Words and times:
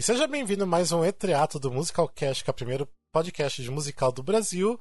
E 0.00 0.02
seja 0.02 0.26
bem-vindo 0.26 0.64
a 0.64 0.66
mais 0.66 0.92
um 0.92 1.04
Etreato 1.04 1.60
do 1.60 1.70
Musicalcast, 1.70 2.42
que 2.42 2.48
é 2.48 2.52
o 2.52 2.54
primeiro 2.54 2.88
podcast 3.12 3.62
de 3.62 3.70
musical 3.70 4.10
do 4.10 4.22
Brasil. 4.22 4.80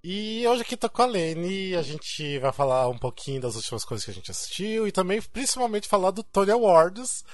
E 0.00 0.46
hoje 0.46 0.62
aqui 0.62 0.76
tô 0.76 0.88
com 0.88 1.02
a 1.02 1.06
Lene, 1.06 1.74
a 1.74 1.82
gente 1.82 2.38
vai 2.38 2.52
falar 2.52 2.86
um 2.86 2.96
pouquinho 2.96 3.40
das 3.40 3.56
últimas 3.56 3.84
coisas 3.84 4.04
que 4.04 4.12
a 4.12 4.14
gente 4.14 4.30
assistiu 4.30 4.86
e 4.86 4.92
também 4.92 5.20
principalmente 5.20 5.88
falar 5.88 6.12
do 6.12 6.22
Tony 6.22 6.52
Awards, 6.52 7.24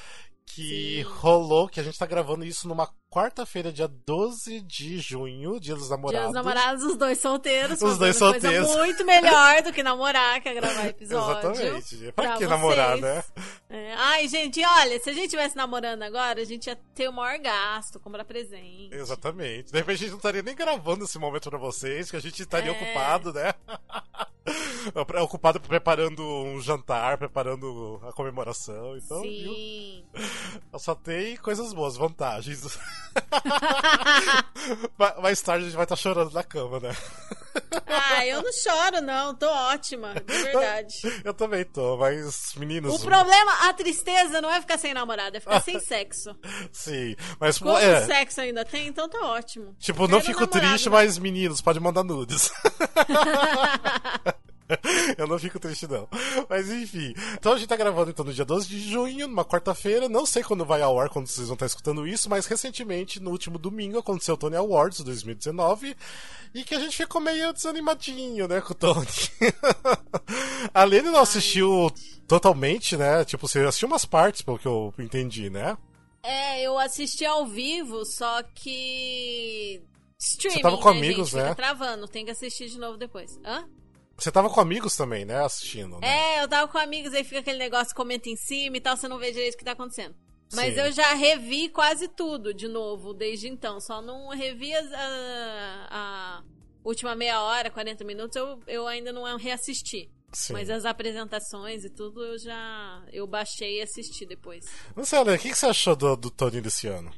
que 0.46 1.04
Sim. 1.04 1.10
rolou, 1.18 1.68
que 1.68 1.78
a 1.78 1.82
gente 1.82 1.98
tá 1.98 2.06
gravando 2.06 2.42
isso 2.42 2.66
numa 2.66 2.90
quarta-feira, 3.16 3.72
dia 3.72 3.88
12 3.88 4.60
de 4.60 4.98
junho, 4.98 5.58
dia 5.58 5.74
dos 5.74 5.88
namorados. 5.88 6.20
Dia 6.20 6.26
dos 6.26 6.34
namorados, 6.34 6.84
os 6.84 6.96
dois 6.98 7.18
solteiros. 7.18 7.80
Os 7.80 7.96
dois 7.96 8.14
solteiros. 8.14 8.66
Coisa 8.66 8.84
muito 8.84 9.06
melhor 9.06 9.62
do 9.62 9.72
que 9.72 9.82
namorar, 9.82 10.38
que 10.42 10.50
é 10.50 10.54
gravar 10.54 10.84
episódio. 10.88 11.50
Exatamente. 11.50 12.12
Pra, 12.12 12.12
pra 12.12 12.32
que 12.32 12.38
vocês. 12.40 12.50
namorar, 12.50 12.98
né? 12.98 13.24
É. 13.70 13.94
Ai, 13.94 14.28
gente, 14.28 14.62
olha, 14.62 15.00
se 15.00 15.08
a 15.08 15.14
gente 15.14 15.24
estivesse 15.24 15.56
namorando 15.56 16.02
agora, 16.02 16.42
a 16.42 16.44
gente 16.44 16.66
ia 16.66 16.76
ter 16.94 17.08
o 17.08 17.12
maior 17.12 17.38
gasto, 17.38 17.98
comprar 17.98 18.22
presente. 18.26 18.94
Exatamente. 18.94 19.72
De 19.72 19.78
repente 19.78 19.94
a 19.94 20.00
gente 20.00 20.10
não 20.10 20.18
estaria 20.18 20.42
nem 20.42 20.54
gravando 20.54 21.04
esse 21.04 21.18
momento 21.18 21.48
pra 21.48 21.58
vocês, 21.58 22.10
que 22.10 22.18
a 22.18 22.20
gente 22.20 22.42
estaria 22.42 22.70
é. 22.70 22.74
ocupado, 22.74 23.32
né? 23.32 23.54
ocupado 25.22 25.60
preparando 25.60 26.22
um 26.22 26.60
jantar, 26.60 27.18
preparando 27.18 28.00
a 28.06 28.12
comemoração. 28.12 28.96
Então, 28.96 29.22
Sim. 29.22 30.04
Viu? 30.14 30.78
Só 30.78 30.94
tem 30.94 31.36
coisas 31.36 31.72
boas, 31.72 31.96
vantagens. 31.96 32.78
Mais 35.22 35.40
tarde 35.40 35.64
a 35.64 35.66
gente 35.66 35.76
vai 35.76 35.84
estar 35.84 35.96
tá 35.96 36.02
chorando 36.02 36.32
na 36.32 36.42
cama, 36.42 36.80
né? 36.80 36.94
Ah, 37.86 38.26
eu 38.26 38.42
não 38.42 38.52
choro, 38.52 39.00
não. 39.00 39.34
Tô 39.34 39.48
ótima, 39.48 40.14
de 40.14 40.42
verdade. 40.42 40.94
Eu 41.24 41.34
também 41.34 41.64
tô, 41.64 41.96
mas 41.96 42.54
meninos. 42.56 42.94
O 42.94 43.04
problema, 43.04 43.68
a 43.68 43.72
tristeza 43.72 44.40
não 44.40 44.52
é 44.52 44.60
ficar 44.60 44.78
sem 44.78 44.92
namorada, 44.92 45.36
é 45.36 45.40
ficar 45.40 45.60
sem 45.60 45.78
sexo. 45.80 46.36
Sim, 46.72 47.16
mas. 47.40 47.58
Como 47.58 47.76
é... 47.76 48.04
sexo 48.04 48.40
ainda 48.40 48.64
tem, 48.64 48.88
então 48.88 49.08
tá 49.08 49.20
ótimo. 49.20 49.74
Tipo, 49.78 50.00
Quero 50.00 50.12
não 50.12 50.20
fico 50.20 50.40
namorado, 50.40 50.68
triste, 50.68 50.88
né? 50.88 50.96
mas 50.96 51.18
meninos, 51.18 51.60
pode 51.60 51.80
mandar 51.80 52.04
nudes. 52.04 52.50
Eu 55.16 55.26
não 55.26 55.38
fico 55.38 55.58
triste, 55.58 55.86
não. 55.86 56.08
Mas 56.48 56.70
enfim. 56.70 57.14
Então 57.34 57.52
a 57.52 57.58
gente 57.58 57.68
tá 57.68 57.76
gravando 57.76 58.10
então 58.10 58.24
no 58.24 58.32
dia 58.32 58.44
12 58.44 58.68
de 58.68 58.80
junho, 58.90 59.28
numa 59.28 59.44
quarta-feira. 59.44 60.08
Não 60.08 60.26
sei 60.26 60.42
quando 60.42 60.64
vai 60.64 60.82
ao 60.82 60.98
ar, 60.98 61.08
quando 61.08 61.26
vocês 61.26 61.46
vão 61.46 61.54
estar 61.54 61.66
escutando 61.66 62.06
isso, 62.06 62.28
mas 62.28 62.46
recentemente, 62.46 63.20
no 63.20 63.30
último 63.30 63.58
domingo, 63.58 63.98
aconteceu 63.98 64.34
o 64.34 64.38
Tony 64.38 64.56
Awards 64.56 65.00
2019. 65.00 65.96
E 66.54 66.64
que 66.64 66.74
a 66.74 66.80
gente 66.80 66.96
ficou 66.96 67.20
meio 67.20 67.52
desanimadinho, 67.52 68.48
né, 68.48 68.60
com 68.60 68.72
o 68.72 68.76
Tony. 68.76 69.06
a 70.72 70.84
Lene 70.84 71.10
não 71.10 71.20
assistiu 71.20 71.90
totalmente, 72.26 72.96
né? 72.96 73.24
Tipo, 73.24 73.46
você 73.46 73.60
assistiu 73.60 73.88
umas 73.88 74.04
partes, 74.04 74.42
pelo 74.42 74.58
que 74.58 74.66
eu 74.66 74.92
entendi, 74.98 75.50
né? 75.50 75.76
É, 76.22 76.62
eu 76.62 76.78
assisti 76.78 77.24
ao 77.24 77.46
vivo, 77.46 78.04
só 78.04 78.42
que. 78.42 79.80
Streaming, 80.18 80.56
Você 80.56 80.62
tava 80.62 80.78
com 80.78 80.90
né, 80.90 80.96
amigos, 80.96 81.28
gente? 81.28 81.36
né? 81.36 81.50
Fica 81.50 81.54
travando, 81.54 82.08
tem 82.08 82.24
que 82.24 82.30
assistir 82.30 82.68
de 82.68 82.78
novo 82.78 82.96
depois. 82.96 83.38
Hã? 83.44 83.68
Você 84.16 84.32
tava 84.32 84.48
com 84.48 84.60
amigos 84.60 84.96
também, 84.96 85.24
né? 85.24 85.44
Assistindo. 85.44 86.00
Né? 86.00 86.08
É, 86.08 86.42
eu 86.42 86.48
tava 86.48 86.70
com 86.70 86.78
amigos, 86.78 87.12
aí 87.12 87.22
fica 87.22 87.40
aquele 87.40 87.58
negócio, 87.58 87.94
comenta 87.94 88.28
em 88.28 88.36
cima 88.36 88.76
e 88.76 88.80
tal, 88.80 88.96
você 88.96 89.06
não 89.06 89.18
vê 89.18 89.30
direito 89.30 89.54
o 89.54 89.58
que 89.58 89.64
tá 89.64 89.72
acontecendo. 89.72 90.14
Mas 90.54 90.74
Sim. 90.74 90.80
eu 90.80 90.92
já 90.92 91.12
revi 91.14 91.68
quase 91.68 92.08
tudo 92.08 92.54
de 92.54 92.68
novo 92.68 93.12
desde 93.12 93.48
então. 93.48 93.80
Só 93.80 94.00
não 94.00 94.28
revi 94.28 94.72
a, 94.74 95.88
a, 95.90 96.42
última 96.84 97.14
meia 97.16 97.42
hora, 97.42 97.70
40 97.70 98.04
minutos, 98.04 98.36
eu, 98.36 98.60
eu 98.66 98.86
ainda 98.86 99.12
não 99.12 99.36
reassisti. 99.36 100.10
Sim. 100.32 100.52
Mas 100.52 100.70
as 100.70 100.84
apresentações 100.84 101.84
e 101.84 101.90
tudo 101.90 102.24
eu 102.24 102.38
já. 102.38 103.02
Eu 103.12 103.26
baixei 103.26 103.78
e 103.78 103.82
assisti 103.82 104.24
depois. 104.26 104.66
Você, 104.94 105.16
Ana, 105.16 105.34
o 105.34 105.38
que, 105.38 105.54
você 105.54 105.66
achou 105.66 105.96
do, 105.96 106.16
do 106.16 106.30
Tony 106.30 106.60
desse 106.60 106.86
ano? 106.86 107.12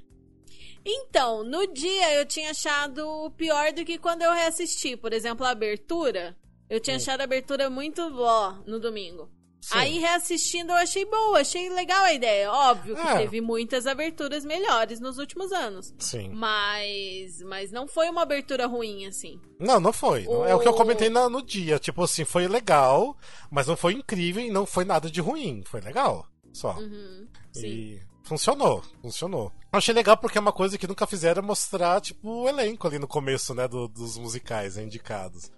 Então, 0.85 1.43
no 1.43 1.67
dia 1.67 2.15
eu 2.15 2.25
tinha 2.25 2.51
achado 2.51 3.31
pior 3.37 3.73
do 3.73 3.85
que 3.85 3.99
quando 3.99 4.23
eu 4.23 4.33
reassisti. 4.33 4.97
Por 4.97 5.13
exemplo, 5.13 5.45
a 5.45 5.51
abertura. 5.51 6.37
Eu 6.69 6.81
tinha 6.81 6.97
hum. 6.97 7.01
achado 7.01 7.21
a 7.21 7.25
abertura 7.25 7.71
muito 7.71 8.03
ó 8.21 8.55
no 8.67 8.79
domingo. 8.79 9.31
Sim. 9.61 9.77
Aí 9.77 9.99
reassistindo 9.99 10.73
eu 10.73 10.77
achei 10.77 11.05
boa, 11.05 11.41
achei 11.41 11.69
legal 11.69 12.05
a 12.05 12.13
ideia. 12.13 12.51
Óbvio 12.51 12.95
que 12.95 13.07
é. 13.07 13.19
teve 13.19 13.41
muitas 13.41 13.87
aberturas 13.87 14.45
melhores 14.45 15.01
nos 15.01 15.19
últimos 15.19 15.53
anos. 15.53 15.93
Sim. 15.99 16.31
Mas 16.33 17.43
mas 17.43 17.73
não 17.73 17.89
foi 17.89 18.09
uma 18.09 18.23
abertura 18.23 18.67
ruim 18.67 19.07
assim. 19.07 19.41
Não, 19.59 19.81
não 19.81 19.93
foi. 19.93 20.27
O... 20.27 20.45
É 20.45 20.55
o 20.55 20.61
que 20.61 20.69
eu 20.69 20.75
comentei 20.75 21.11
no, 21.11 21.29
no 21.29 21.43
dia, 21.43 21.79
tipo 21.79 22.03
assim, 22.03 22.25
foi 22.25 22.47
legal, 22.47 23.17
mas 23.51 23.67
não 23.67 23.77
foi 23.77 23.95
incrível 23.95 24.43
e 24.43 24.51
não 24.51 24.65
foi 24.65 24.85
nada 24.85 25.11
de 25.11 25.21
ruim, 25.21 25.63
foi 25.67 25.81
legal. 25.81 26.27
Só. 26.53 26.75
Uhum. 26.79 27.27
Sim. 27.53 27.67
E 27.67 28.01
funcionou, 28.23 28.83
funcionou. 29.03 29.53
Eu 29.73 29.79
achei 29.79 29.95
legal 29.95 30.17
porque 30.17 30.39
é 30.39 30.41
uma 30.41 30.53
coisa 30.53 30.79
que 30.79 30.87
nunca 30.87 31.07
fizeram 31.07 31.43
mostrar, 31.43 32.01
tipo, 32.01 32.43
o 32.43 32.49
elenco 32.49 32.87
ali 32.87 32.99
no 32.99 33.09
começo, 33.09 33.55
né, 33.55 33.67
do, 33.67 33.89
dos 33.89 34.17
musicais 34.17 34.77
né, 34.77 34.85
indicados. 34.85 35.51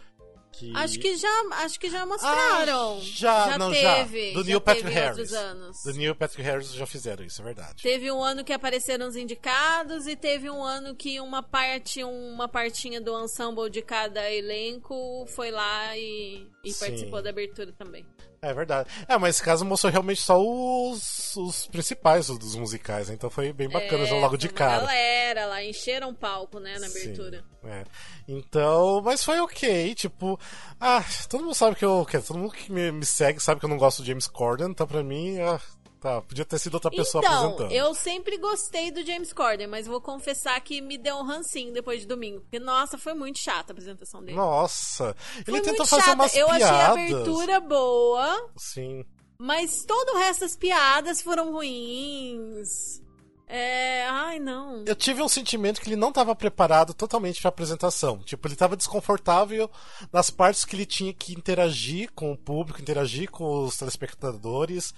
Que... 0.52 0.76
Acho 0.76 0.98
que 0.98 1.16
já, 1.16 1.42
acho 1.52 1.78
que 1.80 1.88
já 1.88 2.04
mostraram. 2.04 2.98
Ah, 2.98 3.00
já, 3.02 3.50
já 3.50 3.58
não, 3.58 3.70
teve. 3.70 4.32
Já. 4.32 4.34
Do 4.34 4.44
Neil 4.44 4.60
Patrick 4.60 4.90
Harris. 4.90 5.32
Anos. 5.32 5.82
Do 5.84 5.92
Neil 5.92 6.14
Patrick 6.14 6.42
Harris 6.42 6.72
já 6.72 6.86
fizeram 6.86 7.24
isso, 7.24 7.40
é 7.40 7.44
verdade. 7.44 7.82
Teve 7.82 8.10
um 8.10 8.22
ano 8.22 8.44
que 8.44 8.52
apareceram 8.52 9.06
os 9.06 9.16
indicados 9.16 10.06
e 10.06 10.16
teve 10.16 10.50
um 10.50 10.62
ano 10.62 10.94
que 10.94 11.20
uma 11.20 11.42
parte, 11.42 12.02
uma 12.02 12.48
partinha 12.48 13.00
do 13.00 13.18
ensemble 13.24 13.70
de 13.70 13.80
cada 13.80 14.30
elenco 14.30 15.24
foi 15.28 15.50
lá 15.50 15.96
e, 15.96 16.46
e 16.64 16.74
participou 16.74 17.22
da 17.22 17.30
abertura 17.30 17.72
também. 17.72 18.04
É 18.42 18.54
verdade. 18.54 18.88
É, 19.06 19.18
mas 19.18 19.36
esse 19.36 19.44
caso 19.44 19.64
mostrou 19.64 19.92
realmente 19.92 20.22
só 20.22 20.40
os, 20.40 21.36
os 21.36 21.66
principais 21.66 22.28
dos 22.28 22.56
musicais, 22.56 23.08
né? 23.08 23.14
então 23.14 23.28
foi 23.28 23.52
bem 23.52 23.68
bacana 23.68 24.04
é, 24.04 24.06
já 24.06 24.14
logo 24.16 24.36
de 24.38 24.48
cara. 24.48 24.86
galera 24.86 25.46
lá, 25.46 25.62
encheram 25.62 26.10
o 26.10 26.14
palco, 26.14 26.58
né, 26.58 26.78
na 26.78 26.86
abertura. 26.86 27.44
Sim, 27.62 27.68
é. 27.68 27.84
Então, 28.26 29.02
mas 29.04 29.22
foi 29.22 29.38
ok, 29.40 29.94
tipo, 29.94 30.40
ah, 30.80 31.04
todo 31.28 31.44
mundo 31.44 31.54
sabe 31.54 31.76
que 31.76 31.84
eu, 31.84 32.06
todo 32.26 32.38
mundo 32.38 32.52
que 32.52 32.72
me, 32.72 32.90
me 32.90 33.04
segue 33.04 33.40
sabe 33.40 33.60
que 33.60 33.66
eu 33.66 33.70
não 33.70 33.76
gosto 33.76 34.00
do 34.00 34.06
James 34.06 34.26
Corden, 34.26 34.70
então 34.70 34.86
pra 34.86 35.02
mim, 35.02 35.38
ah, 35.40 35.60
Tá, 36.00 36.22
podia 36.22 36.46
ter 36.46 36.58
sido 36.58 36.74
outra 36.74 36.90
pessoa 36.90 37.22
então, 37.22 37.50
apresentando. 37.50 37.72
Eu 37.72 37.94
sempre 37.94 38.38
gostei 38.38 38.90
do 38.90 39.04
James 39.04 39.34
Corden, 39.34 39.66
mas 39.66 39.86
vou 39.86 40.00
confessar 40.00 40.58
que 40.62 40.80
me 40.80 40.96
deu 40.96 41.16
um 41.16 41.22
rancinho 41.22 41.74
depois 41.74 42.00
de 42.00 42.06
domingo. 42.06 42.40
Porque, 42.40 42.58
nossa, 42.58 42.96
foi 42.96 43.12
muito 43.12 43.38
chata 43.38 43.70
a 43.70 43.74
apresentação 43.74 44.24
dele. 44.24 44.36
Nossa, 44.36 45.14
ele 45.46 45.58
foi 45.58 45.60
tentou 45.60 45.84
fazer 45.84 46.02
chata. 46.02 46.14
umas 46.14 46.34
eu 46.34 46.46
piadas. 46.46 46.62
Eu 46.62 46.66
achei 46.66 46.80
a 46.80 46.90
abertura 46.90 47.60
boa. 47.60 48.50
Sim. 48.56 49.04
Mas 49.38 49.84
todo 49.84 50.14
o 50.14 50.18
resto 50.18 50.40
das 50.40 50.56
piadas 50.56 51.20
foram 51.20 51.52
ruins. 51.52 53.02
É. 53.46 54.06
Ai, 54.06 54.38
não. 54.38 54.84
Eu 54.86 54.94
tive 54.94 55.22
um 55.22 55.28
sentimento 55.28 55.80
que 55.80 55.88
ele 55.88 55.96
não 55.96 56.10
estava 56.10 56.34
preparado 56.34 56.94
totalmente 56.94 57.40
para 57.40 57.48
a 57.48 57.50
apresentação. 57.50 58.18
Tipo, 58.18 58.46
ele 58.46 58.54
estava 58.54 58.76
desconfortável 58.76 59.68
nas 60.10 60.30
partes 60.30 60.64
que 60.64 60.76
ele 60.76 60.86
tinha 60.86 61.12
que 61.12 61.34
interagir 61.34 62.10
com 62.14 62.32
o 62.32 62.38
público, 62.38 62.80
interagir 62.80 63.30
com 63.30 63.64
os 63.64 63.76
telespectadores. 63.76 64.94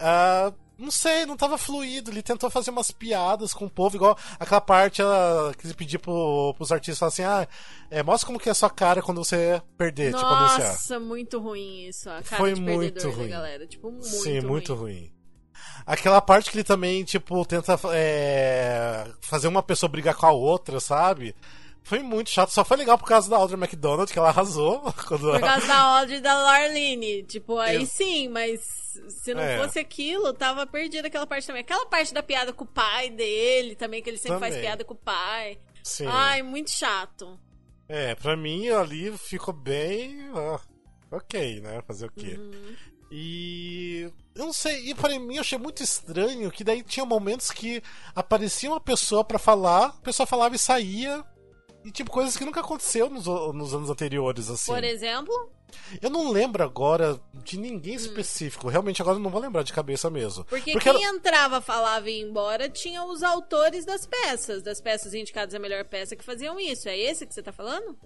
Uh, 0.00 0.54
não 0.80 0.90
sei, 0.90 1.26
não 1.26 1.36
tava 1.36 1.58
fluido. 1.58 2.10
Ele 2.10 2.22
tentou 2.22 2.50
fazer 2.50 2.70
umas 2.70 2.90
piadas 2.90 3.52
com 3.52 3.66
o 3.66 3.70
povo, 3.70 3.96
igual 3.96 4.16
aquela 4.38 4.60
parte 4.60 5.02
uh, 5.02 5.54
que 5.58 5.66
ele 5.66 5.74
pediu 5.74 6.00
pro, 6.00 6.54
pros 6.56 6.72
artistas 6.72 7.06
assim: 7.06 7.22
ah, 7.22 7.46
é, 7.90 8.02
mostra 8.02 8.26
como 8.26 8.40
que 8.40 8.48
é 8.48 8.52
a 8.52 8.54
sua 8.54 8.70
cara 8.70 9.02
quando 9.02 9.22
você 9.22 9.60
perder, 9.76 10.12
Nossa, 10.12 10.24
tipo, 10.24 10.34
anunciar. 10.34 10.68
Nossa, 10.68 11.00
muito 11.00 11.38
ruim 11.38 11.86
isso. 11.86 12.08
A 12.08 12.22
cara 12.22 12.36
Foi 12.38 12.54
de 12.54 12.60
muito 12.60 13.10
ruim. 13.10 13.28
galera. 13.28 13.66
Tipo, 13.66 13.90
muito 13.90 14.06
Sim, 14.06 14.38
ruim. 14.38 14.46
muito 14.48 14.74
ruim. 14.74 15.12
Aquela 15.84 16.20
parte 16.20 16.50
que 16.50 16.56
ele 16.56 16.64
também, 16.64 17.04
tipo, 17.04 17.44
tenta 17.44 17.78
é, 17.92 19.06
fazer 19.20 19.48
uma 19.48 19.62
pessoa 19.62 19.90
brigar 19.90 20.14
com 20.14 20.26
a 20.26 20.32
outra, 20.32 20.80
sabe? 20.80 21.34
Foi 21.82 22.00
muito 22.00 22.30
chato, 22.30 22.50
só 22.50 22.64
foi 22.64 22.76
legal 22.76 22.98
por 22.98 23.06
causa 23.06 23.28
da 23.28 23.36
Audrey 23.36 23.58
McDonald, 23.58 24.12
que 24.12 24.18
ela 24.18 24.28
arrasou. 24.28 24.80
Quando... 25.08 25.30
Por 25.32 25.40
causa 25.40 25.66
da 25.66 25.80
Audrey 25.98 26.18
e 26.18 26.20
da 26.20 26.34
Larline. 26.34 27.22
Tipo, 27.24 27.58
aí 27.58 27.76
Eu... 27.76 27.86
sim, 27.86 28.28
mas 28.28 28.60
se 29.08 29.34
não 29.34 29.42
é. 29.42 29.58
fosse 29.58 29.78
aquilo, 29.78 30.32
tava 30.32 30.66
perdida 30.66 31.08
aquela 31.08 31.26
parte 31.26 31.46
também. 31.46 31.62
Aquela 31.62 31.86
parte 31.86 32.12
da 32.12 32.22
piada 32.22 32.52
com 32.52 32.64
o 32.64 32.68
pai 32.68 33.10
dele 33.10 33.74
também, 33.74 34.02
que 34.02 34.10
ele 34.10 34.18
sempre 34.18 34.36
também. 34.36 34.50
faz 34.52 34.62
piada 34.62 34.84
com 34.84 34.94
o 34.94 34.96
pai. 34.96 35.58
Sim. 35.82 36.06
Ai, 36.06 36.42
muito 36.42 36.70
chato. 36.70 37.38
É, 37.88 38.14
pra 38.14 38.36
mim 38.36 38.68
ali 38.68 39.16
ficou 39.18 39.52
bem. 39.52 40.30
Ah, 40.34 40.60
ok, 41.10 41.60
né? 41.60 41.82
Fazer 41.86 42.06
o 42.06 42.12
quê? 42.12 42.36
Uhum. 42.38 42.76
E. 43.10 44.12
Eu 44.34 44.46
não 44.46 44.52
sei, 44.52 44.90
e 44.90 44.94
para 44.94 45.18
mim 45.18 45.34
eu 45.34 45.40
achei 45.40 45.58
muito 45.58 45.82
estranho 45.82 46.50
que 46.50 46.62
daí 46.62 46.82
tinha 46.82 47.04
momentos 47.04 47.50
que 47.50 47.82
aparecia 48.14 48.70
uma 48.70 48.80
pessoa 48.80 49.24
para 49.24 49.38
falar, 49.38 49.86
a 49.86 49.92
pessoa 50.02 50.26
falava 50.26 50.54
e 50.54 50.58
saía, 50.58 51.24
e 51.84 51.90
tipo, 51.90 52.10
coisas 52.10 52.36
que 52.36 52.44
nunca 52.44 52.60
aconteceu 52.60 53.08
nos, 53.08 53.26
nos 53.26 53.74
anos 53.74 53.90
anteriores, 53.90 54.50
assim. 54.50 54.72
Por 54.72 54.84
exemplo? 54.84 55.50
Eu 56.02 56.10
não 56.10 56.30
lembro 56.30 56.62
agora 56.62 57.20
de 57.32 57.58
ninguém 57.58 57.94
hum. 57.94 57.96
específico. 57.96 58.66
Hum. 58.66 58.70
Realmente 58.70 59.00
agora 59.00 59.16
eu 59.16 59.22
não 59.22 59.30
vou 59.30 59.40
lembrar 59.40 59.62
de 59.62 59.72
cabeça 59.72 60.10
mesmo. 60.10 60.44
Porque, 60.44 60.72
Porque 60.72 60.90
quem 60.90 61.04
era... 61.04 61.16
entrava, 61.16 61.60
falava 61.60 62.10
e 62.10 62.18
ia 62.18 62.26
embora 62.26 62.68
tinha 62.68 63.04
os 63.04 63.22
autores 63.22 63.84
das 63.84 64.06
peças, 64.06 64.62
das 64.62 64.80
peças 64.80 65.14
indicadas 65.14 65.54
a 65.54 65.58
melhor 65.58 65.84
peça 65.84 66.16
que 66.16 66.24
faziam 66.24 66.58
isso. 66.58 66.88
É 66.88 66.98
esse 66.98 67.26
que 67.26 67.32
você 67.32 67.42
tá 67.42 67.52
falando? 67.52 67.96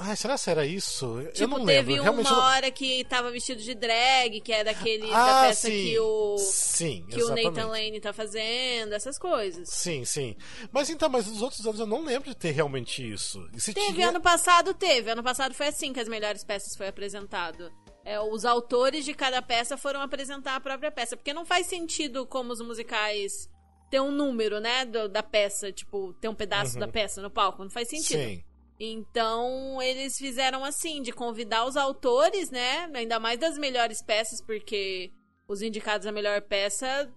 Ai, 0.00 0.14
será 0.14 0.38
que 0.38 0.48
era 0.48 0.64
isso? 0.64 1.18
Tipo, 1.32 1.42
eu 1.42 1.48
não 1.48 1.66
teve 1.66 1.94
lembro. 1.94 2.12
uma 2.12 2.20
eu 2.20 2.24
não- 2.24 2.38
hora 2.40 2.70
que 2.70 3.02
tava 3.06 3.32
vestido 3.32 3.60
de 3.60 3.74
drag, 3.74 4.40
que 4.40 4.52
é 4.52 4.62
daquele 4.62 5.12
Ah, 5.12 5.42
da 5.42 5.48
peça 5.48 5.66
sim. 5.68 5.72
que 5.72 5.98
o 5.98 6.38
Sim, 6.38 7.04
que 7.08 7.16
o 7.16 7.18
exatamente. 7.18 7.44
Nathan 7.50 7.66
Lane 7.66 8.00
tá 8.00 8.12
fazendo, 8.12 8.92
essas 8.92 9.18
coisas. 9.18 9.68
Sim, 9.68 10.04
sim. 10.04 10.36
Mas 10.70 10.88
então, 10.88 11.08
mas 11.08 11.26
nos 11.26 11.42
outros 11.42 11.66
anos 11.66 11.80
eu 11.80 11.86
não 11.86 12.04
lembro 12.04 12.28
de 12.28 12.36
ter 12.36 12.52
realmente 12.52 13.02
isso. 13.12 13.44
Teve 13.74 13.92
tinha... 13.94 14.10
ano 14.10 14.20
passado, 14.20 14.72
teve. 14.72 15.10
Ano 15.10 15.22
passado 15.22 15.52
foi 15.52 15.66
assim 15.66 15.92
que 15.92 15.98
as 15.98 16.08
melhores 16.08 16.44
peças 16.44 16.76
foi 16.76 16.86
apresentado. 16.86 17.68
É, 18.04 18.20
os 18.20 18.44
autores 18.44 19.04
de 19.04 19.12
cada 19.12 19.42
peça 19.42 19.76
foram 19.76 20.00
apresentar 20.00 20.54
a 20.54 20.60
própria 20.60 20.92
peça, 20.92 21.16
porque 21.16 21.34
não 21.34 21.44
faz 21.44 21.66
sentido 21.66 22.24
como 22.24 22.52
os 22.52 22.60
musicais 22.60 23.50
ter 23.90 24.00
um 24.00 24.12
número, 24.12 24.60
né, 24.60 24.84
do- 24.84 25.08
da 25.08 25.22
peça, 25.22 25.72
tipo, 25.72 26.12
ter 26.20 26.28
um 26.28 26.34
pedaço 26.34 26.74
Uhum. 26.74 26.80
da 26.80 26.88
peça 26.88 27.20
no 27.20 27.30
palco, 27.30 27.62
não 27.64 27.70
faz 27.70 27.88
sentido. 27.88 28.18
Sim. 28.20 28.44
Então, 28.80 29.82
eles 29.82 30.16
fizeram 30.16 30.64
assim, 30.64 31.02
de 31.02 31.12
convidar 31.12 31.66
os 31.66 31.76
autores, 31.76 32.50
né? 32.50 32.88
Ainda 32.94 33.18
mais 33.18 33.38
das 33.38 33.58
melhores 33.58 34.02
peças, 34.04 34.40
porque 34.44 35.10
os 35.48 35.62
indicados 35.62 36.06
à 36.06 36.12
melhor 36.12 36.42
peça, 36.42 37.10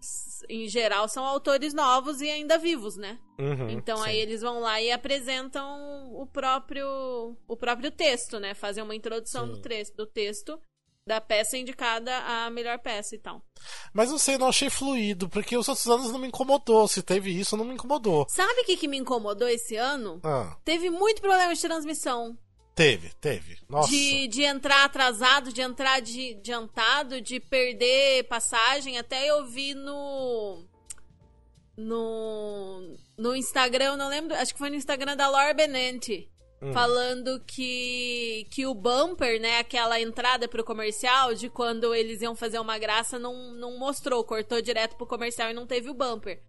em 0.50 0.68
geral, 0.68 1.08
são 1.08 1.24
autores 1.24 1.74
novos 1.74 2.22
e 2.22 2.30
ainda 2.30 2.58
vivos, 2.58 2.96
né? 2.96 3.20
Uhum, 3.38 3.70
Então 3.70 3.98
sim. 3.98 4.10
aí 4.10 4.18
eles 4.18 4.42
vão 4.42 4.60
lá 4.60 4.82
e 4.82 4.92
apresentam 4.92 6.14
o 6.14 6.26
próprio 6.26 7.36
o 7.48 7.58
próprio 7.58 7.92
texto, 7.92 8.40
né? 8.40 8.54
Fazem 8.54 8.84
uma 8.84 8.96
introdução 8.96 9.48
do, 9.48 9.60
do 9.96 10.06
texto 10.08 10.60
da 11.06 11.20
peça 11.20 11.58
indicada 11.58 12.16
à 12.20 12.50
melhor 12.50 12.78
peça 12.80 13.16
e 13.16 13.20
tal. 13.20 13.42
Mas 13.94 14.10
não 14.12 14.18
sei, 14.18 14.38
não 14.38 14.48
achei 14.50 14.70
fluido, 14.70 15.28
porque 15.28 15.58
os 15.58 15.68
outros 15.68 15.88
anos 15.88 16.12
não 16.12 16.20
me 16.20 16.28
incomodou. 16.28 16.88
Se 16.88 17.02
teve 17.02 17.32
isso, 17.32 17.58
não 17.58 17.66
me 17.66 17.74
incomodou. 17.74 18.26
Sabe 18.30 18.62
o 18.62 18.66
que, 18.66 18.78
que 18.78 18.88
me 18.88 18.98
incomodou 18.98 19.48
esse 19.48 19.76
ano? 19.76 20.20
Ah, 20.24 20.56
Teve 20.64 20.90
muito 20.90 21.22
problema 21.22 21.54
de 21.54 21.62
transmissão. 21.62 22.38
teve, 22.76 23.12
teve. 23.20 23.58
Nossa. 23.68 23.90
De, 23.90 24.28
de 24.28 24.44
entrar 24.44 24.86
atrasado, 24.86 25.52
de 25.52 25.62
entrar 25.62 26.00
de 26.02 26.36
adiantado, 26.40 27.20
de 27.20 27.40
perder 27.40 28.24
passagem. 28.28 28.98
Até 28.98 29.26
eu 29.28 29.46
vi 29.46 29.74
no. 29.74 30.66
No. 31.78 32.96
No 33.18 33.36
Instagram, 33.36 33.86
eu 33.86 33.98
não 33.98 34.08
lembro. 34.10 34.36
Acho 34.36 34.54
que 34.54 34.60
foi 34.60 34.70
no 34.70 34.76
Instagram 34.76 35.16
da 35.16 35.28
Laura 35.30 35.54
Benente. 35.54 36.31
Hum. 36.64 36.72
Falando 36.74 37.40
que, 37.48 38.46
que 38.52 38.68
o 38.68 38.74
bumper, 38.76 39.42
né, 39.42 39.58
aquela 39.58 40.00
entrada 40.00 40.48
pro 40.48 40.64
comercial, 40.64 41.34
de 41.34 41.50
quando 41.50 41.96
eles 41.96 42.22
iam 42.22 42.36
fazer 42.36 42.60
uma 42.60 42.78
graça, 42.78 43.18
não, 43.18 43.52
não 43.54 43.80
mostrou, 43.80 44.24
cortou 44.24 44.62
direto 44.62 44.96
pro 44.96 45.08
comercial 45.08 45.50
e 45.50 45.54
não 45.54 45.66
teve 45.66 45.90
o 45.90 45.94
bumper. 45.96 46.40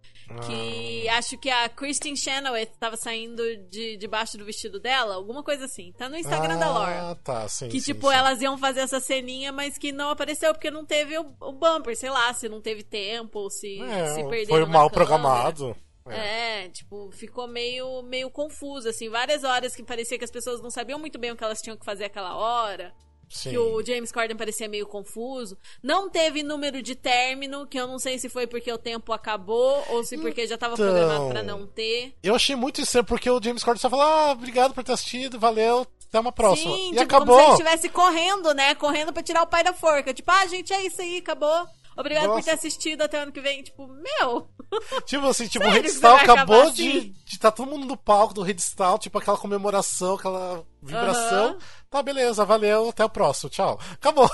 Que 0.47 1.07
acho 1.09 1.37
que 1.37 1.49
a 1.49 1.67
Kristen 1.67 2.15
Chenoweth 2.15 2.71
tava 2.79 2.95
saindo 2.95 3.43
de 3.69 3.97
debaixo 3.97 4.37
do 4.37 4.45
vestido 4.45 4.79
dela, 4.79 5.15
alguma 5.15 5.43
coisa 5.43 5.65
assim. 5.65 5.91
Tá 5.97 6.07
no 6.07 6.15
Instagram 6.15 6.57
da 6.57 6.69
Laura. 6.69 7.11
Ah, 7.11 7.15
tá, 7.15 7.47
sim. 7.49 7.67
Que, 7.67 7.81
sim, 7.81 7.93
tipo, 7.93 8.07
sim. 8.09 8.15
elas 8.15 8.41
iam 8.41 8.57
fazer 8.57 8.81
essa 8.81 8.99
ceninha, 8.99 9.51
mas 9.51 9.77
que 9.77 9.91
não 9.91 10.09
apareceu 10.09 10.53
porque 10.53 10.71
não 10.71 10.85
teve 10.85 11.17
o, 11.17 11.25
o 11.41 11.51
bumper, 11.51 11.95
sei 11.97 12.09
lá, 12.09 12.33
se 12.33 12.47
não 12.47 12.61
teve 12.61 12.83
tempo, 12.83 13.39
ou 13.39 13.49
se, 13.49 13.81
É, 13.81 14.13
se 14.13 14.23
perderam 14.23 14.47
foi 14.47 14.59
mal 14.65 14.89
câmera. 14.89 14.89
programado. 14.91 15.75
É. 16.09 16.65
É, 16.65 16.69
tipo, 16.69 17.09
ficou 17.11 17.47
meio, 17.47 18.01
meio 18.03 18.29
confuso, 18.29 18.89
assim. 18.89 19.09
Várias 19.09 19.43
horas 19.43 19.75
que 19.75 19.83
parecia 19.83 20.17
que 20.17 20.25
as 20.25 20.31
pessoas 20.31 20.61
não 20.61 20.69
sabiam 20.69 20.99
muito 20.99 21.17
bem 21.17 21.31
o 21.31 21.35
que 21.35 21.43
elas 21.43 21.61
tinham 21.61 21.77
que 21.77 21.85
fazer 21.85 22.05
aquela 22.05 22.35
hora. 22.35 22.93
Sim. 23.29 23.49
Que 23.51 23.57
o 23.57 23.83
James 23.83 24.11
Corden 24.11 24.37
parecia 24.37 24.67
meio 24.69 24.85
confuso. 24.85 25.57
Não 25.81 26.07
teve 26.09 26.43
número 26.43 26.83
de 26.83 26.93
término, 26.93 27.65
que 27.65 27.79
eu 27.79 27.87
não 27.87 27.97
sei 27.97 28.19
se 28.19 28.29
foi 28.29 28.45
porque 28.45 28.71
o 28.71 28.77
tempo 28.77 29.11
acabou 29.11 29.83
ou 29.89 30.03
se 30.03 30.17
porque 30.17 30.45
já 30.45 30.55
tava 30.57 30.73
Então. 30.75 30.85
programado 30.85 31.29
pra 31.29 31.41
não 31.41 31.65
ter. 31.65 32.13
Eu 32.21 32.35
achei 32.35 32.55
muito 32.55 32.81
estranho, 32.81 33.05
porque 33.05 33.27
o 33.29 33.41
James 33.41 33.63
Corden 33.63 33.79
só 33.81 33.89
falou: 33.89 34.05
ah, 34.05 34.31
obrigado 34.33 34.73
por 34.73 34.83
ter 34.83 34.91
assistido, 34.91 35.39
valeu, 35.39 35.87
até 36.07 36.19
uma 36.19 36.31
próxima. 36.31 36.75
Sim, 36.75 36.87
e 36.89 36.91
tipo, 36.91 37.01
acabou. 37.03 37.35
como 37.35 37.39
se 37.39 37.43
ele 37.43 37.69
estivesse 37.69 37.89
correndo, 37.89 38.53
né? 38.53 38.75
Correndo 38.75 39.11
pra 39.11 39.23
tirar 39.23 39.41
o 39.41 39.47
pai 39.47 39.63
da 39.63 39.73
forca. 39.73 40.13
Tipo, 40.13 40.29
ah, 40.29 40.45
gente, 40.45 40.71
é 40.71 40.85
isso 40.85 41.01
aí, 41.01 41.17
acabou. 41.17 41.65
Obrigado 41.95 42.25
por 42.25 42.35
Nossa. 42.35 42.45
ter 42.45 42.51
assistido 42.51 43.01
até 43.01 43.19
ano 43.19 43.31
que 43.31 43.41
vem. 43.41 43.63
Tipo, 43.63 43.87
meu. 43.87 44.49
Tipo 45.05 45.27
assim, 45.27 45.47
tipo, 45.47 45.65
o 45.65 45.67
Sério 45.67 45.83
Red 45.83 45.89
que 45.89 45.95
Stall 45.95 46.15
vai 46.15 46.23
acabar 46.23 46.41
acabou 46.41 46.61
assim? 46.63 46.73
de, 46.73 47.09
de 47.09 47.39
tá 47.39 47.51
todo 47.51 47.69
mundo 47.69 47.85
no 47.85 47.95
palco 47.95 48.33
do 48.33 48.41
Red 48.41 48.55
Stall, 48.55 48.97
tipo 48.97 49.17
aquela 49.17 49.37
comemoração, 49.37 50.15
aquela 50.15 50.65
vibração. 50.81 51.49
Aham. 51.49 51.57
Tá, 51.89 52.01
beleza, 52.01 52.43
valeu, 52.43 52.89
até 52.89 53.05
o 53.05 53.09
próximo, 53.09 53.49
tchau. 53.49 53.79
Acabou. 53.93 54.29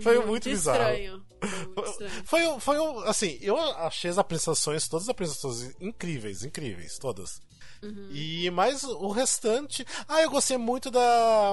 Foi 0.00 0.18
muito 0.24 0.48
bizarro. 0.48 0.78
Estranho. 0.78 1.24
Foi 1.40 1.58
muito 1.66 1.90
estranho. 1.90 2.24
Foi, 2.24 2.60
foi 2.60 2.78
um, 2.78 2.98
assim, 3.00 3.38
eu 3.40 3.58
achei 3.58 4.10
as 4.10 4.18
apresentações, 4.18 4.88
todas 4.88 5.04
as 5.04 5.08
apresentações 5.08 5.74
incríveis, 5.80 6.44
incríveis, 6.44 6.96
todas. 6.98 7.40
Uhum. 7.84 8.08
E 8.12 8.50
mais 8.50 8.82
o 8.84 9.08
restante. 9.10 9.86
Ah, 10.08 10.22
eu 10.22 10.30
gostei 10.30 10.56
muito 10.56 10.90
da, 10.90 11.52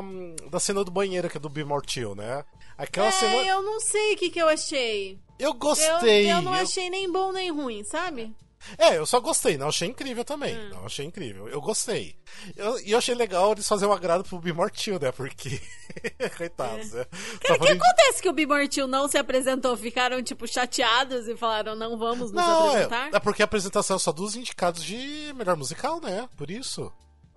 da 0.50 0.60
cena 0.60 0.84
do 0.84 0.92
banheiro, 0.92 1.30
que 1.30 1.38
é 1.38 1.40
do 1.40 1.50
Be 1.50 1.64
More 1.64 1.84
Chill, 1.88 2.16
né? 2.16 2.44
Aquela 2.78 3.08
É, 3.08 3.12
cena. 3.12 3.36
eu 3.48 3.62
não 3.62 3.80
sei 3.80 4.14
o 4.14 4.18
que, 4.18 4.30
que 4.30 4.40
eu 4.42 4.48
achei. 4.48 5.20
Eu 5.38 5.50
Eu, 5.50 5.54
gostei. 5.56 6.32
eu 6.32 6.42
não 6.42 6.56
eu- 6.56 6.62
achei 6.64 6.90
nem 6.90 7.12
bom 7.12 7.32
nem 7.32 7.52
ruim, 7.52 7.84
sabe? 7.84 8.34
É, 8.78 8.98
eu 8.98 9.06
só 9.06 9.20
gostei, 9.20 9.58
não 9.58 9.70
achei 9.70 9.88
incrível 9.88 10.24
também. 10.24 10.56
Hum. 10.58 10.70
Não 10.70 10.86
achei 10.86 11.06
incrível. 11.06 11.48
Eu 11.50 11.60
gostei. 11.62 12.16
Eu- 12.56 12.80
E 12.80 12.92
eu, 12.92 12.98
achei 12.98 13.16
legal 13.16 13.52
eles 13.52 13.68
fazerem 13.68 13.92
um 13.92 13.96
agrado 13.96 14.24
pro 14.24 14.42
Chill, 14.74 15.00
né? 15.00 15.12
Porque. 15.12 15.60
Coitados, 16.38 16.92
né? 16.94 17.06
Cara, 17.42 17.56
o 17.56 17.60
que 17.60 17.68
foram- 17.68 17.82
acontece 17.82 18.22
que 18.22 18.30
o 18.30 18.34
Bimortil 18.34 18.88
não 18.88 19.08
se 19.08 19.18
apresentou? 19.18 19.76
Ficaram, 19.76 20.22
tipo, 20.24 20.48
chateados 20.48 21.28
e 21.28 21.36
falaram, 21.36 21.76
não 21.76 21.98
vamos 21.98 22.32
nos 22.32 22.44
Não, 22.46 22.70
apresentar? 22.70 23.12
é, 23.14 23.16
é 23.18 23.20
porque 23.20 23.42
a 23.42 23.46
apresentação 23.46 23.96
é 23.98 24.00
só 24.00 24.12
dos 24.12 24.36
indicados 24.36 24.84
de 24.84 25.34
melhor 25.36 25.56
musical, 25.58 26.00
né? 26.00 26.30
Por 26.38 26.50
isso. 26.52 26.92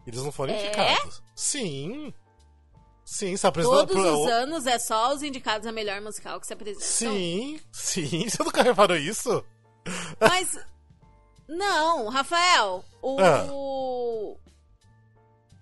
Eles 0.06 0.22
não 0.22 0.30
foram 0.30 0.52
É? 0.54 0.66
indicados. 0.66 1.22
Sim. 1.34 2.12
Sim, 3.06 3.36
se 3.36 3.46
apresentou. 3.46 3.86
Todos 3.86 4.04
os 4.20 4.30
anos 4.30 4.66
é 4.66 4.78
só 4.78 5.12
os 5.14 5.22
indicados 5.22 5.66
a 5.66 5.72
melhor 5.72 6.00
musical 6.00 6.40
que 6.40 6.46
se 6.46 6.52
apresentam. 6.52 6.86
Sim, 6.86 7.60
sim. 7.72 8.28
Você 8.28 8.42
nunca 8.42 8.62
reparou 8.62 8.96
isso? 8.96 9.44
Mas. 10.20 10.58
Não, 11.48 12.08
Rafael, 12.08 12.84
o. 13.02 13.20
Ah. 13.20 13.46
o- 13.50 14.36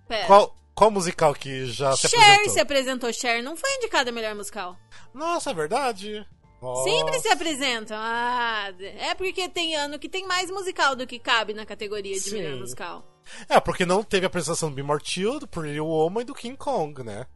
Pera. 0.08 0.26
Qual, 0.26 0.56
qual 0.74 0.90
musical 0.90 1.34
que 1.34 1.66
já 1.66 1.96
se 1.96 2.08
Cher 2.08 2.18
apresentou? 2.20 2.52
se 2.52 2.60
apresentou. 2.60 3.12
Cher 3.12 3.42
não 3.42 3.56
foi 3.56 3.70
indicada 3.76 4.10
a 4.10 4.12
melhor 4.12 4.34
musical. 4.34 4.76
Nossa, 5.14 5.50
é 5.50 5.54
verdade. 5.54 6.26
Nossa. 6.60 6.84
Sempre 6.88 7.18
se 7.20 7.28
apresentam. 7.28 7.96
Ah, 8.00 8.72
é 8.78 9.14
porque 9.14 9.48
tem 9.48 9.74
ano 9.74 9.98
que 9.98 10.08
tem 10.08 10.26
mais 10.26 10.50
musical 10.50 10.94
do 10.94 11.06
que 11.06 11.18
cabe 11.18 11.52
na 11.54 11.66
categoria 11.66 12.14
de 12.14 12.20
Sim. 12.20 12.38
melhor 12.38 12.56
musical. 12.60 13.04
É, 13.48 13.58
porque 13.58 13.84
não 13.86 14.02
teve 14.04 14.26
a 14.26 14.28
apresentação 14.28 14.68
do 14.68 14.74
Be 14.76 14.82
More 14.82 15.02
Chill, 15.04 15.40
do 15.40 15.46
Pretty 15.48 15.80
Woman 15.80 16.20
e 16.22 16.24
do 16.24 16.34
King 16.34 16.56
Kong, 16.56 17.02
né? 17.02 17.26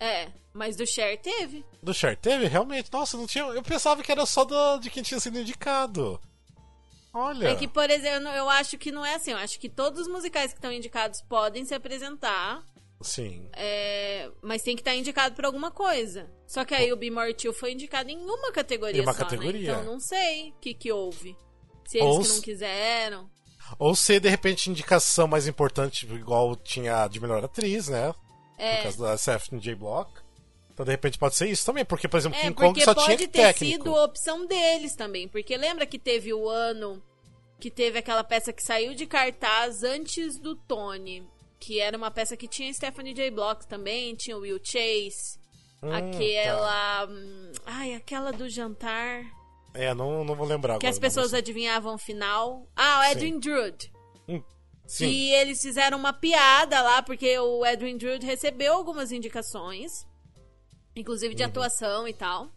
É, 0.00 0.28
mas 0.52 0.74
do 0.76 0.86
Cher 0.86 1.16
teve. 1.20 1.64
Do 1.82 1.94
Cher 1.94 2.16
teve, 2.16 2.46
realmente. 2.46 2.90
Nossa, 2.92 3.16
não 3.16 3.26
tinha. 3.26 3.44
Eu 3.44 3.62
pensava 3.62 4.02
que 4.02 4.10
era 4.10 4.24
só 4.26 4.44
do, 4.44 4.78
de 4.78 4.90
quem 4.90 5.02
tinha 5.02 5.20
sido 5.20 5.38
indicado. 5.38 6.20
Olha. 7.12 7.48
É 7.48 7.54
que, 7.56 7.68
por 7.68 7.90
exemplo, 7.90 8.28
eu 8.28 8.48
acho 8.48 8.78
que 8.78 8.90
não 8.90 9.04
é 9.04 9.14
assim. 9.14 9.32
Eu 9.32 9.38
acho 9.38 9.58
que 9.60 9.68
todos 9.68 10.00
os 10.02 10.08
musicais 10.08 10.52
que 10.52 10.58
estão 10.58 10.72
indicados 10.72 11.20
podem 11.22 11.64
se 11.64 11.74
apresentar, 11.74 12.62
Sim. 13.02 13.48
é, 13.52 14.30
mas 14.40 14.62
tem 14.62 14.74
que 14.74 14.80
estar 14.80 14.94
indicado 14.94 15.34
por 15.34 15.44
alguma 15.44 15.70
coisa. 15.70 16.30
Só 16.46 16.64
que 16.64 16.74
aí 16.74 16.92
o 16.92 16.96
Be 16.96 17.10
More 17.10 17.34
Chill 17.38 17.52
foi 17.52 17.72
indicado 17.72 18.10
em 18.10 18.18
uma 18.18 18.50
categoria 18.52 19.00
Em 19.00 19.04
uma 19.04 19.12
só, 19.12 19.18
categoria. 19.20 19.72
né? 19.74 19.80
Então 19.82 19.92
não 19.92 20.00
sei 20.00 20.50
o 20.50 20.54
que, 20.60 20.72
que 20.74 20.90
houve. 20.92 21.36
Se 21.84 21.98
eles 21.98 22.08
Ou 22.08 22.18
que 22.20 22.24
se- 22.26 22.34
não 22.34 22.40
quiseram. 22.40 23.30
Ou 23.78 23.94
ser, 23.94 24.20
de 24.20 24.28
repente, 24.28 24.70
indicação 24.70 25.26
mais 25.26 25.46
importante, 25.46 26.06
igual 26.06 26.54
tinha 26.56 27.04
a 27.04 27.08
de 27.08 27.20
melhor 27.20 27.44
atriz, 27.44 27.88
né? 27.88 28.12
Por 28.12 28.62
É, 28.64 28.82
causa 28.82 29.04
da 29.04 29.16
Stephanie 29.18 29.60
J. 29.62 29.74
Block. 29.74 30.10
Então, 30.82 30.86
de 30.86 30.90
repente, 30.90 31.16
pode 31.18 31.36
ser 31.36 31.48
isso 31.48 31.64
também, 31.64 31.84
porque, 31.84 32.08
por 32.08 32.16
exemplo, 32.16 32.36
é 32.38 32.42
King 32.42 32.54
Kong 32.54 32.68
porque 32.68 32.84
só 32.84 32.92
pode 32.92 33.06
tinha 33.06 33.18
ter 33.18 33.28
técnico. 33.28 33.84
sido 33.84 33.94
opção 33.94 34.46
deles 34.46 34.96
também. 34.96 35.28
Porque 35.28 35.56
lembra 35.56 35.86
que 35.86 35.98
teve 35.98 36.34
o 36.34 36.48
ano 36.48 37.00
que 37.60 37.70
teve 37.70 37.98
aquela 38.00 38.24
peça 38.24 38.52
que 38.52 38.62
saiu 38.62 38.92
de 38.94 39.06
cartaz 39.06 39.84
antes 39.84 40.38
do 40.38 40.56
Tony. 40.56 41.24
Que 41.60 41.78
era 41.78 41.96
uma 41.96 42.10
peça 42.10 42.36
que 42.36 42.48
tinha 42.48 42.72
Stephanie 42.74 43.14
J. 43.14 43.30
Block 43.30 43.64
também, 43.68 44.16
tinha 44.16 44.36
o 44.36 44.40
Will 44.40 44.58
Chase. 44.62 45.38
Hum, 45.80 45.90
tá. 45.90 45.98
aquela. 45.98 47.06
hum, 47.08 47.52
Ai, 47.64 47.94
aquela 47.94 48.32
do 48.32 48.48
jantar. 48.48 49.22
É, 49.74 49.94
não, 49.94 50.24
não 50.24 50.34
vou 50.34 50.46
lembrar 50.46 50.74
Que 50.78 50.86
agora. 50.86 50.90
as 50.90 50.98
pessoas 50.98 51.32
adivinhavam 51.32 51.94
o 51.94 51.98
final. 51.98 52.66
Ah, 52.74 53.00
o 53.00 53.12
Edwin 53.12 53.38
Drood. 53.38 53.92
Sim. 54.84 55.06
E 55.06 55.32
eles 55.34 55.62
fizeram 55.62 55.96
uma 55.96 56.12
piada 56.12 56.82
lá, 56.82 57.02
porque 57.02 57.38
o 57.38 57.64
Edwin 57.64 57.96
Drood 57.96 58.26
recebeu 58.26 58.74
algumas 58.74 59.10
indicações, 59.12 60.04
inclusive 60.94 61.32
Uhum. 61.32 61.36
de 61.36 61.42
atuação 61.44 62.06
e 62.08 62.12
tal. 62.14 62.50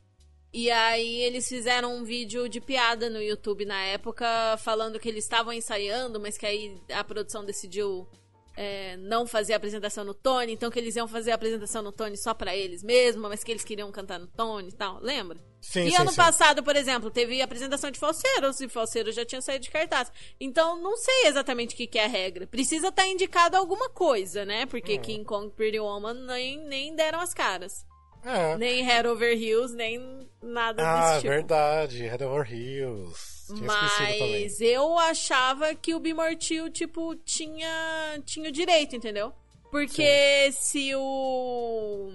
E 0.54 0.72
aí 0.72 1.22
eles 1.22 1.48
fizeram 1.50 1.94
um 1.96 2.04
vídeo 2.06 2.48
de 2.48 2.62
piada 2.62 3.10
no 3.10 3.22
YouTube 3.22 3.66
na 3.66 3.82
época, 3.84 4.26
falando 4.64 5.00
que 5.00 5.10
eles 5.10 5.26
estavam 5.26 5.52
ensaiando, 5.52 6.20
mas 6.20 6.38
que 6.38 6.46
aí 6.46 6.80
a 6.94 7.04
produção 7.04 7.44
decidiu 7.44 8.08
é, 8.56 8.96
não 8.96 9.28
fazer 9.28 9.52
a 9.52 9.58
apresentação 9.58 10.06
no 10.06 10.14
Tony, 10.14 10.54
então 10.54 10.72
que 10.72 10.80
eles 10.80 10.96
iam 10.96 11.10
fazer 11.10 11.32
a 11.32 11.36
apresentação 11.36 11.82
no 11.82 11.92
Tony 11.92 12.16
só 12.18 12.34
para 12.34 12.56
eles 12.56 12.82
mesmo, 12.84 13.24
mas 13.24 13.44
que 13.44 13.52
eles 13.52 13.66
queriam 13.66 13.92
cantar 13.92 14.18
no 14.18 14.28
Tony 14.28 14.70
e 14.70 14.72
tal, 14.72 14.98
lembra? 15.02 15.38
Sim, 15.60 15.88
e 15.88 15.92
sim, 15.92 15.98
ano 15.98 16.12
sim. 16.12 16.16
passado, 16.16 16.64
por 16.64 16.74
exemplo, 16.78 17.12
teve 17.12 17.42
a 17.42 17.44
apresentação 17.44 17.92
de 17.92 18.00
Falseiros 18.00 18.62
e 18.62 18.70
Falseiros 18.70 19.14
já 19.14 19.26
tinha 19.26 19.42
saído 19.42 19.66
de 19.66 19.72
cartaz. 19.72 20.10
Então, 20.40 20.82
não 20.82 20.96
sei 20.96 21.26
exatamente 21.26 21.74
o 21.74 21.78
que, 21.78 21.86
que 21.88 22.00
é 22.00 22.06
a 22.06 22.08
regra. 22.08 22.48
Precisa 22.48 22.88
estar 22.88 23.06
indicado 23.06 23.58
alguma 23.58 23.90
coisa, 23.90 24.46
né? 24.46 24.66
Porque 24.68 24.94
Hum. 25.00 25.02
King 25.02 25.26
Kong 25.26 25.52
Pretty 25.54 25.82
Woman 25.82 26.14
nem, 26.14 26.58
nem 26.66 26.96
deram 26.96 27.20
as 27.20 27.34
caras. 27.34 27.86
É. 28.26 28.58
Nem 28.58 28.84
Head 28.84 29.08
Over 29.08 29.38
Heels, 29.42 29.72
nem 29.74 30.28
nada 30.42 30.82
Ah, 30.84 31.08
desse 31.10 31.22
tipo. 31.22 31.30
verdade. 31.30 32.04
Head 32.08 32.24
Over 32.24 32.52
Heels. 32.52 33.46
Tinha. 33.48 33.62
Mas 33.62 34.60
eu 34.60 34.98
achava 34.98 35.76
que 35.76 35.94
o 35.94 36.00
Bimortil, 36.00 36.72
tipo, 36.72 37.16
tinha, 37.18 38.20
tinha 38.26 38.50
o 38.50 38.52
direito, 38.52 38.96
entendeu? 38.96 39.32
Porque 39.70 40.52
se 40.54 40.96
o. 40.96 42.10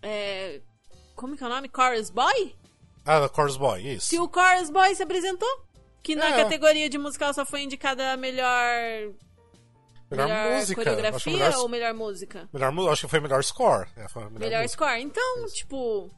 É, 0.00 0.60
como 1.14 1.36
que 1.36 1.44
é 1.44 1.46
o 1.46 1.50
nome? 1.50 1.70
Chorus 1.74 2.08
Boy? 2.08 2.54
Ah, 3.04 3.28
Chorus 3.34 3.56
Boy, 3.58 3.82
isso. 3.94 4.06
Se 4.06 4.18
o 4.18 4.30
Chorus 4.32 4.70
Boy 4.70 4.94
se 4.94 5.02
apresentou, 5.02 5.48
que 6.02 6.14
na 6.16 6.28
É. 6.30 6.42
categoria 6.42 6.88
de 6.88 6.96
musical 6.96 7.34
só 7.34 7.44
foi 7.44 7.62
indicada 7.62 8.12
a 8.12 8.16
melhor. 8.16 9.12
Melhor, 10.16 10.28
música. 10.28 10.56
Acho 10.60 10.66
que 10.66 10.74
coreografia 10.74 11.32
melhor, 11.32 11.54
ou 11.58 11.68
melhor 11.68 11.94
música? 11.94 12.48
melhor 12.52 12.72
mu- 12.72 12.88
acho 12.88 13.02
que 13.06 13.10
foi 13.10 13.20
melhor 13.20 13.42
score. 13.44 13.88
É, 13.96 14.08
foi 14.08 14.24
melhor, 14.24 14.38
Melhor 14.40 14.62
música. 14.62 14.84
score. 14.84 15.02
Então, 15.02 15.46
tipo, 15.48 16.10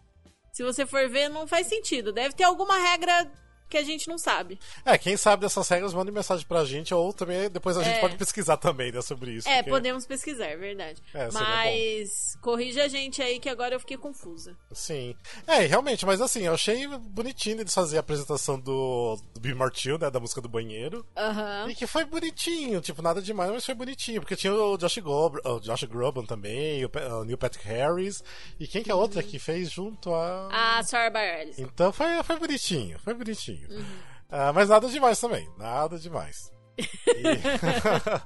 se 0.53 0.63
você 0.63 0.85
for 0.87 1.09
ver, 1.09 1.29
não 1.29 1.47
faz 1.47 1.67
sentido. 1.67 2.13
Deve 2.13 2.35
ter 2.35 2.45
alguma 2.45 2.77
regra 2.79 3.31
que 3.75 3.79
a 3.79 3.83
gente 3.83 4.07
não 4.09 4.17
sabe. 4.17 4.57
É, 4.85 4.97
quem 4.97 5.17
sabe 5.17 5.43
dessas 5.43 5.69
regras, 5.69 5.93
manda 5.93 6.13
mensagem 6.13 6.47
pra 6.47 6.65
gente, 6.65 6.95
ou 6.95 7.13
também 7.13 7.51
depois 7.51 7.77
a 7.77 7.83
gente 7.83 7.97
É. 7.97 8.01
pode 8.01 8.17
pesquisar 8.17 8.57
também, 8.57 8.93
né, 8.93 9.03
sobre 9.03 9.33
isso. 9.33 9.49
É, 9.49 9.57
porque- 9.57 9.71
podemos 9.71 10.07
pesquisar, 10.07 10.47
é 10.47 10.57
verdade. 10.57 11.03
É, 11.13 11.29
mas 11.33 12.37
corrija 12.41 12.85
a 12.85 12.89
gente 12.89 13.21
aí 13.21 13.41
que 13.41 13.49
agora 13.49 13.75
eu 13.75 13.81
fiquei 13.81 13.97
confusa. 13.97 14.57
Sim. 14.73 15.17
É, 15.47 15.61
realmente, 15.67 16.07
mas 16.07 16.21
assim, 16.21 16.43
eu 16.43 16.55
achei 16.55 16.87
bonitinho 16.87 17.61
eles 17.61 17.75
fazerem 17.75 17.99
a 17.99 18.01
apresentação 18.01 18.59
do, 18.61 19.19
do 19.35 19.41
Bill 19.41 19.57
Martil, 19.57 19.99
né, 19.99 20.09
da 20.11 20.21
música 20.21 20.41
do 20.41 20.49
banheiro. 20.49 21.05
Aham. 21.17 21.67
E 21.69 21.75
que 21.75 21.87
foi 21.87 22.05
bonitinho, 22.05 22.81
tipo, 22.81 23.03
nada 23.03 23.21
demais, 23.21 23.51
mas 23.51 23.67
foi 23.67 23.75
bonitinho, 23.75 24.21
porque 24.21 24.37
tinha 24.37 24.55
o 24.55 24.77
Josh, 24.79 24.99
Groban, 24.99 25.41
o 25.45 25.59
Josh 25.61 25.85
Groban 25.85 26.25
também, 26.25 26.85
o, 26.85 26.91
o 27.21 27.25
Neil 27.25 27.39
Patrick 27.39 27.67
Harris, 27.67 28.23
e 28.61 28.69
quem 28.69 28.83
que 28.85 28.91
é 28.91 28.93
a 28.93 28.97
outra 28.97 29.23
que 29.23 29.39
fez 29.39 29.71
junto 29.71 30.15
a... 30.15 30.79
A 30.79 30.83
Sarah 30.85 31.11
Bareilles. 31.11 31.59
Então 31.59 31.93
foi, 31.93 32.23
foi 32.23 32.39
bonitinho, 32.39 32.99
foi 33.01 33.15
bonitinho. 33.15 33.64
Uhum. 33.71 33.85
Ah, 34.31 34.53
mas 34.53 34.69
nada 34.69 34.89
demais 34.89 35.21
também, 35.21 35.49
nada 35.59 35.99
demais. 35.99 36.53
E- 36.77 36.85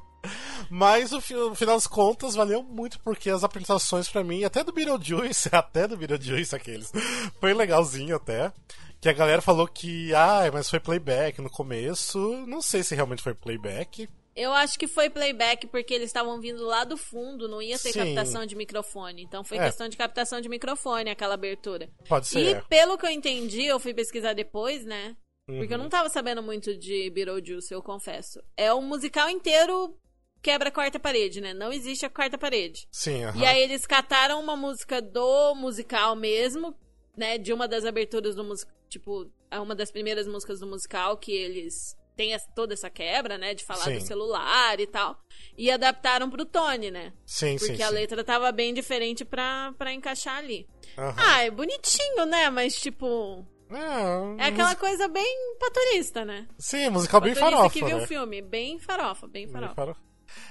mas 0.71 1.11
no 1.13 1.21
final 1.21 1.77
das 1.77 1.87
contas 1.87 2.35
valeu 2.35 2.63
muito 2.63 2.99
porque 3.01 3.31
as 3.31 3.45
apresentações 3.45 4.09
pra 4.09 4.25
mim, 4.25 4.45
até 4.45 4.65
do 4.65 4.73
Beetlejuice, 4.73 5.49
até 5.53 5.87
do 5.87 5.97
Beetlejuice 5.97 6.55
aqueles, 6.55 6.93
foi 7.41 7.55
legalzinho 7.55 8.17
até. 8.17 8.53
Que 9.01 9.09
a 9.09 9.13
galera 9.13 9.41
falou 9.41 9.69
que, 9.69 10.13
ah, 10.13 10.51
mas 10.53 10.69
foi 10.69 10.81
playback 10.81 11.41
no 11.41 11.49
começo. 11.49 12.19
Não 12.49 12.61
sei 12.61 12.83
se 12.83 12.97
realmente 12.97 13.23
foi 13.23 13.33
playback. 13.33 14.09
Eu 14.35 14.53
acho 14.53 14.77
que 14.77 14.89
foi 14.89 15.09
playback 15.09 15.69
porque 15.69 15.95
eles 15.95 16.09
estavam 16.09 16.41
vindo 16.41 16.65
lá 16.65 16.83
do 16.83 16.97
fundo, 16.97 17.49
não 17.49 17.63
ia 17.63 17.79
ter 17.79 17.93
Sim. 17.93 18.01
captação 18.15 18.45
de 18.45 18.57
microfone. 18.57 19.23
Então 19.23 19.45
foi 19.45 19.59
É. 19.59 19.67
questão 19.67 19.89
de 19.89 19.97
captação 19.97 20.41
de 20.41 20.49
microfone, 20.49 21.11
aquela 21.11 21.35
abertura. 21.35 21.89
Pode 22.09 22.27
E 22.27 22.31
ser. 22.31 22.65
pelo 22.65 22.99
que 22.99 23.07
eu 23.07 23.11
entendi, 23.11 23.67
eu 23.67 23.79
fui 23.79 23.95
pesquisar 23.95 24.33
depois, 24.33 24.85
né? 24.85 25.15
Porque 25.57 25.73
eu 25.73 25.79
Uhum. 25.79 25.85
não 25.85 25.89
tava 25.91 26.11
sabendo 26.11 26.43
muito 26.43 26.77
de 26.77 27.09
Beetlejuice, 27.11 27.73
eu 27.73 27.83
confesso. 27.83 28.39
É 28.57 28.71
o 28.73 28.83
musical 28.83 29.31
inteiro 29.31 29.97
quebra 30.43 30.69
a 30.69 30.73
quarta 30.73 31.01
parede, 31.01 31.41
né? 31.41 31.55
Não 31.55 31.73
existe 31.73 32.05
a 32.05 32.11
quarta 32.11 32.37
parede. 32.37 32.87
Sim, 32.93 33.25
aham. 33.25 33.41
E 33.41 33.47
aí 33.47 33.63
eles 33.63 33.87
cataram 33.87 34.41
uma 34.41 34.55
música 34.57 35.01
do 35.01 35.55
musical 35.55 36.15
mesmo, 36.15 36.75
né? 37.17 37.39
De 37.39 37.53
uma 37.53 37.67
das 37.67 37.85
aberturas 37.87 38.35
do 38.35 38.45
musical, 38.45 38.75
tipo, 38.91 39.33
é 39.51 39.59
uma 39.59 39.75
das 39.75 39.91
primeiras 39.91 40.29
músicas 40.29 40.61
do 40.61 40.67
musical 40.67 41.17
que 41.17 41.33
eles 41.33 41.97
têm 42.15 42.37
toda 42.55 42.75
essa 42.75 42.91
quebra, 42.91 43.39
né? 43.39 43.55
De 43.55 43.65
falar 43.65 43.85
Sim. 43.85 43.95
do 43.95 44.01
celular 44.03 44.79
e 44.79 44.87
tal. 44.87 45.19
E 45.57 45.71
adaptaram 45.71 46.29
pro 46.29 46.45
Tony, 46.45 46.91
né? 46.91 47.13
Sim, 47.25 47.57
Porque 47.59 47.77
sim, 47.77 47.83
a 47.83 47.89
sim. 47.89 47.95
letra 47.95 48.23
tava 48.23 48.53
bem 48.53 48.75
diferente 48.75 49.25
pra, 49.25 49.73
pra 49.79 49.93
encaixar 49.95 50.37
ali. 50.37 50.69
Aham. 50.99 51.15
Ah, 51.17 51.43
é 51.43 51.51
bonitinho, 51.51 52.27
né? 52.27 52.51
Mas, 52.51 52.75
tipo, 52.79 53.47
É, 53.71 54.45
é 54.45 54.47
aquela 54.47 54.75
coisa 54.75 55.09
bem 55.09 55.57
paturista, 55.59 56.25
né? 56.25 56.47
Sim, 56.59 56.91
musical 56.91 57.21
bem 57.21 57.35
Paturista 57.35 57.57
farofa, 57.57 57.73
que 57.79 57.85
viu 57.85 57.99
né? 57.99 58.05
o 58.05 58.07
filme. 58.07 58.43
Bem 58.43 58.79
farofa, 58.79 59.27
bem 59.27 59.45
Bem 59.47 59.53
farofa. 59.53 59.75
farofa. 59.75 60.01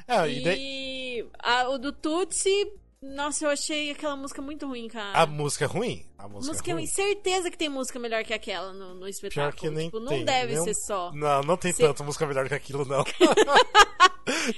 É, 0.08 0.28
e 0.30 0.40
E 0.40 0.44
daí- 0.44 1.30
a- 1.40 1.70
o 1.70 1.78
do 1.78 1.92
Tutsi, 1.92 2.72
nossa, 3.02 3.46
eu 3.46 3.50
achei 3.50 3.92
aquela 3.92 4.16
música 4.16 4.42
muito 4.42 4.66
ruim, 4.68 4.88
cara. 4.88 5.18
a 5.20 5.26
música 5.26 5.66
é 5.66 5.68
ruim. 5.68 6.06
A 6.18 6.28
música, 6.28 6.52
música 6.52 6.70
é 6.70 6.72
é 6.72 6.76
ruim. 6.76 6.88
Certeza 6.88 7.52
que 7.52 7.58
tem 7.58 7.70
música 7.70 8.00
melhor 8.00 8.24
que 8.24 8.34
aquela 8.34 8.74
no, 8.74 8.96
no 8.96 9.08
espetáculo. 9.08 9.52
Pior 9.52 9.60
que 9.60 9.70
nem 9.70 9.86
tipo, 9.86 10.00
não 10.00 10.08
tem. 10.10 10.26
deve 10.26 10.56
nem 10.56 10.64
ser 10.64 10.74
só. 10.74 11.12
Não, 11.14 11.42
não 11.42 11.58
tem 11.58 11.72
Se- 11.72 11.84
tanta 11.84 12.04
música 12.04 12.26
melhor 12.26 12.48
que 12.48 12.56
aquilo, 12.56 12.86
não. 12.86 13.04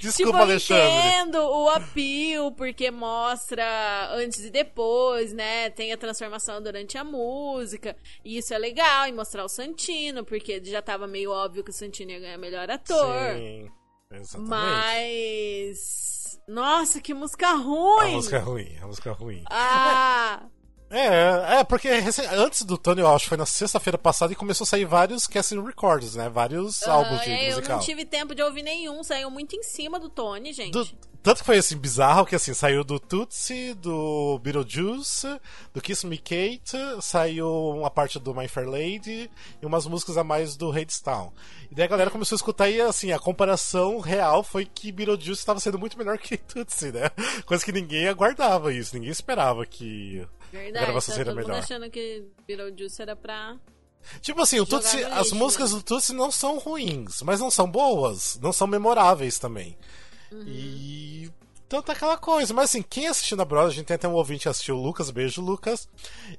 tipo, 0.16 0.28
eu 0.30 0.36
Alexandre. 0.36 0.84
entendo 0.88 1.38
o 1.42 1.68
appeal, 1.68 2.52
porque 2.52 2.90
mostra 2.90 4.08
antes 4.14 4.44
e 4.44 4.50
depois, 4.50 5.32
né? 5.32 5.68
Tem 5.70 5.92
a 5.92 5.96
transformação 5.98 6.62
durante 6.62 6.96
a 6.98 7.04
música. 7.04 7.94
E 8.24 8.38
isso 8.38 8.52
é 8.54 8.58
legal, 8.58 9.06
e 9.06 9.12
mostrar 9.12 9.44
o 9.44 9.48
Santino, 9.48 10.24
porque 10.24 10.62
já 10.64 10.80
tava 10.82 11.06
meio 11.06 11.30
óbvio 11.30 11.62
que 11.62 11.70
o 11.70 11.74
Santino 11.74 12.10
ia 12.12 12.20
ganhar 12.20 12.38
melhor 12.38 12.70
ator. 12.70 13.34
Sim, 13.36 13.70
exatamente. 14.12 14.48
Mas. 14.50 16.19
Nossa, 16.50 17.00
que 17.00 17.14
música 17.14 17.52
ruim! 17.52 18.10
A 18.10 18.16
música 18.16 18.36
é 18.36 18.40
ruim, 18.40 18.76
a 18.82 18.86
música 18.88 19.10
é 19.10 19.12
ruim. 19.12 19.44
Ah! 19.48 20.42
É, 20.90 21.60
é, 21.60 21.64
porque 21.64 21.88
antes 21.88 22.62
do 22.62 22.76
Tony, 22.76 23.00
eu 23.00 23.08
acho 23.08 23.24
que 23.24 23.28
foi 23.28 23.38
na 23.38 23.46
sexta-feira 23.46 23.96
passada 23.96 24.32
e 24.32 24.36
começou 24.36 24.64
a 24.64 24.66
sair 24.66 24.84
vários 24.84 25.26
casting 25.28 25.62
records, 25.64 26.16
né? 26.16 26.28
Vários 26.28 26.82
álbuns 26.82 27.20
de 27.22 27.30
eu 27.30 27.54
musical. 27.56 27.76
não 27.76 27.84
tive 27.84 28.04
tempo 28.04 28.34
de 28.34 28.42
ouvir 28.42 28.62
nenhum, 28.62 29.02
saiu 29.04 29.30
muito 29.30 29.54
em 29.54 29.62
cima 29.62 30.00
do 30.00 30.08
Tony, 30.08 30.52
gente. 30.52 30.72
Do- 30.72 30.88
tanto 31.22 31.40
que 31.40 31.44
foi 31.44 31.58
assim, 31.58 31.76
bizarro, 31.76 32.24
que 32.24 32.34
assim, 32.34 32.54
saiu 32.54 32.82
do 32.82 32.98
Tootsie, 32.98 33.74
do 33.74 34.38
Beetlejuice, 34.42 35.28
do 35.72 35.80
Kiss 35.80 36.06
Me 36.06 36.16
Kate, 36.16 36.78
saiu 37.02 37.46
uma 37.76 37.90
parte 37.90 38.18
do 38.18 38.34
My 38.34 38.48
Fair 38.48 38.66
Lady 38.66 39.30
e 39.60 39.66
umas 39.66 39.86
músicas 39.86 40.16
a 40.16 40.24
mais 40.24 40.56
do 40.56 40.70
Hadestown. 40.70 41.30
E 41.70 41.74
daí 41.74 41.84
a 41.84 41.88
galera 41.88 42.10
começou 42.10 42.34
a 42.34 42.38
escutar 42.38 42.70
e 42.70 42.80
assim, 42.80 43.12
a 43.12 43.18
comparação 43.18 44.00
real 44.00 44.42
foi 44.42 44.64
que 44.64 44.90
Beetlejuice 44.90 45.40
estava 45.40 45.60
sendo 45.60 45.78
muito 45.78 45.98
melhor 45.98 46.16
que 46.16 46.36
Tootsie, 46.38 46.90
né? 46.90 47.10
Coisa 47.44 47.62
que 47.62 47.70
ninguém 47.70 48.08
aguardava 48.08 48.72
isso, 48.72 48.94
ninguém 48.94 49.10
esperava 49.10 49.66
que 49.66 50.26
Verdade, 50.52 50.84
gravação 50.84 51.14
tá 51.14 51.16
seria 51.16 51.34
melhor. 51.34 51.58
achando 51.58 51.90
que 51.90 52.24
Beetlejuice 52.46 53.02
era 53.02 53.14
pra... 53.14 53.56
Tipo 54.20 54.40
assim, 54.42 54.58
o 54.58 54.66
Tootsie, 54.66 55.02
no 55.02 55.14
as 55.14 55.30
músicas 55.32 55.72
né? 55.72 55.78
do 55.78 55.84
Tootsie 55.84 56.16
não 56.16 56.30
são 56.30 56.58
ruins, 56.58 57.22
mas 57.22 57.38
não 57.38 57.50
são 57.50 57.70
boas, 57.70 58.38
não 58.40 58.52
são 58.52 58.66
memoráveis 58.66 59.38
também. 59.38 59.76
Uhum. 60.32 60.44
E. 60.46 61.30
Então 61.66 61.82
tá 61.82 61.92
aquela 61.92 62.16
coisa. 62.16 62.52
Mas 62.52 62.70
assim, 62.70 62.82
quem 62.82 63.06
assistiu 63.06 63.36
na 63.36 63.44
Brother, 63.44 63.70
a 63.70 63.74
gente 63.74 63.86
tem 63.86 63.94
até 63.94 64.08
um 64.08 64.14
ouvinte 64.14 64.42
que 64.42 64.48
assistiu, 64.48 64.76
o 64.76 64.82
Lucas, 64.82 65.10
beijo, 65.10 65.40
Lucas. 65.40 65.88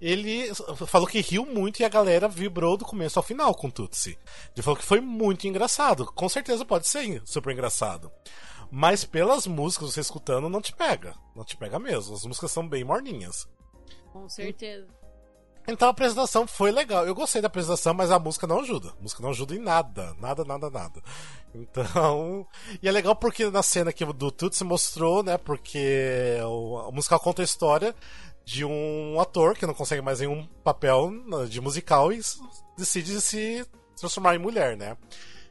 Ele 0.02 0.52
falou 0.88 1.08
que 1.08 1.22
riu 1.22 1.46
muito 1.46 1.80
e 1.80 1.86
a 1.86 1.90
galera 1.90 2.28
vibrou 2.28 2.76
do 2.76 2.84
começo 2.84 3.18
ao 3.18 3.24
final 3.24 3.54
com 3.56 3.70
Tootsie. 3.70 4.18
Ele 4.54 4.64
falou 4.64 4.78
que 4.78 4.86
foi 4.86 5.00
muito 5.00 5.48
engraçado. 5.48 6.06
Com 6.06 6.28
certeza 6.28 6.66
pode 6.66 6.88
ser 6.88 7.22
super 7.26 7.54
engraçado. 7.54 8.12
Mas 8.70 9.06
pelas 9.06 9.48
músicas, 9.48 9.94
você 9.94 10.02
escutando, 10.02 10.50
não 10.50 10.62
te 10.62 10.74
pega. 10.74 11.14
Não 11.34 11.46
te 11.46 11.56
pega 11.56 11.80
mesmo. 11.80 12.14
As 12.14 12.26
músicas 12.26 12.52
são 12.52 12.68
bem 12.68 12.84
morninhas. 12.84 13.48
Com 14.12 14.28
certeza. 14.30 14.88
Então 15.68 15.88
a 15.88 15.92
apresentação 15.92 16.48
foi 16.48 16.72
legal. 16.72 17.06
Eu 17.06 17.14
gostei 17.14 17.42
da 17.42 17.48
apresentação, 17.48 17.94
mas 17.94 18.12
a 18.12 18.20
música 18.20 18.48
não 18.48 18.60
ajuda. 18.60 18.90
A 18.90 19.02
música 19.02 19.22
não 19.22 19.30
ajuda 19.30 19.56
em 19.56 19.60
nada. 19.60 20.16
Nada, 20.20 20.44
nada, 20.44 20.70
nada. 20.70 21.02
Então. 21.54 22.48
E 22.82 22.88
é 22.88 22.92
legal 22.92 23.16
porque 23.16 23.50
na 23.50 23.62
cena 23.62 23.94
que 23.94 24.06
do 24.06 24.32
Tutsi 24.32 24.64
mostrou, 24.64 25.22
né? 25.24 25.38
Porque 25.38 26.38
o, 26.44 26.90
o 26.90 26.92
musical 26.92 27.20
conta 27.20 27.42
a 27.42 27.46
história 27.46 27.96
de 28.44 28.66
um 28.66 29.20
ator 29.20 29.56
que 29.56 29.68
não 29.68 29.74
consegue 29.74 30.02
mais 30.02 30.20
nenhum 30.20 30.46
papel 30.64 31.12
de 31.48 31.62
musical 31.62 32.12
e 32.12 32.20
decide 32.78 33.22
se 33.22 33.66
transformar 33.96 34.36
em 34.36 34.40
mulher, 34.40 34.76
né? 34.76 34.98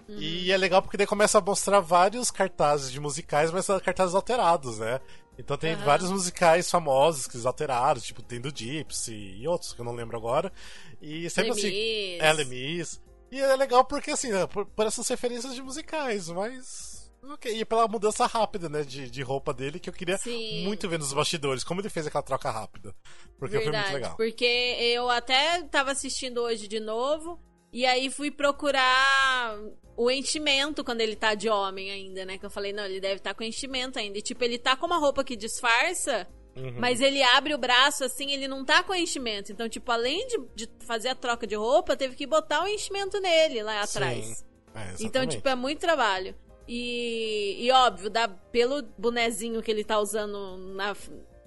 E 0.09 0.51
é 0.51 0.57
legal 0.57 0.83
porque 0.83 0.97
daí 0.97 1.07
começa 1.07 1.39
a 1.39 1.41
mostrar 1.41 1.79
vários 1.79 2.33
cartazes 2.33 2.91
de 2.91 2.99
musicais, 2.99 3.53
mas 3.53 3.65
são 3.65 3.79
cartazes 3.79 4.15
alterados, 4.15 4.79
né? 4.79 5.01
Então 5.41 5.57
tem 5.57 5.73
Aham. 5.73 5.85
vários 5.85 6.11
musicais 6.11 6.71
famosos 6.71 7.27
que 7.27 7.35
eles 7.37 7.47
alteraram, 7.47 8.01
tipo 8.01 8.23
tem 8.23 8.41
do 8.41 8.55
Gypsy 8.55 9.15
e 9.39 9.49
outros 9.49 9.73
que 9.73 9.81
eu 9.81 9.85
não 9.85 9.95
lembro 9.95 10.17
agora. 10.17 10.53
E 11.01 11.29
sempre 11.31 11.53
assim. 11.53 11.63
Lemis. 11.63 12.21
É, 12.21 12.33
Lemis. 12.33 13.03
E 13.33 13.41
é 13.41 13.57
legal 13.57 13.85
porque, 13.85 14.11
assim, 14.11 14.31
né, 14.31 14.47
por, 14.47 14.67
por 14.67 14.87
essas 14.87 15.09
referências 15.09 15.55
de 15.55 15.63
musicais, 15.63 16.29
mas. 16.29 17.11
ok. 17.23 17.59
E 17.59 17.65
pela 17.65 17.89
mudança 17.89 18.27
rápida, 18.27 18.69
né, 18.69 18.83
de, 18.83 19.11
de 19.11 19.23
roupa 19.23 19.55
dele, 19.55 19.81
que 19.81 19.89
eu 19.89 19.95
queria 19.95 20.19
Sim. 20.19 20.65
muito 20.65 20.89
ver 20.89 20.99
nos 20.99 21.13
bastidores, 21.13 21.65
como 21.65 21.81
ele 21.81 21.89
fez 21.89 22.07
aquela 22.07 22.23
troca 22.23 22.51
rápida. 22.51 22.95
Porque 23.39 23.57
foi 23.57 23.73
muito 23.73 23.73
Verdade, 23.73 23.95
legal. 23.95 24.17
porque 24.17 24.45
eu 24.45 25.09
até 25.09 25.63
tava 25.63 25.93
assistindo 25.93 26.43
hoje 26.43 26.69
de 26.69 26.81
novo 26.81 27.41
E 27.73 27.87
aí 27.87 28.11
fui 28.11 28.31
procurar 28.31 29.59
o 29.97 30.11
enchimento 30.11 30.83
quando 30.83 31.01
ele 31.01 31.15
tá 31.15 31.35
de 31.35 31.49
homem 31.49 31.91
ainda, 31.91 32.25
né? 32.25 32.39
Que 32.39 32.47
eu 32.47 32.51
falei, 32.51 32.73
não, 32.73 32.85
ele 32.85 33.01
deve 33.01 33.17
estar 33.17 33.31
tá 33.31 33.35
com 33.35 33.45
enchimento 33.45 33.99
ainda. 33.99 34.19
E 34.19 34.23
tipo, 34.23 34.43
ele 34.43 34.59
tá 34.59 34.77
com 34.77 34.87
uma 34.87 34.99
roupa 34.99 35.23
que 35.23 35.37
disfarça, 35.37 36.27
uhum. 36.57 36.75
mas 36.79 37.01
ele 37.01 37.23
abre 37.23 37.55
o 37.55 37.59
braço 37.59 38.03
assim, 38.03 38.33
ele 38.33 38.49
não 38.49 38.65
tá 38.65 38.83
com 38.83 38.95
enchimento. 38.95 39.53
Então, 39.53 39.69
tipo, 39.69 39.91
além 39.93 40.27
de, 40.27 40.39
de 40.55 40.71
fazer 40.87 41.11
a 41.11 41.15
troca 41.15 41.47
de 41.47 41.55
roupa, 41.55 41.97
teve 41.97 42.17
que 42.17 42.27
botar 42.27 42.65
o 42.65 42.69
enchimento 42.69 43.21
nele 43.21 43.63
lá 43.63 43.83
atrás. 43.83 44.45
É, 44.75 44.95
então, 45.01 45.27
tipo, 45.27 45.49
é 45.49 45.55
muito 45.55 45.81
trabalho. 45.81 46.35
E, 46.67 47.57
e 47.67 47.71
óbvio, 47.73 48.09
dá, 48.09 48.29
pelo 48.29 48.83
bonezinho 48.97 49.63
que 49.63 49.71
ele 49.71 49.85
tá 49.85 49.99
usando 49.99 50.57
na, 50.75 50.95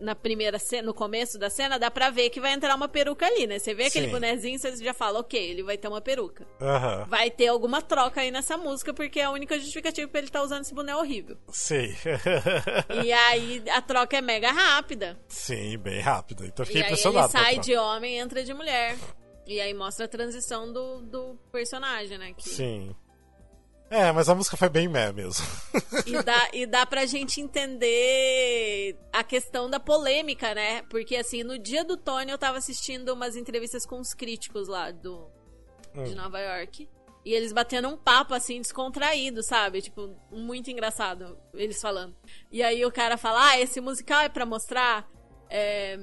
na 0.04 0.16
primeira 0.16 0.60
cena, 0.60 0.84
no 0.84 0.94
começo 0.94 1.38
da 1.40 1.50
cena, 1.50 1.80
dá 1.80 1.90
pra 1.90 2.10
ver 2.10 2.30
que 2.30 2.40
vai 2.40 2.54
entrar 2.54 2.76
uma 2.76 2.88
peruca 2.88 3.26
ali, 3.26 3.48
né? 3.48 3.60
Você 3.60 3.74
vê 3.74 3.86
aquele 3.86 4.08
Sim. 4.08 4.12
bonezinho, 4.12 4.60
você 4.60 4.76
já 4.76 4.94
fala, 4.94 5.20
ok, 5.20 5.40
ele 5.40 5.64
vai 5.64 5.78
ter 5.78 5.88
uma 5.88 6.02
peruca. 6.02 6.46
Uhum. 6.60 7.06
Vai 7.08 7.32
ter 7.32 7.48
alguma 7.48 7.82
troca 7.82 8.22
aí 8.22 8.32
nessa 8.32 8.58
música, 8.58 8.94
porque 8.94 9.20
é 9.20 9.24
a 9.24 9.32
única 9.32 9.58
justificativa 9.58 10.08
pra 10.08 10.20
ele 10.20 10.28
estar 10.28 10.40
tá 10.40 10.46
usando 10.46 10.62
esse 10.62 10.74
boné 10.74 10.96
horrível. 10.96 11.38
Sim. 11.50 11.96
e 13.04 13.12
aí 13.12 13.64
a 13.70 13.82
troca 13.82 14.18
é 14.18 14.22
mega 14.22 14.52
rápida. 14.52 15.18
Sim, 15.28 15.78
bem 15.78 16.02
rápida. 16.02 16.46
Então 16.46 16.66
fiquei 16.66 16.82
e 16.82 16.86
impressionado. 16.86 17.32
Aí 17.36 17.44
ele 17.44 17.54
sai 17.56 17.60
de 17.60 17.76
homem 17.78 18.16
e 18.16 18.20
entra 18.20 18.44
de 18.44 18.54
mulher. 18.54 18.98
E 19.46 19.60
aí 19.60 19.74
mostra 19.74 20.06
a 20.06 20.08
transição 20.08 20.72
do, 20.72 21.02
do 21.02 21.38
personagem, 21.52 22.18
né? 22.18 22.34
Que... 22.34 22.48
Sim. 22.48 22.96
É, 23.94 24.12
mas 24.12 24.28
a 24.28 24.34
música 24.34 24.58
foi 24.58 24.70
bem 24.70 24.88
meh 24.88 25.12
mesmo. 25.12 25.46
E 26.08 26.22
dá, 26.22 26.50
e 26.52 26.66
dá 26.66 26.86
pra 26.86 27.06
gente 27.06 27.40
entender 27.40 28.98
a 29.12 29.24
questão 29.24 29.70
da 29.70 29.80
polêmica, 29.80 30.54
né? 30.54 30.82
Porque, 30.90 31.16
assim, 31.16 31.44
no 31.44 31.58
dia 31.58 31.84
do 31.86 31.96
Tony 31.96 32.32
eu 32.32 32.38
tava 32.38 32.58
assistindo 32.58 33.14
umas 33.14 33.36
entrevistas 33.38 33.86
com 33.86 34.00
os 34.00 34.14
críticos 34.14 34.68
lá 34.68 34.92
do, 34.92 35.30
hum. 35.96 36.04
de 36.04 36.16
Nova 36.16 36.40
York. 36.40 36.90
E 37.24 37.34
eles 37.34 37.54
batendo 37.54 37.88
um 37.88 37.96
papo, 37.96 38.34
assim, 38.34 38.60
descontraído, 38.60 39.42
sabe? 39.44 39.82
Tipo, 39.82 40.14
muito 40.30 40.70
engraçado, 40.70 41.38
eles 41.54 41.80
falando. 41.80 42.16
E 42.52 42.62
aí 42.62 42.84
o 42.84 42.92
cara 42.92 43.16
fala, 43.16 43.52
ah, 43.52 43.60
esse 43.60 43.80
musical 43.80 44.22
é 44.22 44.30
pra 44.30 44.46
mostrar... 44.46 45.08
É, 45.50 45.98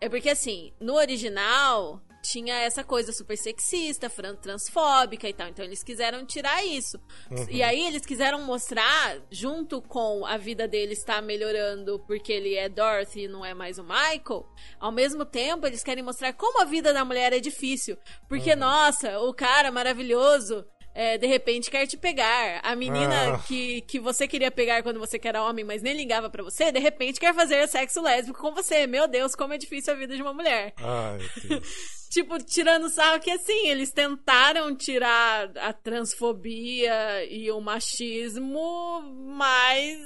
é 0.00 0.08
porque, 0.08 0.30
assim, 0.30 0.72
no 0.80 0.94
original, 0.94 2.00
tinha 2.24 2.54
essa 2.56 2.82
coisa 2.82 3.12
super 3.12 3.36
sexista, 3.36 4.10
transfóbica 4.40 5.28
e 5.28 5.32
tal. 5.32 5.48
Então 5.48 5.64
eles 5.64 5.82
quiseram 5.82 6.24
tirar 6.24 6.64
isso. 6.64 6.98
Uhum. 7.30 7.46
E 7.50 7.62
aí 7.62 7.86
eles 7.86 8.04
quiseram 8.04 8.42
mostrar, 8.42 9.18
junto 9.30 9.82
com 9.82 10.24
a 10.24 10.36
vida 10.36 10.66
dele 10.66 10.94
estar 10.94 11.22
melhorando 11.22 12.02
porque 12.06 12.32
ele 12.32 12.54
é 12.54 12.68
Dorothy 12.68 13.24
e 13.24 13.28
não 13.28 13.44
é 13.44 13.52
mais 13.52 13.78
o 13.78 13.84
Michael, 13.84 14.46
ao 14.80 14.90
mesmo 14.90 15.24
tempo 15.24 15.66
eles 15.66 15.84
querem 15.84 16.02
mostrar 16.02 16.32
como 16.32 16.62
a 16.62 16.64
vida 16.64 16.92
da 16.92 17.04
mulher 17.04 17.32
é 17.32 17.40
difícil. 17.40 17.96
Porque, 18.28 18.52
uhum. 18.52 18.58
nossa, 18.58 19.20
o 19.20 19.34
cara 19.34 19.70
maravilhoso 19.70 20.64
é, 20.94 21.18
de 21.18 21.26
repente 21.26 21.70
quer 21.70 21.86
te 21.86 21.96
pegar. 21.96 22.60
A 22.62 22.76
menina 22.76 23.34
ah. 23.34 23.38
que, 23.38 23.80
que 23.82 23.98
você 23.98 24.28
queria 24.28 24.50
pegar 24.50 24.82
quando 24.82 25.00
você 25.00 25.20
era 25.24 25.42
homem, 25.42 25.64
mas 25.64 25.82
nem 25.82 25.94
ligava 25.94 26.30
para 26.30 26.44
você, 26.44 26.70
de 26.70 26.78
repente 26.78 27.18
quer 27.18 27.34
fazer 27.34 27.66
sexo 27.66 28.00
lésbico 28.00 28.40
com 28.40 28.54
você. 28.54 28.86
Meu 28.86 29.08
Deus, 29.08 29.34
como 29.34 29.52
é 29.52 29.58
difícil 29.58 29.92
a 29.92 29.96
vida 29.96 30.14
de 30.14 30.22
uma 30.22 30.32
mulher. 30.32 30.72
Ai, 30.76 31.18
tipo, 32.10 32.38
tirando 32.44 32.88
sarro 32.88 33.20
que 33.20 33.30
assim, 33.30 33.68
eles 33.68 33.90
tentaram 33.90 34.74
tirar 34.76 35.50
a 35.58 35.72
transfobia 35.72 37.24
e 37.28 37.50
o 37.50 37.60
machismo, 37.60 39.02
mas 39.36 39.98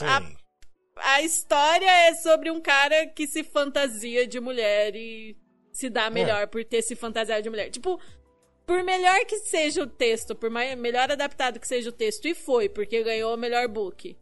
a, 0.00 0.22
a 0.96 1.22
história 1.22 1.90
é 2.08 2.14
sobre 2.14 2.50
um 2.50 2.62
cara 2.62 3.06
que 3.08 3.26
se 3.26 3.44
fantasia 3.44 4.26
de 4.26 4.40
mulher 4.40 4.96
e 4.96 5.36
se 5.70 5.90
dá 5.90 6.08
melhor 6.08 6.42
é. 6.42 6.46
por 6.46 6.64
ter 6.64 6.80
se 6.80 6.96
fantasiado 6.96 7.42
de 7.42 7.50
mulher. 7.50 7.68
Tipo, 7.68 8.00
por 8.66 8.82
melhor 8.82 9.24
que 9.26 9.38
seja 9.40 9.82
o 9.82 9.86
texto, 9.86 10.34
por 10.34 10.50
mais, 10.50 10.76
melhor 10.78 11.10
adaptado 11.10 11.60
que 11.60 11.68
seja 11.68 11.90
o 11.90 11.92
texto, 11.92 12.26
e 12.26 12.34
foi, 12.34 12.68
porque 12.68 13.02
ganhou 13.02 13.34
o 13.34 13.38
melhor 13.38 13.68
book. 13.68 14.16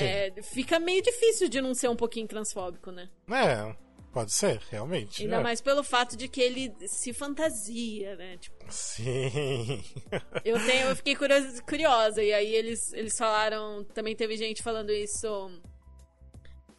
É, 0.00 0.32
fica 0.42 0.78
meio 0.78 1.02
difícil 1.02 1.48
de 1.48 1.60
não 1.62 1.74
ser 1.74 1.88
um 1.88 1.96
pouquinho 1.96 2.28
transfóbico, 2.28 2.90
né? 2.90 3.08
É, 3.30 3.74
pode 4.12 4.32
ser, 4.32 4.60
realmente. 4.70 5.22
Ainda 5.22 5.36
é. 5.36 5.42
mais 5.42 5.62
pelo 5.62 5.82
fato 5.82 6.14
de 6.14 6.28
que 6.28 6.42
ele 6.42 6.74
se 6.86 7.14
fantasia, 7.14 8.14
né? 8.16 8.36
Tipo, 8.36 8.56
Sim. 8.68 9.82
eu, 10.44 10.62
tenho, 10.66 10.88
eu 10.88 10.96
fiquei 10.96 11.16
curiosa, 11.16 11.62
curiosa, 11.62 12.22
e 12.22 12.34
aí 12.34 12.54
eles, 12.54 12.92
eles 12.92 13.16
falaram. 13.16 13.82
Também 13.94 14.14
teve 14.14 14.36
gente 14.36 14.62
falando 14.62 14.90
isso 14.90 15.50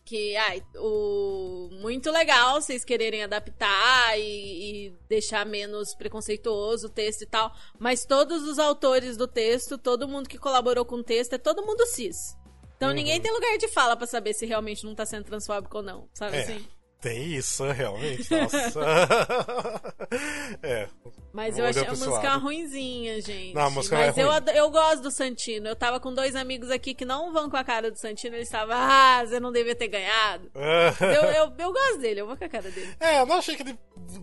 que 0.09 0.35
ai, 0.35 0.63
o 0.75 1.69
muito 1.71 2.09
legal 2.09 2.59
vocês 2.59 2.83
quererem 2.83 3.23
adaptar 3.23 4.17
e, 4.17 4.87
e, 4.87 4.93
deixar 5.07 5.45
menos 5.45 5.93
preconceituoso 5.93 6.87
o 6.87 6.89
texto 6.89 7.21
e 7.21 7.25
tal, 7.27 7.53
mas 7.77 8.05
todos 8.05 8.41
os 8.43 8.57
autores 8.57 9.15
do 9.15 9.27
texto, 9.27 9.77
todo 9.77 10.07
mundo 10.07 10.27
que 10.27 10.39
colaborou 10.39 10.83
com 10.83 10.95
o 10.95 11.03
texto 11.03 11.33
é 11.33 11.37
todo 11.37 11.63
mundo 11.63 11.85
cis. 11.85 12.35
Então 12.75 12.89
uhum. 12.89 12.95
ninguém 12.95 13.21
tem 13.21 13.31
lugar 13.31 13.55
de 13.59 13.67
fala 13.67 13.95
para 13.95 14.07
saber 14.07 14.33
se 14.33 14.47
realmente 14.47 14.83
não 14.83 14.95
tá 14.95 15.05
sendo 15.05 15.25
transfóbico 15.25 15.77
ou 15.77 15.83
não, 15.83 16.09
sabe 16.11 16.37
é. 16.37 16.41
assim? 16.41 16.67
Tem 17.01 17.33
isso, 17.33 17.63
realmente. 17.71 18.29
Nossa. 18.35 18.81
é. 20.61 20.87
Mas 21.31 21.57
eu 21.57 21.65
achei 21.65 21.85
a 21.85 21.91
música 21.91 22.35
ruinzinha, 22.35 23.21
gente. 23.21 23.53
Não, 23.53 23.61
a 23.61 23.69
música 23.69 23.95
Mas 23.95 24.17
é 24.17 24.23
eu, 24.23 24.31
eu 24.55 24.69
gosto 24.71 25.03
do 25.03 25.11
Santino. 25.11 25.67
Eu 25.67 25.75
tava 25.75 25.99
com 25.99 26.13
dois 26.13 26.35
amigos 26.35 26.71
aqui 26.71 26.93
que 26.93 27.05
não 27.05 27.31
vão 27.31 27.49
com 27.49 27.55
a 27.55 27.63
cara 27.63 27.91
do 27.91 27.97
Santino. 27.97 28.35
Eles 28.35 28.47
estavam, 28.47 28.75
ah, 28.75 29.23
você 29.25 29.39
não 29.39 29.51
devia 29.51 29.75
ter 29.75 29.87
ganhado. 29.87 30.51
eu, 30.99 31.23
eu, 31.31 31.53
eu 31.57 31.71
gosto 31.71 31.99
dele, 31.99 32.21
eu 32.21 32.27
vou 32.27 32.35
com 32.35 32.43
a 32.43 32.49
cara 32.49 32.69
dele. 32.69 32.93
É, 32.99 33.19
eu 33.19 33.25
não 33.25 33.37
achei 33.37 33.55
que 33.55 33.61
ele 33.61 33.77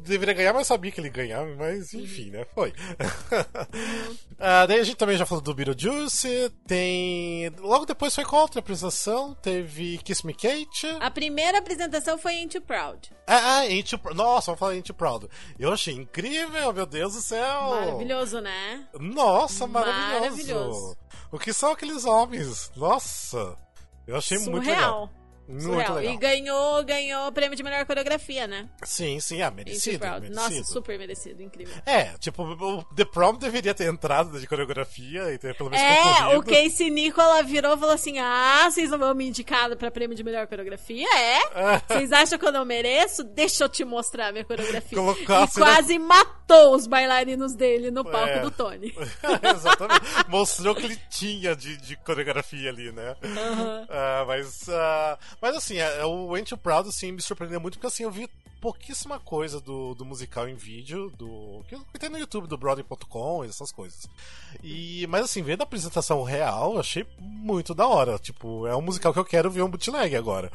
deveria 0.04 0.34
ganhar, 0.34 0.52
mas 0.52 0.66
sabia 0.66 0.90
que 0.90 1.00
ele 1.00 1.08
ganhava. 1.08 1.54
Mas 1.56 1.94
enfim, 1.94 2.30
né? 2.30 2.44
Foi. 2.54 2.70
Uhum. 2.70 4.16
ah, 4.38 4.66
daí 4.66 4.80
a 4.80 4.84
gente 4.84 4.96
também 4.96 5.16
já 5.16 5.24
falou 5.24 5.42
do 5.42 5.54
Beetlejuice. 5.54 6.50
Tem. 6.66 7.48
Logo 7.60 7.86
depois 7.86 8.14
foi 8.14 8.24
com 8.24 8.36
outra 8.36 8.58
apresentação. 8.58 9.34
Teve 9.34 9.98
Kiss 9.98 10.26
Me 10.26 10.34
Kate. 10.34 10.88
A 11.00 11.10
primeira 11.10 11.58
apresentação 11.58 12.18
foi 12.18 12.34
Into 12.34 12.60
Proud. 12.66 13.10
Ah, 13.26 13.60
Ain't 13.60 13.92
You 13.92 13.98
Proud. 13.98 14.16
Nossa, 14.16 14.46
vamos 14.46 14.58
falar 14.58 14.72
Ain't 14.72 14.92
Proud. 14.92 15.28
Eu 15.58 15.72
achei 15.72 15.94
incrível, 15.94 16.72
meu 16.72 16.86
Deus 16.86 17.14
do 17.14 17.20
céu. 17.22 17.70
Maravilhoso, 17.70 18.40
né? 18.40 18.86
Nossa, 18.98 19.66
maravilhoso. 19.66 20.20
maravilhoso. 20.20 20.96
O 21.30 21.38
que 21.38 21.52
são 21.52 21.72
aqueles 21.72 22.04
homens? 22.04 22.70
Nossa. 22.76 23.56
Eu 24.06 24.16
achei 24.16 24.38
Surreal. 24.38 24.52
muito 24.52 24.68
legal. 24.68 25.10
Muito 25.48 25.70
legal. 25.70 26.02
E 26.02 26.16
ganhou, 26.16 26.84
ganhou 26.84 27.28
o 27.28 27.32
prêmio 27.32 27.56
de 27.56 27.62
melhor 27.62 27.84
coreografia, 27.86 28.46
né? 28.46 28.68
Sim, 28.82 29.20
sim, 29.20 29.42
é 29.42 29.50
merecido, 29.50 30.04
merecido. 30.04 30.34
Nossa, 30.34 30.64
super 30.64 30.98
merecido, 30.98 31.42
incrível. 31.42 31.74
É, 31.84 32.16
tipo, 32.18 32.42
o 32.42 32.84
The 32.94 33.04
Prom 33.04 33.34
deveria 33.34 33.74
ter 33.74 33.84
entrado 33.84 34.38
de 34.38 34.46
coreografia 34.46 35.32
e 35.32 35.38
ter 35.38 35.54
pelo 35.54 35.70
menos 35.70 35.84
É, 35.84 35.96
concorrido. 35.96 36.38
o 36.38 36.44
Casey 36.44 36.90
Nicola 36.90 37.42
virou 37.42 37.76
e 37.76 37.78
falou 37.78 37.94
assim: 37.94 38.18
Ah, 38.18 38.68
vocês 38.70 38.90
não 38.90 38.98
vão 38.98 39.14
me 39.14 39.28
indicar 39.28 39.74
pra 39.76 39.90
prêmio 39.90 40.16
de 40.16 40.24
melhor 40.24 40.46
coreografia? 40.46 41.06
É? 41.16 41.36
Vocês 41.88 42.12
acham 42.12 42.38
que 42.38 42.46
eu 42.46 42.52
não 42.52 42.64
mereço? 42.64 43.22
Deixa 43.24 43.64
eu 43.64 43.68
te 43.68 43.84
mostrar 43.84 44.28
a 44.28 44.32
minha 44.32 44.44
coreografia. 44.44 44.98
Colocasse, 44.98 45.58
e 45.58 45.62
quase 45.62 45.98
né? 45.98 46.04
matou 46.04 46.74
os 46.74 46.86
bailarinos 46.86 47.54
dele 47.54 47.90
no 47.90 48.04
palco 48.04 48.28
é. 48.28 48.40
do 48.40 48.50
Tony. 48.50 48.94
Exatamente. 49.42 50.28
Mostrou 50.28 50.74
que 50.74 50.84
ele 50.84 50.98
tinha 51.10 51.54
de, 51.54 51.76
de 51.76 51.96
coreografia 51.96 52.70
ali, 52.70 52.92
né? 52.92 53.16
Uhum. 53.22 53.82
Uh, 53.84 54.26
mas. 54.26 54.68
Uh, 54.68 55.18
mas 55.40 55.56
assim, 55.56 55.76
é, 55.76 56.00
é, 56.00 56.04
o 56.04 56.34
Ain't 56.34 56.52
You 56.52 56.58
Proud 56.58 56.88
assim, 56.88 57.12
me 57.12 57.22
surpreendeu 57.22 57.60
muito, 57.60 57.74
porque 57.74 57.86
assim, 57.86 58.04
eu 58.04 58.10
vi 58.10 58.28
pouquíssima 58.60 59.20
coisa 59.20 59.60
do, 59.60 59.94
do 59.94 60.04
musical 60.04 60.48
em 60.48 60.54
vídeo, 60.54 61.10
do 61.10 61.62
que 61.68 61.98
tem 61.98 62.08
no 62.08 62.18
YouTube, 62.18 62.48
do 62.48 62.56
Broadway.com 62.56 63.44
e 63.44 63.48
essas 63.48 63.70
coisas. 63.70 64.08
E, 64.62 65.06
mas 65.08 65.24
assim, 65.24 65.42
vendo 65.42 65.60
a 65.60 65.64
apresentação 65.64 66.22
real, 66.22 66.78
achei 66.78 67.06
muito 67.18 67.74
da 67.74 67.86
hora. 67.86 68.18
Tipo, 68.18 68.66
é 68.66 68.74
um 68.74 68.82
musical 68.82 69.12
que 69.12 69.18
eu 69.18 69.24
quero 69.24 69.50
ver 69.50 69.62
um 69.62 69.70
bootleg 69.70 70.16
agora. 70.16 70.50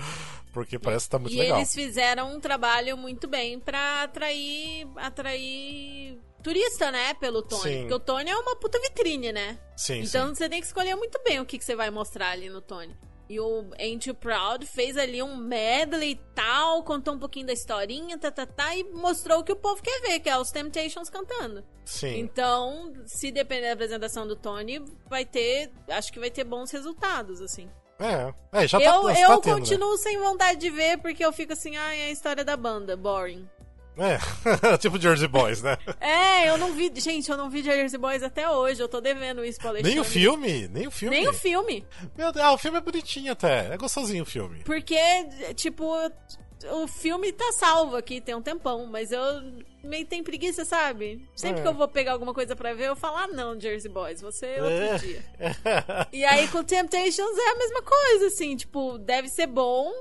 Porque 0.51 0.77
parece 0.77 1.05
que 1.05 1.11
tá 1.11 1.19
muito 1.19 1.33
e 1.33 1.39
legal. 1.39 1.57
E 1.57 1.61
eles 1.61 1.73
fizeram 1.73 2.35
um 2.35 2.39
trabalho 2.39 2.97
muito 2.97 3.27
bem 3.27 3.59
pra 3.59 4.03
atrair. 4.03 4.87
atrair 4.97 6.19
turista, 6.43 6.91
né, 6.91 7.13
pelo 7.13 7.41
Tony. 7.41 7.61
Sim. 7.61 7.79
Porque 7.81 7.93
o 7.93 7.99
Tony 7.99 8.29
é 8.29 8.35
uma 8.35 8.55
puta 8.55 8.79
vitrine, 8.79 9.31
né? 9.31 9.59
Sim, 9.77 10.01
então 10.01 10.29
sim. 10.29 10.35
você 10.35 10.49
tem 10.49 10.59
que 10.59 10.65
escolher 10.65 10.95
muito 10.95 11.21
bem 11.23 11.39
o 11.39 11.45
que, 11.45 11.57
que 11.57 11.63
você 11.63 11.75
vai 11.75 11.91
mostrar 11.91 12.31
ali 12.31 12.49
no 12.49 12.59
Tony. 12.61 12.97
E 13.31 13.39
o 13.39 13.69
You 13.79 14.13
Proud 14.13 14.65
fez 14.65 14.97
ali 14.97 15.23
um 15.23 15.37
medley 15.37 16.11
e 16.11 16.21
tal, 16.35 16.83
contou 16.83 17.13
um 17.13 17.19
pouquinho 17.19 17.47
da 17.47 17.53
historinha, 17.53 18.17
tá, 18.17 18.29
tá, 18.29 18.45
tá, 18.45 18.75
e 18.75 18.83
mostrou 18.83 19.39
o 19.39 19.43
que 19.43 19.53
o 19.53 19.55
povo 19.55 19.81
quer 19.81 20.01
ver, 20.01 20.19
que 20.19 20.29
é 20.29 20.37
os 20.37 20.51
Temptations 20.51 21.09
cantando. 21.09 21.63
Sim. 21.85 22.19
Então, 22.19 22.91
se 23.05 23.31
depender 23.31 23.67
da 23.67 23.73
apresentação 23.73 24.27
do 24.27 24.35
Tony, 24.35 24.83
vai 25.09 25.23
ter, 25.23 25.71
acho 25.87 26.11
que 26.11 26.19
vai 26.19 26.29
ter 26.29 26.43
bons 26.43 26.71
resultados, 26.71 27.41
assim. 27.41 27.69
É, 27.97 28.33
é 28.51 28.67
já 28.67 28.79
tá, 28.79 28.85
eu, 28.85 29.03
tá 29.03 29.19
eu 29.19 29.37
tendo, 29.39 29.59
continuo 29.59 29.91
né? 29.91 29.97
sem 29.97 30.17
vontade 30.19 30.59
de 30.59 30.69
ver, 30.69 30.97
porque 30.97 31.23
eu 31.23 31.31
fico 31.31 31.53
assim, 31.53 31.77
ah, 31.77 31.95
é 31.95 32.07
a 32.07 32.11
história 32.11 32.43
da 32.43 32.57
banda, 32.57 32.97
boring. 32.97 33.47
É, 33.97 34.17
tipo 34.77 34.99
Jersey 34.99 35.27
Boys, 35.27 35.61
né? 35.61 35.77
É, 35.99 36.49
eu 36.49 36.57
não 36.57 36.73
vi. 36.73 36.91
Gente, 36.95 37.29
eu 37.29 37.37
não 37.37 37.49
vi 37.49 37.61
Jersey 37.61 37.99
Boys 37.99 38.23
até 38.23 38.49
hoje. 38.49 38.81
Eu 38.81 38.87
tô 38.87 39.01
devendo 39.01 39.43
isso 39.43 39.59
pra 39.59 39.69
Alexandre. 39.69 39.91
Nem 39.91 39.99
o 39.99 40.03
filme? 40.03 40.67
Nem 40.69 40.87
o 40.87 40.91
filme? 40.91 41.15
Nem 41.15 41.27
o 41.27 41.33
filme. 41.33 41.85
Meu 42.17 42.31
Deus, 42.31 42.45
ah, 42.45 42.53
o 42.53 42.57
filme 42.57 42.77
é 42.77 42.81
bonitinho 42.81 43.31
até. 43.31 43.73
É 43.73 43.77
gostosinho 43.77 44.23
o 44.23 44.25
filme. 44.25 44.63
Porque, 44.63 44.97
tipo, 45.55 45.85
o 46.69 46.87
filme 46.87 47.31
tá 47.31 47.51
salvo 47.51 47.95
aqui, 47.95 48.21
tem 48.21 48.35
um 48.35 48.41
tempão, 48.41 48.85
mas 48.85 49.11
eu 49.11 49.21
meio 49.83 50.05
tem 50.05 50.23
preguiça, 50.23 50.63
sabe? 50.63 51.27
Sempre 51.35 51.59
é. 51.59 51.63
que 51.63 51.67
eu 51.67 51.73
vou 51.73 51.87
pegar 51.87 52.13
alguma 52.13 52.33
coisa 52.33 52.55
pra 52.55 52.73
ver, 52.73 52.87
eu 52.87 52.95
falo, 52.95 53.17
ah, 53.17 53.27
não, 53.27 53.59
Jersey 53.59 53.89
Boys, 53.89 54.21
você 54.21 54.45
é 54.45 54.63
outro 54.63 54.83
é. 54.83 54.97
dia. 54.97 55.25
e 56.11 56.23
aí 56.23 56.47
com 56.49 56.63
Temptations 56.63 57.37
é 57.37 57.49
a 57.49 57.57
mesma 57.57 57.81
coisa, 57.81 58.27
assim, 58.27 58.55
tipo, 58.55 58.97
deve 58.99 59.29
ser 59.29 59.47
bom. 59.47 59.91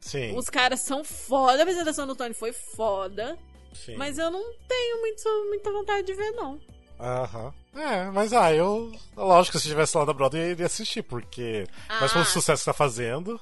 Sim. 0.00 0.36
Os 0.36 0.48
caras 0.48 0.80
são 0.80 1.04
foda, 1.04 1.58
a 1.58 1.62
apresentação 1.62 2.06
do 2.06 2.16
Tony 2.16 2.34
foi 2.34 2.52
foda. 2.52 3.38
Sim. 3.72 3.96
Mas 3.96 4.18
eu 4.18 4.30
não 4.30 4.42
tenho 4.66 5.00
muito, 5.00 5.46
muita 5.48 5.70
vontade 5.70 6.06
de 6.06 6.14
ver, 6.14 6.32
não. 6.32 6.58
Aham. 6.98 7.54
É, 7.74 8.10
mas 8.10 8.32
ah, 8.32 8.52
eu. 8.52 8.92
Lógico 9.16 9.56
que 9.56 9.60
se 9.60 9.68
estivesse 9.68 9.96
lá 9.96 10.04
na 10.04 10.12
Broadway 10.12 10.42
eu 10.42 10.50
iria 10.50 10.66
assistir, 10.66 11.02
porque. 11.02 11.66
Ah. 11.88 11.98
Mas 12.00 12.12
pelo 12.12 12.24
sucesso 12.24 12.62
que 12.62 12.66
tá 12.66 12.72
fazendo. 12.72 13.40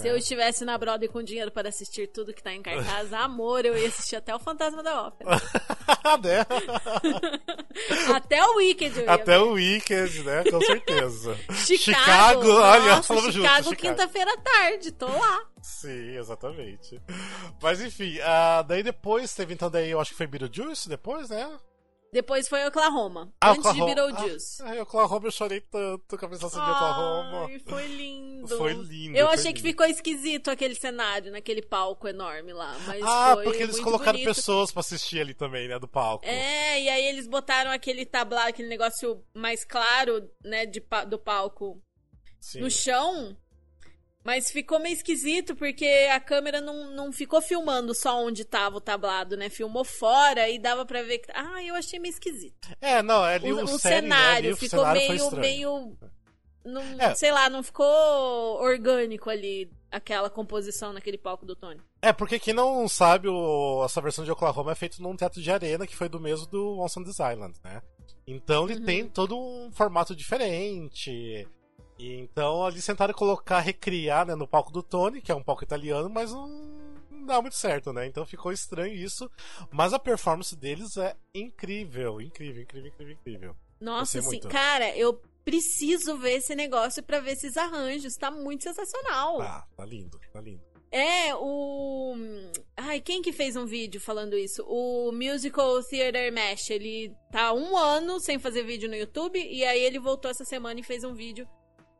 Se 0.00 0.08
eu 0.08 0.16
estivesse 0.16 0.64
na 0.64 0.76
Broadway 0.76 1.08
com 1.08 1.22
dinheiro 1.22 1.50
para 1.50 1.70
assistir 1.70 2.06
tudo 2.08 2.34
que 2.34 2.42
tá 2.42 2.52
em 2.52 2.62
cartaz, 2.62 3.12
amor, 3.14 3.64
eu 3.64 3.76
ia 3.76 3.88
assistir 3.88 4.16
até 4.16 4.34
o 4.34 4.38
Fantasma 4.38 4.82
da 4.82 5.06
Ópera. 5.06 5.30
né? 6.22 6.46
até 8.14 8.44
o 8.44 8.56
Wicked. 8.56 9.08
até 9.08 9.38
ver. 9.38 9.44
o 9.44 9.52
Wicked, 9.52 10.22
né? 10.22 10.44
Com 10.50 10.60
certeza. 10.60 11.36
Chicago, 11.64 12.44
Chicago 12.44 12.52
olha, 12.52 13.02
falamos 13.02 13.34
junto. 13.34 13.48
Chicago, 13.48 13.76
quinta-feira 13.76 14.32
à 14.32 14.36
tarde, 14.36 14.92
tô 14.92 15.06
lá. 15.06 15.44
Sim, 15.62 16.16
exatamente. 16.16 17.00
Mas 17.60 17.80
enfim, 17.80 18.18
uh, 18.18 18.62
daí 18.64 18.82
depois 18.82 19.34
teve 19.34 19.54
então 19.54 19.70
daí, 19.70 19.90
eu 19.90 20.00
acho 20.00 20.10
que 20.10 20.16
foi 20.16 20.26
Beetlejuice 20.26 20.88
depois, 20.88 21.30
né? 21.30 21.58
Depois 22.12 22.48
foi 22.48 22.64
Oklahoma. 22.66 23.32
Ah, 23.40 23.50
antes 23.50 23.66
Oklahoma. 23.66 23.94
de 23.94 23.94
Beetlejuice. 23.94 24.62
Ah, 24.62 24.82
Oklahoma 24.82 25.26
eu 25.26 25.30
chorei 25.30 25.60
tanto 25.60 26.16
com 26.16 26.24
a 26.24 26.26
apresentação 26.26 26.64
de 26.64 26.70
Oklahoma. 26.70 27.46
Ai, 27.46 27.58
foi 27.58 27.86
lindo. 27.86 28.48
Foi 28.48 28.72
lindo. 28.72 29.16
Eu 29.16 29.26
foi 29.26 29.34
achei 29.34 29.46
lindo. 29.46 29.56
que 29.56 29.62
ficou 29.62 29.86
esquisito 29.86 30.50
aquele 30.50 30.74
cenário, 30.74 31.32
naquele 31.32 31.62
palco 31.62 32.08
enorme 32.08 32.52
lá. 32.52 32.76
Mas 32.86 33.02
ah, 33.04 33.36
porque 33.42 33.62
eles 33.62 33.80
colocaram 33.80 34.12
bonito. 34.12 34.34
pessoas 34.34 34.70
pra 34.70 34.80
assistir 34.80 35.20
ali 35.20 35.34
também, 35.34 35.68
né, 35.68 35.78
do 35.78 35.88
palco. 35.88 36.24
É, 36.24 36.80
e 36.82 36.88
aí 36.88 37.04
eles 37.06 37.26
botaram 37.26 37.70
aquele 37.70 38.06
tablado, 38.06 38.48
aquele 38.48 38.68
negócio 38.68 39.22
mais 39.34 39.64
claro, 39.64 40.30
né, 40.44 40.64
de, 40.64 40.82
do 41.08 41.18
palco 41.18 41.82
Sim. 42.40 42.60
no 42.60 42.70
chão. 42.70 43.36
Mas 44.26 44.50
ficou 44.50 44.80
meio 44.80 44.92
esquisito 44.92 45.54
porque 45.54 45.86
a 46.12 46.18
câmera 46.18 46.60
não, 46.60 46.90
não 46.90 47.12
ficou 47.12 47.40
filmando 47.40 47.94
só 47.94 48.20
onde 48.20 48.44
tava 48.44 48.78
o 48.78 48.80
tablado, 48.80 49.36
né? 49.36 49.48
Filmou 49.48 49.84
fora 49.84 50.48
e 50.48 50.58
dava 50.58 50.84
para 50.84 51.00
ver 51.04 51.18
que. 51.18 51.30
Ah, 51.32 51.62
eu 51.62 51.76
achei 51.76 52.00
meio 52.00 52.10
esquisito. 52.10 52.68
É, 52.80 53.00
não, 53.04 53.24
é 53.24 53.36
ali 53.36 53.52
o, 53.52 53.60
o, 53.60 53.62
o 53.62 53.78
série, 53.78 54.02
cenário 54.02 54.50
né? 54.50 54.56
ficou 54.56 54.80
cenário 54.80 55.00
meio, 55.00 55.30
meio. 55.36 55.98
Não, 56.64 56.82
é. 57.00 57.14
Sei 57.14 57.30
lá, 57.30 57.48
não 57.48 57.62
ficou 57.62 57.86
orgânico 58.60 59.30
ali 59.30 59.70
aquela 59.92 60.28
composição 60.28 60.92
naquele 60.92 61.18
palco 61.18 61.46
do 61.46 61.54
Tony. 61.54 61.80
É, 62.02 62.12
porque 62.12 62.40
quem 62.40 62.52
não 62.52 62.88
sabe, 62.88 63.28
o, 63.28 63.84
essa 63.84 64.00
versão 64.00 64.24
de 64.24 64.32
Oklahoma 64.32 64.72
é 64.72 64.74
feita 64.74 65.00
num 65.00 65.14
teatro 65.14 65.40
de 65.40 65.52
arena 65.52 65.86
que 65.86 65.94
foi 65.94 66.08
do 66.08 66.18
mesmo 66.18 66.48
do 66.48 66.80
Once 66.80 66.98
on 66.98 67.04
This 67.04 67.20
Island, 67.20 67.56
né? 67.62 67.80
Então 68.26 68.68
ele 68.68 68.80
uhum. 68.80 68.84
tem 68.84 69.08
todo 69.08 69.38
um 69.38 69.70
formato 69.70 70.16
diferente. 70.16 71.46
E 71.98 72.14
então 72.20 72.66
eles 72.68 72.84
tentaram 72.84 73.14
colocar, 73.14 73.60
recriar 73.60 74.26
né, 74.26 74.34
no 74.34 74.46
palco 74.46 74.72
do 74.72 74.82
Tony, 74.82 75.20
que 75.20 75.32
é 75.32 75.34
um 75.34 75.42
palco 75.42 75.64
italiano, 75.64 76.10
mas 76.10 76.32
não, 76.32 76.48
não 77.10 77.26
dá 77.26 77.40
muito 77.40 77.56
certo, 77.56 77.92
né? 77.92 78.06
Então 78.06 78.26
ficou 78.26 78.52
estranho 78.52 78.94
isso. 78.94 79.30
Mas 79.70 79.92
a 79.92 79.98
performance 79.98 80.54
deles 80.54 80.96
é 80.96 81.16
incrível, 81.34 82.20
incrível, 82.20 82.62
incrível, 82.62 82.88
incrível, 82.88 83.12
incrível. 83.14 83.56
Nossa, 83.80 84.22
sim, 84.22 84.40
cara, 84.40 84.96
eu 84.96 85.20
preciso 85.44 86.18
ver 86.18 86.38
esse 86.38 86.54
negócio 86.54 87.02
para 87.02 87.20
ver 87.20 87.32
esses 87.32 87.56
arranjos. 87.56 88.16
Tá 88.16 88.30
muito 88.30 88.64
sensacional. 88.64 89.40
Ah, 89.40 89.66
tá 89.76 89.84
lindo, 89.84 90.18
tá 90.32 90.40
lindo. 90.40 90.62
É, 90.90 91.34
o. 91.34 92.14
Ai, 92.76 93.00
quem 93.00 93.20
que 93.20 93.32
fez 93.32 93.56
um 93.56 93.66
vídeo 93.66 94.00
falando 94.00 94.36
isso? 94.36 94.64
O 94.66 95.12
Musical 95.12 95.82
Theater 95.82 96.32
Mesh. 96.32 96.70
Ele 96.70 97.12
tá 97.30 97.52
um 97.52 97.76
ano 97.76 98.18
sem 98.20 98.38
fazer 98.38 98.62
vídeo 98.62 98.88
no 98.88 98.96
YouTube. 98.96 99.38
E 99.38 99.64
aí 99.64 99.82
ele 99.82 99.98
voltou 99.98 100.30
essa 100.30 100.44
semana 100.44 100.80
e 100.80 100.84
fez 100.84 101.04
um 101.04 101.14
vídeo 101.14 101.46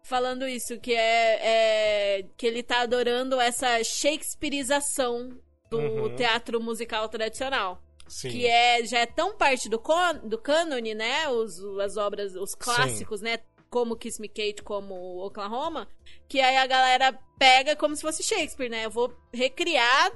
falando 0.07 0.47
isso, 0.47 0.79
que 0.79 0.95
é, 0.95 2.19
é 2.19 2.27
que 2.37 2.47
ele 2.47 2.63
tá 2.63 2.83
adorando 2.83 3.41
essa 3.41 3.83
Shakespeareização 3.83 5.37
do 5.69 5.79
uhum. 5.79 6.17
teatro 6.17 6.61
musical 6.61 7.09
tradicional. 7.09 7.83
Sim. 8.07 8.31
Que 8.31 8.47
é, 8.47 8.85
já 8.85 9.01
é 9.01 9.07
tão 9.07 9.37
parte 9.37 9.69
do, 9.69 9.81
con, 9.81 10.21
do 10.23 10.39
cânone, 10.39 10.95
né? 10.95 11.29
Os, 11.29 11.59
as 11.81 11.97
obras, 11.97 12.35
os 12.37 12.55
clássicos, 12.55 13.19
Sim. 13.19 13.27
né? 13.27 13.39
Como 13.69 13.97
Kiss 13.97 14.21
Me 14.21 14.29
Kate, 14.29 14.63
como 14.63 14.95
Oklahoma, 15.27 15.89
que 16.29 16.41
aí 16.41 16.57
a 16.57 16.67
galera 16.67 17.19
pega 17.37 17.75
como 17.75 17.97
se 17.97 18.03
fosse 18.03 18.23
Shakespeare, 18.23 18.71
né? 18.71 18.85
Eu 18.85 18.91
vou 18.91 19.13
recriar 19.35 20.13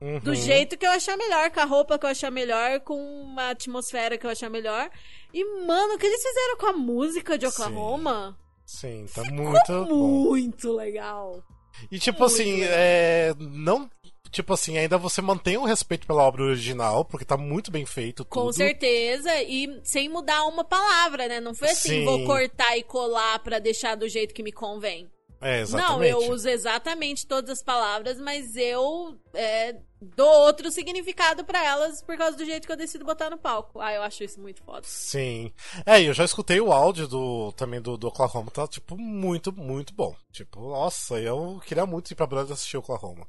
uhum. 0.00 0.18
do 0.20 0.34
jeito 0.34 0.78
que 0.78 0.86
eu 0.86 0.90
achar 0.90 1.14
melhor, 1.16 1.50
com 1.50 1.60
a 1.60 1.64
roupa 1.64 1.98
que 1.98 2.06
eu 2.06 2.10
achar 2.10 2.30
melhor, 2.30 2.80
com 2.80 2.98
uma 3.20 3.50
atmosfera 3.50 4.16
que 4.16 4.26
eu 4.26 4.30
achar 4.30 4.48
melhor. 4.48 4.90
E, 5.32 5.44
mano, 5.66 5.94
o 5.94 5.98
que 5.98 6.06
eles 6.06 6.22
fizeram 6.22 6.56
com 6.56 6.66
a 6.66 6.72
música 6.72 7.36
de 7.36 7.46
Oklahoma? 7.46 8.34
Sim. 8.38 8.45
Sim, 8.66 9.06
tá 9.14 9.22
Ficou 9.22 9.36
muito 9.36 9.84
bom. 9.86 10.08
Muito 10.24 10.72
legal. 10.72 11.42
E 11.90 11.98
tipo 11.98 12.18
muito 12.20 12.34
assim, 12.34 12.62
é, 12.62 13.32
não 13.38 13.88
tipo 14.30 14.52
assim, 14.52 14.76
ainda 14.76 14.98
você 14.98 15.22
mantém 15.22 15.56
o 15.56 15.64
respeito 15.64 16.06
pela 16.06 16.22
obra 16.22 16.42
original, 16.42 17.04
porque 17.04 17.24
tá 17.24 17.36
muito 17.36 17.70
bem 17.70 17.86
feito 17.86 18.24
tudo. 18.24 18.28
Com 18.28 18.52
certeza, 18.52 19.30
e 19.42 19.80
sem 19.82 20.08
mudar 20.08 20.44
uma 20.46 20.64
palavra, 20.64 21.28
né? 21.28 21.40
Não 21.40 21.54
foi 21.54 21.70
assim, 21.70 22.00
Sim. 22.00 22.04
vou 22.04 22.24
cortar 22.24 22.76
e 22.76 22.82
colar 22.82 23.38
para 23.38 23.58
deixar 23.58 23.94
do 23.94 24.08
jeito 24.08 24.34
que 24.34 24.42
me 24.42 24.52
convém. 24.52 25.08
É, 25.40 25.60
exatamente. 25.60 25.90
Não, 25.90 26.04
eu 26.04 26.30
uso 26.32 26.48
exatamente 26.48 27.26
todas 27.26 27.50
as 27.50 27.62
palavras, 27.62 28.18
mas 28.18 28.56
eu 28.56 29.16
é, 29.34 29.76
dou 30.00 30.28
outro 30.46 30.70
significado 30.70 31.44
para 31.44 31.64
elas 31.64 32.02
por 32.02 32.16
causa 32.16 32.36
do 32.36 32.44
jeito 32.44 32.66
que 32.66 32.72
eu 32.72 32.76
decido 32.76 33.04
botar 33.04 33.30
no 33.30 33.38
palco. 33.38 33.80
Ah, 33.80 33.92
eu 33.92 34.02
acho 34.02 34.24
isso 34.24 34.40
muito 34.40 34.62
foda. 34.62 34.82
Sim. 34.84 35.52
É, 35.84 36.02
eu 36.02 36.12
já 36.12 36.24
escutei 36.24 36.60
o 36.60 36.72
áudio 36.72 37.08
do 37.08 37.52
também 37.52 37.80
do, 37.80 37.96
do 37.96 38.08
Oklahoma, 38.08 38.50
tá 38.50 38.66
tipo 38.66 38.96
muito, 38.96 39.52
muito 39.52 39.94
bom. 39.94 40.14
Tipo, 40.32 40.60
nossa, 40.60 41.18
eu 41.18 41.60
queria 41.66 41.86
muito 41.86 42.10
ir 42.10 42.14
pra 42.14 42.26
Broadway 42.26 42.54
assistir 42.54 42.76
o 42.76 42.80
Oklahoma. 42.80 43.26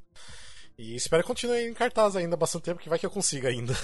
E 0.78 0.94
espero 0.94 1.24
que 1.24 1.26
continue 1.26 1.66
em 1.66 1.74
cartaz 1.74 2.14
ainda 2.14 2.36
bastante 2.36 2.64
tempo, 2.64 2.80
que 2.80 2.88
vai 2.88 3.00
que 3.00 3.04
eu 3.04 3.10
consiga 3.10 3.48
ainda. 3.48 3.74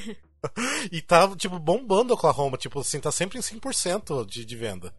e 0.90 1.02
tá, 1.02 1.28
tipo, 1.36 1.58
bombando 1.58 2.14
o 2.14 2.16
Oklahoma, 2.16 2.56
tipo 2.56 2.80
assim, 2.80 2.98
tá 2.98 3.12
sempre 3.12 3.38
em 3.38 3.42
100% 3.42 4.24
de, 4.24 4.42
de 4.42 4.56
venda. 4.56 4.94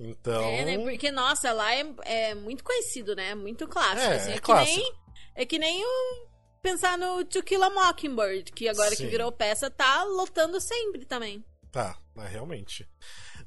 Então. 0.00 0.42
É, 0.42 0.64
né? 0.64 0.78
Porque, 0.78 1.12
nossa, 1.12 1.52
lá 1.52 1.72
é, 1.72 1.86
é 2.04 2.34
muito 2.34 2.64
conhecido, 2.64 3.14
né? 3.14 3.36
Muito 3.36 3.68
clássico. 3.68 4.00
É, 4.00 4.16
assim. 4.16 4.30
é, 4.32 4.34
é 4.34 4.40
que 4.40 4.52
nem. 4.52 4.94
É 5.36 5.46
que 5.46 5.58
nem 5.58 5.84
o. 5.84 6.26
Pensar 6.64 6.96
no 6.96 7.22
To 7.26 7.42
Kill 7.42 7.62
a 7.62 7.68
Mockingbird, 7.68 8.50
que 8.50 8.66
agora 8.70 8.88
Sim. 8.88 8.96
que 8.96 9.06
virou 9.06 9.30
peça, 9.30 9.68
tá 9.68 10.02
lotando 10.04 10.58
sempre 10.62 11.04
também. 11.04 11.44
Tá, 11.70 11.94
mas 12.14 12.32
realmente. 12.32 12.88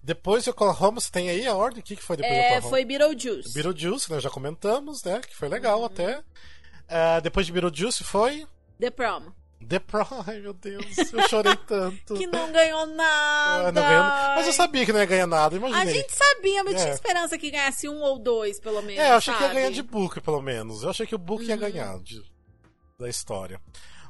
Depois 0.04 0.44
de 0.44 0.52
Oklahoma, 0.52 1.02
você 1.02 1.10
tem 1.10 1.28
aí 1.28 1.48
a 1.48 1.56
ordem? 1.56 1.80
O 1.80 1.84
que, 1.84 1.96
que 1.96 2.04
foi 2.04 2.16
depois 2.16 2.32
é, 2.32 2.42
de 2.42 2.46
Oklahoma? 2.46 2.70
Foi 2.70 2.86
Beetlejuice. 2.86 3.54
Beetlejuice, 3.56 4.06
que 4.06 4.14
nós 4.14 4.22
já 4.22 4.30
comentamos, 4.30 5.04
né? 5.04 5.20
Que 5.28 5.36
foi 5.36 5.50
legal 5.50 5.80
uhum. 5.80 5.86
até. 5.86 6.20
Uh, 6.20 7.20
depois 7.24 7.48
de 7.48 7.52
Beetlejuice 7.52 8.04
foi... 8.04 8.48
The 8.80 8.92
Prom. 8.92 9.32
The 9.68 9.80
Pro, 9.80 10.06
ai 10.28 10.40
meu 10.40 10.54
Deus, 10.54 10.86
eu 11.12 11.28
chorei 11.28 11.56
tanto. 11.66 12.14
que 12.14 12.28
não 12.28 12.52
ganhou 12.52 12.86
nada. 12.86 13.70
Ah, 13.70 13.72
não 13.72 13.82
ganhou... 13.82 14.04
Mas 14.36 14.46
eu 14.46 14.54
sabia 14.54 14.86
que 14.86 14.94
não 14.94 15.00
ia 15.00 15.08
ganhar 15.08 15.26
nada, 15.26 15.56
imaginei. 15.56 15.82
A 15.82 15.86
gente 15.92 16.14
sabia, 16.16 16.64
mas 16.64 16.76
é. 16.76 16.78
tinha 16.78 16.94
esperança 16.94 17.36
que 17.36 17.50
ganhasse 17.50 17.90
um 17.90 18.00
ou 18.00 18.20
dois, 18.20 18.60
pelo 18.60 18.84
menos. 18.84 19.04
É, 19.04 19.10
eu 19.10 19.16
achei 19.16 19.34
sabe? 19.34 19.44
que 19.44 19.50
ia 19.50 19.54
ganhar 19.56 19.72
de 19.72 19.82
Book, 19.82 20.22
pelo 20.22 20.40
menos. 20.40 20.84
Eu 20.84 20.92
achei 20.92 21.08
que 21.08 21.16
o 21.16 21.18
Book 21.18 21.42
uhum. 21.42 21.50
ia 21.50 21.58
ganhar 21.58 22.00
de... 22.04 22.37
da 22.98 23.08
história. 23.08 23.62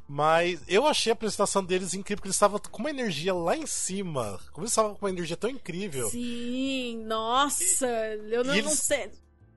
Mas 0.07 0.61
eu 0.67 0.87
achei 0.87 1.11
a 1.11 1.13
apresentação 1.13 1.63
deles 1.63 1.93
incrível, 1.93 2.17
porque 2.17 2.29
eles 2.29 2.37
estavam 2.37 2.57
com 2.59 2.79
uma 2.79 2.89
energia 2.89 3.33
lá 3.33 3.57
em 3.57 3.65
cima. 3.65 4.39
Como 4.53 4.63
eles 4.63 4.71
estavam 4.71 4.95
com 4.95 5.05
uma 5.05 5.11
energia 5.11 5.35
tão 5.35 5.49
incrível. 5.49 6.09
Sim, 6.09 7.03
nossa, 7.05 7.85
eu 7.85 8.45
não, 8.45 8.53
eles... 8.53 8.65
não 8.65 8.75
sei. 8.75 9.11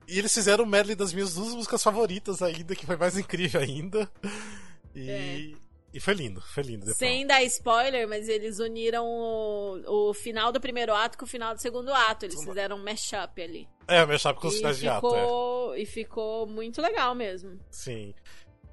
E 0.05 0.19
eles 0.19 0.33
fizeram 0.33 0.65
o 0.65 0.67
medley 0.67 0.95
das 0.95 1.13
minhas 1.13 1.35
duas 1.35 1.55
músicas 1.55 1.81
favoritas 1.81 2.41
ainda, 2.41 2.75
que 2.75 2.85
foi 2.85 2.97
mais 2.97 3.17
incrível 3.17 3.61
ainda. 3.61 4.11
E. 4.93 5.09
É. 5.09 5.61
E 5.93 5.99
foi 5.99 6.13
lindo, 6.13 6.39
foi 6.41 6.63
lindo. 6.63 6.85
Depois. 6.85 6.97
Sem 6.97 7.27
dar 7.27 7.43
spoiler, 7.43 8.07
mas 8.07 8.29
eles 8.29 8.59
uniram 8.59 9.05
o, 9.05 10.09
o 10.09 10.13
final 10.13 10.49
do 10.49 10.59
primeiro 10.59 10.93
ato 10.95 11.17
com 11.17 11.25
o 11.25 11.27
final 11.27 11.53
do 11.53 11.61
segundo 11.61 11.93
ato. 11.93 12.25
Eles 12.25 12.41
fizeram 12.41 12.77
um 12.77 12.83
mashup 12.83 13.41
ali. 13.41 13.67
É, 13.87 14.05
mashup 14.05 14.39
com 14.39 14.47
os 14.47 14.55
finais 14.55 14.79
de 14.79 14.87
ato. 14.87 15.73
É. 15.73 15.81
E 15.81 15.85
ficou 15.85 16.47
muito 16.47 16.81
legal 16.81 17.13
mesmo. 17.13 17.59
Sim. 17.69 18.13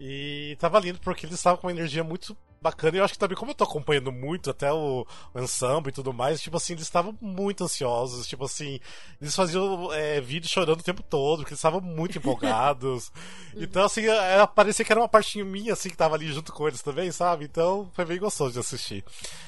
E 0.01 0.57
tava 0.61 0.79
lindo 0.79 1.01
porque 1.01 1.27
eles 1.27 1.37
estavam 1.37 1.61
com 1.61 1.67
uma 1.67 1.73
energia 1.73 2.05
muito 2.05 2.37
bacana. 2.61 2.97
E 2.97 3.01
eu 3.01 3.05
acho 3.05 3.15
que 3.15 3.19
também, 3.19 3.37
como 3.37 3.51
eu 3.51 3.55
tô 3.55 3.65
acompanhando 3.65 4.13
muito 4.13 4.51
até 4.51 4.73
o, 4.73 5.07
o 5.35 5.41
ensemble 5.41 5.91
e 5.91 5.93
tudo 5.93 6.13
mais, 6.13 6.41
tipo 6.41 6.57
assim, 6.57 6.75
eles 6.75 6.85
estavam 6.85 7.17
muito 7.21 7.65
ansiosos. 7.65 8.27
Tipo 8.27 8.45
assim, 8.45 8.81
eles 9.21 9.35
faziam 9.35 9.93
é, 9.93 10.21
vídeo 10.21 10.49
chorando 10.49 10.81
o 10.81 10.85
tempo 10.85 11.03
todo, 11.03 11.39
porque 11.39 11.53
eles 11.53 11.59
estavam 11.59 11.81
muito 11.81 12.19
empolgados. 12.19 13.11
então, 13.57 13.85
assim, 13.85 14.07
é, 14.07 14.47
parecia 14.47 14.85
que 14.85 14.93
era 14.93 15.01
uma 15.01 15.09
partinha 15.09 15.45
minha, 15.45 15.73
assim, 15.73 15.89
que 15.89 15.97
tava 15.97 16.15
ali 16.15 16.31
junto 16.33 16.53
com 16.53 16.67
eles 16.67 16.83
também, 16.83 17.11
sabe? 17.11 17.45
Então, 17.45 17.91
foi 17.95 18.05
bem 18.05 18.19
gostoso 18.19 18.53
de 18.53 18.59
assistir. 18.59 19.05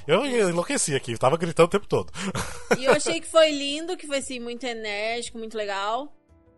Eu 0.07 0.25
enlouqueci 0.27 0.95
aqui, 0.95 1.17
tava 1.17 1.37
gritando 1.37 1.67
o 1.67 1.71
tempo 1.71 1.87
todo. 1.87 2.13
E 2.79 2.85
eu 2.85 2.93
achei 2.95 3.21
que 3.21 3.27
foi 3.27 3.51
lindo, 3.51 3.97
que 3.97 4.07
foi, 4.07 4.19
assim, 4.19 4.41
muito 4.41 4.65
enérgico, 4.65 5.39
muito 5.39 5.57
legal. 5.57 6.13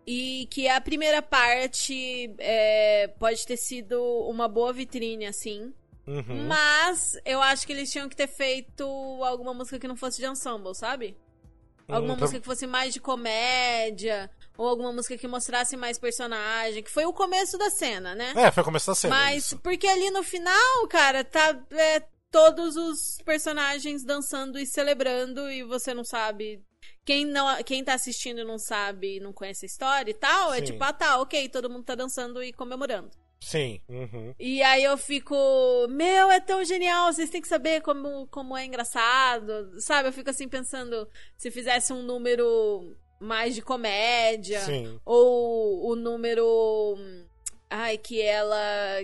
E 0.05 0.47
que 0.51 0.67
a 0.67 0.81
primeira 0.81 1.21
parte 1.21 2.33
é, 2.37 3.07
pode 3.19 3.45
ter 3.45 3.57
sido 3.57 4.01
uma 4.27 4.47
boa 4.47 4.73
vitrine, 4.73 5.25
assim. 5.25 5.73
Uhum. 6.05 6.47
Mas 6.47 7.17
eu 7.25 7.41
acho 7.41 7.65
que 7.65 7.71
eles 7.71 7.89
tinham 7.89 8.09
que 8.09 8.15
ter 8.15 8.27
feito 8.27 8.83
alguma 9.23 9.53
música 9.53 9.79
que 9.79 9.87
não 9.87 9.95
fosse 9.95 10.19
de 10.19 10.27
ensemble, 10.27 10.75
sabe? 10.75 11.15
Alguma 11.87 12.13
Hum, 12.13 12.17
música 12.17 12.39
que 12.39 12.45
fosse 12.45 12.65
mais 12.65 12.93
de 12.93 12.99
comédia, 12.99 14.29
ou 14.57 14.67
alguma 14.67 14.91
música 14.91 15.17
que 15.17 15.27
mostrasse 15.27 15.75
mais 15.75 15.97
personagem, 15.97 16.83
que 16.83 16.91
foi 16.91 17.05
o 17.05 17.13
começo 17.13 17.57
da 17.57 17.69
cena, 17.69 18.15
né? 18.15 18.33
É, 18.35 18.51
foi 18.51 18.63
começar 18.63 18.93
a 18.93 18.95
cena. 18.95 19.15
Mas 19.15 19.45
isso. 19.45 19.59
porque 19.59 19.87
ali 19.87 20.09
no 20.11 20.23
final, 20.23 20.87
cara, 20.89 21.23
tá 21.23 21.57
é, 21.71 22.01
todos 22.31 22.75
os 22.75 23.17
personagens 23.23 24.03
dançando 24.03 24.57
e 24.59 24.65
celebrando 24.65 25.49
e 25.51 25.63
você 25.63 25.93
não 25.93 26.03
sabe. 26.03 26.61
Quem, 27.05 27.25
não, 27.25 27.61
quem 27.63 27.83
tá 27.83 27.93
assistindo 27.93 28.39
e 28.39 28.45
não 28.45 28.57
sabe, 28.57 29.19
não 29.19 29.33
conhece 29.33 29.65
a 29.65 29.67
história 29.67 30.11
e 30.11 30.13
tal, 30.13 30.53
é 30.53 30.59
Sim. 30.59 30.65
tipo, 30.65 30.83
ah 30.83 30.93
tá, 30.93 31.19
ok, 31.19 31.49
todo 31.49 31.69
mundo 31.69 31.83
tá 31.83 31.95
dançando 31.95 32.41
e 32.41 32.53
comemorando. 32.53 33.11
Sim. 33.43 33.81
Uhum. 33.89 34.33
E 34.39 34.63
aí 34.63 34.83
eu 34.83 34.97
fico, 34.97 35.35
meu, 35.89 36.31
é 36.31 36.39
tão 36.39 36.63
genial, 36.63 37.11
vocês 37.11 37.29
têm 37.29 37.41
que 37.41 37.47
saber 37.47 37.81
como, 37.81 38.25
como 38.27 38.55
é 38.57 38.65
engraçado, 38.65 39.69
sabe? 39.79 40.07
Eu 40.07 40.13
fico 40.13 40.29
assim 40.29 40.47
pensando, 40.47 41.07
se 41.37 41.51
fizesse 41.51 41.91
um 41.91 42.01
número 42.03 42.95
mais 43.19 43.53
de 43.53 43.61
comédia, 43.61 44.61
Sim. 44.61 44.99
ou 45.05 45.91
o 45.91 45.95
número, 45.95 46.97
ai, 47.75 47.97
que 47.97 48.21
ela, 48.21 48.57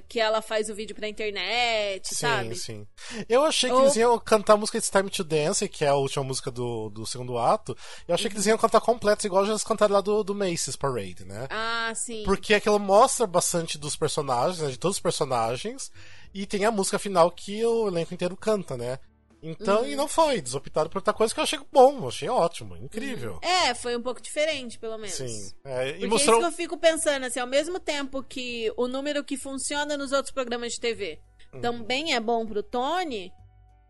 que 0.08 0.20
ela 0.20 0.42
faz 0.42 0.70
o 0.70 0.76
vídeo 0.76 0.96
pra 0.96 1.08
internet, 1.08 2.08
Sim, 2.10 2.16
sabe? 2.16 2.56
sim. 2.56 2.88
Eu 3.28 3.44
achei 3.44 3.70
que 3.70 3.76
Ou- 3.76 3.82
eles 3.84 3.96
iam 3.96 4.18
cantar 4.20 4.54
a 4.54 4.58
música 4.58 4.78
It's 4.78 4.90
Time 4.90 5.10
to 5.10 5.24
Dance, 5.24 5.68
que 5.68 5.84
é 5.84 5.88
a 5.88 5.96
última 5.96 6.24
música 6.24 6.52
do, 6.52 6.90
do 6.90 7.06
segundo 7.06 7.38
ato. 7.38 7.76
Eu 8.08 8.14
achei 8.14 8.30
que 8.30 8.36
eles 8.36 8.46
iam 8.46 8.58
cantar 8.58 8.80
completos, 8.82 9.26
igual 9.26 9.44
já 9.46 9.52
eles 9.52 9.64
cantaram 9.64 9.96
lá 9.96 10.02
do, 10.02 10.24
do 10.24 10.36
Macy's 10.36 10.76
Parade, 10.76 11.26
né? 11.26 11.48
Ah, 11.50 11.92
sim. 11.96 12.24
Porque 12.24 12.54
aquilo 12.54 12.80
mostra 12.80 13.26
bastante 13.26 13.78
dos 13.78 13.96
personagens, 13.96 14.60
né, 14.60 14.70
de 14.70 14.78
todos 14.78 14.98
os 14.98 15.02
personagens, 15.02 15.92
e 16.34 16.46
tem 16.46 16.64
a 16.66 16.72
música 16.72 17.00
final 17.00 17.32
que 17.32 17.66
o 17.66 17.88
elenco 17.88 18.14
inteiro 18.14 18.38
canta, 18.38 18.78
né? 18.78 19.00
Então, 19.42 19.82
Uhum. 19.84 19.88
e 19.88 19.96
não 19.96 20.08
foi, 20.08 20.42
desoptaram 20.42 20.90
por 20.90 20.98
outra 20.98 21.14
coisa 21.14 21.34
que 21.34 21.40
eu 21.40 21.44
achei 21.44 21.60
bom, 21.72 21.98
eu 22.00 22.08
achei 22.10 22.28
ótimo, 22.30 22.76
incrível. 22.76 23.40
É, 23.42 23.74
foi 23.74 23.96
um 23.96 24.02
pouco 24.02 24.22
diferente, 24.22 24.78
pelo 24.78 24.98
menos. 24.98 25.16
Sim. 25.16 25.52
É, 25.64 25.90
e 25.90 25.92
Porque 25.94 26.08
mostrou. 26.08 26.36
isso 26.40 26.48
que 26.48 26.54
eu 26.54 26.58
fico 26.58 26.78
pensando, 26.78 27.26
assim, 27.26 27.40
ao 27.40 27.48
mesmo 27.48 27.80
tempo 27.80 28.22
que 28.22 28.72
o 28.76 28.88
número 28.88 29.24
que 29.24 29.38
funciona 29.38 29.96
nos 29.98 30.12
outros 30.12 30.34
programas 30.34 30.74
de 30.74 30.80
TV 30.82 31.20
Uhum. 31.54 31.62
também 31.62 32.14
é 32.14 32.20
bom 32.20 32.46
pro 32.46 32.62
Tony, 32.62 33.32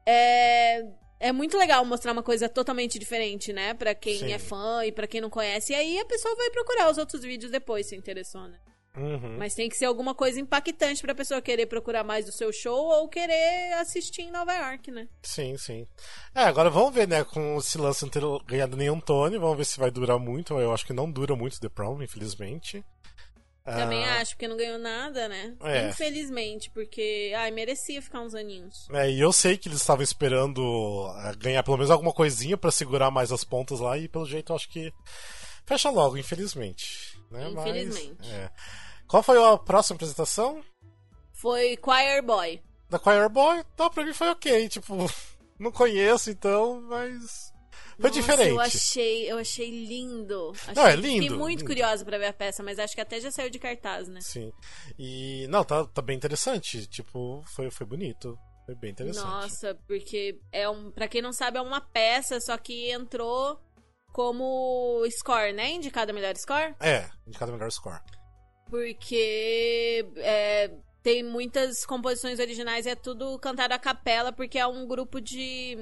é, 0.05 0.85
é 1.19 1.31
muito 1.31 1.57
legal 1.57 1.83
mostrar 1.83 2.11
uma 2.11 2.23
coisa 2.23 2.47
totalmente 2.47 2.97
diferente, 2.99 3.51
né? 3.51 3.73
Pra 3.73 3.93
quem 3.95 4.19
Sim. 4.19 4.31
é 4.31 4.39
fã 4.39 4.85
e 4.85 4.91
pra 4.91 5.07
quem 5.07 5.19
não 5.21 5.29
conhece. 5.29 5.73
E 5.73 5.75
aí 5.75 5.99
a 5.99 6.05
pessoa 6.05 6.35
vai 6.35 6.49
procurar 6.51 6.89
os 6.91 6.97
outros 6.97 7.21
vídeos 7.21 7.51
depois, 7.51 7.87
se 7.87 7.95
interessou, 7.95 8.47
né? 8.47 8.57
Uhum. 8.97 9.37
Mas 9.37 9.53
tem 9.53 9.69
que 9.69 9.77
ser 9.77 9.85
alguma 9.85 10.13
coisa 10.15 10.39
impactante 10.39 11.01
pra 11.01 11.15
pessoa 11.15 11.41
querer 11.41 11.67
procurar 11.67 12.03
mais 12.03 12.25
do 12.25 12.31
seu 12.31 12.51
show 12.51 12.87
ou 12.87 13.07
querer 13.07 13.73
assistir 13.73 14.23
em 14.23 14.31
Nova 14.31 14.53
York, 14.53 14.91
né? 14.91 15.07
Sim, 15.21 15.57
sim. 15.57 15.87
É, 16.35 16.43
agora 16.43 16.69
vamos 16.69 16.93
ver, 16.93 17.07
né, 17.07 17.23
com 17.23 17.57
esse 17.57 17.77
lance 17.77 18.03
não 18.03 18.09
ter 18.09 18.21
ganhado 18.45 18.75
nenhum 18.75 18.99
Tony, 18.99 19.37
vamos 19.37 19.57
ver 19.57 19.65
se 19.65 19.79
vai 19.79 19.91
durar 19.91 20.19
muito. 20.19 20.59
Eu 20.59 20.73
acho 20.73 20.85
que 20.85 20.93
não 20.93 21.09
dura 21.09 21.35
muito 21.35 21.59
The 21.59 21.69
Prom, 21.69 22.01
infelizmente. 22.01 22.83
Também 23.63 24.03
Ah, 24.03 24.21
acho, 24.21 24.31
porque 24.31 24.47
não 24.47 24.57
ganhou 24.57 24.79
nada, 24.79 25.29
né? 25.29 25.55
É. 25.61 25.89
Infelizmente, 25.89 26.71
porque, 26.71 27.31
ai, 27.35 27.51
merecia 27.51 28.01
ficar 28.01 28.21
uns 28.21 28.33
aninhos. 28.33 28.87
É, 28.91 29.09
e 29.11 29.19
eu 29.19 29.31
sei 29.31 29.57
que 29.57 29.69
eles 29.69 29.79
estavam 29.79 30.03
esperando 30.03 31.05
ah, 31.17 31.33
ganhar 31.37 31.61
pelo 31.61 31.77
menos 31.77 31.91
alguma 31.91 32.11
coisinha 32.11 32.57
pra 32.57 32.71
segurar 32.71 33.11
mais 33.11 33.31
as 33.31 33.43
pontas 33.43 33.79
lá, 33.79 33.97
e 33.97 34.07
pelo 34.07 34.25
jeito 34.25 34.51
eu 34.51 34.55
acho 34.55 34.67
que 34.69 34.91
fecha 35.67 35.89
logo, 35.91 36.17
infelizmente. 36.17 37.18
Né? 37.31 37.49
Mas, 37.53 37.65
Infelizmente. 37.67 38.29
é. 38.31 38.49
Qual 39.07 39.23
foi 39.23 39.43
a 39.43 39.57
próxima 39.57 39.95
apresentação? 39.95 40.63
Foi 41.33 41.77
Choir 41.83 42.21
Boy. 42.21 42.61
Da 42.89 42.99
Choir 42.99 43.29
Boy? 43.29 43.63
Então, 43.73 43.89
pra 43.89 44.03
mim 44.03 44.13
foi 44.13 44.29
ok, 44.29 44.69
tipo, 44.69 44.95
não 45.59 45.71
conheço 45.71 46.29
então, 46.29 46.81
mas. 46.81 47.53
Foi 47.99 48.09
Nossa, 48.09 48.21
diferente. 48.21 48.49
Eu 48.51 48.59
achei, 48.61 49.31
eu 49.31 49.37
achei 49.37 49.69
lindo. 49.85 50.51
Achei, 50.53 50.73
Não, 50.73 50.87
é 50.87 50.95
lindo, 50.95 51.23
Fiquei 51.23 51.37
muito 51.37 51.59
lindo. 51.59 51.65
curiosa 51.69 52.05
pra 52.05 52.17
ver 52.17 52.27
a 52.27 52.33
peça, 52.33 52.63
mas 52.63 52.79
acho 52.79 52.95
que 52.95 53.01
até 53.01 53.19
já 53.19 53.29
saiu 53.29 53.49
de 53.49 53.59
cartaz, 53.59 54.07
né? 54.07 54.21
Sim. 54.21 54.51
E. 54.97 55.45
Não, 55.49 55.63
tá, 55.65 55.85
tá 55.85 56.01
bem 56.01 56.15
interessante. 56.15 56.87
Tipo, 56.87 57.43
foi, 57.45 57.69
foi 57.69 57.85
bonito. 57.85 58.39
Foi 58.65 58.75
bem 58.75 58.91
interessante. 58.91 59.25
Nossa, 59.25 59.77
porque 59.87 60.39
é 60.51 60.69
um, 60.69 60.91
para 60.91 61.07
quem 61.09 61.21
não 61.21 61.33
sabe 61.33 61.57
é 61.57 61.61
uma 61.61 61.81
peça, 61.81 62.39
só 62.39 62.55
que 62.57 62.89
entrou 62.91 63.59
como 64.11 65.03
score, 65.11 65.53
né? 65.53 65.71
Indicado 65.71 66.11
a 66.11 66.13
melhor 66.13 66.35
score, 66.35 66.75
É, 66.79 67.09
indicado 67.27 67.51
melhor 67.53 67.71
score. 67.71 67.99
porque 68.69 70.05
é, 70.17 70.71
tem 71.01 71.23
muitas 71.23 71.85
composições 71.85 72.39
originais, 72.39 72.85
é 72.85 72.95
tudo 72.95 73.37
cantado 73.39 73.73
a 73.73 73.79
capela, 73.79 74.31
porque 74.31 74.59
é 74.59 74.67
um 74.67 74.85
grupo 74.87 75.19
de 75.21 75.77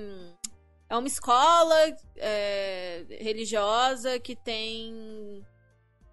é 0.89 0.95
uma 0.95 1.07
escola 1.07 1.75
é, 2.15 3.05
religiosa 3.19 4.19
que 4.19 4.35
tem 4.35 5.45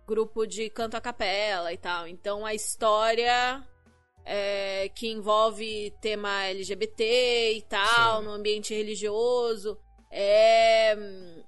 grupo 0.06 0.46
de 0.46 0.68
canto 0.68 0.96
a 0.96 1.00
capela 1.00 1.72
e 1.72 1.78
tal. 1.78 2.08
Então 2.08 2.44
a 2.44 2.54
história 2.54 3.62
é, 4.24 4.88
que 4.88 5.08
envolve 5.08 5.92
tema 6.00 6.44
LGBT 6.46 7.52
e 7.56 7.62
tal, 7.62 8.18
Sim. 8.18 8.24
no 8.24 8.32
ambiente 8.32 8.74
religioso, 8.74 9.78
é 10.16 10.96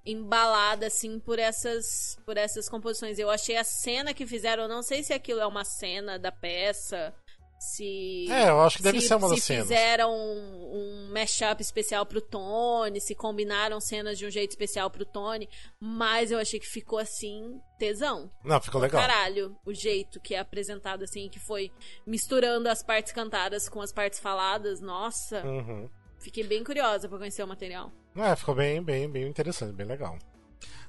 embalada 0.04 0.86
assim 0.88 1.18
por 1.20 1.38
essas 1.38 2.18
por 2.24 2.36
essas 2.36 2.68
composições. 2.68 3.18
Eu 3.18 3.30
achei 3.30 3.56
a 3.56 3.64
cena 3.64 4.12
que 4.12 4.26
fizeram, 4.26 4.64
eu 4.64 4.68
não 4.68 4.82
sei 4.82 5.02
se 5.02 5.12
aquilo 5.12 5.40
é 5.40 5.46
uma 5.46 5.64
cena 5.64 6.18
da 6.18 6.32
peça, 6.32 7.14
se 7.58 8.26
É, 8.30 8.48
eu 8.50 8.60
acho 8.60 8.76
que 8.78 8.82
deve 8.82 9.00
se, 9.00 9.08
ser 9.08 9.14
uma 9.14 9.28
das 9.28 9.38
se 9.40 9.46
cenas. 9.46 9.62
fizeram 9.68 10.12
um, 10.12 11.06
um 11.08 11.12
mashup 11.12 11.60
especial 11.62 12.04
pro 12.04 12.20
Tony, 12.20 13.00
se 13.00 13.14
combinaram 13.14 13.80
cenas 13.80 14.18
de 14.18 14.26
um 14.26 14.30
jeito 14.30 14.50
especial 14.50 14.90
pro 14.90 15.04
Tony, 15.06 15.48
mas 15.80 16.30
eu 16.30 16.38
achei 16.38 16.60
que 16.60 16.66
ficou 16.66 16.98
assim, 16.98 17.58
tesão. 17.78 18.30
Não, 18.44 18.60
ficou 18.60 18.80
legal. 18.80 19.00
Caralho, 19.00 19.56
o 19.64 19.72
jeito 19.72 20.20
que 20.20 20.34
é 20.34 20.38
apresentado 20.38 21.02
assim, 21.04 21.28
que 21.28 21.38
foi 21.40 21.70
misturando 22.06 22.68
as 22.68 22.82
partes 22.82 23.12
cantadas 23.12 23.68
com 23.68 23.80
as 23.80 23.92
partes 23.92 24.18
faladas, 24.20 24.80
nossa, 24.80 25.42
Uhum. 25.46 25.88
fiquei 26.20 26.44
bem 26.44 26.62
curiosa 26.62 27.08
pra 27.08 27.18
conhecer 27.18 27.42
o 27.42 27.48
material. 27.48 27.90
É, 28.16 28.34
ficou 28.36 28.54
bem, 28.54 28.82
bem, 28.82 29.08
bem 29.10 29.26
interessante, 29.26 29.72
bem 29.72 29.86
legal. 29.86 30.16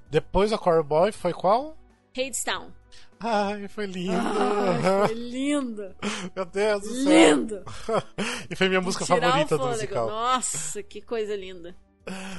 Depois 0.09 0.53
a 0.53 0.57
Core 0.57 0.83
Boy 0.83 1.11
foi 1.11 1.33
qual? 1.33 1.77
Hadestown. 2.17 2.71
Ai, 3.19 3.67
foi 3.67 3.85
lindo. 3.85 4.13
Ai, 4.15 5.07
foi 5.07 5.15
lindo! 5.17 5.95
Meu 6.35 6.45
Deus 6.45 6.81
do 6.83 6.93
céu. 7.03 7.35
lindo! 7.35 7.63
e 8.49 8.55
foi 8.55 8.69
minha 8.69 8.81
música 8.81 9.05
favorita 9.05 9.57
do 9.57 9.67
musical. 9.67 10.07
Nossa, 10.07 10.81
que 10.83 11.01
coisa 11.01 11.35
linda. 11.35 11.75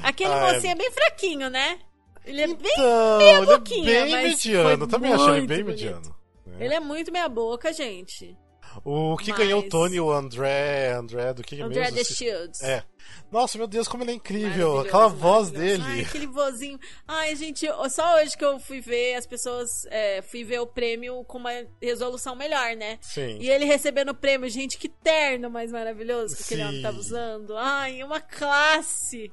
Aquele 0.03 0.33
Ah, 0.33 0.37
é. 0.48 0.55
mocinho 0.55 0.72
é 0.72 0.74
bem 0.77 0.90
fraquinho, 0.90 1.51
né? 1.51 1.79
Ele 2.24 2.40
é 2.42 2.46
bem 2.46 2.57
Então, 2.72 3.18
meia 3.18 3.37
ele 3.38 3.46
boquinha, 3.46 3.90
é 3.90 4.05
bem 4.05 4.22
mediano. 4.24 4.87
também 4.87 5.12
achei 5.12 5.37
ele 5.37 5.46
bem 5.46 5.62
bonito. 5.64 5.83
mediano. 5.85 6.16
né? 6.46 6.57
Ele 6.64 6.74
é 6.74 6.81
muito 6.81 7.12
meia 7.12 7.29
boca, 7.29 7.72
gente. 7.72 8.37
O 8.85 9.16
que 9.16 9.31
Mas- 9.31 9.38
ganhou 9.38 9.61
o 9.61 9.68
Tony, 9.68 9.98
o 9.98 10.11
André, 10.12 10.92
André 10.92 11.33
do 11.35 11.42
que 11.42 11.61
André 11.61 11.81
mesmo? 11.81 11.94
The 11.96 12.01
Esse- 12.03 12.14
Shields. 12.14 12.62
É. 12.62 12.85
Nossa, 13.30 13.58
meu 13.58 13.66
Deus, 13.66 13.87
como 13.88 14.02
ele 14.04 14.12
é 14.12 14.14
incrível. 14.14 14.80
Aquela 14.80 15.08
voz 15.08 15.50
maravilhoso. 15.50 15.52
dele. 15.52 15.82
Ai, 15.87 16.00
aquele 16.00 16.26
vozinho. 16.26 16.78
Ai, 17.06 17.37
gente, 17.37 17.66
só 17.90 18.16
hoje 18.16 18.37
que 18.37 18.44
eu 18.44 18.58
fui 18.58 18.80
ver 18.80 19.14
as 19.14 19.26
pessoas. 19.26 19.68
é, 19.90 20.22
fui 20.22 20.44
ver 20.44 20.61
o 20.61 20.66
prêmio 20.66 21.22
com 21.24 21.38
uma 21.38 21.50
resolução 21.82 22.34
melhor, 22.34 22.74
né? 22.76 22.98
Sim. 23.00 23.38
E 23.40 23.50
ele 23.50 23.64
recebendo 23.64 24.11
o 24.11 24.14
prêmio, 24.14 24.48
gente, 24.48 24.78
que 24.78 24.88
terno 24.88 25.50
mais 25.50 25.70
maravilhoso 25.72 26.37
que 26.37 26.42
aquele 26.42 26.62
homem 26.64 26.82
tava 26.82 26.98
usando. 26.98 27.56
Ai, 27.56 28.02
uma 28.02 28.20
classe. 28.20 29.30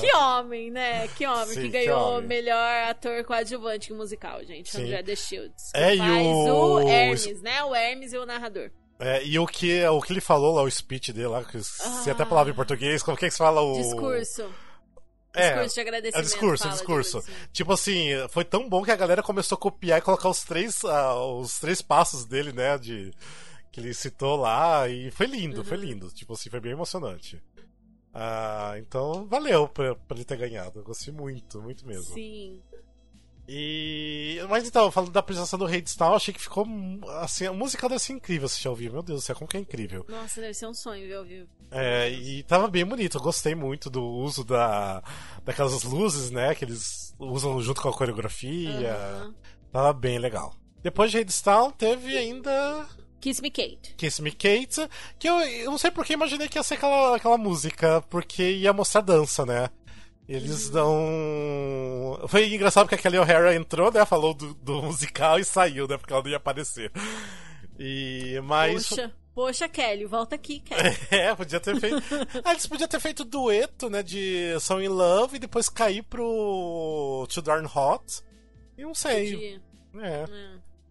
Que 0.00 0.16
homem, 0.16 0.70
né? 0.70 1.06
Que 1.08 1.26
homem 1.26 1.46
Sim, 1.46 1.54
que 1.54 1.60
que 1.62 1.68
ganhou 1.70 2.14
homem. 2.16 2.28
melhor 2.28 2.88
ator 2.90 3.22
coadjuvante 3.24 3.92
musical, 3.92 4.44
gente. 4.44 4.70
Sim. 4.70 4.84
André 4.84 5.02
The 5.02 5.16
Shields. 5.16 5.70
que 5.72 5.78
É, 5.80 5.94
e 5.96 6.00
o- 6.00 6.74
o 6.74 6.80
Hermes, 6.88 7.40
né? 7.42 7.62
O 7.64 7.74
Hermes 7.74 8.12
e 8.12 8.18
o 8.18 8.26
narrador. 8.26 8.70
É, 8.98 9.24
e 9.24 9.38
o 9.38 9.46
que, 9.46 9.84
o 9.86 10.00
que 10.02 10.12
ele 10.12 10.20
falou 10.20 10.56
lá, 10.56 10.62
o 10.62 10.70
speech 10.70 11.12
dele 11.12 11.28
lá, 11.28 11.44
que 11.44 11.56
esqueci 11.58 12.10
Ah. 12.10 12.12
até 12.12 12.24
a 12.24 12.26
palavra 12.26 12.52
em 12.52 12.56
português, 12.56 13.02
como 13.02 13.16
que 13.16 13.26
é 13.26 13.28
que 13.28 13.32
se 13.32 13.38
fala 13.38 13.60
o. 13.60 13.74
Discurso. 13.74 14.50
É, 15.34 15.50
discurso 15.52 15.74
de 15.74 15.80
agradecimento. 15.80 16.18
É 16.18 16.22
discurso, 16.28 16.62
fala, 16.64 16.74
discurso. 16.74 17.18
assim. 17.18 17.32
Tipo 17.52 17.72
assim, 17.74 18.08
foi 18.30 18.44
tão 18.44 18.68
bom 18.68 18.82
que 18.82 18.90
a 18.90 18.96
galera 18.96 19.22
começou 19.22 19.56
a 19.56 19.60
copiar 19.60 19.98
e 19.98 20.02
colocar 20.02 20.28
os 20.28 20.42
três, 20.42 20.84
ah, 20.84 21.14
os 21.14 21.60
três 21.60 21.80
passos 21.80 22.24
dele, 22.24 22.52
né? 22.52 22.76
De, 22.76 23.12
que 23.70 23.78
ele 23.78 23.94
citou 23.94 24.36
lá 24.36 24.88
e 24.88 25.10
foi 25.12 25.26
lindo, 25.26 25.58
uhum. 25.58 25.64
foi 25.64 25.76
lindo. 25.76 26.10
Tipo 26.10 26.32
assim, 26.32 26.50
foi 26.50 26.58
bem 26.58 26.72
emocionante. 26.72 27.40
Ah, 28.12 28.74
então 28.78 29.26
valeu 29.26 29.68
pra, 29.68 29.94
pra 29.94 30.16
ele 30.16 30.24
ter 30.24 30.36
ganhado. 30.36 30.80
Eu 30.80 30.84
gostei 30.84 31.12
muito, 31.12 31.62
muito 31.62 31.86
mesmo. 31.86 32.14
Sim. 32.14 32.60
E. 33.48 34.38
Mas 34.50 34.68
então, 34.68 34.90
falando 34.90 35.10
da 35.10 35.20
apresentação 35.20 35.58
do 35.58 35.64
Rei 35.64 35.80
de 35.80 35.88
Star, 35.88 36.12
achei 36.12 36.34
que 36.34 36.40
ficou. 36.40 36.66
Assim, 37.20 37.46
a 37.46 37.52
música 37.52 37.88
deve 37.88 38.00
ser 38.00 38.12
incrível 38.12 38.46
se 38.46 38.62
já 38.62 38.68
ouviu. 38.68 38.92
Meu 38.92 39.02
Deus 39.02 39.20
do 39.20 39.24
céu, 39.24 39.34
como 39.34 39.48
que 39.48 39.56
é 39.56 39.60
incrível. 39.60 40.04
Nossa, 40.06 40.40
deve 40.40 40.52
ser 40.52 40.66
um 40.66 40.74
sonho 40.74 41.08
ver 41.08 41.14
ao 41.14 41.24
vivo. 41.24 41.48
É, 41.70 42.10
e 42.10 42.42
tava 42.42 42.68
bem 42.68 42.84
bonito. 42.84 43.16
Eu 43.16 43.22
gostei 43.22 43.54
muito 43.54 43.88
do 43.88 44.04
uso 44.04 44.44
da, 44.44 45.02
daquelas 45.44 45.82
luzes, 45.82 46.30
né? 46.30 46.54
Que 46.54 46.66
eles 46.66 47.14
usam 47.18 47.58
junto 47.62 47.80
com 47.80 47.88
a 47.88 47.94
coreografia. 47.94 49.24
Uhum. 49.24 49.34
Tava 49.72 49.94
bem 49.94 50.18
legal. 50.18 50.54
Depois 50.82 51.10
de 51.10 51.18
Hadestown, 51.18 51.70
teve 51.70 52.18
ainda. 52.18 52.86
Kiss 53.20 53.42
Me 53.42 53.50
Kate. 53.50 53.94
Kiss 53.96 54.22
Me 54.22 54.30
Kate, 54.30 54.88
que 55.18 55.28
eu, 55.28 55.40
eu 55.40 55.70
não 55.70 55.78
sei 55.78 55.90
porque 55.90 56.12
imaginei 56.12 56.48
que 56.48 56.58
ia 56.58 56.62
ser 56.62 56.74
aquela, 56.74 57.16
aquela 57.16 57.36
música, 57.36 58.00
porque 58.08 58.42
ia 58.42 58.72
mostrar 58.72 59.00
dança, 59.00 59.44
né? 59.44 59.70
Eles 60.28 60.68
dão. 60.68 62.20
Foi 62.28 62.52
engraçado 62.52 62.84
porque 62.84 62.96
a 62.96 62.98
Kelly 62.98 63.18
O'Hara 63.18 63.54
entrou, 63.54 63.90
né? 63.90 64.04
Falou 64.04 64.34
do, 64.34 64.52
do, 64.54 64.82
musical 64.82 65.38
e 65.38 65.44
saiu, 65.44 65.88
né? 65.88 65.96
Porque 65.96 66.12
ela 66.12 66.22
não 66.22 66.30
ia 66.30 66.36
aparecer. 66.36 66.92
E. 67.78 68.38
Mas. 68.44 68.90
Poxa, 68.90 69.14
poxa, 69.34 69.68
Kelly, 69.70 70.04
volta 70.04 70.34
aqui, 70.34 70.60
Kelly. 70.60 70.96
É, 71.10 71.34
podia 71.34 71.58
ter 71.58 71.80
feito. 71.80 71.96
ah, 72.44 72.50
eles 72.50 72.66
podiam 72.66 72.86
ter 72.86 73.00
feito 73.00 73.24
dueto, 73.24 73.88
né? 73.88 74.02
De 74.02 74.54
Song 74.60 74.84
in 74.84 74.88
Love 74.88 75.36
e 75.36 75.40
depois 75.40 75.70
cair 75.70 76.02
pro 76.02 77.26
Too 77.32 77.42
Darn 77.42 77.66
Hot. 77.66 78.22
E 78.76 78.82
não 78.82 78.94
sei. 78.94 79.58
É. 79.96 80.04
é. 80.04 80.28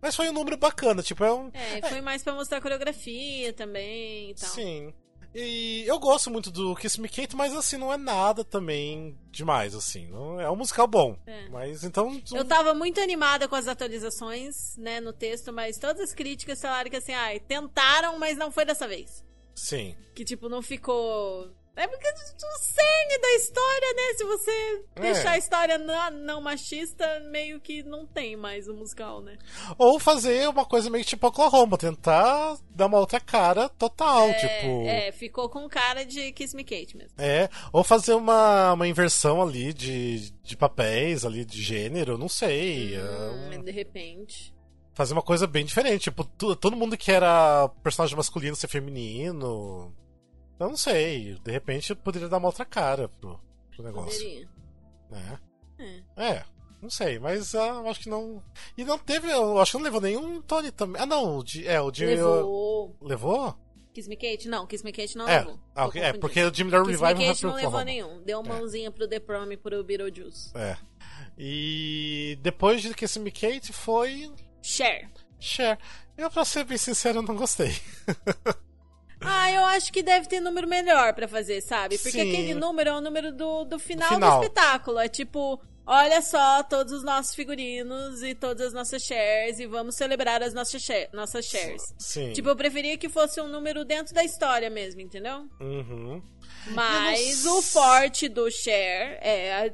Mas 0.01 0.15
foi 0.15 0.29
um 0.29 0.33
número 0.33 0.57
bacana, 0.57 1.03
tipo, 1.03 1.23
é 1.23 1.31
um. 1.31 1.51
É, 1.53 1.87
foi 1.87 2.01
mais 2.01 2.23
pra 2.23 2.33
mostrar 2.33 2.59
coreografia 2.59 3.53
também 3.53 4.31
e 4.31 4.33
tal. 4.33 4.49
Sim. 4.49 4.93
E 5.33 5.83
eu 5.85 5.99
gosto 5.99 6.31
muito 6.31 6.49
do 6.49 6.75
Kiss 6.75 6.99
Me 6.99 7.07
Kate, 7.07 7.35
mas 7.35 7.53
assim, 7.53 7.77
não 7.77 7.93
é 7.93 7.97
nada 7.97 8.43
também 8.43 9.17
demais, 9.31 9.75
assim. 9.75 10.07
Não, 10.07 10.39
é 10.39 10.49
um 10.49 10.55
musical 10.55 10.87
bom. 10.87 11.17
É. 11.25 11.47
Mas 11.49 11.83
então. 11.83 12.21
Eu 12.33 12.45
tava 12.45 12.73
muito 12.73 12.99
animada 12.99 13.47
com 13.47 13.55
as 13.55 13.67
atualizações, 13.67 14.75
né, 14.77 14.99
no 14.99 15.13
texto, 15.13 15.53
mas 15.53 15.77
todas 15.77 16.01
as 16.01 16.13
críticas 16.13 16.61
falaram 16.61 16.89
que 16.89 16.97
assim, 16.97 17.13
ai, 17.13 17.39
tentaram, 17.39 18.17
mas 18.17 18.37
não 18.37 18.51
foi 18.51 18.65
dessa 18.65 18.87
vez. 18.87 19.23
Sim. 19.55 19.95
Que 20.15 20.23
tipo, 20.23 20.49
não 20.49 20.61
ficou 20.61 21.51
é 21.77 21.87
porque 21.87 22.07
o 22.07 22.59
cerne 22.59 23.21
da 23.21 23.31
história, 23.35 23.93
né? 23.93 24.13
Se 24.17 24.23
você 24.23 24.83
é. 24.95 25.01
deixar 25.01 25.31
a 25.31 25.37
história 25.37 25.77
não, 25.77 26.11
não, 26.11 26.41
machista, 26.41 27.19
meio 27.29 27.59
que 27.59 27.83
não 27.83 28.05
tem 28.05 28.35
mais 28.35 28.67
o 28.67 28.73
musical, 28.73 29.21
né? 29.21 29.37
Ou 29.77 29.99
fazer 29.99 30.49
uma 30.49 30.65
coisa 30.65 30.89
meio 30.89 31.05
tipo 31.05 31.27
Oklahoma, 31.27 31.77
tentar 31.77 32.57
dar 32.71 32.87
uma 32.87 32.97
outra 32.97 33.19
cara 33.19 33.69
total, 33.69 34.27
é, 34.29 34.33
tipo. 34.33 34.87
É, 34.87 35.11
ficou 35.11 35.47
com 35.49 35.69
cara 35.69 36.03
de 36.03 36.31
Kiss 36.31 36.55
Me 36.55 36.63
Kate 36.63 36.97
mesmo. 36.97 37.13
É, 37.17 37.47
ou 37.71 37.83
fazer 37.83 38.15
uma, 38.15 38.73
uma 38.73 38.87
inversão 38.87 39.41
ali 39.41 39.71
de, 39.71 40.31
de 40.41 40.57
papéis, 40.57 41.23
ali 41.25 41.45
de 41.45 41.61
gênero, 41.61 42.17
não 42.17 42.27
sei. 42.27 42.97
Hum, 42.97 43.53
é 43.53 43.57
um... 43.59 43.63
De 43.63 43.71
repente 43.71 44.57
fazer 44.97 45.13
uma 45.13 45.21
coisa 45.21 45.45
bem 45.45 45.63
diferente. 45.63 46.05
Tipo, 46.05 46.23
todo 46.23 46.75
mundo 46.75 46.97
que 46.97 47.11
era 47.11 47.69
personagem 47.83 48.17
masculino 48.17 48.55
ser 48.55 48.67
feminino. 48.67 49.93
Eu 50.59 50.69
não 50.69 50.77
sei. 50.77 51.35
De 51.43 51.51
repente 51.51 51.93
poderia 51.95 52.29
dar 52.29 52.37
uma 52.37 52.47
outra 52.47 52.65
cara 52.65 53.07
pro, 53.07 53.39
pro 53.75 53.83
negócio. 53.83 54.19
Poderia. 54.19 54.49
É. 55.79 55.83
é. 55.83 56.31
É. 56.31 56.43
Não 56.81 56.89
sei, 56.89 57.17
mas 57.17 57.53
uh, 57.53 57.57
eu 57.57 57.89
acho 57.89 58.01
que 58.01 58.09
não. 58.09 58.43
E 58.77 58.83
não 58.83 58.99
teve. 58.99 59.29
Eu 59.31 59.59
acho 59.59 59.71
que 59.71 59.77
não 59.77 59.83
levou 59.83 60.01
nenhum 60.01 60.41
Tony 60.41 60.71
também. 60.71 61.01
Ah, 61.01 61.05
não. 61.05 61.39
O 61.39 61.43
de, 61.43 61.67
é, 61.67 61.81
o 61.81 61.91
Jimmy. 61.93 62.15
Levou. 62.15 62.95
Levou? 63.01 63.57
Kiss 63.93 64.07
Me 64.07 64.15
Kate? 64.15 64.47
Não, 64.47 64.67
Kiss 64.67 64.85
Me 64.85 64.91
Kate 64.91 65.17
não 65.17 65.27
é. 65.27 65.39
levou. 65.39 65.59
Ah, 65.73 65.87
okay. 65.87 66.01
É, 66.03 66.13
porque 66.13 66.43
o 66.43 66.53
Jimmy 66.53 66.69
da 66.69 66.83
Revival 66.83 67.15
Kiss 67.15 67.21
Me 67.21 67.27
Kate 67.27 67.45
não 67.45 67.55
levou 67.55 67.81
nenhum. 67.81 68.21
Deu 68.21 68.39
uma 68.41 68.55
é. 68.55 68.59
mãozinha 68.59 68.91
pro 68.91 69.07
The 69.07 69.19
Prom 69.19 69.51
e 69.51 69.57
pro 69.57 69.83
Beetlejuice. 69.83 70.51
É. 70.55 70.77
E 71.35 72.37
depois 72.41 72.81
de 72.81 72.93
Kiss 72.93 73.19
Me 73.19 73.31
Kate 73.31 73.73
foi. 73.73 74.31
Cher. 74.61 75.09
Cher. 75.39 75.79
Eu, 76.15 76.29
pra 76.29 76.45
ser 76.45 76.63
bem 76.63 76.77
sincero, 76.77 77.23
não 77.23 77.35
gostei. 77.35 77.75
Ah, 79.21 79.51
eu 79.51 79.65
acho 79.65 79.91
que 79.91 80.03
deve 80.03 80.27
ter 80.27 80.39
número 80.39 80.67
melhor 80.67 81.13
para 81.13 81.27
fazer, 81.27 81.61
sabe? 81.61 81.97
Porque 81.97 82.19
Sim. 82.21 82.29
aquele 82.29 82.53
número 82.53 82.89
é 82.89 82.93
o 82.93 83.01
número 83.01 83.31
do, 83.31 83.65
do 83.65 83.79
final, 83.79 84.09
final, 84.09 84.39
do 84.39 84.43
espetáculo. 84.43 84.99
É 84.99 85.07
tipo, 85.07 85.59
olha 85.85 86.21
só 86.21 86.61
todos 86.63 86.93
os 86.93 87.03
nossos 87.03 87.33
figurinos 87.33 88.21
e 88.21 88.35
todas 88.35 88.67
as 88.67 88.73
nossas 88.73 89.01
shares 89.01 89.59
e 89.59 89.65
vamos 89.65 89.95
celebrar 89.95 90.43
as 90.43 90.53
nossas, 90.53 90.81
share, 90.81 91.09
nossas 91.13 91.45
shares. 91.45 91.81
Sim. 91.97 92.31
Tipo, 92.33 92.49
eu 92.49 92.55
preferia 92.55 92.97
que 92.97 93.09
fosse 93.09 93.41
um 93.41 93.47
número 93.47 93.83
dentro 93.83 94.13
da 94.13 94.23
história 94.23 94.69
mesmo, 94.69 95.01
entendeu? 95.01 95.47
Uhum. 95.59 96.21
Mas 96.67 97.45
o 97.45 97.61
forte 97.61 98.27
do 98.27 98.51
share 98.51 99.17
é 99.21 99.73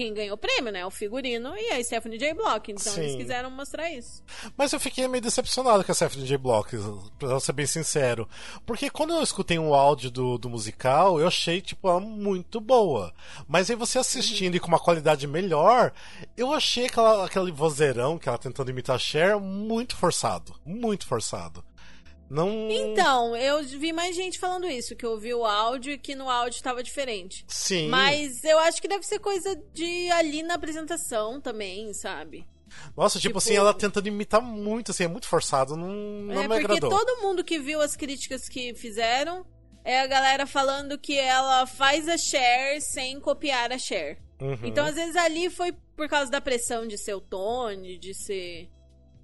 quem 0.00 0.14
ganhou 0.14 0.34
o 0.34 0.38
prêmio, 0.38 0.72
né? 0.72 0.86
O 0.86 0.90
figurino 0.90 1.54
e 1.58 1.72
a 1.72 1.84
Stephanie 1.84 2.18
J. 2.18 2.32
Block. 2.32 2.72
Então 2.72 2.94
Sim. 2.94 3.02
eles 3.02 3.16
quiseram 3.16 3.50
mostrar 3.50 3.90
isso. 3.90 4.22
Mas 4.56 4.72
eu 4.72 4.80
fiquei 4.80 5.06
meio 5.06 5.22
decepcionado 5.22 5.84
com 5.84 5.92
a 5.92 5.94
Stephanie 5.94 6.26
J. 6.26 6.38
Block, 6.38 6.74
pra 7.18 7.38
ser 7.38 7.52
bem 7.52 7.66
sincero. 7.66 8.26
Porque 8.64 8.88
quando 8.88 9.12
eu 9.12 9.22
escutei 9.22 9.58
um 9.58 9.74
áudio 9.74 10.10
do, 10.10 10.38
do 10.38 10.48
musical, 10.48 11.20
eu 11.20 11.26
achei, 11.26 11.60
tipo, 11.60 11.86
ela 11.86 12.00
muito 12.00 12.62
boa. 12.62 13.12
Mas 13.46 13.68
aí 13.68 13.76
você 13.76 13.98
assistindo 13.98 14.52
uhum. 14.52 14.56
e 14.56 14.60
com 14.60 14.68
uma 14.68 14.80
qualidade 14.80 15.26
melhor, 15.26 15.92
eu 16.34 16.50
achei 16.50 16.86
aquela, 16.86 17.26
aquele 17.26 17.52
vozeirão 17.52 18.18
que 18.18 18.26
ela 18.26 18.38
tentando 18.38 18.70
imitar 18.70 18.96
a 18.96 18.98
Cher 18.98 19.38
muito 19.38 19.94
forçado. 19.96 20.54
Muito 20.64 21.06
forçado. 21.06 21.62
Não. 22.30 22.70
Então, 22.70 23.36
eu 23.36 23.60
vi 23.64 23.92
mais 23.92 24.14
gente 24.14 24.38
falando 24.38 24.68
isso, 24.68 24.94
que 24.94 25.04
ouviu 25.04 25.40
o 25.40 25.44
áudio 25.44 25.94
e 25.94 25.98
que 25.98 26.14
no 26.14 26.30
áudio 26.30 26.56
estava 26.56 26.80
diferente. 26.80 27.44
Sim. 27.48 27.88
Mas 27.88 28.44
eu 28.44 28.56
acho 28.60 28.80
que 28.80 28.86
deve 28.86 29.04
ser 29.04 29.18
coisa 29.18 29.56
de 29.74 30.08
ali 30.12 30.44
na 30.44 30.54
apresentação 30.54 31.40
também, 31.40 31.92
sabe? 31.92 32.46
Nossa, 32.96 33.18
tipo, 33.18 33.30
tipo, 33.30 33.38
assim, 33.38 33.56
ela 33.56 33.74
tentando 33.74 34.06
imitar 34.06 34.40
muito, 34.40 34.92
assim, 34.92 35.02
é 35.02 35.08
muito 35.08 35.26
forçado, 35.26 35.76
não, 35.76 35.88
não 35.88 36.42
é, 36.42 36.46
me 36.48 36.54
agradou. 36.54 36.88
Porque 36.88 37.04
todo 37.04 37.20
mundo 37.20 37.42
que 37.42 37.58
viu 37.58 37.80
as 37.80 37.96
críticas 37.96 38.48
que 38.48 38.72
fizeram 38.74 39.44
é 39.84 40.00
a 40.00 40.06
galera 40.06 40.46
falando 40.46 40.96
que 40.96 41.18
ela 41.18 41.66
faz 41.66 42.08
a 42.08 42.16
Cher 42.16 42.80
sem 42.80 43.18
copiar 43.18 43.72
a 43.72 43.78
Cher. 43.78 44.18
Uhum. 44.40 44.58
Então, 44.62 44.86
às 44.86 44.94
vezes, 44.94 45.16
ali 45.16 45.50
foi 45.50 45.72
por 45.96 46.08
causa 46.08 46.30
da 46.30 46.40
pressão 46.40 46.86
de 46.86 46.96
ser 46.96 47.14
o 47.14 47.20
Tony, 47.20 47.98
de 47.98 48.14
ser 48.14 48.70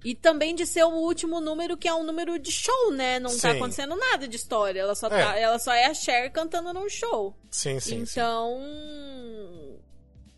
e 0.03 0.15
também 0.15 0.55
de 0.55 0.65
ser 0.65 0.83
o 0.83 0.91
último 0.91 1.41
número, 1.41 1.75
que 1.75 1.87
é 1.87 1.93
um 1.93 2.03
número 2.03 2.37
de 2.39 2.51
show, 2.51 2.91
né? 2.91 3.19
Não 3.19 3.31
tá 3.31 3.35
sim. 3.35 3.41
tá 3.41 3.51
acontecendo 3.51 3.95
nada 3.95 4.27
de 4.27 4.35
história. 4.35 4.79
Ela 4.79 4.95
só, 4.95 5.07
é. 5.07 5.09
Tá, 5.09 5.37
ela 5.37 5.59
só 5.59 5.73
é 5.73 5.85
a 5.85 5.93
Cher 5.93 6.31
cantando 6.31 6.73
num 6.73 6.89
show. 6.89 7.35
Sim, 7.49 7.79
sim. 7.79 7.95
Então. 8.01 8.59
Sim. 8.61 9.79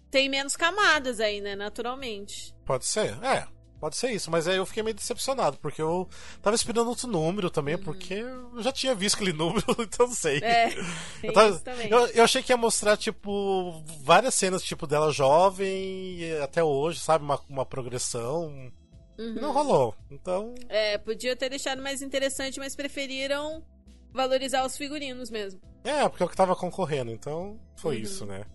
Tem 0.09 0.27
menos 0.27 0.55
camadas 0.55 1.19
aí, 1.19 1.39
né? 1.39 1.55
Naturalmente. 1.55 2.53
Pode 2.65 2.85
ser, 2.85 3.17
é. 3.23 3.47
Pode 3.79 3.95
ser 3.95 4.11
isso, 4.11 4.29
mas 4.29 4.45
aí 4.45 4.57
eu 4.57 4.65
fiquei 4.65 4.83
meio 4.83 4.93
decepcionado, 4.93 5.57
porque 5.61 5.81
eu 5.81 6.09
tava 6.41 6.53
esperando 6.53 6.89
outro 6.89 7.07
número 7.07 7.49
também, 7.49 7.75
uhum. 7.75 7.83
porque 7.83 8.15
eu 8.15 8.61
já 8.61 8.73
tinha 8.73 8.93
visto 8.93 9.15
aquele 9.15 9.31
número, 9.37 9.63
então 9.79 10.05
não 10.05 10.13
sei. 10.13 10.39
É, 10.39 10.75
eu, 11.23 11.31
tava, 11.31 11.61
eu, 11.89 12.07
eu, 12.07 12.23
achei 12.25 12.43
que 12.43 12.51
ia 12.51 12.57
mostrar, 12.57 12.97
tipo, 12.97 13.81
várias 14.03 14.35
cenas, 14.35 14.63
tipo, 14.63 14.85
dela 14.85 15.13
jovem 15.13 16.19
até 16.43 16.61
hoje, 16.61 16.99
sabe? 16.99 17.23
Uma, 17.23 17.39
uma 17.47 17.65
progressão. 17.65 18.69
Uhum. 19.19 19.33
Não 19.33 19.51
rolou. 19.51 19.93
Então. 20.09 20.55
É, 20.69 20.97
podia 20.97 21.35
ter 21.35 21.49
deixado 21.49 21.81
mais 21.81 22.01
interessante, 22.01 22.57
mas 22.57 22.73
preferiram 22.73 23.61
valorizar 24.13 24.65
os 24.65 24.77
figurinos 24.77 25.29
mesmo. 25.29 25.59
É, 25.83 26.07
porque 26.07 26.23
é 26.23 26.25
o 26.25 26.29
que 26.29 26.37
tava 26.37 26.55
concorrendo, 26.55 27.11
então 27.11 27.59
foi 27.75 27.97
uhum. 27.97 28.01
isso, 28.01 28.25
né? 28.25 28.45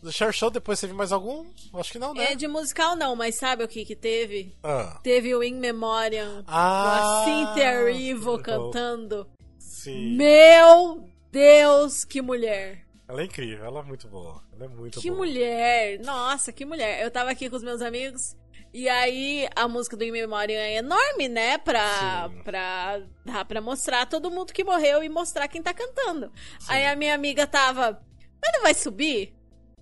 Do 0.00 0.12
Share 0.12 0.32
Show 0.32 0.50
depois 0.50 0.80
teve 0.80 0.94
mais 0.94 1.12
algum? 1.12 1.44
Acho 1.74 1.92
que 1.92 1.98
não, 1.98 2.14
né? 2.14 2.32
É, 2.32 2.34
de 2.34 2.46
musical 2.48 2.96
não, 2.96 3.14
mas 3.14 3.34
sabe 3.34 3.64
o 3.64 3.68
que 3.68 3.84
que 3.84 3.96
teve? 3.96 4.56
Ah. 4.62 4.98
Teve 5.02 5.34
o 5.34 5.42
In 5.42 5.56
Memoriam 5.56 6.42
ah, 6.46 6.82
com 6.82 6.88
a 6.88 7.24
Cynthia 7.24 7.74
Erivo 7.82 8.38
cantando. 8.38 9.28
Sim. 9.58 10.16
Meu 10.16 11.04
Deus, 11.30 12.04
que 12.04 12.22
mulher! 12.22 12.86
Ela 13.06 13.22
é 13.22 13.24
incrível, 13.24 13.64
ela 13.64 13.80
é 13.80 13.82
muito 13.82 14.08
boa. 14.08 14.40
Ela 14.54 14.66
é 14.66 14.68
muito 14.68 15.00
que 15.00 15.10
boa. 15.10 15.26
mulher! 15.26 15.98
Nossa, 16.00 16.52
que 16.52 16.64
mulher! 16.64 17.02
Eu 17.02 17.10
tava 17.10 17.30
aqui 17.30 17.50
com 17.50 17.56
os 17.56 17.62
meus 17.62 17.82
amigos 17.82 18.36
e 18.72 18.88
aí 18.88 19.48
a 19.56 19.66
música 19.66 19.96
do 19.96 20.04
In 20.04 20.12
Memoriam 20.12 20.58
é 20.60 20.76
enorme, 20.76 21.28
né? 21.28 21.58
Pra, 21.58 22.30
pra, 22.44 23.44
pra 23.44 23.60
mostrar 23.60 24.06
todo 24.06 24.30
mundo 24.30 24.52
que 24.52 24.62
morreu 24.62 25.02
e 25.02 25.08
mostrar 25.08 25.48
quem 25.48 25.62
tá 25.62 25.74
cantando. 25.74 26.32
Sim. 26.60 26.72
Aí 26.72 26.86
a 26.86 26.94
minha 26.94 27.14
amiga 27.14 27.46
tava. 27.46 28.00
Mas 28.40 28.52
não 28.52 28.62
vai 28.62 28.74
subir? 28.74 29.34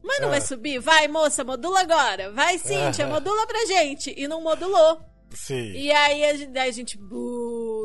Mas 0.03 0.21
não 0.21 0.31
vai 0.31 0.41
subir? 0.41 0.79
Vai, 0.79 1.07
moça, 1.07 1.45
modula 1.45 1.81
agora. 1.81 2.33
Vai, 2.33 2.59
Cíntia, 2.59 3.07
modula 3.07 3.47
pra 3.47 3.67
gente. 3.67 4.15
E 4.17 4.27
não 4.27 4.41
modulou. 4.41 5.01
Sim. 5.31 5.73
E 5.73 5.93
aí 5.93 6.25
a 6.25 6.35
gente, 6.35 6.59
a 6.59 6.71
gente 6.71 6.99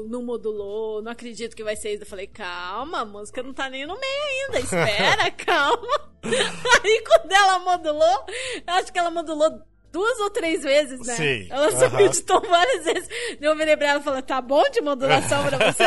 não 0.07 0.23
modulou, 0.23 1.01
não 1.01 1.11
acredito 1.11 1.55
que 1.55 1.63
vai 1.63 1.75
ser 1.75 1.93
isso. 1.93 2.03
Eu 2.03 2.07
falei, 2.07 2.27
calma, 2.27 3.01
a 3.01 3.05
música 3.05 3.43
não 3.43 3.53
tá 3.53 3.69
nem 3.69 3.85
no 3.85 3.99
meio 3.99 4.23
ainda, 4.23 4.59
espera, 4.63 5.31
calma. 5.31 6.13
aí 6.23 7.03
quando 7.05 7.31
ela 7.31 7.59
modulou, 7.59 8.25
acho 8.67 8.93
que 8.93 8.99
ela 8.99 9.11
modulou 9.11 9.61
duas 9.93 10.19
ou 10.21 10.29
três 10.31 10.63
vezes, 10.63 10.99
né? 11.05 11.13
Sim. 11.15 11.47
Ela 11.51 11.67
Aham. 11.69 11.79
subeditou 11.79 12.41
várias 12.41 12.83
vezes. 12.83 13.07
Eu 13.39 13.55
virei 13.55 13.77
pra 13.77 13.89
ela 13.89 13.99
e 13.99 14.03
falei, 14.03 14.21
tá 14.23 14.41
bom 14.41 14.63
de 14.71 14.81
modulação 14.81 15.45
pra 15.45 15.71
você? 15.71 15.85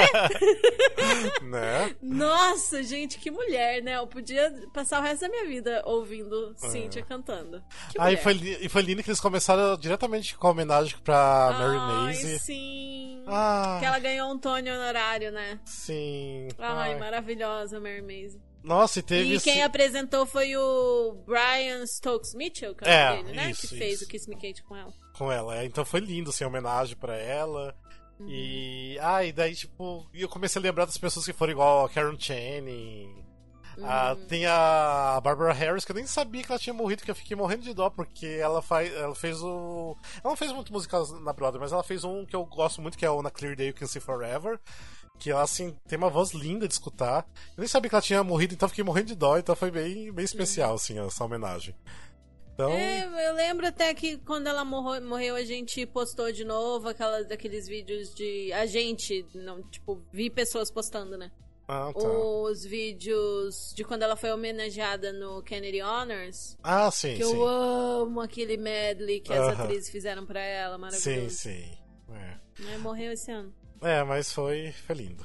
né? 1.42 1.94
Nossa, 2.00 2.82
gente, 2.82 3.18
que 3.18 3.30
mulher, 3.30 3.82
né? 3.82 3.96
Eu 3.96 4.06
podia 4.06 4.52
passar 4.72 5.00
o 5.00 5.02
resto 5.02 5.22
da 5.22 5.28
minha 5.28 5.46
vida 5.46 5.82
ouvindo 5.84 6.54
Cynthia 6.56 7.02
cantando. 7.02 7.62
Que. 7.90 8.00
Ah, 8.00 8.16
foi, 8.16 8.32
li- 8.34 8.58
e 8.60 8.68
foi 8.68 8.82
lindo 8.82 9.02
que 9.02 9.10
eles 9.10 9.20
começaram 9.20 9.76
diretamente 9.76 10.36
com 10.36 10.46
a 10.46 10.50
homenagem 10.50 10.96
pra 11.02 11.50
Mary 11.58 11.76
Ai, 11.78 11.86
Maisie. 12.04 12.38
sim. 12.38 13.24
Ah, 13.26 13.76
Que 13.80 13.86
ela 13.86 13.98
ganhou 13.98 14.30
um 14.32 14.38
Tony 14.38 14.70
honorário, 14.70 15.32
né? 15.32 15.58
sim. 15.64 16.46
Ai, 16.58 16.92
Ai. 16.92 16.98
maravilhosa, 16.98 17.80
Mary 17.80 18.02
Maisie. 18.02 18.40
Nossa, 18.66 18.98
e 18.98 19.02
teve. 19.02 19.28
E 19.30 19.34
esse- 19.34 19.44
quem 19.44 19.62
apresentou 19.62 20.26
foi 20.26 20.56
o 20.56 21.22
Brian 21.24 21.86
Stokes 21.86 22.34
Mitchell, 22.34 22.74
que 22.74 22.84
é 22.84 22.88
o 22.88 22.90
É, 22.90 23.22
dele, 23.22 23.36
né? 23.36 23.50
isso, 23.52 23.68
que 23.68 23.78
fez 23.78 23.94
isso. 23.94 24.04
o 24.04 24.08
Kiss 24.08 24.28
Me 24.28 24.34
Kate 24.34 24.62
com 24.64 24.76
ela. 24.76 24.92
com 25.16 25.30
ela. 25.32 25.56
é. 25.58 25.64
Então 25.64 25.84
foi 25.84 26.00
lindo, 26.00 26.30
assim, 26.30 26.42
a 26.44 26.48
homenagem 26.48 26.96
pra 26.96 27.16
ela. 27.16 27.74
Uhum. 28.18 28.26
E. 28.28 28.98
Ah, 29.00 29.24
e 29.24 29.30
daí, 29.32 29.54
tipo, 29.54 30.08
eu 30.12 30.28
comecei 30.28 30.58
a 30.58 30.62
lembrar 30.62 30.84
das 30.86 30.98
pessoas 30.98 31.24
que 31.24 31.32
foram 31.32 31.52
igual 31.52 31.84
a 31.84 31.88
Karen 31.88 32.16
Channing. 32.18 33.24
Ah, 33.82 34.14
Uhum. 34.14 34.26
tem 34.26 34.46
a 34.46 35.20
Barbara 35.22 35.52
Harris, 35.52 35.84
que 35.84 35.92
eu 35.92 35.96
nem 35.96 36.06
sabia 36.06 36.42
que 36.42 36.50
ela 36.50 36.58
tinha 36.58 36.72
morrido, 36.72 37.02
que 37.02 37.10
eu 37.10 37.14
fiquei 37.14 37.36
morrendo 37.36 37.62
de 37.62 37.74
dó, 37.74 37.90
porque 37.90 38.26
ela, 38.26 38.62
faz, 38.62 38.92
ela 38.94 39.14
fez 39.14 39.42
o. 39.42 39.96
Ela 40.22 40.30
não 40.30 40.36
fez 40.36 40.50
muito 40.52 40.72
musical 40.72 41.06
na 41.20 41.32
Broadway, 41.32 41.60
mas 41.60 41.72
ela 41.72 41.82
fez 41.82 42.02
um 42.04 42.24
que 42.24 42.34
eu 42.34 42.44
gosto 42.46 42.80
muito, 42.80 42.96
que 42.96 43.04
é 43.04 43.10
o 43.10 43.22
Na 43.22 43.30
Clear 43.30 43.54
Day 43.56 43.68
You 43.68 43.74
Can 43.74 43.86
See 43.86 44.00
Forever. 44.00 44.58
Que 45.18 45.30
ela, 45.30 45.42
assim, 45.42 45.74
tem 45.88 45.96
uma 45.96 46.10
voz 46.10 46.32
linda 46.32 46.68
de 46.68 46.74
escutar. 46.74 47.26
Eu 47.56 47.60
nem 47.60 47.68
sabia 47.68 47.88
que 47.88 47.94
ela 47.94 48.02
tinha 48.02 48.22
morrido, 48.22 48.52
então 48.54 48.66
eu 48.66 48.70
fiquei 48.70 48.84
morrendo 48.84 49.08
de 49.08 49.14
dó, 49.14 49.38
então 49.38 49.56
foi 49.56 49.70
bem, 49.70 50.12
bem 50.12 50.24
especial, 50.24 50.74
assim, 50.74 50.98
essa 50.98 51.24
homenagem. 51.24 51.74
Então. 52.52 52.70
É, 52.70 53.28
eu 53.28 53.34
lembro 53.34 53.66
até 53.66 53.92
que 53.92 54.16
quando 54.18 54.46
ela 54.46 54.64
morreu, 54.64 55.02
morreu, 55.02 55.36
a 55.36 55.44
gente 55.44 55.84
postou 55.86 56.32
de 56.32 56.44
novo 56.44 56.88
aquelas, 56.88 57.30
aqueles 57.30 57.66
vídeos 57.68 58.14
de. 58.14 58.50
A 58.54 58.64
gente, 58.66 59.26
não, 59.34 59.62
tipo, 59.62 60.02
vi 60.12 60.30
pessoas 60.30 60.70
postando, 60.70 61.16
né? 61.18 61.30
Ah, 61.68 61.90
tá. 61.92 61.98
Os 62.08 62.64
vídeos 62.64 63.72
de 63.74 63.82
quando 63.84 64.02
ela 64.02 64.14
foi 64.16 64.30
homenageada 64.30 65.12
no 65.12 65.42
Kennedy 65.42 65.82
Honors. 65.82 66.56
Ah, 66.62 66.90
sim, 66.90 67.16
Que 67.16 67.24
sim. 67.24 67.32
eu 67.34 67.46
amo 67.46 68.20
aquele 68.20 68.56
medley 68.56 69.20
que 69.20 69.32
as 69.32 69.40
Aham. 69.52 69.64
atrizes 69.64 69.88
fizeram 69.90 70.24
pra 70.24 70.40
ela, 70.40 70.76
Sim, 70.76 70.80
maravilhoso. 70.80 71.36
sim. 71.36 71.70
É. 72.12 72.62
Né, 72.62 72.78
Morreu 72.78 73.12
esse 73.12 73.30
ano. 73.32 73.52
É, 73.80 74.02
mas 74.04 74.32
foi, 74.32 74.72
foi 74.86 74.94
lindo. 74.96 75.24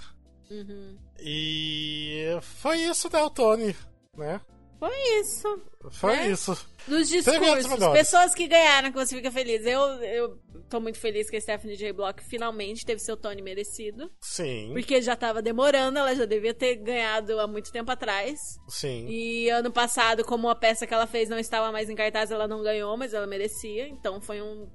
Uhum. 0.50 0.98
E 1.20 2.26
foi 2.42 2.80
isso, 2.80 3.08
né, 3.14 3.22
o 3.22 3.30
Tony, 3.30 3.76
né? 4.18 4.42
Foi 4.82 5.20
isso. 5.20 5.62
Foi 5.92 6.16
Né? 6.16 6.30
isso. 6.32 6.58
Dos 6.88 7.08
discursos, 7.08 7.78
pessoas 7.94 8.34
que 8.34 8.48
ganharam, 8.48 8.92
que 8.92 8.98
você 8.98 9.16
fica 9.16 9.30
feliz. 9.32 9.64
Eu, 9.64 9.80
eu 10.04 10.40
tô 10.68 10.80
muito 10.80 10.98
feliz 10.98 11.30
que 11.30 11.36
a 11.38 11.42
Stephanie 11.42 11.78
J. 11.78 11.94
Block 11.94 12.24
finalmente 12.24 12.84
teve 12.84 13.00
seu 13.00 13.16
Tony 13.16 13.44
merecido. 13.44 14.10
Sim, 14.20 14.72
Porque 14.74 15.00
já 15.00 15.16
tava 15.16 15.40
demorando, 15.40 16.00
ela 16.00 16.16
já 16.16 16.26
devia 16.26 16.54
ter 16.56 16.78
ganhado 16.78 17.40
há 17.40 17.46
muito 17.46 17.72
tempo 17.72 17.92
atrás. 17.92 18.40
sim. 18.68 19.06
E 19.08 19.50
ano 19.50 19.72
passado, 19.72 20.26
como 20.26 20.50
a 20.50 20.56
peça 20.56 20.88
que 20.88 20.94
ela 20.96 21.06
fez 21.06 21.30
não 21.30 21.38
estava 21.38 21.72
mais 21.72 21.88
em 21.88 21.96
cartaz, 21.96 22.32
ela 22.32 22.48
não 22.48 22.64
ganhou, 22.64 22.98
mas 22.98 23.14
ela 23.14 23.28
merecia. 23.28 23.88
Então 23.88 24.20
foi 24.20 24.42
um, 24.42 24.68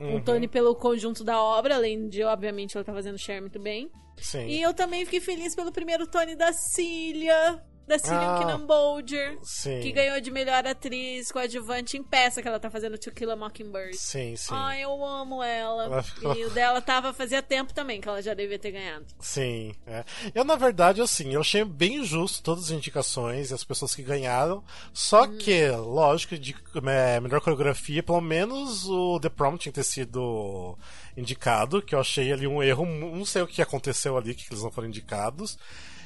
um 0.00 0.14
Uhum, 0.14 0.24
Tony 0.24 0.48
pelo 0.48 0.74
conjunto 0.74 1.22
da 1.22 1.38
obra, 1.42 1.74
além 1.74 2.08
de, 2.08 2.22
obviamente, 2.22 2.74
ela 2.74 2.84
tá 2.84 2.94
fazendo 2.94 3.18
share 3.18 3.42
muito 3.42 3.60
bem. 3.60 3.90
Sim. 4.16 4.46
E 4.46 4.62
eu 4.62 4.72
também 4.72 5.04
fiquei 5.04 5.20
feliz 5.20 5.54
pelo 5.54 5.70
primeiro 5.70 6.06
Tony 6.06 6.34
da 6.34 6.54
Cília, 6.54 7.62
da 7.90 7.98
Cillian 7.98 8.20
Ah. 8.20 8.38
Keenan 8.38 8.66
Bolger. 8.66 9.38
Sim. 9.42 9.80
Que 9.80 9.92
ganhou 9.92 10.20
de 10.20 10.30
melhor 10.30 10.66
atriz 10.66 11.30
coadjuvante 11.30 11.96
em 11.98 12.02
peça 12.02 12.40
que 12.40 12.48
ela 12.48 12.58
tá 12.60 12.70
fazendo 12.70 12.96
To 12.96 13.10
Kill 13.10 13.30
a 13.30 13.36
Mockingbird. 13.36 13.96
Sim, 13.96 14.36
sim. 14.36 14.54
Ai, 14.54 14.82
eu 14.84 15.04
amo 15.04 15.42
ela. 15.42 15.84
Ela 15.84 16.02
ficou- 16.02 16.34
E 16.36 16.44
o 16.44 16.50
dela 16.50 16.80
tava 16.80 17.12
fazia 17.12 17.42
tempo 17.42 17.74
também, 17.74 18.00
que 18.00 18.08
ela 18.08 18.22
já 18.22 18.32
devia 18.32 18.58
ter 18.58 18.70
ganhado. 18.70 19.04
Sim, 19.18 19.74
é. 19.86 20.04
Eu, 20.34 20.44
na 20.44 20.54
verdade, 20.56 21.00
assim, 21.02 21.34
eu 21.34 21.40
achei 21.40 21.64
bem 21.64 22.04
justo 22.04 22.42
todas 22.42 22.64
as 22.64 22.70
indicações 22.70 23.50
e 23.50 23.54
as 23.54 23.64
pessoas 23.64 23.94
que 23.94 24.02
ganharam. 24.02 24.62
Só 24.92 25.24
Hum. 25.24 25.36
que, 25.36 25.68
lógico, 25.70 26.38
de 26.38 26.54
é, 26.86 27.20
melhor 27.20 27.40
coreografia, 27.40 28.02
pelo 28.02 28.20
menos 28.20 28.88
o 28.88 29.18
The 29.20 29.28
Prom 29.28 29.56
tinha 29.56 29.72
ter 29.72 29.82
sido 29.84 30.78
indicado, 31.16 31.82
que 31.82 31.94
eu 31.94 32.00
achei 32.00 32.32
ali 32.32 32.46
um 32.46 32.62
erro. 32.62 32.86
Não 32.86 33.24
sei 33.24 33.42
o 33.42 33.46
que 33.46 33.60
aconteceu 33.60 34.16
ali, 34.16 34.34
que 34.34 34.46
eles 34.50 34.62
não 34.62 34.70
foram 34.70 34.88
indicados. 34.88 35.58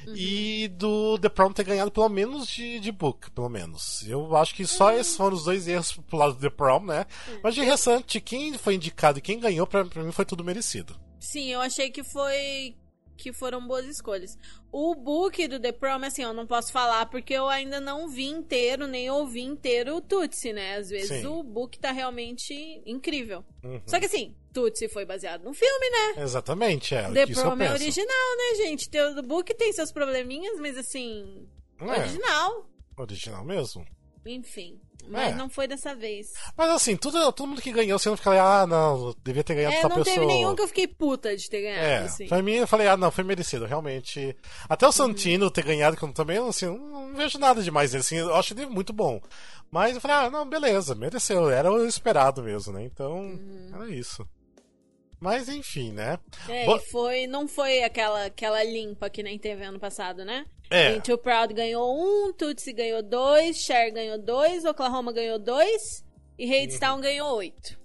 Uhum. 0.07 0.13
E 0.15 0.67
do 0.67 1.17
The 1.19 1.29
Prom 1.29 1.51
ter 1.51 1.63
ganhado 1.63 1.91
pelo 1.91 2.09
menos 2.09 2.47
de, 2.47 2.79
de 2.79 2.91
book, 2.91 3.31
pelo 3.31 3.49
menos. 3.49 4.05
Eu 4.07 4.35
acho 4.35 4.53
que 4.55 4.65
só 4.65 4.91
Uhum. 4.91 4.99
esses 4.99 5.15
foram 5.17 5.35
os 5.35 5.43
dois 5.45 5.67
erros 5.67 5.91
pro 5.93 6.17
lado 6.17 6.33
do 6.35 6.39
The 6.41 6.49
Prom, 6.49 6.81
né? 6.85 7.05
Mas 7.43 7.55
de 7.55 7.61
restante, 7.61 8.19
quem 8.21 8.57
foi 8.57 8.75
indicado 8.75 9.19
e 9.19 9.21
quem 9.21 9.39
ganhou, 9.39 9.65
pra, 9.67 9.85
pra 9.85 10.03
mim 10.03 10.11
foi 10.11 10.25
tudo 10.25 10.43
merecido. 10.43 10.95
Sim, 11.19 11.47
eu 11.51 11.61
achei 11.61 11.89
que 11.89 12.03
foi. 12.03 12.75
que 13.17 13.31
foram 13.33 13.65
boas 13.65 13.85
escolhas. 13.85 14.37
O 14.71 14.93
book 14.93 15.47
do 15.47 15.57
The 15.59 15.71
Prom, 15.71 16.03
assim, 16.03 16.21
eu 16.23 16.33
não 16.33 16.45
posso 16.45 16.71
falar 16.71 17.05
porque 17.05 17.33
eu 17.33 17.47
ainda 17.47 17.79
não 17.79 18.09
vi 18.09 18.25
inteiro, 18.25 18.85
nem 18.87 19.09
ouvi 19.09 19.41
inteiro 19.41 19.95
o 19.95 20.01
Tutsi, 20.01 20.51
né? 20.51 20.75
Às 20.75 20.89
vezes 20.89 21.21
Sim. 21.21 21.25
o 21.27 21.41
book 21.41 21.79
tá 21.79 21.91
realmente 21.93 22.53
incrível. 22.85 23.43
Uhum. 23.63 23.81
Só 23.87 23.99
que 23.99 24.05
assim, 24.05 24.35
Tutsi 24.55 24.87
foi 24.87 25.05
baseado 25.05 25.43
num 25.43 25.53
filme, 25.53 25.89
né? 25.89 26.23
Exatamente, 26.23 26.95
é. 26.95 27.11
The 27.11 27.27
Prom 27.27 27.61
é 27.61 27.71
original, 27.73 28.37
né, 28.37 28.55
gente? 28.65 28.89
O 29.19 29.21
book 29.21 29.53
tem 29.53 29.73
seus 29.73 29.91
probleminhas, 29.91 30.57
mas 30.59 30.77
assim. 30.77 31.45
É, 31.81 31.83
Original. 31.99 32.65
original 32.97 33.43
mesmo. 33.43 33.85
Enfim. 34.25 34.79
Mas 35.07 35.33
É. 35.33 35.35
não 35.35 35.47
foi 35.49 35.67
dessa 35.67 35.93
vez. 35.93 36.31
Mas 36.57 36.69
assim, 36.71 36.95
tudo, 36.95 37.31
todo 37.31 37.47
mundo 37.47 37.61
que 37.61 37.71
ganhou, 37.71 37.99
você 37.99 38.09
não 38.09 38.17
fica 38.17 38.31
ali, 38.31 38.39
ah, 38.39 38.65
não, 38.65 39.13
devia 39.23 39.43
ter 39.43 39.53
ganhado 39.53 39.75
É, 39.75 39.77
essa 39.79 39.89
não 39.89 39.97
pessoa. 39.97 40.15
teve 40.15 40.25
nenhum 40.25 40.55
que 40.55 40.61
eu 40.63 40.67
fiquei 40.67 40.87
puta 40.87 41.35
de 41.37 41.47
ter 41.47 41.61
ganhado, 41.61 41.85
É, 41.85 41.97
assim. 41.99 42.27
pra 42.27 42.41
mim 42.41 42.53
eu 42.55 42.65
falei, 42.67 42.87
ah, 42.87 42.97
não, 42.97 43.11
foi 43.11 43.23
merecido, 43.23 43.65
realmente. 43.65 44.35
Até 44.67 44.87
o 44.87 44.91
Santino 44.91 45.51
ter 45.51 45.63
ganhado, 45.63 45.95
que 45.95 46.03
eu 46.03 46.11
também, 46.11 46.37
assim, 46.39 46.65
não, 46.65 46.77
não 47.09 47.13
vejo 47.15 47.37
nada 47.37 47.61
demais 47.61 47.91
dele, 47.91 48.01
assim, 48.01 48.15
eu 48.17 48.33
acho 48.33 48.53
ele 48.55 48.65
muito 48.65 48.91
bom. 48.93 49.21
Mas 49.69 49.93
eu 49.93 50.01
falei, 50.01 50.17
ah, 50.17 50.29
não, 50.31 50.47
beleza, 50.49 50.95
mereceu, 50.95 51.51
era 51.51 51.71
o 51.71 51.85
esperado 51.85 52.41
mesmo, 52.41 52.73
né? 52.73 52.83
Então, 52.83 53.15
Uhum. 53.19 53.71
era 53.75 53.87
isso. 53.89 54.27
Mas 55.19 55.47
enfim, 55.49 55.91
né? 55.91 56.19
É, 56.47 56.65
Bo- 56.65 56.75
e 56.75 56.79
foi, 56.91 57.27
não 57.27 57.47
foi 57.47 57.83
aquela, 57.83 58.25
aquela 58.25 58.63
limpa 58.63 59.09
que 59.09 59.23
nem 59.23 59.39
teve 59.39 59.63
ano 59.63 59.79
passado, 59.79 60.23
né? 60.25 60.45
É. 60.69 60.99
Too 60.99 61.17
Proud 61.17 61.53
ganhou 61.53 61.95
um, 62.27 62.33
Tutsi 62.33 62.73
ganhou 62.73 63.01
dois, 63.03 63.57
Cher 63.57 63.91
ganhou 63.91 64.17
dois, 64.17 64.65
Oklahoma 64.65 65.11
ganhou 65.13 65.39
dois 65.39 66.03
e 66.37 66.45
Uhum. 66.45 66.63
Hadestown 66.63 67.01
ganhou 67.01 67.35
oito. 67.37 67.79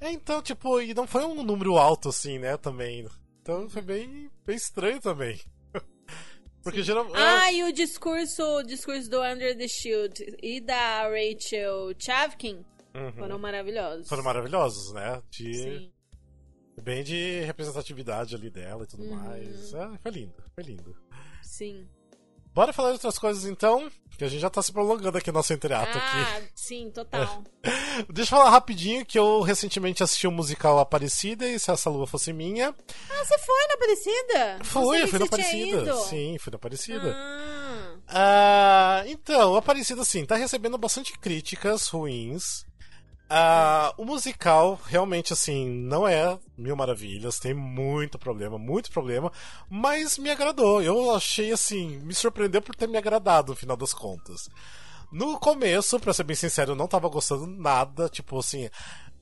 É, 0.00 0.10
então, 0.10 0.40
tipo, 0.42 0.80
e 0.80 0.92
não 0.94 1.06
foi 1.06 1.24
um 1.24 1.42
número 1.42 1.76
alto, 1.76 2.08
assim, 2.10 2.38
né, 2.38 2.56
também. 2.56 3.06
Então 3.42 3.68
foi 3.68 3.82
bem, 3.82 4.30
bem 4.46 4.56
estranho 4.56 5.00
também. 5.00 5.40
Porque 6.62 6.82
geralmente. 6.82 7.16
Ah, 7.16 7.50
e 7.52 7.62
o 7.64 7.72
discurso, 7.72 8.42
o 8.42 8.62
discurso 8.62 9.08
do 9.08 9.22
Under 9.22 9.56
the 9.56 9.66
Shield 9.66 10.36
e 10.42 10.60
da 10.60 11.08
Rachel 11.08 11.92
Chavkin 11.98 12.64
Uhum. 12.94 13.12
foram 13.12 13.38
maravilhosos. 13.38 14.08
Foram 14.08 14.24
maravilhosos, 14.24 14.92
né? 14.92 15.22
De, 15.30 15.54
Sim. 15.54 15.92
Bem 16.80 17.02
de 17.04 17.40
representatividade 17.40 18.34
ali 18.34 18.50
dela 18.50 18.84
e 18.84 18.86
tudo 18.86 19.04
Uhum. 19.04 19.16
mais. 19.16 19.74
Ah, 19.74 19.98
foi 20.02 20.10
lindo, 20.12 20.34
foi 20.54 20.64
lindo. 20.64 20.96
Sim. 21.42 21.86
Bora 22.52 22.72
falar 22.72 22.88
de 22.88 22.94
outras 22.94 23.16
coisas 23.16 23.44
então, 23.44 23.88
que 24.18 24.24
a 24.24 24.28
gente 24.28 24.40
já 24.40 24.50
tá 24.50 24.60
se 24.60 24.72
prolongando 24.72 25.16
aqui 25.16 25.30
nosso 25.30 25.52
entreato 25.52 25.96
Ah, 25.96 26.00
aqui. 26.36 26.48
sim, 26.52 26.90
total. 26.90 27.44
Deixa 28.10 28.34
eu 28.34 28.38
falar 28.38 28.50
rapidinho 28.50 29.06
que 29.06 29.16
eu 29.16 29.40
recentemente 29.40 30.02
assisti 30.02 30.26
o 30.26 30.32
musical 30.32 30.78
Aparecida 30.80 31.46
e 31.48 31.60
Se 31.60 31.70
Essa 31.70 31.88
Lua 31.88 32.08
Fosse 32.08 32.32
Minha. 32.32 32.74
Ah, 33.08 33.24
você 33.24 33.38
foi 33.38 33.66
na 33.68 33.74
Aparecida? 33.74 34.58
Fui, 34.64 35.06
fui 35.06 35.18
na 35.20 35.24
Aparecida. 35.26 35.94
Sim, 35.98 36.36
fui 36.40 36.50
na 36.50 36.56
Aparecida. 36.56 37.14
Ah, 37.16 37.96
Ah, 38.08 39.02
então, 39.06 39.54
Aparecida, 39.54 40.02
assim, 40.02 40.26
tá 40.26 40.34
recebendo 40.34 40.76
bastante 40.76 41.16
críticas 41.18 41.86
ruins. 41.86 42.64
Ah, 43.32 43.94
o 43.96 44.04
musical, 44.04 44.80
realmente, 44.86 45.32
assim, 45.32 45.64
não 45.68 46.06
é 46.06 46.36
mil 46.58 46.74
maravilhas, 46.74 47.38
tem 47.38 47.54
muito 47.54 48.18
problema, 48.18 48.58
muito 48.58 48.90
problema, 48.90 49.30
mas 49.68 50.18
me 50.18 50.30
agradou. 50.30 50.82
Eu 50.82 51.14
achei, 51.14 51.52
assim, 51.52 51.98
me 51.98 52.12
surpreendeu 52.12 52.60
por 52.60 52.74
ter 52.74 52.88
me 52.88 52.98
agradado, 52.98 53.52
no 53.52 53.56
final 53.56 53.76
das 53.76 53.94
contas. 53.94 54.48
No 55.12 55.38
começo, 55.38 56.00
pra 56.00 56.12
ser 56.12 56.24
bem 56.24 56.34
sincero, 56.34 56.72
eu 56.72 56.76
não 56.76 56.88
tava 56.88 57.08
gostando 57.08 57.46
nada, 57.46 58.08
tipo 58.08 58.36
assim. 58.36 58.68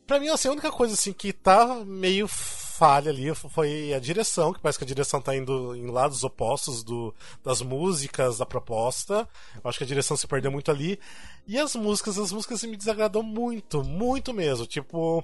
Pra 0.09 0.19
mim, 0.19 0.29
assim, 0.29 0.49
a 0.49 0.53
única 0.53 0.73
coisa 0.73 0.95
assim 0.95 1.13
que 1.13 1.35
tá 1.35 1.85
meio 1.85 2.27
falha 2.27 3.11
ali 3.11 3.35
foi 3.35 3.93
a 3.93 3.99
direção, 3.99 4.55
que 4.55 4.59
parece 4.59 4.79
que 4.79 4.85
a 4.85 4.87
direção 4.87 5.21
tá 5.21 5.37
indo 5.37 5.77
em 5.77 5.91
lados 5.91 6.25
opostos 6.25 6.83
do, 6.83 7.15
das 7.45 7.61
músicas, 7.61 8.39
da 8.39 8.47
proposta. 8.47 9.29
Eu 9.63 9.69
acho 9.69 9.77
que 9.77 9.85
a 9.85 9.87
direção 9.87 10.17
se 10.17 10.27
perdeu 10.27 10.51
muito 10.51 10.71
ali. 10.71 10.99
E 11.47 11.59
as 11.59 11.77
músicas, 11.77 12.19
as 12.19 12.33
músicas 12.33 12.63
me 12.63 12.75
desagradou 12.75 13.23
muito, 13.23 13.85
muito 13.85 14.33
mesmo. 14.33 14.65
Tipo, 14.65 15.23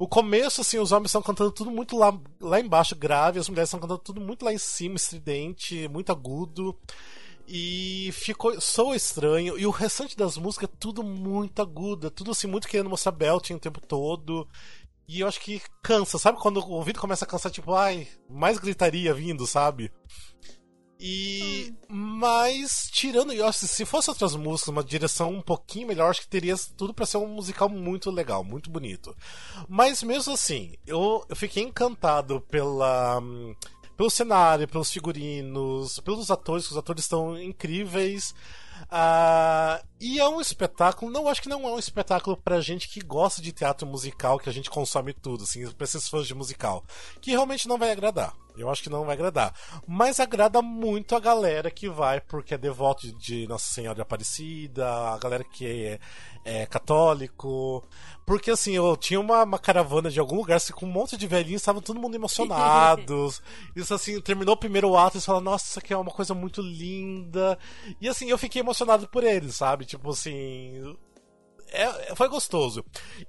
o 0.00 0.08
começo, 0.08 0.62
assim, 0.62 0.80
os 0.80 0.90
homens 0.90 1.10
estão 1.10 1.22
cantando 1.22 1.52
tudo 1.52 1.70
muito 1.70 1.96
lá, 1.96 2.12
lá 2.40 2.58
embaixo, 2.58 2.96
grave, 2.96 3.38
as 3.38 3.48
mulheres 3.48 3.68
estão 3.68 3.78
cantando 3.78 4.00
tudo 4.00 4.20
muito 4.20 4.44
lá 4.44 4.52
em 4.52 4.58
cima, 4.58 4.96
estridente, 4.96 5.86
muito 5.86 6.10
agudo. 6.10 6.76
E 7.46 8.10
ficou 8.12 8.60
sou 8.60 8.94
estranho. 8.94 9.58
E 9.58 9.66
o 9.66 9.70
restante 9.70 10.16
das 10.16 10.36
músicas 10.36 10.70
é 10.70 10.76
tudo 10.78 11.02
muito 11.02 11.60
aguda, 11.60 12.10
tudo 12.10 12.30
assim, 12.30 12.46
muito 12.46 12.68
querendo 12.68 12.90
mostrar 12.90 13.12
belting 13.12 13.54
o 13.54 13.60
tempo 13.60 13.80
todo. 13.80 14.48
E 15.06 15.20
eu 15.20 15.28
acho 15.28 15.40
que 15.40 15.60
cansa, 15.82 16.18
sabe? 16.18 16.38
Quando 16.40 16.58
o 16.58 16.70
ouvido 16.70 17.00
começa 17.00 17.24
a 17.24 17.28
cansar, 17.28 17.52
tipo, 17.52 17.74
ai, 17.74 18.08
mais 18.28 18.58
gritaria 18.58 19.12
vindo, 19.12 19.46
sabe? 19.46 19.92
E. 20.98 21.74
Hum. 21.90 22.16
Mas, 22.18 22.88
tirando. 22.90 23.32
Eu 23.32 23.46
acho 23.46 23.60
que 23.60 23.66
se 23.66 23.84
fosse 23.84 24.08
outras 24.08 24.34
músicas, 24.34 24.68
uma 24.68 24.82
direção 24.82 25.30
um 25.32 25.42
pouquinho 25.42 25.88
melhor, 25.88 26.10
acho 26.10 26.22
que 26.22 26.28
teria 26.28 26.54
tudo 26.76 26.94
para 26.94 27.04
ser 27.04 27.18
um 27.18 27.26
musical 27.26 27.68
muito 27.68 28.10
legal, 28.10 28.42
muito 28.42 28.70
bonito. 28.70 29.14
Mas 29.68 30.02
mesmo 30.02 30.32
assim, 30.32 30.74
eu, 30.86 31.24
eu 31.28 31.36
fiquei 31.36 31.62
encantado 31.62 32.40
pela. 32.42 33.20
Pelo 33.96 34.10
cenário, 34.10 34.66
pelos 34.66 34.90
figurinos, 34.90 36.00
pelos 36.00 36.30
atores, 36.30 36.70
os 36.70 36.76
atores 36.76 37.04
estão 37.04 37.40
incríveis. 37.40 38.34
Uh, 38.84 39.84
e 40.00 40.18
é 40.18 40.28
um 40.28 40.40
espetáculo, 40.40 41.10
não 41.10 41.28
acho 41.28 41.40
que 41.40 41.48
não 41.48 41.66
é 41.66 41.72
um 41.72 41.78
espetáculo 41.78 42.36
pra 42.36 42.60
gente 42.60 42.88
que 42.88 43.00
gosta 43.00 43.40
de 43.40 43.52
teatro 43.52 43.86
musical, 43.86 44.38
que 44.38 44.48
a 44.48 44.52
gente 44.52 44.68
consome 44.68 45.12
tudo, 45.12 45.44
assim, 45.44 45.70
pra 45.70 45.84
esses 45.84 46.08
fãs 46.08 46.26
de 46.26 46.34
musical, 46.34 46.84
que 47.20 47.30
realmente 47.30 47.68
não 47.68 47.78
vai 47.78 47.92
agradar. 47.92 48.34
Eu 48.56 48.70
acho 48.70 48.82
que 48.82 48.90
não 48.90 49.04
vai 49.04 49.14
agradar. 49.14 49.52
Mas 49.86 50.20
agrada 50.20 50.62
muito 50.62 51.16
a 51.16 51.20
galera 51.20 51.70
que 51.70 51.88
vai 51.88 52.20
porque 52.20 52.54
é 52.54 52.58
devoto 52.58 53.12
de 53.18 53.46
Nossa 53.48 53.72
Senhora 53.72 53.96
de 53.96 54.02
Aparecida, 54.02 54.88
a 54.88 55.18
galera 55.18 55.42
que 55.42 55.66
é, 55.66 56.00
é 56.44 56.66
católico. 56.66 57.82
Porque 58.24 58.50
assim, 58.50 58.72
eu 58.72 58.96
tinha 58.96 59.20
uma, 59.20 59.42
uma, 59.42 59.58
caravana 59.58 60.10
de 60.10 60.20
algum 60.20 60.36
lugar 60.36 60.56
assim, 60.56 60.72
com 60.72 60.86
um 60.86 60.90
monte 60.90 61.16
de 61.16 61.26
velhinhos, 61.26 61.62
estavam 61.62 61.82
todo 61.82 62.00
mundo 62.00 62.14
emocionados. 62.14 63.42
Isso 63.74 63.92
assim, 63.92 64.20
terminou 64.20 64.54
o 64.54 64.58
primeiro 64.58 64.96
ato 64.96 65.18
e 65.18 65.20
falaram, 65.20 65.44
nossa, 65.44 65.66
isso 65.66 65.78
aqui 65.78 65.92
é 65.92 65.96
uma 65.96 66.10
coisa 66.10 66.32
muito 66.32 66.62
linda. 66.62 67.58
E 68.00 68.08
assim, 68.08 68.30
eu 68.30 68.38
fiquei 68.38 68.60
emocionado 68.60 69.08
por 69.08 69.24
eles, 69.24 69.56
sabe? 69.56 69.84
Tipo 69.84 70.10
assim, 70.10 70.96
é, 71.82 72.14
foi 72.14 72.28
gostoso. 72.28 72.84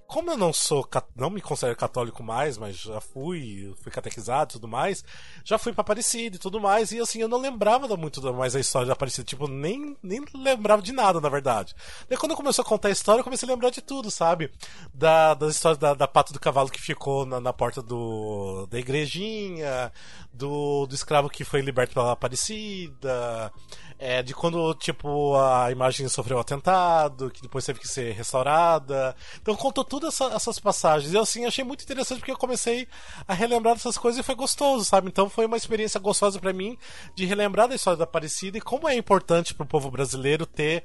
Como 0.08 0.32
eu 0.32 0.38
não 0.38 0.54
sou, 0.54 0.88
não 1.16 1.30
me 1.30 1.42
considero 1.42 1.76
católico 1.76 2.24
mais, 2.24 2.58
mas 2.58 2.78
já 2.78 3.02
fui, 3.02 3.74
fui 3.82 3.92
catequizado 3.92 4.52
e 4.52 4.54
tudo 4.54 4.68
mais, 4.68 5.04
já 5.44 5.58
fui 5.58 5.74
pra 5.74 5.82
Aparecida 5.82 6.36
e 6.36 6.40
tudo 6.40 6.60
mais, 6.60 6.92
e 6.92 7.00
assim, 7.00 7.20
eu 7.20 7.28
não 7.28 7.40
lembrava 7.40 7.96
muito 7.96 8.22
mais 8.34 8.54
da 8.54 8.60
história 8.60 8.88
da 8.88 8.94
Aparecida, 8.94 9.24
tipo, 9.24 9.48
nem, 9.48 9.96
nem 10.02 10.24
lembrava 10.34 10.82
de 10.82 10.92
nada, 10.92 11.22
na 11.22 11.30
verdade. 11.30 11.76
Daí 12.10 12.18
quando 12.18 12.36
começou 12.36 12.64
a 12.64 12.66
contar 12.66 12.90
a 12.90 12.92
história, 12.92 13.20
eu 13.20 13.24
comecei 13.24 13.48
a 13.48 13.52
lembrar 13.52 13.70
de 13.70 13.82
tudo, 13.82 14.10
sabe? 14.10 14.52
Da, 14.94 15.34
das 15.34 15.56
histórias 15.56 15.78
da, 15.78 15.94
da 15.94 16.08
pata 16.08 16.34
do 16.34 16.40
cavalo 16.40 16.70
que 16.70 16.82
ficou 16.82 17.26
na, 17.26 17.40
na 17.40 17.54
porta 17.54 17.82
do, 17.82 18.68
da 18.68 18.80
igrejinha, 18.80 19.92
do, 20.36 20.86
do 20.86 20.94
escravo 20.96 21.30
que 21.30 21.44
foi 21.44 21.62
liberto 21.62 21.94
pela 21.94 22.12
Aparecida, 22.12 23.52
é, 23.98 24.22
de 24.22 24.34
quando, 24.34 24.74
tipo, 24.76 25.36
a 25.38 25.72
imagem 25.72 26.08
sofreu 26.10 26.38
um 26.38 26.42
atentado, 26.42 27.32
que 27.32 27.42
depois 27.42 27.66
teve 27.66 27.80
que 27.80 27.88
ser 27.88 28.14
restaurada. 28.14 29.16
Então 29.42 29.56
contou 29.56 29.84
todas 29.84 30.14
essa, 30.14 30.34
essas 30.34 30.60
passagens. 30.60 31.14
E 31.14 31.18
assim, 31.18 31.46
achei 31.46 31.64
muito 31.64 31.84
interessante 31.84 32.20
porque 32.20 32.32
eu 32.32 32.38
comecei 32.38 32.88
a 33.28 33.34
relembrar 33.34 33.76
dessas 33.76 33.98
coisas 33.98 34.20
e 34.20 34.24
foi 34.24 34.36
gostoso, 34.36 34.84
sabe? 34.84 35.08
Então 35.08 35.30
foi 35.30 35.46
uma 35.46 35.58
experiência 35.58 36.00
gostosa 36.00 36.40
para 36.40 36.54
mim 36.54 36.78
de 37.16 37.26
relembrar 37.26 37.68
da 37.68 37.76
história 37.76 37.98
da 37.98 38.04
Aparecida 38.04 38.58
e 38.58 38.62
como 38.62 38.90
é 38.90 38.96
importante 38.96 39.54
pro 39.54 39.66
povo 39.66 39.90
brasileiro 39.90 40.46
ter 40.46 40.84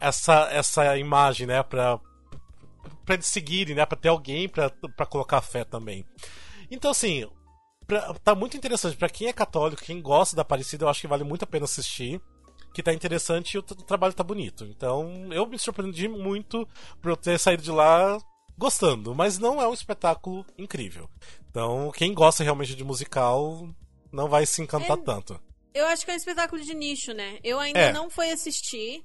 essa, 0.00 0.48
essa 0.50 0.96
imagem, 0.96 1.46
né? 1.46 1.62
Pra, 1.62 1.98
pra 3.04 3.14
eles 3.14 3.26
seguirem, 3.26 3.74
né? 3.74 3.84
Pra 3.84 3.98
ter 3.98 4.08
alguém 4.08 4.48
pra, 4.48 4.70
pra 4.70 5.04
colocar 5.04 5.42
fé 5.42 5.64
também. 5.64 6.06
Então, 6.70 6.90
assim, 6.90 7.28
pra, 7.86 8.14
tá 8.14 8.34
muito 8.34 8.56
interessante. 8.56 8.96
para 8.96 9.08
quem 9.08 9.28
é 9.28 9.32
católico, 9.32 9.82
quem 9.82 10.00
gosta 10.00 10.36
da 10.36 10.42
Aparecida, 10.42 10.84
eu 10.84 10.88
acho 10.88 11.00
que 11.00 11.06
vale 11.06 11.24
muito 11.24 11.44
a 11.44 11.46
pena 11.46 11.64
assistir 11.64 12.20
que 12.76 12.82
tá 12.82 12.92
interessante 12.92 13.54
e 13.54 13.58
o, 13.58 13.60
o 13.60 13.84
trabalho 13.84 14.12
tá 14.12 14.22
bonito. 14.22 14.64
Então, 14.64 15.32
eu 15.32 15.46
me 15.46 15.58
surpreendi 15.58 16.08
muito 16.08 16.68
por 17.00 17.10
eu 17.10 17.16
ter 17.16 17.38
saído 17.38 17.62
de 17.62 17.70
lá 17.70 18.18
gostando, 18.58 19.14
mas 19.14 19.38
não 19.38 19.60
é 19.62 19.66
um 19.66 19.72
espetáculo 19.72 20.44
incrível. 20.58 21.08
Então, 21.50 21.90
quem 21.92 22.12
gosta 22.12 22.44
realmente 22.44 22.74
de 22.74 22.84
musical 22.84 23.66
não 24.12 24.28
vai 24.28 24.44
se 24.44 24.60
encantar 24.60 24.98
é, 24.98 25.02
tanto. 25.02 25.40
Eu 25.72 25.86
acho 25.86 26.04
que 26.04 26.10
é 26.10 26.14
um 26.14 26.18
espetáculo 26.18 26.62
de 26.62 26.74
nicho, 26.74 27.14
né? 27.14 27.38
Eu 27.42 27.58
ainda 27.58 27.78
é. 27.78 27.92
não 27.92 28.10
fui 28.10 28.30
assistir, 28.30 29.02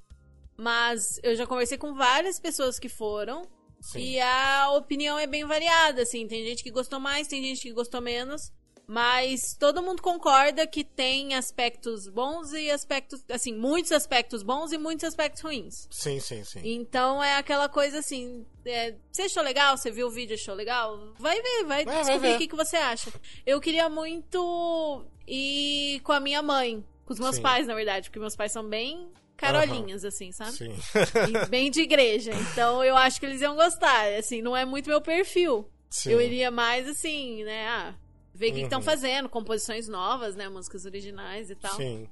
mas 0.57 1.17
eu 1.23 1.33
já 1.35 1.47
conversei 1.47 1.77
com 1.77 1.93
várias 1.93 2.39
pessoas 2.39 2.77
que 2.77 2.89
foram. 2.89 3.47
Sim. 3.79 3.99
E 3.99 4.19
a 4.19 4.69
opinião 4.71 5.17
é 5.17 5.25
bem 5.25 5.45
variada, 5.45 6.01
assim. 6.01 6.27
Tem 6.27 6.45
gente 6.45 6.61
que 6.61 6.71
gostou 6.71 6.99
mais, 6.99 7.27
tem 7.27 7.41
gente 7.41 7.61
que 7.61 7.73
gostou 7.73 8.01
menos. 8.01 8.51
Mas 8.87 9.55
todo 9.57 9.81
mundo 9.81 10.01
concorda 10.01 10.67
que 10.67 10.83
tem 10.83 11.33
aspectos 11.33 12.07
bons 12.07 12.51
e 12.51 12.69
aspectos, 12.69 13.23
assim, 13.29 13.53
muitos 13.53 13.91
aspectos 13.91 14.43
bons 14.43 14.71
e 14.71 14.77
muitos 14.77 15.05
aspectos 15.05 15.41
ruins. 15.41 15.87
Sim, 15.89 16.19
sim, 16.19 16.43
sim. 16.43 16.59
Então 16.63 17.23
é 17.23 17.37
aquela 17.37 17.69
coisa 17.69 17.99
assim: 17.99 18.45
é, 18.65 18.95
você 19.11 19.23
achou 19.23 19.43
legal? 19.43 19.77
Você 19.77 19.91
viu 19.91 20.07
o 20.07 20.11
vídeo 20.11 20.33
achou 20.33 20.53
legal? 20.53 21.13
Vai 21.17 21.41
ver, 21.41 21.63
vai, 21.65 21.85
vai 21.85 22.03
descobrir 22.03 22.19
vai 22.19 22.35
o 22.35 22.37
que, 22.37 22.47
que 22.47 22.55
você 22.55 22.75
acha. 22.75 23.11
Eu 23.45 23.61
queria 23.61 23.87
muito 23.87 25.05
ir 25.25 26.01
com 26.01 26.11
a 26.11 26.19
minha 26.19 26.41
mãe, 26.41 26.83
com 27.05 27.13
os 27.13 27.19
meus 27.19 27.37
sim. 27.37 27.41
pais, 27.41 27.67
na 27.67 27.75
verdade, 27.75 28.09
porque 28.09 28.19
meus 28.19 28.35
pais 28.35 28.51
são 28.51 28.67
bem 28.67 29.09
carolinhas, 29.37 30.03
uhum. 30.03 30.09
assim, 30.09 30.31
sabe? 30.31 30.51
Sim. 30.51 30.75
bem 31.49 31.71
de 31.71 31.81
igreja. 31.81 32.31
Então 32.33 32.83
eu 32.83 32.95
acho 32.95 33.19
que 33.19 33.25
eles 33.25 33.41
iam 33.41 33.55
gostar. 33.55 34.13
Assim, 34.13 34.41
não 34.41 34.55
é 34.55 34.65
muito 34.65 34.89
meu 34.89 35.01
perfil. 35.01 35.67
Sim. 35.89 36.11
Eu 36.11 36.21
iria 36.21 36.51
mais 36.51 36.87
assim, 36.87 37.43
né? 37.43 37.67
Ah, 37.67 37.95
ver 38.33 38.51
o 38.51 38.53
que 38.53 38.61
estão 38.61 38.79
uhum. 38.79 38.85
fazendo, 38.85 39.29
composições 39.29 39.87
novas, 39.87 40.35
né? 40.35 40.47
Músicas 40.49 40.85
originais 40.85 41.49
e 41.49 41.55
tal. 41.55 41.75
Sim. 41.75 42.07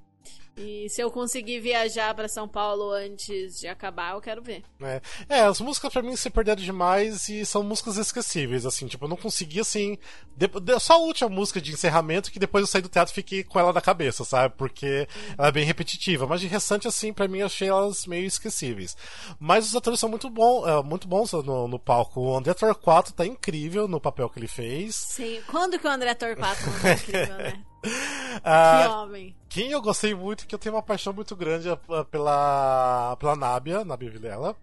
E 0.59 0.89
se 0.89 1.01
eu 1.01 1.09
conseguir 1.09 1.59
viajar 1.59 2.13
para 2.13 2.27
São 2.27 2.47
Paulo 2.47 2.91
antes 2.91 3.59
de 3.59 3.67
acabar, 3.67 4.13
eu 4.13 4.21
quero 4.21 4.41
ver. 4.41 4.63
É, 4.81 5.01
é 5.29 5.39
as 5.41 5.61
músicas 5.61 5.91
para 5.91 6.01
mim 6.01 6.15
se 6.15 6.29
perderam 6.29 6.61
demais 6.61 7.29
e 7.29 7.45
são 7.45 7.63
músicas 7.63 7.97
esquecíveis, 7.97 8.65
assim, 8.65 8.87
tipo, 8.87 9.05
eu 9.05 9.09
não 9.09 9.17
consegui, 9.17 9.59
assim. 9.59 9.97
De, 10.35 10.49
só 10.79 10.93
a 10.93 10.97
última 10.97 11.29
música 11.29 11.61
de 11.61 11.71
encerramento 11.71 12.31
que 12.31 12.39
depois 12.39 12.61
eu 12.61 12.67
saí 12.67 12.81
do 12.81 12.89
teatro 12.89 13.11
e 13.11 13.15
fiquei 13.15 13.43
com 13.43 13.59
ela 13.59 13.73
na 13.73 13.81
cabeça, 13.81 14.23
sabe? 14.23 14.53
Porque 14.57 15.07
ela 15.37 15.47
é 15.47 15.51
bem 15.51 15.65
repetitiva. 15.65 16.27
Mas 16.27 16.41
de 16.41 16.47
restante, 16.47 16.87
assim, 16.87 17.13
para 17.13 17.27
mim 17.27 17.39
eu 17.39 17.45
achei 17.45 17.69
elas 17.69 18.05
meio 18.05 18.25
esquecíveis. 18.25 18.97
Mas 19.39 19.67
os 19.67 19.75
atores 19.75 19.99
são 19.99 20.09
muito, 20.09 20.29
bom, 20.29 20.67
é, 20.67 20.81
muito 20.83 21.07
bons 21.07 21.31
no, 21.31 21.67
no 21.67 21.79
palco. 21.79 22.21
O 22.21 22.37
André 22.37 22.53
Torquato 22.53 23.13
tá 23.13 23.25
incrível 23.25 23.87
no 23.87 23.99
papel 23.99 24.29
que 24.29 24.39
ele 24.39 24.47
fez. 24.47 24.95
Sim, 24.95 25.41
quando 25.47 25.79
que 25.79 25.87
o 25.87 25.89
André 25.89 26.13
Torquato 26.13 26.61
tá 26.81 26.93
incrível, 26.93 27.37
né? 27.37 27.63
Ah, 28.43 28.83
que 28.83 28.89
homem. 28.89 29.35
Quem 29.49 29.71
eu 29.71 29.81
gostei 29.81 30.13
muito, 30.13 30.45
que 30.47 30.53
eu 30.53 30.59
tenho 30.59 30.75
uma 30.75 30.83
paixão 30.83 31.11
muito 31.11 31.35
grande 31.35 31.67
é, 31.67 31.71
é 31.71 32.03
pela, 32.05 33.15
pela 33.19 33.35
Nábia, 33.35 33.83
Nábia 33.83 34.09
Vilela. 34.09 34.55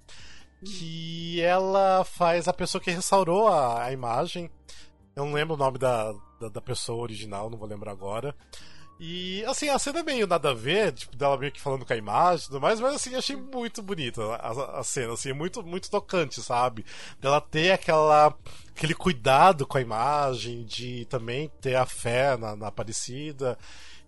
Que 0.65 1.41
ela 1.43 2.05
faz 2.05 2.49
a 2.49 2.53
pessoa 2.53 2.81
que 2.81 2.91
restaurou 2.91 3.49
a, 3.49 3.85
a 3.85 3.93
imagem. 3.93 4.51
Eu 5.15 5.25
não 5.25 5.33
lembro 5.33 5.55
o 5.55 5.59
nome 5.59 5.79
da, 5.79 6.13
da, 6.41 6.49
da, 6.49 6.61
pessoa 6.61 7.03
original, 7.03 7.51
não 7.51 7.59
vou 7.59 7.69
lembrar 7.69 7.93
agora. 7.93 8.35
E, 8.99 9.45
assim, 9.45 9.69
a 9.69 9.79
cena 9.79 10.01
é 10.01 10.03
meio 10.03 10.27
nada 10.27 10.51
a 10.51 10.55
ver, 10.55 10.93
tipo, 10.93 11.15
dela 11.17 11.37
meio 11.37 11.53
que 11.53 11.61
falando 11.61 11.85
com 11.85 11.93
a 11.93 11.97
imagem 11.97 12.45
e 12.45 12.49
tudo 12.49 12.61
mais, 12.61 12.81
mas, 12.81 12.95
assim, 12.95 13.15
achei 13.15 13.37
muito 13.37 13.83
bonita 13.83 14.23
a, 14.37 14.81
a 14.81 14.85
cena, 14.85 15.13
assim, 15.13 15.35
muito, 15.35 15.63
muito 15.63 15.91
tocante, 15.91 16.41
sabe? 16.43 16.85
Dela 17.21 17.41
ter 17.41 17.73
aquela, 17.73 18.35
aquele 18.77 18.95
cuidado 18.95 19.67
com 19.67 19.79
a 19.79 19.81
imagem, 19.81 20.65
de 20.65 21.07
também 21.07 21.51
ter 21.61 21.77
a 21.77 21.87
fé 21.87 22.37
na, 22.37 22.55
na 22.55 22.67
Aparecida. 22.69 23.57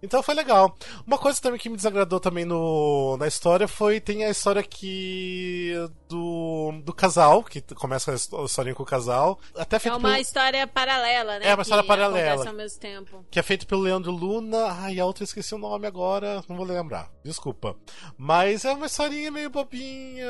Então 0.00 0.22
foi 0.22 0.34
legal. 0.34 0.76
Uma 1.04 1.18
coisa 1.18 1.40
também 1.40 1.58
que 1.58 1.68
me 1.68 1.74
desagradou 1.74 2.20
também 2.20 2.44
no, 2.44 3.16
na 3.18 3.26
história 3.26 3.66
foi 3.66 3.98
tem 3.98 4.24
a 4.24 4.30
história 4.30 4.62
que 4.62 5.74
do, 6.08 6.72
do 6.84 6.92
casal, 6.92 7.42
que 7.42 7.60
começa 7.74 8.12
a 8.12 8.44
história 8.44 8.74
com 8.74 8.84
o 8.84 8.86
casal. 8.86 9.40
Até 9.56 9.78
feito 9.80 9.94
é 9.94 9.96
uma 9.96 10.10
pelo... 10.10 10.20
história 10.20 10.66
paralela, 10.68 11.40
né? 11.40 11.48
É 11.48 11.54
uma 11.54 11.62
história 11.62 11.82
que 11.82 11.88
paralela. 11.88 12.46
ao 12.46 12.54
mesmo 12.54 12.78
tempo. 12.78 13.24
Que 13.28 13.40
é 13.40 13.42
feito 13.42 13.66
pelo 13.66 13.80
Leandro 13.80 14.12
Luna. 14.12 14.66
Ai, 14.70 15.00
a 15.00 15.06
outra 15.06 15.24
eu 15.24 15.26
esqueci 15.26 15.52
o 15.52 15.58
nome 15.58 15.86
agora, 15.86 16.44
não 16.48 16.56
vou 16.56 16.64
lembrar. 16.64 17.10
Desculpa. 17.24 17.74
Mas 18.16 18.64
é 18.64 18.72
uma 18.72 18.86
historinha 18.86 19.32
meio 19.32 19.50
bobinha, 19.50 20.28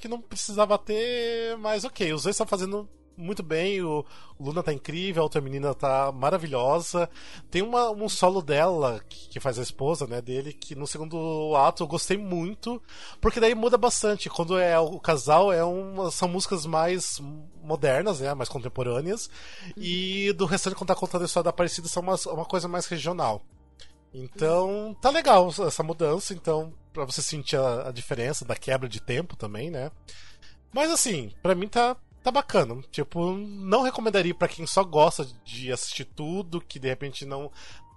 que 0.00 0.06
não 0.06 0.20
precisava 0.20 0.78
ter, 0.78 1.56
mas 1.58 1.84
ok, 1.84 2.12
os 2.12 2.22
dois 2.22 2.34
estão 2.34 2.46
fazendo 2.46 2.88
muito 3.18 3.42
bem, 3.42 3.82
o, 3.82 4.04
Luna 4.38 4.62
tá 4.62 4.72
incrível, 4.72 5.20
a 5.20 5.24
outra 5.24 5.40
menina 5.40 5.74
tá 5.74 6.12
maravilhosa. 6.12 7.10
Tem 7.50 7.60
uma, 7.60 7.90
um 7.90 8.08
solo 8.08 8.40
dela, 8.40 9.00
que, 9.08 9.28
que, 9.28 9.40
faz 9.40 9.58
a 9.58 9.62
esposa, 9.62 10.06
né, 10.06 10.22
dele, 10.22 10.52
que 10.52 10.74
no 10.74 10.86
segundo 10.86 11.54
ato 11.56 11.82
eu 11.82 11.86
gostei 11.88 12.16
muito, 12.16 12.80
porque 13.20 13.40
daí 13.40 13.54
muda 13.54 13.76
bastante. 13.76 14.30
Quando 14.30 14.56
é 14.56 14.78
o 14.78 15.00
casal, 15.00 15.52
é 15.52 15.64
uma, 15.64 16.10
são 16.10 16.28
músicas 16.28 16.64
mais 16.64 17.20
modernas, 17.62 18.20
né, 18.20 18.32
mais 18.34 18.48
contemporâneas, 18.48 19.28
e 19.76 20.32
do 20.34 20.46
restante, 20.46 20.76
quando 20.76 20.88
tá 20.88 20.94
contando 20.94 21.22
a 21.22 21.26
história 21.26 21.44
da 21.44 21.50
Aparecida, 21.50 21.88
são 21.88 22.02
uma, 22.02 22.14
uma 22.32 22.44
coisa 22.44 22.68
mais 22.68 22.86
regional. 22.86 23.42
Então, 24.14 24.96
tá 25.02 25.10
legal 25.10 25.48
essa 25.66 25.82
mudança, 25.82 26.32
então, 26.32 26.72
para 26.92 27.04
você 27.04 27.20
sentir 27.20 27.56
a, 27.56 27.88
a 27.88 27.92
diferença 27.92 28.44
da 28.44 28.56
quebra 28.56 28.88
de 28.88 29.00
tempo 29.00 29.36
também, 29.36 29.70
né? 29.70 29.90
Mas 30.72 30.90
assim, 30.90 31.32
para 31.42 31.54
mim 31.54 31.68
tá, 31.68 31.96
tá 32.22 32.30
bacana. 32.30 32.80
Tipo, 32.90 33.32
não 33.32 33.82
recomendaria 33.82 34.34
para 34.34 34.48
quem 34.48 34.66
só 34.66 34.82
gosta 34.84 35.26
de 35.44 35.72
assistir 35.72 36.04
tudo, 36.04 36.60
que 36.60 36.78
de 36.78 36.88
repente 36.88 37.24
não 37.24 37.50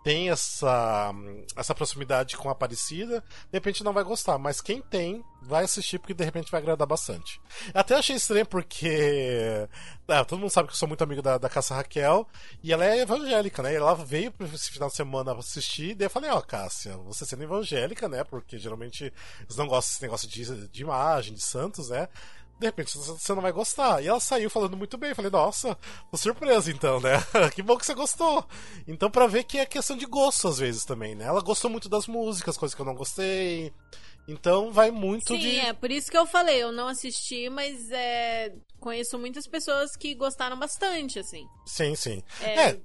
tem 0.04 0.30
essa, 0.30 1.14
essa 1.56 1.76
proximidade 1.76 2.36
com 2.36 2.50
a 2.50 2.54
Aparecida, 2.54 3.22
de 3.22 3.54
repente 3.58 3.84
não 3.84 3.94
vai 3.94 4.04
gostar, 4.04 4.38
mas 4.38 4.60
quem 4.60 4.82
tem, 4.82 5.24
vai 5.42 5.64
assistir 5.64 6.00
porque 6.00 6.14
de 6.14 6.24
repente 6.24 6.52
vai 6.52 6.60
agradar 6.60 6.88
bastante. 6.88 7.40
Até 7.74 7.96
achei 7.96 8.16
estranho 8.16 8.46
porque. 8.46 9.68
É, 10.08 10.24
todo 10.24 10.40
mundo 10.40 10.50
sabe 10.50 10.68
que 10.68 10.74
eu 10.74 10.78
sou 10.78 10.88
muito 10.88 11.04
amigo 11.04 11.22
da, 11.22 11.38
da 11.38 11.50
Cássia 11.50 11.76
Raquel, 11.76 12.28
e 12.64 12.74
ela 12.74 12.86
é 12.86 13.00
evangélica, 13.00 13.62
né? 13.62 13.74
E 13.74 13.76
ela 13.76 13.94
veio 13.94 14.34
esse 14.54 14.72
final 14.72 14.90
de 14.90 14.96
semana 14.96 15.34
assistir, 15.34 15.92
e 15.92 15.96
daí 15.96 16.08
eu 16.08 16.10
falei, 16.10 16.30
ó, 16.30 16.38
oh, 16.38 16.42
Cássia, 16.42 16.98
você 16.98 17.26
sendo 17.26 17.44
evangélica, 17.44 18.10
né? 18.10 18.24
Porque 18.24 18.58
geralmente 18.58 19.14
eles 19.42 19.56
não 19.56 19.68
gostam 19.68 19.92
desse 19.92 20.02
negócio 20.02 20.28
de, 20.28 20.68
de 20.68 20.82
imagem, 20.82 21.34
de 21.34 21.42
santos, 21.42 21.90
né? 21.90 22.10
De 22.62 22.68
repente 22.68 22.96
você 22.96 23.34
não 23.34 23.42
vai 23.42 23.52
gostar. 23.52 24.04
E 24.04 24.08
ela 24.08 24.20
saiu 24.20 24.50
falando 24.50 24.78
muito 24.78 24.98
bem. 24.98 25.16
Falei, 25.16 25.32
nossa, 25.32 25.76
tô 26.12 26.18
surpresa 26.18 26.72
então, 26.72 27.02
né? 27.02 27.14
que 27.54 27.64
bom 27.64 27.76
que 27.76 27.86
você 27.86 27.96
gostou. 27.96 28.46
Então, 28.88 29.10
para 29.10 29.26
ver 29.26 29.44
que 29.44 29.58
é 29.58 29.66
questão 29.66 29.98
de 29.98 30.06
gosto 30.06 30.48
às 30.48 30.60
vezes 30.60 30.86
também, 30.86 31.16
né? 31.16 31.26
Ela 31.26 31.42
gostou 31.42 31.72
muito 31.72 31.90
das 31.90 32.08
músicas, 32.08 32.58
coisas 32.58 32.76
que 32.76 32.82
eu 32.82 32.86
não 32.86 32.96
gostei. 32.96 33.74
Então 34.28 34.72
vai 34.72 34.92
muito 34.92 35.34
Sim, 35.34 35.40
de. 35.40 35.52
Sim, 35.52 35.60
é 35.62 35.74
por 35.74 35.90
isso 35.90 36.12
que 36.12 36.18
eu 36.18 36.28
falei, 36.28 36.62
eu 36.62 36.72
não 36.72 36.88
assisti, 36.88 37.50
mas 37.50 37.90
é, 37.90 38.54
conheço 38.80 39.18
muitas 39.18 39.48
pessoas 39.48 39.96
que 39.96 40.14
gostaram 40.14 40.58
bastante, 40.58 41.18
assim. 41.18 41.48
Sim, 41.66 41.96
sim. 41.96 42.24
É, 42.40 42.70
é 42.70 42.80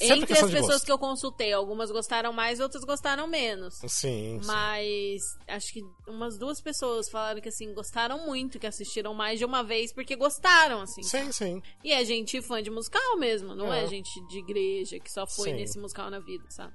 entre 0.00 0.32
as 0.32 0.50
pessoas 0.50 0.84
que 0.84 0.92
eu 0.92 0.98
consultei, 0.98 1.52
algumas 1.52 1.90
gostaram 1.90 2.32
mais, 2.32 2.60
outras 2.60 2.84
gostaram 2.84 3.26
menos. 3.26 3.78
Sim. 3.88 4.40
Mas 4.44 5.22
sim. 5.22 5.38
acho 5.48 5.72
que 5.72 5.82
umas 6.06 6.36
duas 6.36 6.60
pessoas 6.60 7.08
falaram 7.08 7.40
que 7.40 7.48
assim 7.48 7.72
gostaram 7.72 8.26
muito, 8.26 8.58
que 8.58 8.66
assistiram 8.66 9.14
mais 9.14 9.38
de 9.38 9.44
uma 9.44 9.62
vez 9.62 9.92
porque 9.92 10.14
gostaram, 10.14 10.82
assim. 10.82 11.02
Sim, 11.02 11.32
sim. 11.32 11.62
E 11.82 11.92
é 11.92 12.04
gente 12.04 12.40
fã 12.42 12.62
de 12.62 12.70
musical 12.70 13.16
mesmo, 13.16 13.54
não 13.54 13.72
é, 13.72 13.84
é 13.84 13.86
gente 13.86 14.20
de 14.28 14.38
igreja 14.38 14.98
que 14.98 15.10
só 15.10 15.26
foi 15.26 15.50
sim. 15.50 15.56
nesse 15.56 15.78
musical 15.78 16.10
na 16.10 16.20
vida, 16.20 16.44
sabe? 16.50 16.74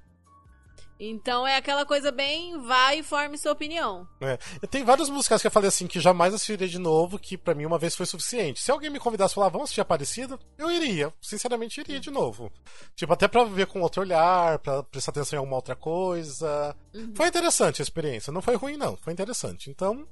Então 1.04 1.44
é 1.44 1.56
aquela 1.56 1.84
coisa 1.84 2.12
bem 2.12 2.60
vai 2.62 3.00
e 3.00 3.02
forme 3.02 3.36
sua 3.36 3.50
opinião. 3.50 4.06
É. 4.20 4.36
Tem 4.68 4.84
vários 4.84 5.10
musicais 5.10 5.40
que 5.40 5.48
eu 5.48 5.50
falei 5.50 5.68
assim 5.68 5.88
que 5.88 5.98
jamais 5.98 6.32
assistiria 6.32 6.68
de 6.68 6.78
novo, 6.78 7.18
que 7.18 7.36
para 7.36 7.54
mim 7.54 7.66
uma 7.66 7.78
vez 7.78 7.96
foi 7.96 8.06
suficiente. 8.06 8.60
Se 8.60 8.70
alguém 8.70 8.88
me 8.88 9.00
convidasse 9.00 9.32
e 9.32 9.34
falar, 9.34 9.48
vamos 9.48 9.64
assistir 9.64 9.80
Aparecida, 9.80 10.38
eu 10.56 10.70
iria. 10.70 11.12
Sinceramente, 11.20 11.80
iria 11.80 11.98
de 11.98 12.10
novo. 12.10 12.52
Tipo, 12.94 13.12
até 13.12 13.26
pra 13.26 13.42
ver 13.42 13.66
com 13.66 13.80
outro 13.80 14.00
olhar, 14.02 14.60
pra 14.60 14.84
prestar 14.84 15.10
atenção 15.10 15.36
em 15.36 15.40
alguma 15.40 15.56
outra 15.56 15.74
coisa. 15.74 16.76
Uhum. 16.94 17.12
Foi 17.16 17.26
interessante 17.26 17.82
a 17.82 17.84
experiência. 17.84 18.32
Não 18.32 18.40
foi 18.40 18.54
ruim, 18.54 18.76
não. 18.76 18.96
Foi 18.96 19.12
interessante. 19.12 19.70
Então, 19.70 20.06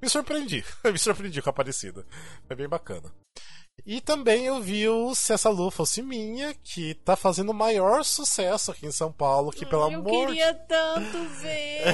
me 0.00 0.08
surpreendi. 0.08 0.64
me 0.90 0.98
surpreendi 0.98 1.42
com 1.42 1.50
a 1.50 1.52
Aparecida. 1.52 2.06
Foi 2.46 2.56
bem 2.56 2.68
bacana. 2.68 3.12
E 3.86 4.00
também 4.00 4.46
eu 4.46 4.60
vi 4.60 4.88
o 4.88 5.14
Se 5.14 5.32
Essa 5.32 5.48
Lu 5.48 5.70
Fosse 5.70 6.02
Minha, 6.02 6.54
que 6.54 6.94
tá 6.94 7.16
fazendo 7.16 7.50
o 7.50 7.54
maior 7.54 8.04
sucesso 8.04 8.70
aqui 8.70 8.86
em 8.86 8.92
São 8.92 9.12
Paulo, 9.12 9.50
que 9.50 9.64
pelo 9.64 9.82
eu 9.82 9.98
amor... 9.98 10.12
Eu 10.12 10.26
queria 10.28 10.54
tanto 10.54 11.24
ver! 11.40 11.84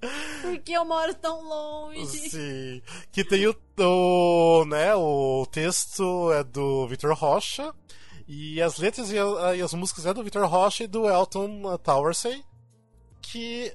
Porque 0.42 0.72
eu 0.72 0.84
moro 0.84 1.14
tão 1.14 1.42
longe. 1.42 2.30
Sim. 2.30 2.82
Que 3.10 3.24
tem 3.24 3.46
o, 3.46 3.56
o, 3.78 4.64
né, 4.64 4.94
o 4.94 5.46
texto 5.50 6.32
é 6.32 6.44
do 6.44 6.86
Vitor 6.86 7.14
Rocha, 7.14 7.74
e 8.26 8.60
as 8.62 8.78
letras 8.78 9.10
e, 9.10 9.18
a, 9.18 9.56
e, 9.56 9.62
as 9.62 9.74
músicas 9.74 10.06
é 10.06 10.14
do 10.14 10.22
Vitor 10.22 10.46
Rocha 10.46 10.84
e 10.84 10.86
do 10.86 11.08
Elton 11.08 11.76
Towersey, 11.78 12.44
que... 13.20 13.72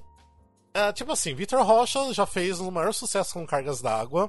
É, 0.72 0.92
tipo 0.92 1.12
assim, 1.12 1.34
Vitor 1.34 1.62
Rocha 1.62 2.12
já 2.12 2.26
fez 2.26 2.58
o 2.58 2.70
maior 2.70 2.92
sucesso 2.92 3.34
com 3.34 3.46
Cargas 3.46 3.80
d'Água, 3.80 4.28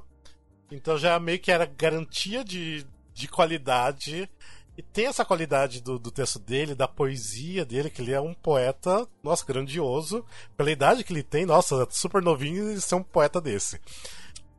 então 0.71 0.97
já 0.97 1.19
meio 1.19 1.39
que 1.39 1.51
era 1.51 1.65
garantia 1.65 2.43
de, 2.43 2.85
de 3.13 3.27
qualidade. 3.27 4.29
E 4.77 4.81
tem 4.81 5.05
essa 5.05 5.23
qualidade 5.23 5.81
do, 5.81 5.97
do 5.97 6.11
texto 6.11 6.37
dele, 6.37 6.75
da 6.75 6.87
poesia 6.87 7.63
dele, 7.63 7.89
que 7.89 8.01
ele 8.01 8.11
é 8.11 8.19
um 8.19 8.33
poeta, 8.33 9.07
nossa, 9.23 9.45
grandioso. 9.45 10.25
Pela 10.57 10.71
idade 10.71 11.03
que 11.03 11.13
ele 11.13 11.23
tem, 11.23 11.45
nossa, 11.45 11.87
super 11.89 12.21
novinho 12.21 12.69
e 12.71 12.81
ser 12.81 12.95
um 12.95 13.03
poeta 13.03 13.39
desse. 13.39 13.79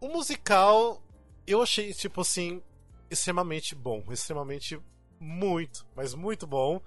O 0.00 0.08
musical, 0.08 1.02
eu 1.46 1.62
achei, 1.62 1.92
tipo 1.92 2.22
assim, 2.22 2.62
extremamente 3.10 3.74
bom. 3.74 4.02
Extremamente 4.10 4.80
muito, 5.20 5.86
mas 5.94 6.14
muito 6.14 6.46
bom. 6.46 6.80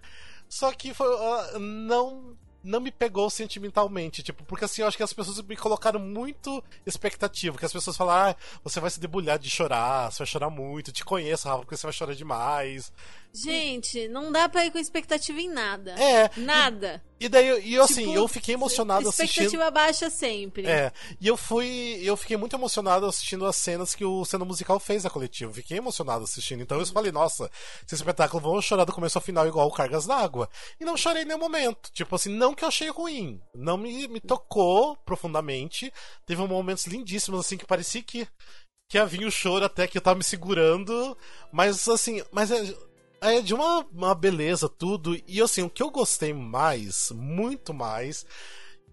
Só 0.47 0.71
que 0.73 0.91
foi, 0.93 1.07
uh, 1.07 1.59
não 1.59 2.35
não 2.63 2.79
me 2.79 2.91
pegou 2.91 3.29
sentimentalmente, 3.29 4.21
tipo, 4.21 4.43
porque 4.43 4.65
assim, 4.65 4.81
eu 4.81 4.87
acho 4.87 4.97
que 4.97 5.03
as 5.03 5.13
pessoas 5.13 5.41
me 5.41 5.55
colocaram 5.55 5.99
muito 5.99 6.63
expectativa, 6.85 7.57
que 7.57 7.65
as 7.65 7.73
pessoas 7.73 7.95
falaram, 7.95 8.31
ah, 8.31 8.59
você 8.63 8.79
vai 8.79 8.89
se 8.89 8.99
debulhar 8.99 9.39
de 9.39 9.49
chorar, 9.49 10.11
você 10.11 10.19
vai 10.19 10.27
chorar 10.27 10.49
muito, 10.49 10.91
te 10.91 11.05
conheço, 11.05 11.47
Rafa, 11.47 11.59
porque 11.61 11.77
você 11.77 11.87
vai 11.87 11.93
chorar 11.93 12.15
demais. 12.15 12.91
Gente, 13.31 14.07
não 14.07 14.31
dá 14.31 14.49
pra 14.49 14.65
ir 14.65 14.71
com 14.71 14.79
expectativa 14.79 15.39
em 15.39 15.49
nada. 15.49 15.91
É. 15.91 16.31
Nada. 16.37 17.03
E 17.19 17.27
daí, 17.27 17.61
e 17.65 17.75
eu, 17.75 17.83
assim, 17.83 18.05
tipo, 18.05 18.15
eu 18.15 18.27
fiquei 18.27 18.55
emocionado 18.55 19.07
expectativa 19.07 19.25
assistindo. 19.25 19.45
Expectativa 19.45 19.71
baixa 19.71 20.09
sempre. 20.09 20.65
É. 20.65 20.91
E 21.19 21.27
eu 21.27 21.35
fui. 21.35 21.99
Eu 22.01 22.15
fiquei 22.15 22.37
muito 22.37 22.55
emocionado 22.55 23.05
assistindo 23.05 23.45
as 23.45 23.57
cenas 23.57 23.93
que 23.93 24.05
o 24.05 24.23
cena 24.23 24.45
musical 24.45 24.79
fez 24.79 25.03
na 25.03 25.09
coletiva. 25.09 25.53
Fiquei 25.53 25.77
emocionado 25.77 26.23
assistindo. 26.23 26.61
Então 26.61 26.79
eu 26.79 26.85
falei, 26.85 27.11
nossa, 27.11 27.51
esse 27.85 27.93
espetáculo 27.93 28.41
vão 28.41 28.61
chorar 28.61 28.85
do 28.85 28.93
começo 28.93 29.17
ao 29.17 29.21
final 29.21 29.45
igual 29.45 29.67
o 29.67 29.71
Cargas 29.71 30.05
d'Água. 30.05 30.49
E 30.79 30.85
não 30.85 30.97
chorei 30.97 31.23
em 31.23 31.25
nenhum 31.25 31.39
momento. 31.39 31.91
Tipo 31.91 32.15
assim, 32.15 32.29
não 32.29 32.48
que 32.55 32.63
eu 32.63 32.67
achei 32.67 32.89
ruim. 32.89 33.41
Não 33.53 33.77
me, 33.77 34.07
me 34.07 34.19
tocou 34.19 34.95
profundamente. 34.97 35.91
Teve 36.25 36.45
momentos 36.45 36.85
lindíssimos, 36.85 37.39
assim, 37.39 37.57
que 37.57 37.65
parecia 37.65 38.01
que. 38.01 38.27
Que 38.91 38.97
havia 38.97 39.27
o 39.27 39.31
choro 39.31 39.65
até 39.65 39.87
que 39.87 39.97
eu 39.97 40.01
tava 40.01 40.17
me 40.17 40.23
segurando. 40.23 41.15
Mas 41.51 41.87
assim, 41.87 42.23
mas 42.31 42.49
é 42.49 42.75
é 43.21 43.41
de 43.41 43.53
uma, 43.53 43.85
uma 43.93 44.15
beleza 44.15 44.69
tudo. 44.69 45.19
E 45.27 45.41
assim, 45.41 45.61
o 45.61 45.69
que 45.69 45.83
eu 45.83 45.89
gostei 45.89 46.33
mais, 46.33 47.11
muito 47.11 47.73
mais, 47.73 48.25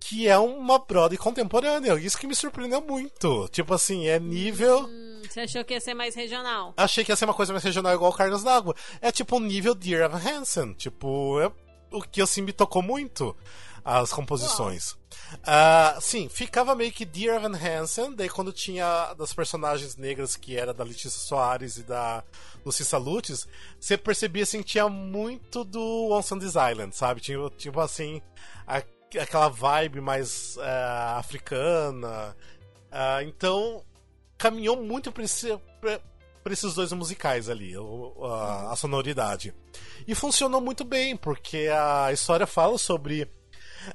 que 0.00 0.28
é 0.28 0.38
uma 0.38 0.78
Broadway 0.78 1.18
contemporânea. 1.18 1.94
Isso 1.94 2.18
que 2.18 2.26
me 2.26 2.34
surpreendeu 2.34 2.80
muito. 2.80 3.48
Tipo 3.48 3.74
assim, 3.74 4.06
é 4.06 4.18
nível. 4.18 4.84
Hum, 4.84 5.22
você 5.28 5.40
achou 5.40 5.64
que 5.64 5.74
ia 5.74 5.80
ser 5.80 5.94
mais 5.94 6.14
regional? 6.14 6.74
Achei 6.76 7.04
que 7.04 7.12
ia 7.12 7.16
ser 7.16 7.24
uma 7.24 7.34
coisa 7.34 7.52
mais 7.52 7.64
regional 7.64 7.94
igual 7.94 8.10
o 8.10 8.14
Carlos 8.14 8.42
d'Água. 8.42 8.74
É 9.00 9.10
tipo 9.10 9.36
o 9.36 9.40
nível 9.40 9.74
Dear 9.74 10.02
Evan 10.02 10.18
Hansen. 10.18 10.74
Tipo, 10.74 11.40
é 11.40 11.50
o 11.90 12.02
que 12.02 12.20
assim 12.20 12.42
me 12.42 12.52
tocou 12.52 12.82
muito 12.82 13.36
as 13.86 14.12
composições. 14.12 14.96
Uh, 15.42 16.00
sim, 16.00 16.28
ficava 16.28 16.74
meio 16.74 16.90
que 16.90 17.04
Dear 17.04 17.36
Evan 17.36 17.56
Hansen, 17.56 18.12
daí 18.12 18.28
quando 18.28 18.52
tinha 18.52 19.14
das 19.14 19.32
personagens 19.32 19.96
negras 19.96 20.34
que 20.34 20.56
era 20.56 20.74
da 20.74 20.82
Letícia 20.82 21.10
Soares 21.10 21.76
e 21.76 21.84
da 21.84 22.24
Lucissa 22.64 22.98
Lutz, 22.98 23.46
você 23.78 23.96
percebia 23.96 24.42
assim 24.42 24.58
que 24.58 24.70
tinha 24.70 24.88
muito 24.88 25.62
do 25.62 26.10
Once 26.10 26.34
on 26.34 26.38
This 26.38 26.54
Island, 26.54 26.96
sabe? 26.96 27.20
Tinha 27.20 27.38
tipo 27.50 27.78
assim, 27.78 28.20
a, 28.66 28.82
aquela 29.20 29.48
vibe 29.48 30.00
mais 30.00 30.56
uh, 30.56 31.18
africana. 31.18 32.36
Uh, 32.90 33.22
então, 33.22 33.84
caminhou 34.36 34.82
muito 34.82 35.12
esse, 35.20 35.52
pra, 36.46 36.52
esses 36.52 36.74
dois 36.74 36.92
musicais 36.92 37.48
ali, 37.48 37.74
a, 38.22 38.72
a 38.72 38.76
sonoridade. 38.76 39.52
E 40.06 40.14
funcionou 40.14 40.60
muito 40.60 40.84
bem, 40.84 41.16
porque 41.16 41.68
a 41.72 42.12
história 42.12 42.46
fala 42.46 42.78
sobre 42.78 43.28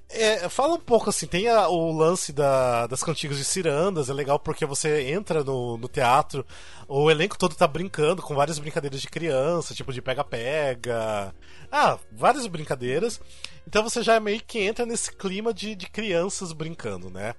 é, 0.10 0.47
fala 0.49 0.76
um 0.76 0.80
pouco 0.80 1.10
assim, 1.10 1.28
tem 1.28 1.47
a, 1.49 1.68
o 1.68 1.91
lance 1.91 2.32
da, 2.32 2.88
das 2.88 3.04
cantigas 3.04 3.38
de 3.38 3.43
cirandas, 3.43 4.10
é 4.10 4.14
legal 4.14 4.39
porque 4.39 4.66
você 4.66 5.10
entra 5.12 5.43
no, 5.43 5.78
no 5.78 5.88
teatro, 5.88 6.45
o 6.88 7.10
elenco 7.10 7.38
todo 7.38 7.56
tá 7.56 7.68
brincando 7.68 8.22
com 8.22 8.36
várias 8.36 8.60
brincadeiras 8.60 9.02
de 9.02 9.10
criança, 9.10 9.74
tipo 9.74 9.93
de 9.93 10.02
pega-pega. 10.02 11.34
Ah, 11.72 11.97
várias 12.12 12.47
brincadeiras. 12.47 13.20
Então 13.66 13.84
você 13.84 14.04
já 14.04 14.20
meio 14.20 14.41
que 14.45 14.60
entra 14.60 14.86
nesse 14.86 15.12
clima 15.14 15.54
de, 15.54 15.76
de 15.76 15.89
crianças 15.89 16.52
brincando, 16.52 17.10
né? 17.10 17.34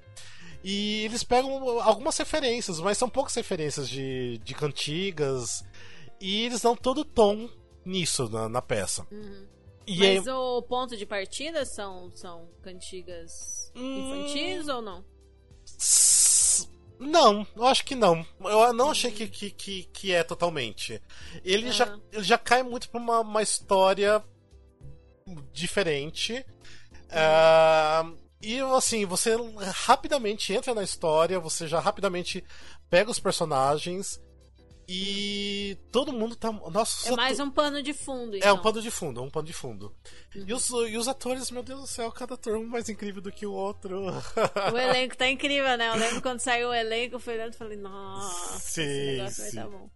E 0.64 1.04
eles 1.04 1.24
pegam 1.24 1.80
algumas 1.80 2.16
referências, 2.16 2.78
mas 2.78 2.96
são 2.96 3.08
poucas 3.08 3.34
referências 3.34 3.88
de, 3.88 4.38
de 4.38 4.54
cantigas. 4.54 5.64
E 6.20 6.44
eles 6.44 6.60
dão 6.60 6.76
todo 6.76 7.00
o 7.00 7.04
tom 7.04 7.48
nisso 7.84 8.28
na, 8.28 8.48
na 8.48 8.62
peça. 8.62 9.06
Uhum. 9.10 9.46
E 9.86 9.98
Mas 9.98 10.28
aí... 10.28 10.34
o 10.34 10.62
ponto 10.62 10.96
de 10.96 11.04
partida 11.04 11.64
são, 11.64 12.10
são 12.14 12.48
cantigas 12.62 13.72
hum... 13.74 14.24
infantis 14.24 14.68
ou 14.68 14.80
não? 14.80 15.04
Não, 16.98 17.44
eu 17.56 17.66
acho 17.66 17.84
que 17.84 17.96
não. 17.96 18.24
Eu 18.40 18.72
não 18.72 18.90
achei 18.90 19.10
que, 19.10 19.26
que, 19.26 19.50
que, 19.50 19.82
que 19.84 20.12
é 20.12 20.22
totalmente. 20.22 21.02
Ele, 21.44 21.66
uhum. 21.66 21.72
já, 21.72 21.98
ele 22.12 22.22
já 22.22 22.38
cai 22.38 22.62
muito 22.62 22.88
pra 22.88 23.00
uma, 23.00 23.20
uma 23.20 23.42
história 23.42 24.22
diferente. 25.52 26.46
Uhum. 27.10 28.14
Uh, 28.14 28.21
e 28.42 28.58
assim, 28.60 29.06
você 29.06 29.36
rapidamente 29.72 30.52
entra 30.52 30.74
na 30.74 30.82
história, 30.82 31.38
você 31.38 31.68
já 31.68 31.78
rapidamente 31.78 32.44
pega 32.90 33.10
os 33.10 33.20
personagens 33.20 34.20
e 34.88 35.78
todo 35.90 36.12
mundo 36.12 36.34
tá. 36.34 36.50
Nossa, 36.52 37.12
é 37.12 37.16
mais 37.16 37.38
um 37.38 37.50
pano 37.50 37.82
de 37.82 37.92
fundo. 37.92 38.36
Então. 38.36 38.48
É 38.48 38.52
um 38.52 38.56
então. 38.56 38.62
pano 38.62 38.82
de 38.82 38.90
fundo, 38.90 39.20
é 39.20 39.22
um 39.22 39.30
pano 39.30 39.46
de 39.46 39.52
fundo. 39.52 39.94
Uhum. 40.34 40.44
E, 40.46 40.52
os, 40.52 40.68
e 40.68 40.96
os 40.98 41.08
atores, 41.08 41.50
meu 41.50 41.62
Deus 41.62 41.80
do 41.82 41.86
céu, 41.86 42.10
cada 42.10 42.34
ator 42.34 42.56
um 42.56 42.66
mais 42.66 42.88
incrível 42.88 43.22
do 43.22 43.30
que 43.30 43.46
o 43.46 43.52
outro. 43.52 44.06
O 44.72 44.78
elenco 44.78 45.16
tá 45.16 45.28
incrível, 45.28 45.78
né? 45.78 45.88
Eu 45.88 45.96
lembro 45.96 46.20
quando 46.20 46.40
saiu 46.40 46.70
o 46.70 46.74
elenco, 46.74 47.20
olhando 47.26 47.54
e 47.54 47.56
falei, 47.56 47.78
nossa, 47.78 48.58
sim, 48.58 48.82
esse 48.82 49.12
negócio 49.16 49.44
sim. 49.44 49.56
vai 49.56 49.64
tá 49.64 49.70
bom. 49.70 49.90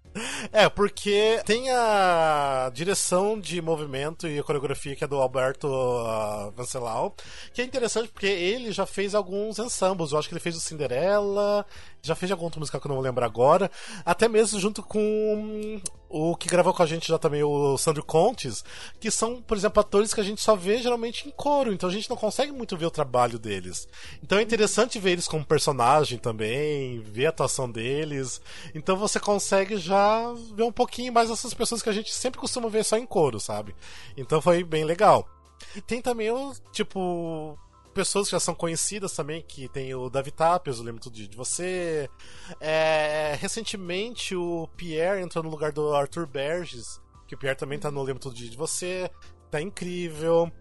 É, 0.52 0.68
porque 0.68 1.40
tem 1.44 1.70
a 1.70 2.70
direção 2.72 3.38
de 3.38 3.60
movimento 3.60 4.26
e 4.26 4.42
coreografia 4.42 4.96
que 4.96 5.04
é 5.04 5.06
do 5.06 5.16
Alberto 5.16 5.68
uh, 5.68 6.50
Vancelau, 6.56 7.14
que 7.52 7.60
é 7.60 7.64
interessante 7.64 8.08
porque 8.08 8.26
ele 8.26 8.72
já 8.72 8.86
fez 8.86 9.14
alguns 9.14 9.58
ensembles. 9.58 10.12
Eu 10.12 10.18
acho 10.18 10.28
que 10.28 10.34
ele 10.34 10.40
fez 10.40 10.56
o 10.56 10.60
Cinderela, 10.60 11.66
já 12.02 12.14
fez 12.14 12.30
algum 12.30 12.44
outro 12.44 12.60
musical 12.60 12.80
que 12.80 12.86
eu 12.86 12.90
não 12.90 12.96
vou 12.96 13.04
lembrar 13.04 13.26
agora, 13.26 13.70
até 14.04 14.28
mesmo 14.28 14.58
junto 14.58 14.82
com 14.82 15.80
o 16.16 16.36
que 16.36 16.48
gravou 16.48 16.72
com 16.72 16.82
a 16.82 16.86
gente 16.86 17.08
já 17.08 17.18
também, 17.18 17.42
o 17.42 17.76
Sandro 17.76 18.04
Contes, 18.04 18.64
que 18.98 19.10
são, 19.10 19.42
por 19.42 19.56
exemplo, 19.56 19.80
atores 19.80 20.14
que 20.14 20.20
a 20.20 20.24
gente 20.24 20.40
só 20.40 20.56
vê 20.56 20.78
geralmente 20.78 21.28
em 21.28 21.30
coro, 21.30 21.72
então 21.72 21.88
a 21.88 21.92
gente 21.92 22.08
não 22.08 22.16
consegue 22.16 22.52
muito 22.52 22.76
ver 22.76 22.86
o 22.86 22.90
trabalho 22.90 23.38
deles. 23.38 23.86
Então 24.22 24.38
é 24.38 24.42
interessante 24.42 24.98
ver 24.98 25.12
eles 25.12 25.28
como 25.28 25.44
personagem 25.44 26.18
também, 26.18 27.00
ver 27.00 27.26
a 27.26 27.28
atuação 27.28 27.70
deles. 27.70 28.40
Então 28.74 28.96
você 28.96 29.20
consegue 29.20 29.76
já 29.76 30.32
ver 30.54 30.62
um 30.62 30.72
pouquinho 30.72 31.12
mais 31.12 31.28
dessas 31.28 31.52
pessoas 31.52 31.82
que 31.82 31.88
a 31.88 31.92
gente 31.92 32.12
sempre 32.12 32.40
costuma 32.40 32.68
ver 32.68 32.84
só 32.84 32.96
em 32.96 33.06
coro, 33.06 33.38
sabe? 33.38 33.74
Então 34.16 34.40
foi 34.40 34.64
bem 34.64 34.84
legal. 34.84 35.28
E 35.74 35.80
tem 35.80 36.00
também 36.00 36.30
o, 36.30 36.54
tipo, 36.72 37.58
pessoas 37.96 38.28
que 38.28 38.32
já 38.32 38.40
são 38.40 38.54
conhecidas 38.54 39.12
também, 39.12 39.40
que 39.40 39.68
tem 39.68 39.94
o 39.94 40.10
Davi 40.10 40.30
Tapias, 40.30 40.76
eu 40.76 40.84
lembro 40.84 41.00
tudo 41.00 41.16
de 41.16 41.34
você. 41.34 42.10
É, 42.60 43.34
recentemente 43.40 44.36
o 44.36 44.68
Pierre 44.76 45.22
entrou 45.22 45.42
no 45.42 45.48
lugar 45.48 45.72
do 45.72 45.94
Arthur 45.94 46.26
Berges, 46.26 47.00
que 47.26 47.34
o 47.34 47.38
Pierre 47.38 47.56
também 47.56 47.78
tá 47.78 47.90
no 47.90 48.02
Lembro 48.02 48.22
Todo 48.22 48.34
Dia 48.34 48.50
de 48.50 48.56
Você. 48.56 49.10
Tá 49.50 49.62
incrível. 49.62 50.52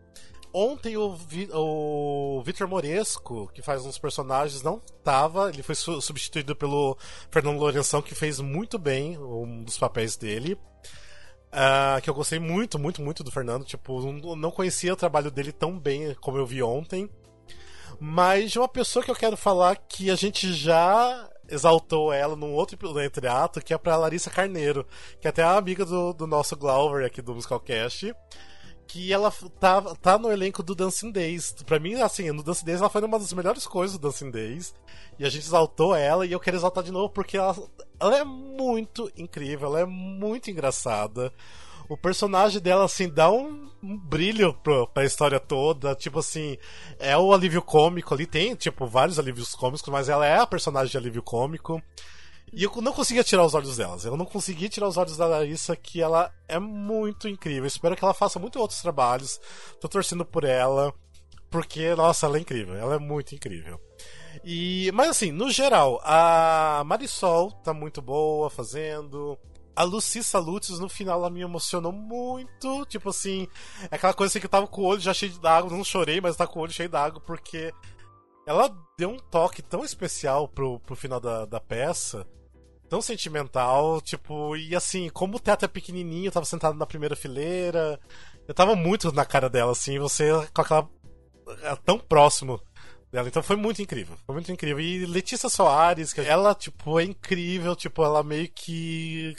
Ontem 0.53 0.95
o, 0.95 1.13
Vi, 1.13 1.49
o 1.51 2.41
Vitor 2.45 2.69
Moresco, 2.69 3.51
que 3.53 3.61
faz 3.61 3.85
uns 3.85 3.97
personagens, 3.97 4.63
não 4.63 4.79
tava. 5.03 5.49
Ele 5.49 5.61
foi 5.61 5.75
su 5.75 5.99
substituído 6.01 6.55
pelo 6.55 6.97
Fernando 7.29 7.59
Lourenção, 7.59 8.01
que 8.01 8.15
fez 8.15 8.39
muito 8.39 8.79
bem 8.79 9.17
um 9.17 9.61
dos 9.61 9.77
papéis 9.77 10.15
dele. 10.15 10.57
Uh, 11.51 12.01
que 12.01 12.09
eu 12.09 12.13
gostei 12.13 12.39
muito, 12.39 12.79
muito, 12.79 13.01
muito 13.01 13.25
do 13.25 13.31
Fernando. 13.31 13.65
Tipo, 13.65 14.01
não 14.37 14.51
conhecia 14.51 14.93
o 14.93 14.95
trabalho 14.95 15.29
dele 15.29 15.51
tão 15.51 15.77
bem 15.77 16.15
como 16.21 16.37
eu 16.37 16.45
vi 16.45 16.63
ontem. 16.63 17.09
Mas 17.99 18.55
uma 18.55 18.67
pessoa 18.67 19.03
que 19.03 19.11
eu 19.11 19.15
quero 19.15 19.37
falar 19.37 19.75
que 19.75 20.09
a 20.09 20.15
gente 20.15 20.53
já 20.53 21.29
exaltou 21.47 22.11
ela 22.11 22.35
num 22.35 22.53
outro 22.53 22.77
entreato, 23.03 23.61
que 23.61 23.73
é 23.73 23.77
pra 23.77 23.97
Larissa 23.97 24.29
Carneiro, 24.29 24.85
que 25.19 25.27
é 25.27 25.29
até 25.29 25.43
amiga 25.43 25.85
do, 25.85 26.13
do 26.13 26.27
nosso 26.27 26.55
Glauber 26.55 27.05
aqui 27.05 27.21
do 27.21 27.35
Musicalcast. 27.35 28.13
Que 28.87 29.11
ela 29.11 29.31
tá, 29.59 29.81
tá 29.95 30.17
no 30.17 30.31
elenco 30.31 30.61
do 30.61 30.75
Dancing 30.75 31.11
Days. 31.11 31.53
Pra 31.65 31.79
mim, 31.79 31.95
assim, 31.95 32.31
no 32.31 32.43
Dancing 32.43 32.65
Days 32.65 32.79
ela 32.79 32.89
foi 32.89 33.01
uma 33.01 33.17
das 33.17 33.33
melhores 33.33 33.65
coisas 33.65 33.97
do 33.97 34.07
Dancing 34.07 34.29
Days. 34.29 34.75
E 35.17 35.25
a 35.25 35.29
gente 35.29 35.45
exaltou 35.45 35.95
ela 35.95 36.25
e 36.25 36.31
eu 36.31 36.39
quero 36.39 36.57
exaltar 36.57 36.83
de 36.83 36.91
novo 36.91 37.09
porque 37.09 37.35
ela, 37.35 37.55
ela 37.99 38.17
é 38.17 38.23
muito 38.23 39.11
incrível, 39.17 39.69
ela 39.69 39.79
é 39.79 39.85
muito 39.85 40.51
engraçada 40.51 41.33
o 41.89 41.97
personagem 41.97 42.61
dela, 42.61 42.85
assim, 42.85 43.09
dá 43.09 43.29
um, 43.31 43.69
um 43.81 43.97
brilho 43.97 44.53
pro, 44.53 44.87
pra 44.87 45.05
história 45.05 45.39
toda. 45.39 45.95
Tipo 45.95 46.19
assim, 46.19 46.57
é 46.99 47.17
o 47.17 47.33
alívio 47.33 47.61
cômico 47.61 48.13
ali. 48.13 48.25
Tem, 48.25 48.55
tipo, 48.55 48.87
vários 48.87 49.19
alívios 49.19 49.53
cômicos, 49.53 49.87
mas 49.87 50.09
ela 50.09 50.25
é 50.25 50.37
a 50.37 50.47
personagem 50.47 50.91
de 50.91 50.97
alívio 50.97 51.21
cômico. 51.21 51.81
E 52.53 52.63
eu 52.63 52.71
não 52.81 52.93
conseguia 52.93 53.23
tirar 53.23 53.45
os 53.45 53.53
olhos 53.53 53.77
delas. 53.77 54.05
Eu 54.05 54.15
não 54.15 54.25
conseguia 54.25 54.69
tirar 54.69 54.87
os 54.87 54.97
olhos 54.97 55.17
da 55.17 55.25
Larissa, 55.25 55.75
que 55.75 56.01
ela 56.01 56.31
é 56.47 56.59
muito 56.59 57.27
incrível. 57.27 57.65
Espero 57.65 57.95
que 57.95 58.03
ela 58.03 58.13
faça 58.13 58.39
muito 58.39 58.59
outros 58.59 58.81
trabalhos. 58.81 59.39
Tô 59.79 59.87
torcendo 59.87 60.25
por 60.25 60.43
ela. 60.43 60.93
Porque, 61.49 61.93
nossa, 61.95 62.25
ela 62.25 62.37
é 62.37 62.41
incrível. 62.41 62.75
Ela 62.75 62.95
é 62.95 62.99
muito 62.99 63.35
incrível. 63.35 63.79
E, 64.43 64.91
mas 64.93 65.09
assim, 65.09 65.31
no 65.31 65.49
geral, 65.49 65.99
a 66.03 66.83
Marisol 66.85 67.51
tá 67.51 67.73
muito 67.73 68.01
boa 68.01 68.49
fazendo. 68.49 69.37
A 69.75 69.83
Lucy 69.83 70.23
Salutes, 70.23 70.79
no 70.79 70.87
final, 70.87 71.19
ela 71.19 71.29
me 71.29 71.41
emocionou 71.41 71.91
muito. 71.91 72.85
Tipo 72.85 73.09
assim, 73.09 73.47
é 73.91 73.95
aquela 73.95 74.13
coisa 74.13 74.31
assim 74.31 74.39
que 74.39 74.45
eu 74.45 74.49
tava 74.49 74.67
com 74.67 74.81
o 74.81 74.85
olho 74.85 75.01
já 75.01 75.13
cheio 75.13 75.37
d'água. 75.39 75.75
Não 75.75 75.83
chorei, 75.83 76.21
mas 76.21 76.35
tá 76.35 76.47
com 76.47 76.59
o 76.59 76.63
olho 76.63 76.71
cheio 76.71 76.89
d'água, 76.89 77.21
porque 77.21 77.73
ela 78.45 78.73
deu 78.97 79.09
um 79.09 79.17
toque 79.17 79.61
tão 79.61 79.83
especial 79.83 80.47
pro, 80.47 80.79
pro 80.79 80.95
final 80.95 81.19
da, 81.19 81.45
da 81.45 81.59
peça. 81.59 82.25
Tão 82.87 83.01
sentimental, 83.01 83.99
tipo, 83.99 84.55
e 84.55 84.75
assim, 84.75 85.09
como 85.09 85.37
o 85.37 85.39
teatro 85.39 85.65
é 85.65 85.67
pequenininho, 85.67 86.27
eu 86.27 86.31
tava 86.31 86.45
sentado 86.45 86.77
na 86.77 86.85
primeira 86.85 87.15
fileira, 87.15 87.99
eu 88.47 88.53
tava 88.53 88.75
muito 88.75 89.11
na 89.11 89.25
cara 89.25 89.49
dela, 89.49 89.71
assim, 89.71 89.97
você 89.97 90.29
com 90.53 90.61
aquela. 90.61 90.87
É, 91.63 91.75
tão 91.77 91.99
próximo 91.99 92.61
dela. 93.11 93.27
Então 93.27 93.41
foi 93.41 93.55
muito 93.55 93.81
incrível. 93.81 94.15
Foi 94.25 94.33
muito 94.33 94.51
incrível. 94.51 94.79
E 94.79 95.05
Letícia 95.05 95.49
Soares, 95.49 96.15
ela, 96.17 96.53
tipo, 96.53 96.99
é 96.99 97.03
incrível. 97.03 97.75
Tipo, 97.75 98.03
ela 98.03 98.23
meio 98.23 98.49
que 98.49 99.35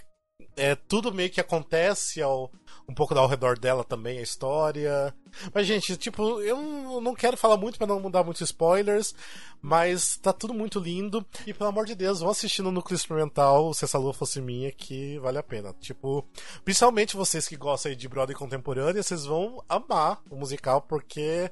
é, 0.57 0.75
tudo 0.75 1.13
meio 1.13 1.31
que 1.31 1.41
acontece 1.41 2.23
ao, 2.23 2.51
um 2.89 2.95
pouco 2.95 3.15
ao 3.15 3.29
redor 3.29 3.59
dela 3.59 3.85
também, 3.85 4.19
a 4.19 4.23
história. 4.23 5.15
Mas, 5.53 5.67
gente, 5.67 5.97
tipo, 5.97 6.41
eu 6.41 7.01
não 7.01 7.15
quero 7.15 7.37
falar 7.37 7.57
muito 7.57 7.79
para 7.79 7.87
não 7.87 8.11
dar 8.11 8.25
muitos 8.25 8.41
spoilers, 8.43 9.15
mas 9.61 10.17
tá 10.17 10.33
tudo 10.33 10.55
muito 10.55 10.79
lindo. 10.79 11.25
E 11.47 11.53
pelo 11.53 11.69
amor 11.69 11.85
de 11.85 11.95
Deus, 11.95 12.21
vão 12.21 12.31
assistindo 12.31 12.67
no 12.67 12.73
Núcleo 12.73 12.97
Experimental 12.97 13.75
Se 13.75 13.85
Essa 13.85 13.99
Lua 13.99 14.15
Fosse 14.15 14.41
Minha, 14.41 14.73
que 14.73 15.19
vale 15.19 15.39
a 15.39 15.43
pena. 15.43 15.75
Tipo, 15.81 16.27
principalmente 16.65 17.17
vocês 17.17 17.47
que 17.47 17.57
gostam 17.57 17.95
de 17.95 18.09
Broadway 18.09 18.37
contemporânea, 18.37 19.03
vocês 19.03 19.25
vão 19.25 19.63
amar 19.69 20.23
o 20.31 20.37
musical, 20.37 20.81
porque. 20.83 21.51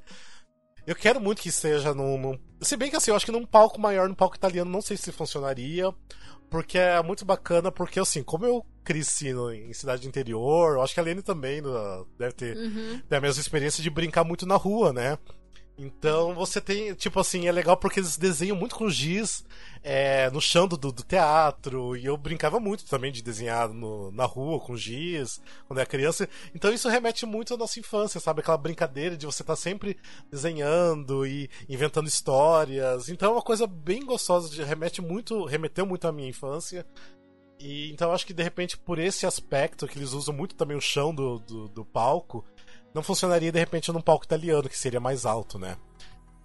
Eu 0.87 0.95
quero 0.95 1.19
muito 1.19 1.41
que 1.41 1.51
seja 1.51 1.95
num, 1.95 2.19
num. 2.19 2.39
Se 2.61 2.77
bem 2.77 2.91
que 2.91 2.97
assim, 2.97 3.11
eu 3.11 3.17
acho 3.17 3.25
que 3.25 3.33
num 3.33 3.47
palco 3.47 3.81
maior, 3.81 4.07
num 4.07 4.15
palco 4.15 4.37
italiano, 4.37 4.71
não 4.71 4.83
sei 4.83 4.99
se 4.99 5.11
funcionaria. 5.11 5.91
Porque 6.51 6.77
é 6.77 7.03
muito 7.03 7.25
bacana, 7.25 7.73
porque 7.73 7.99
assim, 7.99 8.23
como 8.23 8.45
eu 8.45 8.65
cresci 8.85 9.33
no, 9.33 9.53
em 9.53 9.73
cidade 9.73 10.07
interior, 10.07 10.77
eu 10.77 10.83
acho 10.83 10.95
que 10.95 11.01
a 11.01 11.03
Lene 11.03 11.23
também 11.23 11.61
no, 11.61 12.07
deve 12.19 12.35
ter, 12.35 12.57
uhum. 12.57 13.01
ter 13.09 13.17
a 13.17 13.21
mesma 13.21 13.41
experiência 13.41 13.83
de 13.83 13.91
brincar 13.91 14.25
muito 14.25 14.47
na 14.47 14.57
rua, 14.57 14.93
né? 14.93 15.19
Então 15.77 16.35
você 16.35 16.61
tem, 16.61 16.95
tipo 16.95 17.19
assim, 17.19 17.49
é 17.49 17.53
legal 17.53 17.77
porque 17.77 17.99
eles 17.99 18.17
desenham 18.17 18.57
muito 18.57 18.77
com 18.77 18.89
giz 18.89 19.45
é, 19.83 20.31
no 20.31 20.41
chão 20.41 20.69
do, 20.69 20.77
do, 20.77 20.93
teatro. 20.93 21.97
E 21.97 22.05
eu 22.07 22.17
brincava 22.17 22.61
muito 22.61 22.87
também 22.87 23.11
de 23.11 23.23
desenhar 23.23 23.69
no, 23.69 24.13
na 24.13 24.25
rua 24.25 24.61
com 24.61 24.77
giz 24.77 25.41
quando 25.67 25.81
era 25.81 25.89
criança. 25.89 26.29
Então 26.55 26.73
isso 26.73 26.89
remete 26.89 27.27
muito 27.27 27.55
à 27.55 27.57
nossa 27.57 27.81
infância, 27.81 28.21
sabe? 28.21 28.41
Aquela 28.41 28.57
brincadeira 28.57 29.17
de 29.17 29.27
você 29.27 29.43
estar 29.43 29.55
tá 29.55 29.61
sempre 29.61 29.97
desenhando 30.31 31.27
e 31.27 31.51
inventando 31.69 32.07
histórias. 32.07 33.09
Então 33.09 33.31
é 33.31 33.33
uma 33.33 33.43
coisa 33.43 33.67
bem 33.67 34.05
gostosa, 34.05 34.65
remete 34.65 35.03
muito, 35.03 35.45
remeteu 35.45 35.85
muito 35.85 36.07
à 36.07 36.13
minha 36.13 36.29
infância. 36.29 36.87
E 37.59 37.91
então 37.91 38.13
acho 38.13 38.27
que 38.27 38.35
de 38.35 38.43
repente 38.43 38.77
por 38.77 38.99
esse 38.99 39.27
aspecto 39.27 39.87
que 39.87 39.99
eles 39.99 40.13
usam 40.13 40.35
muito 40.35 40.55
também 40.55 40.77
o 40.77 40.81
chão 40.81 41.15
do, 41.15 41.39
do, 41.39 41.69
do 41.69 41.85
palco 41.85 42.45
não 42.93 43.03
funcionaria 43.03 43.51
de 43.51 43.59
repente 43.59 43.91
num 43.91 44.01
palco 44.01 44.25
italiano, 44.25 44.69
que 44.69 44.79
seria 44.79 45.01
mais 45.01 45.27
alto, 45.27 45.59
né? 45.59 45.77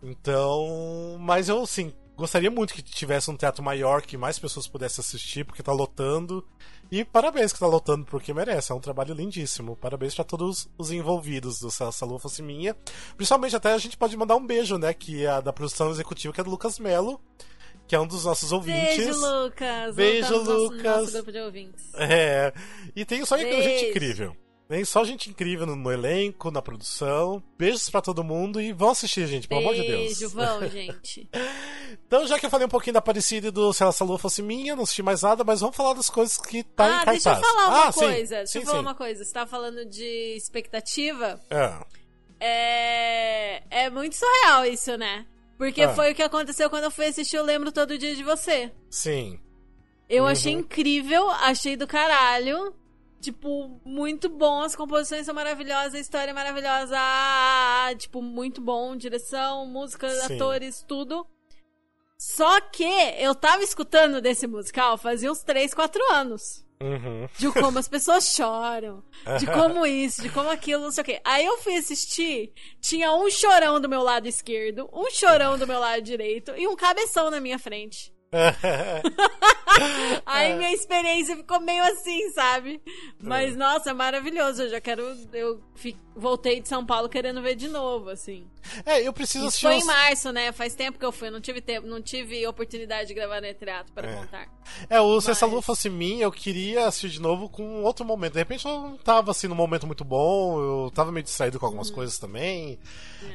Então, 0.02 1.18
mas 1.20 1.50
eu 1.50 1.62
assim, 1.62 1.94
gostaria 2.20 2.50
muito 2.50 2.74
que 2.74 2.82
tivesse 2.82 3.30
um 3.30 3.38
teatro 3.38 3.64
maior, 3.64 4.02
que 4.02 4.18
mais 4.18 4.40
pessoas 4.40 4.68
pudessem 4.68 5.02
assistir, 5.02 5.46
porque 5.46 5.64
tá 5.64 5.72
lotando. 5.72 6.46
E 6.92 7.06
parabéns 7.06 7.54
que 7.54 7.60
tá 7.60 7.68
lotando, 7.68 8.06
porque 8.06 8.34
merece, 8.34 8.72
é 8.72 8.76
um 8.76 8.80
trabalho 8.80 9.14
lindíssimo. 9.14 9.76
Parabéns 9.76 10.16
para 10.16 10.24
todos 10.24 10.68
os 10.78 10.92
envolvidos 10.92 11.60
do 11.60 11.70
Se 11.70 11.84
Essa 11.84 12.06
Lua 12.06 12.20
Fosse 12.20 12.42
Minha. 12.42 12.76
Principalmente 13.16 13.56
até 13.56 13.74
a 13.74 13.78
gente 13.78 13.96
pode 13.96 14.18
mandar 14.18 14.36
um 14.36 14.46
beijo, 14.46 14.78
né? 14.78 14.94
Que 14.94 15.26
é 15.26 15.42
da 15.42 15.54
produção 15.54 15.92
executiva, 15.92 16.34
que 16.34 16.42
é 16.42 16.44
do 16.44 16.50
Lucas 16.50 16.80
Melo 16.80 17.22
que 17.90 17.96
é 17.96 18.00
um 18.00 18.06
dos 18.06 18.24
nossos 18.24 18.52
ouvintes. 18.52 18.98
Beijo, 18.98 19.20
Lucas! 19.20 19.96
Beijo, 19.96 20.38
Lucas! 20.38 20.84
Nosso, 20.84 21.02
nosso 21.02 21.12
grupo 21.12 21.32
de 21.32 21.40
ouvintes. 21.40 21.94
É. 21.96 22.54
E 22.96 23.04
tem 23.04 23.26
só 23.26 23.36
Beijo. 23.36 23.64
gente 23.64 23.86
incrível. 23.88 24.38
Tem 24.68 24.86
só 24.86 25.04
gente 25.04 25.32
incrível 25.32 25.66
no, 25.66 25.76
no, 25.76 25.92
elenco, 25.92 26.52
na 26.52 26.62
produção. 26.62 27.42
Beijos 27.58 27.90
para 27.90 28.04
todo 28.04 28.24
mundo 28.24 28.62
e 28.62 28.72
vão 28.72 28.92
assistir, 28.92 29.26
gente, 29.26 29.48
pelo 29.48 29.62
Beijo, 29.62 29.74
amor 29.74 29.84
de 29.84 29.92
Deus. 29.92 30.20
Beijo, 30.20 30.30
vão, 30.30 30.62
gente. 30.70 31.28
então, 32.06 32.28
já 32.28 32.38
que 32.38 32.46
eu 32.46 32.50
falei 32.52 32.68
um 32.68 32.70
pouquinho 32.70 32.94
da 32.94 33.00
Aparecida 33.00 33.48
e 33.48 33.52
do 33.52 33.74
Se 33.74 33.84
Essa 33.84 34.06
Lua 34.06 34.20
Fosse 34.20 34.44
Minha, 34.44 34.76
não 34.76 34.84
assisti 34.84 35.02
mais 35.02 35.24
nada, 35.24 35.44
mas 35.44 35.62
vamos 35.62 35.76
falar 35.76 35.96
das 35.96 36.12
coisas 36.12 36.38
que 36.38 36.62
tá 36.62 36.86
ah, 36.86 36.90
em 36.90 37.06
cartaz. 37.06 37.24
deixa 37.24 37.40
eu 37.40 37.44
falar 37.44 37.68
uma 37.70 37.88
ah, 37.88 37.94
coisa. 37.94 38.14
Sim, 38.14 38.30
deixa 38.30 38.46
sim, 38.46 38.60
eu 38.60 38.66
falar 38.66 38.78
sim. 38.78 38.86
uma 38.86 38.96
coisa. 38.96 39.26
Você 39.26 39.34
tava 39.34 39.50
falando 39.50 39.84
de 39.84 40.36
expectativa. 40.38 41.42
É. 41.50 41.74
É, 42.40 43.64
é 43.72 43.90
muito 43.90 44.16
surreal 44.16 44.64
isso, 44.64 44.96
né? 44.96 45.26
Porque 45.60 45.82
Ah. 45.82 45.94
foi 45.94 46.12
o 46.12 46.16
que 46.16 46.24
aconteceu 46.24 46.70
quando 46.70 46.86
eu 46.86 46.92
fui 46.92 47.06
assistir 47.08 47.36
Eu 47.36 47.44
Lembro 47.44 47.70
Todo 47.72 47.98
Dia 47.98 48.16
de 48.16 48.24
Você. 48.24 48.72
Sim. 48.90 49.38
Eu 50.08 50.24
Uhum. 50.24 50.30
achei 50.30 50.54
incrível, 50.54 51.30
achei 51.30 51.76
do 51.76 51.86
caralho. 51.86 52.74
Tipo, 53.20 53.82
muito 53.84 54.30
bom, 54.30 54.62
as 54.62 54.74
composições 54.74 55.26
são 55.26 55.36
maravilhosas, 55.36 55.94
a 55.96 56.00
história 56.00 56.32
é 56.32 56.34
maravilhosa, 56.34 56.96
ah, 56.98 57.90
tipo, 57.98 58.22
muito 58.22 58.62
bom, 58.62 58.96
direção, 58.96 59.66
música, 59.66 60.10
Sim. 60.10 60.36
atores, 60.36 60.82
tudo. 60.88 61.28
Só 62.18 62.62
que 62.62 62.86
eu 63.20 63.36
tava 63.36 63.62
escutando 63.62 64.22
desse 64.22 64.48
musical 64.48 64.98
fazia 64.98 65.30
uns 65.30 65.44
3, 65.44 65.74
4 65.74 66.02
anos. 66.14 66.66
Uhum. 66.82 67.28
De 67.38 67.52
como 67.52 67.78
as 67.78 67.90
pessoas 67.90 68.24
choram, 68.34 69.04
de 69.38 69.46
como 69.46 69.86
isso, 69.86 70.22
de 70.22 70.30
como 70.30 70.50
aquilo, 70.50 70.84
não 70.84 70.92
sei 70.92 71.02
o 71.02 71.06
quê. 71.06 71.22
Aí 71.26 71.46
eu 71.46 71.58
fui 71.58 71.76
assistir, 71.76 72.54
tinha 72.80 73.14
um 73.14 73.30
chorão 73.30 73.82
do 73.82 73.90
meu 73.90 74.02
lado 74.02 74.28
esquerdo, 74.28 74.90
um 74.94 75.10
chorão 75.12 75.58
do 75.58 75.68
meu 75.68 75.80
lado 75.80 76.02
direito 76.02 76.54
e 76.56 76.68
um 76.68 76.76
cabeção 76.78 77.30
na 77.30 77.42
minha 77.42 77.60
frente. 77.60 78.14
Aí 80.26 80.56
minha 80.56 80.72
experiência 80.72 81.36
ficou 81.36 81.60
meio 81.60 81.84
assim, 81.84 82.30
sabe? 82.32 82.82
Mas, 83.20 83.56
nossa, 83.56 83.94
maravilhoso. 83.94 84.64
Eu 84.64 84.70
já 84.70 84.80
quero. 84.80 85.02
Eu 85.34 85.62
voltei 86.16 86.62
de 86.62 86.68
São 86.68 86.86
Paulo 86.86 87.10
querendo 87.10 87.42
ver 87.42 87.56
de 87.56 87.68
novo, 87.68 88.10
assim. 88.10 88.48
É, 88.86 89.02
eu 89.08 89.14
preciso 89.14 89.48
Isso 89.48 89.62
foi 89.62 89.76
em 89.76 89.84
março, 89.84 90.32
né? 90.32 90.52
Faz 90.52 90.76
tempo 90.76 90.98
que 90.98 91.06
eu 91.06 91.12
fui. 91.12 91.30
Não 91.30 91.42
tive 91.42 91.62
tempo, 91.62 91.88
não 91.88 92.02
tive 92.02 92.46
oportunidade 92.48 93.08
de 93.08 93.14
gravar 93.14 93.42
no 93.42 93.54
teatro 93.54 93.94
para 93.94 94.10
é. 94.10 94.16
contar. 94.16 94.48
É, 94.90 95.00
o 95.00 95.20
Se 95.22 95.32
Essa 95.32 95.46
Lua 95.46 95.62
Fosse 95.62 95.90
Mim, 95.90 96.20
eu 96.20 96.32
queria 96.32 96.88
assistir 96.88 97.10
de 97.10 97.22
novo 97.22 97.50
com 97.50 97.84
outro 97.84 98.06
momento. 98.06 98.34
De 98.34 98.40
repente 98.40 98.66
eu 98.66 98.72
não 98.72 98.98
tava 98.98 99.32
assim 99.32 99.48
num 99.48 99.56
momento 99.56 99.86
muito 99.86 100.04
bom, 100.04 100.60
eu 100.60 100.92
tava 100.92 101.12
meio 101.12 101.24
distraído 101.24 101.60
com 101.60 101.66
algumas 101.66 101.90
uhum. 101.90 101.96
coisas 101.96 102.18
também. 102.18 102.80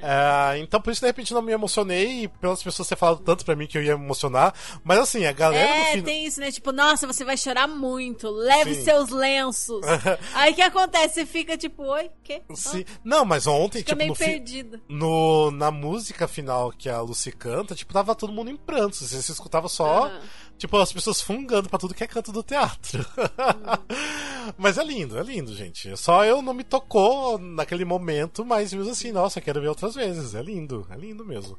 É. 0.03 0.55
É, 0.55 0.59
então 0.59 0.80
por 0.80 0.93
isso 0.93 1.01
de 1.01 1.07
repente 1.07 1.35
não 1.35 1.43
me 1.43 1.53
emocionei, 1.53 2.28
pelas 2.41 2.62
pessoas 2.62 2.89
terem 2.89 2.99
falado 2.99 3.20
tanto 3.20 3.45
pra 3.45 3.57
mim 3.57 3.66
que 3.66 3.76
eu 3.76 3.82
ia 3.82 3.97
me 3.97 4.05
emocionar. 4.05 4.55
Mas 4.82 4.99
assim, 4.99 5.24
a 5.24 5.32
galera. 5.32 5.99
É, 5.99 6.03
tem 6.03 6.24
isso, 6.24 6.41
né? 6.41 6.51
Tipo, 6.51 6.72
nossa, 6.72 7.07
você 7.07 7.24
vai 7.24 7.37
chorar 7.37 7.66
muito, 7.66 8.28
leve 8.30 8.74
Sim. 8.74 8.85
seus 8.85 9.11
lenços. 9.11 9.80
Aí 10.35 10.53
o 10.53 10.55
que 10.55 10.62
acontece? 10.62 11.14
Você 11.14 11.26
fica 11.26 11.57
tipo, 11.57 11.85
oi, 11.85 12.11
quê? 12.22 12.43
Sim. 12.55 12.85
Não, 13.03 13.24
mas 13.24 13.47
ontem, 13.47 13.78
fica 13.78 13.93
tipo, 13.93 13.99
meio 13.99 14.11
no, 14.11 14.16
perdido. 14.16 14.80
no 14.89 15.24
Na 15.53 15.70
música 15.70 16.27
final 16.29 16.70
que 16.72 16.89
a 16.89 17.01
Lucy 17.01 17.33
canta, 17.33 17.75
tipo, 17.75 17.93
tava 17.93 18.14
todo 18.14 18.33
mundo 18.33 18.51
em 18.51 18.57
prantos. 18.57 19.01
Você, 19.01 19.20
você 19.20 19.33
escutava 19.33 19.68
só, 19.68 20.09
uhum. 20.09 20.20
tipo, 20.59 20.77
as 20.77 20.93
pessoas 20.93 21.20
fungando 21.20 21.68
pra 21.68 21.79
tudo 21.79 21.95
que 21.95 22.05
é 22.05 22.07
canto 22.07 22.33
do 22.33 22.43
teatro. 22.43 23.01
Uhum. 23.01 24.55
mas 24.59 24.79
é 24.79 24.85
lindo, 24.85 25.18
é 25.18 25.22
lindo, 25.22 25.55
gente. 25.55 25.97
Só 25.97 26.25
eu 26.25 26.43
não 26.43 26.55
me 26.55 26.64
tocou 26.64 27.39
naquele 27.39 27.85
momento, 27.85 28.45
mas 28.45 28.72
mesmo 28.72 28.91
assim, 28.93 29.12
nossa, 29.12 29.41
quero 29.41 29.61
ver 29.61 29.68
outras 29.68 29.95
vezes. 29.95 30.35
É 30.35 30.43
lindo, 30.43 30.87
é 30.91 30.97
lindo 30.97 31.25
mesmo. 31.25 31.59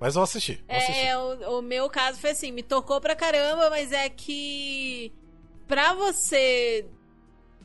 Mas 0.00 0.14
vou 0.14 0.24
assistir. 0.24 0.64
Vou 0.66 0.76
assistir. 0.76 1.04
É, 1.04 1.18
o, 1.18 1.58
o, 1.58 1.62
meu 1.62 1.88
caso 1.90 2.18
foi 2.18 2.30
assim, 2.30 2.50
me 2.50 2.62
tocou 2.62 3.00
pra 3.00 3.14
caramba, 3.14 3.68
mas 3.68 3.92
é 3.92 4.08
que 4.08 5.12
pra 5.68 5.94
você 5.94 6.86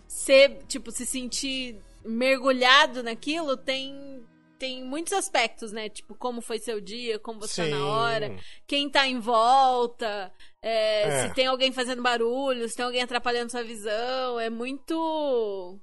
ser, 0.05 0.59
tipo, 0.67 0.91
se 0.91 1.05
sentir 1.05 1.79
mergulhado 2.05 3.01
naquilo, 3.01 3.57
tem 3.57 4.14
tem 4.57 4.83
muitos 4.83 5.13
aspectos, 5.13 5.71
né? 5.71 5.89
Tipo, 5.89 6.15
como 6.15 6.41
foi 6.41 6.59
seu 6.59 6.79
dia, 6.79 7.19
como 7.19 7.39
você 7.39 7.65
Sim. 7.65 7.71
tá 7.71 7.77
na 7.77 7.87
hora, 7.87 8.39
quem 8.67 8.89
tá 8.89 9.07
em 9.07 9.19
volta, 9.19 10.31
é, 10.61 11.03
é. 11.03 11.27
se 11.27 11.33
tem 11.33 11.47
alguém 11.47 11.71
fazendo 11.71 12.01
barulho, 12.01 12.67
se 12.67 12.75
tem 12.75 12.85
alguém 12.85 13.01
atrapalhando 13.01 13.51
sua 13.51 13.63
visão. 13.63 14.39
É 14.39 14.49
muito. 14.49 15.79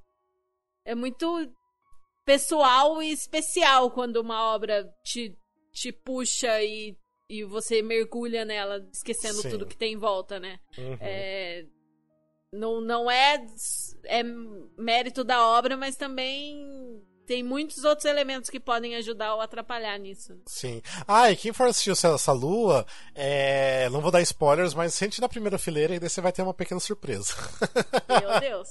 É 0.85 0.95
muito 0.95 1.51
pessoal 2.25 3.03
e 3.03 3.11
especial 3.13 3.91
quando 3.91 4.17
uma 4.17 4.55
obra 4.55 4.89
te, 5.05 5.37
te 5.73 5.93
puxa 5.93 6.63
e, 6.63 6.97
e 7.29 7.45
você 7.45 7.83
mergulha 7.83 8.45
nela, 8.45 8.81
esquecendo 8.93 9.43
Sim. 9.43 9.51
tudo 9.51 9.67
que 9.67 9.77
tem 9.77 9.95
em 9.95 9.99
volta, 9.99 10.41
né? 10.41 10.59
Uhum. 10.79 10.97
É, 11.01 11.65
não, 12.53 12.81
não 12.81 13.11
é, 13.11 13.45
é 14.05 14.23
mérito 14.77 15.25
da 15.25 15.47
obra, 15.47 15.77
mas 15.77 15.97
também 15.97 16.61
tem 17.27 17.43
muitos 17.43 17.85
outros 17.85 18.05
elementos 18.05 18.51
que 18.51 18.61
podem 18.61 18.97
ajudar 18.97 19.35
ou 19.35 19.41
atrapalhar 19.41 19.99
nisso. 19.99 20.37
Sim. 20.47 20.83
Ah, 21.07 21.31
e 21.31 21.37
quem 21.37 21.53
for 21.53 21.69
assistir 21.69 21.91
essa 21.91 22.33
lua, 22.33 22.87
é... 23.15 23.89
não 23.91 24.01
vou 24.01 24.11
dar 24.11 24.21
spoilers, 24.23 24.75
mas 24.75 24.95
sente 24.95 25.21
na 25.21 25.29
primeira 25.29 25.59
fileira 25.59 25.95
e 25.95 26.01
daí 26.01 26.09
você 26.09 26.21
vai 26.21 26.33
ter 26.33 26.43
uma 26.43 26.55
pequena 26.55 26.81
surpresa. 26.81 27.35
Meu 28.09 28.41
Deus. 28.41 28.69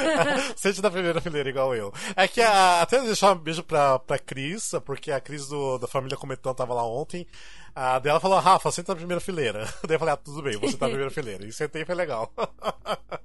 sente 0.56 0.82
na 0.82 0.90
primeira 0.90 1.20
fileira, 1.20 1.48
igual 1.48 1.74
eu. 1.74 1.92
É 2.16 2.26
que 2.26 2.40
a... 2.40 2.82
até 2.82 3.00
deixar 3.00 3.32
um 3.32 3.38
beijo 3.38 3.62
pra, 3.62 3.98
pra 3.98 4.18
Cris, 4.18 4.72
porque 4.84 5.10
a 5.10 5.20
Cris 5.20 5.48
do, 5.48 5.78
da 5.78 5.86
família 5.86 6.16
comentando 6.16 6.56
tava 6.56 6.74
lá 6.74 6.86
ontem. 6.86 7.26
A 7.74 7.98
dela 7.98 8.20
falou, 8.20 8.38
Rafa, 8.38 8.70
senta 8.70 8.92
na 8.92 8.96
primeira 8.96 9.20
fileira. 9.20 9.64
Daí 9.86 9.96
eu 9.96 9.98
falei, 9.98 10.14
ah, 10.14 10.16
tudo 10.16 10.42
bem, 10.42 10.56
vou 10.56 10.70
sentar 10.70 10.88
na 10.88 10.94
primeira 10.94 11.10
fileira. 11.10 11.44
E 11.44 11.52
sentei 11.52 11.82
e 11.82 11.84
foi 11.84 11.94
legal. 11.94 12.32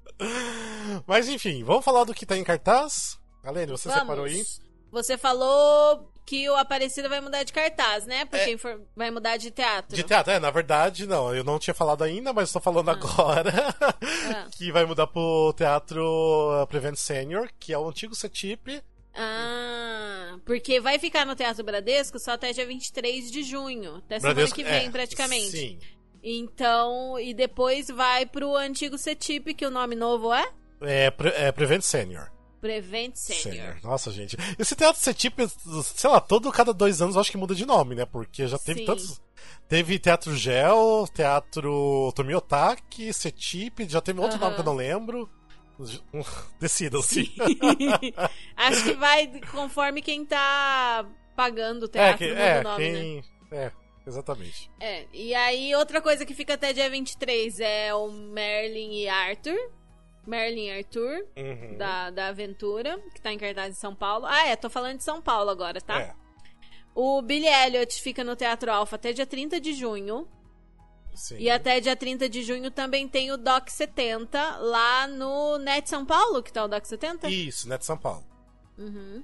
Mas 1.06 1.30
enfim, 1.30 1.64
vamos 1.64 1.86
falar 1.86 2.04
do 2.04 2.16
que 2.16 2.26
tá 2.26 2.36
em 2.36 2.44
cartaz? 2.44 3.19
Alene, 3.44 3.72
você 3.72 3.88
Vamos. 3.88 4.02
separou 4.02 4.26
aí? 4.26 4.44
Você 4.92 5.18
falou 5.18 6.12
que 6.26 6.48
o 6.50 6.56
Aparecida 6.56 7.10
vai 7.10 7.22
mudar 7.22 7.44
de 7.44 7.52
cartaz, 7.52 8.06
né? 8.06 8.26
Porque 8.26 8.52
é... 8.52 8.78
vai 8.96 9.10
mudar 9.10 9.38
de 9.38 9.50
teatro. 9.50 9.96
De 9.96 10.04
teatro, 10.04 10.32
é, 10.32 10.40
na 10.40 10.52
verdade, 10.52 11.08
não. 11.08 11.34
Eu 11.34 11.44
não 11.44 11.58
tinha 11.58 11.74
falado 11.74 12.04
ainda, 12.04 12.32
mas 12.32 12.50
estou 12.50 12.62
falando 12.62 12.90
ah. 12.90 12.94
agora. 12.94 13.52
Ah. 14.32 14.48
que 14.52 14.72
vai 14.72 14.86
mudar 14.86 15.08
pro 15.08 15.54
Teatro 15.58 16.68
Prevent 16.70 16.96
Senior, 16.96 17.50
que 17.60 17.74
é 17.74 17.78
o 17.78 17.88
antigo 17.88 18.14
CETIP. 18.14 18.82
Ah, 19.16 20.38
porque 20.46 20.80
vai 20.80 21.00
ficar 21.00 21.26
no 21.26 21.36
Teatro 21.36 21.64
Bradesco 21.64 22.20
só 22.20 22.34
até 22.34 22.54
dia 22.54 22.66
23 22.66 23.32
de 23.32 23.44
junho. 23.44 23.96
Até 23.98 24.20
Bradesco, 24.20 24.56
semana 24.56 24.72
que 24.74 24.80
vem, 24.80 24.88
é, 24.88 24.92
praticamente. 24.92 25.50
Sim. 25.50 25.80
Então, 26.24 27.20
e 27.20 27.34
depois 27.34 27.88
vai 27.88 28.26
pro 28.26 28.56
antigo 28.56 28.98
CETIP, 28.98 29.56
que 29.56 29.66
o 29.66 29.72
nome 29.72 29.96
novo 29.96 30.32
é? 30.34 30.48
É, 30.82 31.14
é 31.36 31.52
Prevent 31.52 31.82
Senior. 31.82 32.30
Prevent 32.60 33.16
Senior. 33.16 33.78
Nossa, 33.84 34.12
gente. 34.12 34.38
Esse 34.58 34.76
teatro 34.76 35.02
CETIP, 35.02 35.48
sei 35.84 36.10
lá, 36.10 36.20
todo 36.20 36.52
cada 36.52 36.74
dois 36.74 37.02
anos 37.02 37.18
acho 37.18 37.32
que 37.32 37.38
muda 37.38 37.56
de 37.56 37.66
nome, 37.66 37.96
né? 37.96 38.06
Porque 38.06 38.48
já 38.48 38.58
teve 38.58 38.82
Sim. 38.82 38.86
tantos. 38.86 39.22
Teve 39.68 40.00
Teatro 40.00 40.36
Gel, 40.36 41.08
Teatro 41.14 42.12
Tomiotaki, 42.16 43.14
CETIP, 43.14 43.88
já 43.88 44.02
teve 44.02 44.20
outro 44.20 44.40
nome 44.40 44.56
que 44.56 44.62
eu 44.62 44.66
não 44.66 44.76
lembro. 44.76 45.30
Decidam-se. 46.60 47.32
acho 48.58 48.84
que 48.84 48.94
vai 48.94 49.28
conforme 49.52 50.02
quem 50.02 50.26
tá 50.26 51.06
pagando 51.36 51.84
o 51.84 51.88
teatro 51.88 52.26
é, 52.26 52.28
que, 52.28 52.36
é, 52.36 52.64
nome, 52.64 52.84
quem... 52.84 53.16
né? 53.16 53.24
É, 53.52 53.72
exatamente. 54.06 54.70
É, 54.80 55.06
e 55.14 55.34
aí 55.34 55.74
outra 55.76 56.02
coisa 56.02 56.26
que 56.26 56.34
fica 56.34 56.56
até 56.56 56.74
dia 56.74 56.90
23 56.90 57.60
é 57.62 57.94
o 57.94 58.12
Merlin 58.12 59.04
e 59.04 59.08
Arthur. 59.08 59.58
Merlin 60.30 60.72
Arthur, 60.72 61.26
uhum. 61.36 61.78
da, 61.78 62.10
da 62.12 62.28
Aventura, 62.28 63.00
que 63.14 63.22
tá 63.22 63.34
em 63.34 63.38
cartaz 63.38 63.76
em 63.76 63.80
São 63.80 63.96
Paulo. 63.96 64.26
Ah, 64.26 64.48
é, 64.48 64.56
tô 64.56 64.70
falando 64.70 64.98
de 64.98 65.04
São 65.04 65.22
Paulo 65.22 65.50
agora, 65.50 65.82
tá? 65.82 66.00
É. 66.00 66.16
O 66.94 67.22
Billy 67.22 67.48
Elliot 67.48 68.02
fica 68.02 68.24
no 68.24 68.36
Teatro 68.36 68.72
Alfa 68.72 68.96
até 68.96 69.12
dia 69.12 69.26
30 69.26 69.60
de 69.60 69.74
junho. 69.74 70.28
Sim. 71.16 71.38
E 71.38 71.50
até 71.50 71.80
dia 71.80 71.96
30 71.96 72.30
de 72.30 72.44
junho 72.44 72.72
também 72.72 73.08
tem 73.08 73.32
o 73.32 73.38
Doc 73.38 73.70
70 73.70 74.58
lá 74.58 75.08
no 75.08 75.58
Net 75.58 75.90
São 75.90 76.06
Paulo, 76.06 76.42
que 76.42 76.54
tá 76.54 76.64
o 76.64 76.68
Doc 76.68 76.86
70? 76.86 77.30
Isso, 77.30 77.68
Net 77.68 77.86
São 77.86 77.98
Paulo. 77.98 78.24
Uhum. 78.78 79.24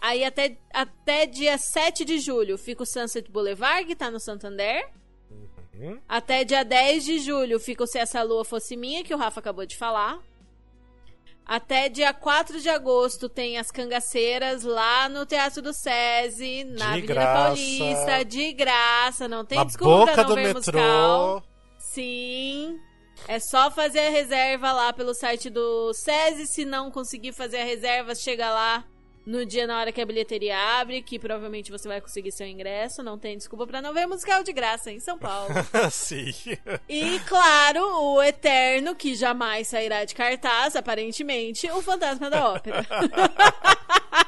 Aí 0.00 0.24
até, 0.24 0.56
até 0.72 1.26
dia 1.26 1.58
7 1.58 2.04
de 2.04 2.18
julho 2.18 2.56
fica 2.56 2.82
o 2.82 2.86
Sunset 2.86 3.30
Boulevard, 3.30 3.86
que 3.86 3.96
tá 3.96 4.10
no 4.10 4.20
Santander. 4.20 4.88
Uhum. 5.74 6.00
Até 6.08 6.44
dia 6.44 6.64
10 6.64 7.04
de 7.04 7.18
julho 7.18 7.60
fica 7.60 7.84
o 7.84 7.86
Se 7.86 7.98
Essa 7.98 8.22
Lua 8.22 8.44
Fosse 8.44 8.76
Minha, 8.76 9.04
que 9.04 9.14
o 9.14 9.18
Rafa 9.18 9.40
acabou 9.40 9.66
de 9.66 9.76
falar. 9.76 10.22
Até 11.46 11.88
dia 11.88 12.12
4 12.12 12.60
de 12.60 12.68
agosto 12.68 13.28
tem 13.28 13.56
as 13.56 13.70
cangaceiras 13.70 14.64
lá 14.64 15.08
no 15.08 15.24
Teatro 15.24 15.62
do 15.62 15.72
SESI, 15.72 16.64
na 16.64 16.74
de 16.74 16.82
Avenida 16.82 17.14
graça. 17.14 17.44
Paulista, 17.44 18.24
de 18.24 18.52
graça. 18.52 19.28
Não 19.28 19.44
tem 19.44 19.58
na 19.58 19.64
desculpa 19.64 20.12
pra 20.12 20.24
não 20.24 20.34
ver 20.34 20.54
metrô. 20.54 20.58
musical. 20.58 21.42
Sim. 21.78 22.76
É 23.28 23.38
só 23.38 23.70
fazer 23.70 24.00
a 24.00 24.10
reserva 24.10 24.72
lá 24.72 24.92
pelo 24.92 25.14
site 25.14 25.48
do 25.48 25.92
SESI. 25.94 26.46
Se 26.48 26.64
não 26.64 26.90
conseguir 26.90 27.32
fazer 27.32 27.58
a 27.58 27.64
reserva, 27.64 28.14
chega 28.16 28.50
lá 28.50 28.84
no 29.26 29.44
dia 29.44 29.66
na 29.66 29.78
hora 29.78 29.90
que 29.90 30.00
a 30.00 30.06
bilheteria 30.06 30.56
abre, 30.56 31.02
que 31.02 31.18
provavelmente 31.18 31.72
você 31.72 31.88
vai 31.88 32.00
conseguir 32.00 32.30
seu 32.30 32.46
ingresso, 32.46 33.02
não 33.02 33.18
tem 33.18 33.36
desculpa 33.36 33.66
para 33.66 33.82
não 33.82 33.92
ver 33.92 34.06
musical 34.06 34.44
de 34.44 34.52
graça 34.52 34.92
em 34.92 35.00
São 35.00 35.18
Paulo. 35.18 35.52
Sim. 35.90 36.32
E 36.88 37.18
claro, 37.26 37.80
o 37.80 38.22
Eterno, 38.22 38.94
que 38.94 39.16
jamais 39.16 39.66
sairá 39.66 40.04
de 40.04 40.14
cartaz, 40.14 40.76
aparentemente, 40.76 41.68
o 41.72 41.82
Fantasma 41.82 42.30
da 42.30 42.52
Ópera. 42.52 42.86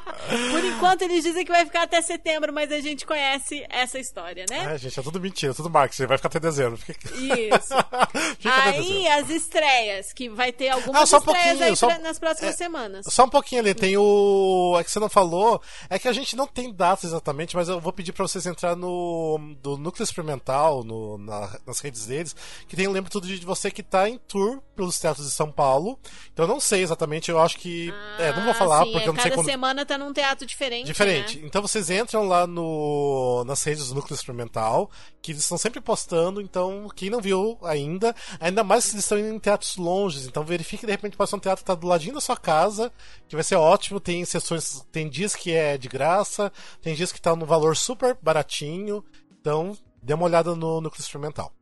Por 0.51 0.65
enquanto 0.65 1.03
eles 1.03 1.25
dizem 1.25 1.45
que 1.45 1.51
vai 1.51 1.65
ficar 1.65 1.83
até 1.83 2.01
setembro, 2.03 2.53
mas 2.53 2.71
a 2.71 2.81
gente 2.81 3.07
conhece 3.07 3.65
essa 3.69 3.99
história, 3.99 4.45
né? 4.49 4.75
É, 4.75 4.79
gente, 4.79 4.99
é 4.99 5.03
tudo 5.03 5.21
mentira, 5.21 5.55
tudo 5.55 5.71
marketing, 5.71 6.07
vai 6.07 6.19
ficar 6.19 6.29
até 6.29 6.41
dezembro. 6.41 6.79
Isso. 7.15 7.75
aí 8.45 9.09
as 9.09 9.31
estreias, 9.31 10.13
que 10.13 10.29
vai 10.29 10.53
ter 10.53 10.69
algumas 10.69 11.13
ah, 11.13 11.17
um 11.17 11.19
estreias 11.19 11.63
aí 11.63 11.77
só, 11.77 11.99
nas 12.01 12.19
próximas 12.19 12.55
é, 12.55 12.57
semanas. 12.57 13.07
Só 13.09 13.25
um 13.25 13.31
pouquinho 13.31 13.61
ali, 13.61 13.75
tem 13.75 13.97
o 13.97 14.79
que 14.85 14.91
você 14.91 15.01
não 15.01 15.09
falou 15.09 15.61
é 15.89 15.99
que 15.99 16.09
a 16.09 16.13
gente 16.13 16.37
não 16.37 16.47
tem 16.47 16.73
datas 16.73 17.05
exatamente, 17.05 17.57
mas 17.57 17.69
eu 17.69 17.81
vou 17.81 17.93
pedir 17.93 18.13
para 18.13 18.27
vocês 18.27 18.47
entrar 18.47 18.77
no 18.77 19.39
do 19.61 19.77
Núcleo 19.77 20.05
Experimental, 20.05 20.85
no, 20.85 21.19
na, 21.19 21.59
nas 21.67 21.81
redes 21.81 22.07
deles, 22.07 22.35
que 22.67 22.77
tem 22.77 22.89
um 22.89 22.93
lembro 22.93 23.11
tudo 23.11 23.27
de 23.27 23.45
você 23.45 23.71
que 23.71 23.83
tá 23.83 24.09
em 24.09 24.19
tour 24.19 24.61
pelos 24.75 24.99
teatros 24.99 25.27
de 25.27 25.33
São 25.33 25.51
Paulo. 25.51 25.99
Então 26.33 26.45
eu 26.45 26.49
não 26.49 26.61
sei 26.61 26.83
exatamente, 26.83 27.31
eu 27.31 27.41
acho 27.41 27.59
que. 27.59 27.91
Ah, 27.91 28.23
é, 28.23 28.37
não 28.37 28.45
vou 28.45 28.55
falar, 28.55 28.85
sim, 28.85 28.93
porque 28.93 29.07
é, 29.07 29.09
eu 29.09 29.13
não 29.13 29.23
sei 29.23 29.31
quando. 29.31 29.47
Semana 29.47 29.87
tá 29.87 29.99
num 29.99 30.08
teatro 30.13 30.47
diferente. 30.47 30.87
Diferente. 30.87 31.39
Né? 31.39 31.47
Então 31.47 31.63
vocês 31.63 31.91
entram 31.91 32.27
lá 32.27 32.47
no, 32.47 33.45
nas 33.45 33.63
redes 33.63 33.89
do 33.89 33.95
Núcleo 33.95 34.15
Experimental, 34.15 34.91
que 35.21 35.33
eles 35.33 35.43
estão 35.43 35.59
sempre 35.59 35.81
postando, 35.81 36.41
então 36.41 36.89
quem 36.95 37.11
não 37.11 37.21
viu 37.21 37.59
ainda, 37.63 38.15
ainda 38.41 38.63
mais 38.65 38.85
se 38.85 38.95
eles 38.95 39.05
estão 39.05 39.19
em 39.19 39.39
teatros 39.39 39.77
longes, 39.77 40.27
então 40.27 40.45
verifique 40.45 40.87
de 40.87 40.93
repente 40.93 41.17
pode 41.17 41.31
ser 41.31 41.37
um 41.37 41.41
teatro 41.41 41.65
que 41.65 41.67
tá 41.67 41.75
do 41.75 41.87
ladinho 41.87 42.15
da 42.15 42.21
sua 42.21 42.37
casa, 42.37 42.93
que 43.29 43.37
vai 43.37 43.45
ser 43.45 43.57
ótimo, 43.57 44.01
tem 44.01 44.25
sessões 44.25 44.87
tem 44.93 45.09
dias 45.09 45.35
que 45.35 45.53
é 45.53 45.77
de 45.79 45.89
graça, 45.89 46.53
tem 46.81 46.95
dias 46.95 47.13
que 47.13 47.21
tá 47.21 47.35
no 47.35 47.47
valor 47.47 47.77
super 47.77 48.17
baratinho. 48.21 49.05
Então, 49.41 49.77
dê 50.03 50.15
uma 50.15 50.25
olhada 50.25 50.55
no 50.55 50.81
núcleo 50.81 51.01
experimental. 51.01 51.53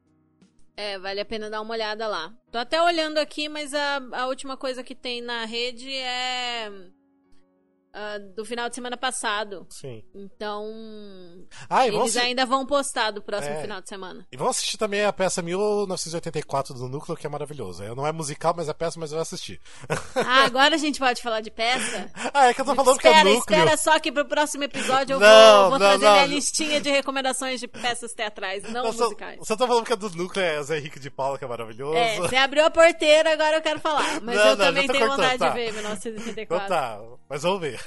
É, 0.76 0.98
vale 0.98 1.20
a 1.20 1.24
pena 1.24 1.48
dar 1.48 1.62
uma 1.62 1.72
olhada 1.72 2.06
lá. 2.06 2.34
Tô 2.50 2.58
até 2.58 2.82
olhando 2.82 3.16
aqui, 3.16 3.48
mas 3.48 3.72
a, 3.72 3.96
a 4.12 4.26
última 4.26 4.56
coisa 4.56 4.84
que 4.84 4.94
tem 4.94 5.22
na 5.22 5.46
rede 5.46 5.90
é 5.90 6.70
uh, 7.96 8.34
do 8.34 8.44
final 8.44 8.68
de 8.68 8.74
semana 8.74 8.96
passado. 8.96 9.66
Sim. 9.70 10.02
Então. 10.14 10.64
Ah, 11.68 11.86
eles 11.86 11.98
vamos, 11.98 12.16
ainda 12.16 12.44
vão 12.44 12.66
postar 12.66 13.10
do 13.10 13.22
próximo 13.22 13.54
É. 13.54 13.60
final 13.62 13.80
de 13.80 13.88
semana. 13.88 14.26
e 14.30 14.36
vamos 14.36 14.56
assistir 14.56 14.76
também 14.76 15.04
a 15.04 15.12
peça 15.12 15.40
1984 15.42 16.74
do 16.74 16.88
Núcleo, 16.88 17.16
que 17.16 17.26
é 17.26 17.30
maravilhoso. 17.30 17.82
É, 17.82 17.94
Não 17.94 18.06
é 18.06 18.12
musical, 18.12 18.54
mas 18.56 18.68
é 18.68 18.72
peça, 18.74 18.98
mas 19.00 19.10
eu 19.10 19.16
vou 19.16 19.22
assistir. 19.22 19.60
Ah, 20.14 20.44
agora 20.46 20.74
a 20.74 20.78
gente 20.78 20.98
pode 20.98 21.22
falar 21.22 21.40
de 21.40 21.50
peça? 21.50 22.10
Ah, 22.34 22.46
é 22.48 22.54
que 22.54 22.60
eu 22.60 22.64
tô 22.64 22.74
falando 22.74 22.98
que 22.98 23.08
é 23.08 23.10
espera, 23.12 23.30
Núcleo. 23.30 23.58
espera 23.58 23.76
só 23.76 23.98
que 23.98 24.12
pro 24.12 24.24
próximo 24.24 24.64
episódio 24.64 25.14
eu 25.14 25.20
Não, 25.20 25.60
vou, 25.62 25.70
vou 25.70 25.78
não, 25.78 25.86
trazer 25.86 26.04
não. 26.04 26.12
minha 26.12 26.26
listinha 26.26 26.80
de 26.80 26.90
recomendações 26.90 27.60
de 27.60 27.68
peças 27.68 28.12
teatrais, 28.12 28.62
não 28.72 28.92
só, 28.92 29.04
musicais. 29.04 29.38
só 29.42 29.56
tô 29.56 29.66
falando 29.66 29.84
que 29.84 29.92
é 29.92 29.96
do 29.96 30.10
Núcleo, 30.10 30.44
é 30.44 30.62
Zé 30.62 30.78
Henrique 30.78 30.98
de 31.00 31.10
Paula, 31.10 31.38
que 31.38 31.44
é 31.44 31.48
maravilhoso. 31.48 31.96
É, 31.96 32.16
você 32.16 32.36
abriu 32.36 32.64
a 32.64 32.70
porteira, 32.70 33.32
agora 33.32 33.56
eu 33.56 33.62
quero 33.62 33.80
falar. 33.80 34.20
Mas 34.22 34.36
Não, 34.36 34.42
eu 34.44 34.56
não, 34.56 34.64
também 34.66 34.86
tenho 34.86 35.06
cortando, 35.06 35.16
vontade 35.22 35.38
tá. 35.38 35.48
de 35.48 35.54
ver 35.54 35.68
Então 35.70 35.82
1984. 35.82 36.68
tá, 36.68 37.00
mas 37.28 37.42
vamos 37.42 37.60
ver. 37.60 37.80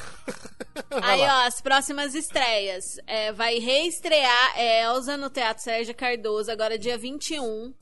Aí, 1.01 1.21
ó, 1.21 1.45
as 1.47 1.61
próximas 1.61 2.15
estreias. 2.15 2.97
É, 3.05 3.31
vai 3.31 3.59
reestrear 3.59 4.57
Elsa 4.59 5.17
no 5.17 5.29
Teatro 5.29 5.63
Sérgio 5.63 5.93
Cardoso, 5.95 6.51
agora 6.51 6.77
dia 6.77 6.97
21. 6.97 7.73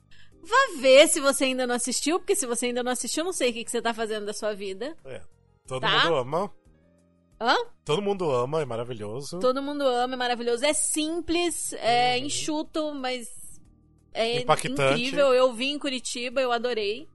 Vá 0.41 0.79
ver 0.79 1.07
se 1.07 1.19
você 1.19 1.45
ainda 1.45 1.67
não 1.67 1.75
assistiu, 1.75 2.19
porque 2.19 2.35
se 2.35 2.45
você 2.45 2.67
ainda 2.67 2.81
não 2.83 2.91
assistiu, 2.91 3.23
não 3.23 3.33
sei 3.33 3.49
o 3.49 3.53
que, 3.53 3.65
que 3.65 3.71
você 3.71 3.81
tá 3.81 3.93
fazendo 3.93 4.25
da 4.25 4.33
sua 4.33 4.53
vida. 4.53 4.95
É, 5.05 5.21
todo 5.67 5.81
Tá. 5.81 6.03
mundo 6.05 6.15
ama. 6.15 6.51
Hã? 7.39 7.55
Todo 7.85 8.01
mundo 8.01 8.31
ama, 8.31 8.61
é 8.61 8.65
maravilhoso. 8.65 9.39
Todo 9.39 9.61
mundo 9.61 9.83
ama, 9.85 10.13
é 10.15 10.17
maravilhoso. 10.17 10.65
É 10.65 10.73
simples, 10.73 11.73
é 11.73 12.17
enxuto, 12.17 12.93
mas 12.95 13.27
é 14.13 14.33
Uhum. 14.35 14.39
Impactante. 14.39 14.81
incrível. 14.81 15.33
Eu 15.33 15.53
vi 15.53 15.67
em 15.67 15.77
Curitiba, 15.79 16.41
eu 16.41 16.51
adorei. 16.51 17.07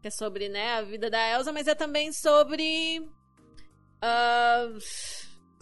Que 0.00 0.08
é 0.08 0.10
sobre, 0.10 0.48
né, 0.48 0.74
a 0.74 0.82
vida 0.82 1.10
da 1.10 1.30
Elsa, 1.32 1.52
mas 1.52 1.66
é 1.66 1.74
também 1.74 2.12
sobre. 2.12 3.06
Ah, 4.06 4.68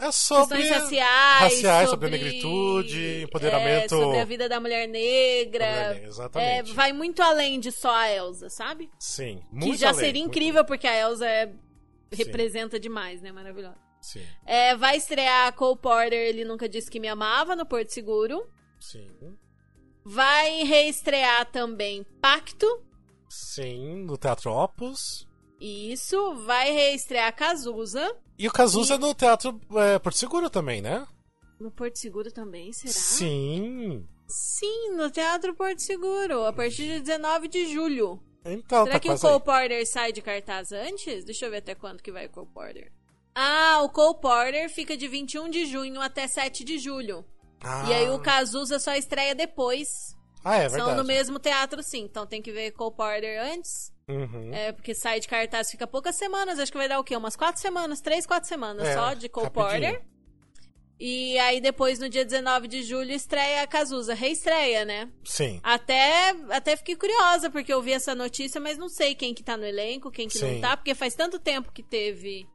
É 0.06 0.10
sobre. 0.10 0.58
questões 0.58 0.82
raciais, 0.82 1.40
raciais, 1.40 1.90
sobre 1.90 2.10
negritude, 2.10 3.22
empoderamento- 3.22 3.94
é, 3.94 3.98
sobre 4.02 4.18
a 4.18 4.24
vida 4.24 4.48
da 4.48 4.60
mulher 4.60 4.86
negra. 4.88 5.64
É, 5.64 6.04
Exatamente. 6.04 6.72
vai 6.72 6.92
muito 6.92 7.22
além 7.22 7.58
de 7.60 7.70
só 7.72 7.94
a 7.94 8.10
Elsa, 8.10 8.48
sabe? 8.50 8.90
Sim, 8.98 9.40
que 9.50 9.54
muito 9.54 9.78
já 9.78 9.88
além, 9.88 10.00
seria 10.00 10.20
muito- 10.22 10.36
incrível, 10.36 10.64
porque 10.64 10.86
a 10.86 10.96
Elsa 10.98 11.26
é- 11.26 11.52
representa 12.12 12.78
demais, 12.78 13.22
né? 13.22 13.32
Maravilhosa. 13.32 13.76
Sim, 14.00 14.22
É, 14.44 14.76
vai 14.76 14.96
estrear 14.98 15.46
a 15.48 15.52
Cole 15.52 15.78
Porter, 15.78 16.12
ele 16.18 16.44
nunca 16.44 16.68
disse 16.68 16.90
que 16.90 17.00
me 17.00 17.08
amava, 17.08 17.56
no 17.56 17.64
Porto 17.64 17.88
Seguro. 17.90 18.46
sim. 18.78 19.08
Vai 20.06 20.64
reestrear 20.64 21.46
também 21.50 22.04
Pacto. 22.20 22.66
Sim, 23.26 24.04
no 24.04 24.18
Teatro 24.18 24.52
Opus. 24.52 25.26
Isso. 25.58 26.34
Vai 26.44 26.70
reestrear 26.72 27.34
Cazuza. 27.34 28.14
E 28.38 28.48
o 28.48 28.52
Cazuza 28.52 28.98
no 28.98 29.14
Teatro 29.14 29.60
é, 29.76 29.98
Porto 29.98 30.16
Seguro 30.16 30.50
também, 30.50 30.82
né? 30.82 31.06
No 31.60 31.70
Porto 31.70 31.98
Seguro 31.98 32.32
também, 32.32 32.72
será? 32.72 32.92
Sim. 32.92 34.06
Sim, 34.26 34.90
no 34.96 35.10
Teatro 35.10 35.54
Porto 35.54 35.80
Seguro, 35.80 36.44
a 36.44 36.52
partir 36.52 36.88
de 36.88 37.00
19 37.00 37.46
de 37.48 37.72
julho. 37.72 38.20
Então, 38.44 38.84
Será 38.84 38.94
tá 38.94 39.00
que 39.00 39.10
o 39.10 39.18
Cole 39.18 39.34
aí. 39.34 39.40
Porter 39.40 39.86
sai 39.90 40.12
de 40.12 40.20
cartaz 40.20 40.72
antes? 40.72 41.24
Deixa 41.24 41.46
eu 41.46 41.50
ver 41.50 41.58
até 41.58 41.74
quando 41.74 42.02
que 42.02 42.12
vai 42.12 42.26
o 42.26 42.30
Cole 42.30 42.48
Porter. 42.52 42.92
Ah, 43.34 43.80
o 43.82 43.88
Cole 43.88 44.20
Porter 44.20 44.68
fica 44.68 44.96
de 44.96 45.08
21 45.08 45.48
de 45.48 45.64
junho 45.66 46.00
até 46.00 46.26
7 46.28 46.62
de 46.64 46.78
julho. 46.78 47.24
Ah, 47.62 47.86
E 47.88 47.94
aí 47.94 48.10
o 48.10 48.18
Cazuza 48.18 48.78
só 48.78 48.94
estreia 48.94 49.34
depois. 49.34 49.88
Ah, 50.44 50.56
é 50.56 50.68
São 50.68 50.78
verdade. 50.78 50.96
no 50.98 51.04
mesmo 51.04 51.38
teatro, 51.38 51.82
sim. 51.82 52.02
Então 52.02 52.26
tem 52.26 52.42
que 52.42 52.52
ver 52.52 52.72
Cole 52.72 52.94
Porter 52.94 53.42
antes. 53.42 53.93
Uhum. 54.08 54.52
É, 54.52 54.72
porque 54.72 54.94
sai 54.94 55.18
de 55.20 55.26
cartaz 55.28 55.70
fica 55.70 55.86
poucas 55.86 56.16
semanas. 56.16 56.58
Acho 56.58 56.70
que 56.70 56.78
vai 56.78 56.88
dar 56.88 56.98
o 57.00 57.04
quê? 57.04 57.16
Umas 57.16 57.36
quatro 57.36 57.60
semanas, 57.60 58.00
três, 58.00 58.26
quatro 58.26 58.48
semanas 58.48 58.86
É, 58.86 58.94
só 58.94 59.14
de 59.14 59.28
Cole 59.28 59.46
rapidinho. 59.46 59.92
Porter. 59.92 60.02
E 61.00 61.36
aí 61.40 61.60
depois, 61.60 61.98
no 61.98 62.08
dia 62.08 62.24
19 62.24 62.68
de 62.68 62.82
julho, 62.82 63.10
estreia 63.10 63.62
a 63.62 63.66
Cazuza. 63.66 64.14
Reestreia, 64.14 64.84
né? 64.84 65.10
Sim. 65.24 65.58
Até, 65.62 66.30
até 66.50 66.76
fiquei 66.76 66.94
curiosa, 66.96 67.50
porque 67.50 67.72
eu 67.72 67.82
vi 67.82 67.92
essa 67.92 68.14
notícia, 68.14 68.60
mas 68.60 68.78
não 68.78 68.88
sei 68.88 69.14
quem 69.14 69.34
que 69.34 69.42
tá 69.42 69.56
no 69.56 69.64
elenco, 69.66 70.10
quem 70.10 70.28
que 70.28 70.38
Sim. 70.38 70.54
não 70.54 70.60
tá, 70.60 70.76
porque 70.76 70.94
faz 70.94 71.14
tanto 71.14 71.38
tempo 71.38 71.72
que 71.72 71.82
teve 71.82 72.46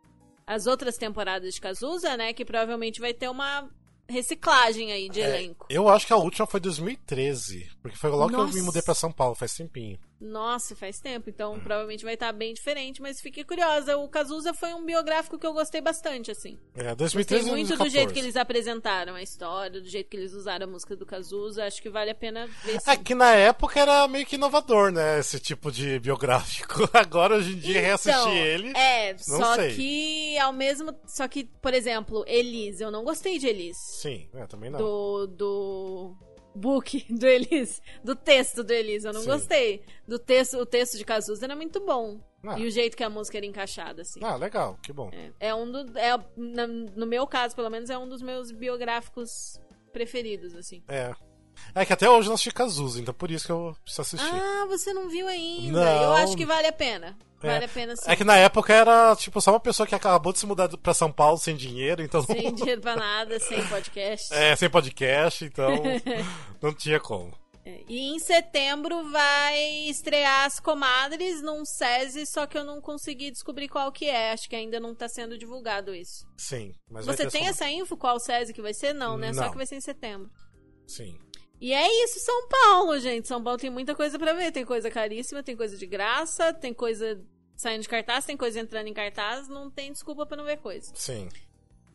as 0.47 0.67
outras 0.67 0.97
temporadas 0.97 1.53
de 1.53 1.59
Cazuza, 1.61 2.15
né? 2.15 2.31
Que 2.31 2.45
provavelmente 2.45 3.01
vai 3.01 3.13
ter 3.13 3.29
uma 3.29 3.69
reciclagem 4.07 4.91
aí 4.91 5.09
de 5.09 5.21
É, 5.21 5.25
elenco. 5.29 5.67
eu 5.69 5.87
acho 5.89 6.07
que 6.07 6.13
a 6.13 6.17
última 6.17 6.47
foi 6.47 6.59
2013. 6.59 7.69
Porque 7.81 7.97
foi 7.97 8.09
logo 8.09 8.29
que 8.29 8.35
eu 8.35 8.39
Nossa. 8.45 8.55
me 8.57 8.61
mudei 8.63 8.81
pra 8.81 8.95
São 8.95 9.11
Paulo, 9.11 9.35
faz 9.35 9.53
tempinho. 9.53 9.99
Nossa, 10.20 10.76
faz 10.76 10.99
tempo, 10.99 11.30
então 11.30 11.57
provavelmente 11.59 12.03
vai 12.03 12.13
estar 12.15 12.34
bem 12.34 12.53
diferente, 12.53 13.01
mas 13.01 13.22
fiquei 13.22 13.43
curiosa. 13.43 13.95
O 13.97 14.09
Cazuza 14.09 14.53
foi 14.53 14.74
um 14.74 14.84
biográfico 14.86 15.39
que 15.39 15.47
eu 15.47 15.53
gostei 15.53 15.80
bastante, 15.80 16.30
assim. 16.30 16.57
É, 16.76 16.93
Gostei 16.93 17.24
2013 17.24 17.47
e 17.47 17.51
muito 17.51 17.67
do 17.70 17.78
2014. 17.78 17.89
jeito 17.89 18.13
que 18.13 18.20
eles 18.20 18.36
apresentaram 18.36 19.15
a 19.15 19.22
história, 19.22 19.80
do 19.80 19.88
jeito 19.88 20.09
que 20.09 20.17
eles 20.17 20.34
usaram 20.34 20.65
a 20.65 20.70
música 20.70 20.93
do 20.95 21.05
Cazuza. 21.05 21.63
Acho 21.65 21.82
que 21.82 21.89
vale 21.89 22.11
a 22.11 22.15
pena 22.15 22.47
ver 22.65 22.82
sim. 22.82 22.91
É 22.91 22.97
que 22.97 23.15
na 23.15 23.32
época 23.34 23.80
era 23.80 24.07
meio 24.09 24.26
que 24.26 24.36
inovador, 24.36 24.91
né? 24.91 25.20
Esse 25.20 25.39
tipo 25.39 25.72
de 25.72 25.99
biográfico. 25.99 26.89
Agora, 26.93 27.36
hoje 27.38 27.53
em 27.53 27.59
dia, 27.59 27.80
reassistir 27.80 28.20
Então, 28.20 28.36
ele. 28.36 28.78
É, 28.78 29.13
não 29.13 29.38
só 29.38 29.55
sei. 29.55 29.74
que 29.76 30.38
ao 30.39 30.51
mesmo. 30.51 30.93
Só 31.07 31.28
que, 31.30 31.45
por 31.61 31.74
exemplo, 31.74 32.26
Elise, 32.28 32.84
eu 32.84 32.91
não 32.91 33.05
gostei 33.05 33.39
de 33.39 33.47
Elise. 33.47 33.80
Sim, 34.01 34.28
é, 34.34 34.45
também 34.47 34.70
não. 34.70 34.80
Do. 34.80 35.28
do 35.28 36.15
book 36.55 37.05
do 37.13 37.25
Elise. 37.25 37.81
Do 38.03 38.15
texto 38.15 38.63
do 38.63 38.71
Elise, 38.71 39.07
eu 39.07 39.13
não 39.13 39.21
Sim. 39.21 39.27
gostei. 39.27 39.83
Do 40.07 40.19
texto, 40.19 40.57
o 40.57 40.65
texto 40.65 40.97
de 40.97 41.05
Cazuza 41.05 41.45
era 41.45 41.55
muito 41.55 41.79
bom. 41.85 42.19
Ah. 42.43 42.57
E 42.57 42.65
o 42.65 42.71
jeito 42.71 42.95
que 42.95 43.03
a 43.03 43.09
música 43.09 43.37
era 43.37 43.45
encaixada, 43.45 44.01
assim. 44.01 44.19
Ah, 44.23 44.35
legal, 44.35 44.77
que 44.81 44.93
bom. 44.93 45.09
É, 45.11 45.49
é 45.49 45.55
um 45.55 45.69
do. 45.69 45.97
É, 45.97 46.17
no 46.95 47.05
meu 47.05 47.27
caso, 47.27 47.55
pelo 47.55 47.69
menos, 47.69 47.89
é 47.89 47.97
um 47.97 48.07
dos 48.07 48.21
meus 48.21 48.51
biográficos 48.51 49.59
preferidos, 49.91 50.55
assim. 50.55 50.81
É. 50.87 51.13
É 51.76 51.86
que 51.86 51.93
até 51.93 52.10
hoje 52.10 52.28
não 52.28 52.36
assisti 52.36 52.51
Cazuza, 52.51 52.99
então 52.99 53.14
por 53.14 53.30
isso 53.32 53.45
que 53.45 53.51
eu 53.51 53.76
preciso 53.84 54.01
assistir. 54.01 54.34
Ah, 54.36 54.66
você 54.68 54.93
não 54.93 55.10
viu 55.10 55.28
ainda. 55.28 55.84
Não. 55.86 56.03
Eu 56.03 56.14
acho 56.14 56.36
que 56.36 56.45
vale 56.45 56.68
a 56.68 56.72
pena. 56.74 57.18
É. 57.41 57.47
Vale 57.47 57.66
a 57.66 57.70
pena 57.70 57.95
sim. 57.95 58.03
É 58.12 58.16
que 58.18 58.24
na 58.26 58.36
época 58.36 58.74
era, 58.74 59.16
tipo, 59.16 59.39
só 59.39 59.51
uma 59.51 59.60
pessoa 59.62 59.88
que 59.88 59.95
acabou 59.95 60.34
de 60.34 60.39
se 60.39 60.45
mudar 60.45 60.68
pra 60.78 60.93
São 60.93 61.10
Paulo 61.12 61.38
sem 61.38 61.55
dinheiro, 61.55 62.01
então. 62.03 62.22
Sem 62.22 62.53
dinheiro 62.53 62.82
pra 62.82 62.95
nada, 62.97 63.39
sem 63.39 63.66
podcast. 63.68 64.28
É, 64.36 64.55
sem 64.55 64.70
podcast, 64.70 65.45
então. 65.45 65.70
não 66.62 66.74
tinha 66.74 66.99
como. 66.99 67.32
É, 67.66 67.82
E 67.88 68.14
em 68.14 68.20
setembro 68.20 69.10
vai 69.10 69.57
estrear 69.89 70.45
As 70.45 70.60
Comadres 70.60 71.41
num 71.41 71.64
SESI, 71.64 72.26
só 72.26 72.45
que 72.45 72.57
eu 72.57 72.64
não 72.66 72.82
consegui 72.82 73.32
descobrir 73.32 73.70
qual 73.70 73.89
que 73.91 74.05
é. 74.05 74.32
Acho 74.34 74.49
que 74.49 74.55
ainda 74.55 74.80
não 74.80 74.93
tá 74.93 75.07
sendo 75.07 75.38
divulgado 75.38 75.95
isso. 75.95 76.26
Sim. 76.38 76.74
Mas 76.91 77.05
Você 77.05 77.28
tem 77.28 77.43
só- 77.45 77.49
essa 77.51 77.70
info 77.70 77.95
qual 77.95 78.20
SESI 78.20 78.53
que 78.53 78.62
vai 78.62 78.74
ser? 78.74 78.93
Não, 78.93 79.18
né? 79.18 79.32
Só 79.34 79.43
Não. 79.43 79.51
que 79.51 79.57
vai 79.57 79.66
ser 79.66 79.76
em 79.76 79.82
setembro. 79.82 80.30
Sim. 80.88 81.18
E 81.62 81.74
é 81.74 82.03
isso, 82.03 82.20
São 82.20 82.47
Paulo, 82.47 82.99
gente. 82.99 83.28
São 83.28 83.43
Paulo 83.43 83.60
tem 83.60 83.70
muita 83.70 83.93
coisa 83.93 84.18
pra 84.18 84.34
ver. 84.34 84.51
Tem 84.51 84.66
coisa 84.66 84.89
caríssima, 84.89 85.43
tem 85.43 85.55
coisa 85.57 85.76
de 85.78 85.86
graça, 85.86 86.53
tem 86.53 86.74
coisa 86.74 87.22
saindo 87.57 87.82
de 87.82 87.89
cartaz, 87.89 88.26
tem 88.26 88.38
coisa 88.38 88.60
entrando 88.60 88.88
em 88.88 88.93
cartaz. 88.93 89.47
Não 89.49 89.70
tem 89.70 89.91
desculpa 89.91 90.26
pra 90.26 90.38
não 90.38 90.45
ver 90.45 90.57
coisa. 90.57 90.91
Sim. 90.95 91.28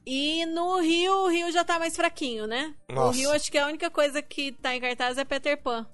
E 0.06 0.44
no 0.46 0.80
Rio, 0.80 1.12
o 1.24 1.28
Rio 1.28 1.50
já 1.50 1.64
tá 1.64 1.78
mais 1.78 1.96
fraquinho, 1.96 2.46
né? 2.46 2.74
O 2.90 2.94
Nossa. 2.94 3.18
Rio, 3.18 3.30
acho 3.30 3.50
que 3.50 3.56
a 3.56 3.66
única 3.66 3.90
coisa 3.90 4.20
que 4.20 4.52
tá 4.52 4.76
em 4.76 4.80
cartaz 4.80 5.16
é 5.16 5.24
Peter 5.24 5.56
Pan. 5.62 5.86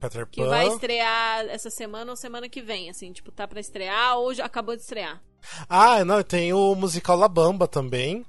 Peter 0.00 0.26
Que 0.26 0.40
Pan. 0.40 0.48
vai 0.48 0.66
estrear 0.68 1.44
essa 1.50 1.68
semana 1.68 2.10
ou 2.12 2.16
semana 2.16 2.48
que 2.48 2.62
vem, 2.62 2.88
assim, 2.88 3.12
tipo, 3.12 3.30
tá 3.30 3.46
pra 3.46 3.60
estrear 3.60 4.16
ou 4.16 4.32
já 4.32 4.46
acabou 4.46 4.74
de 4.74 4.80
estrear. 4.82 5.22
Ah, 5.68 6.02
não, 6.04 6.22
tem 6.22 6.52
o 6.54 6.74
musical 6.74 7.16
La 7.18 7.28
Bamba 7.28 7.68
também. 7.68 8.24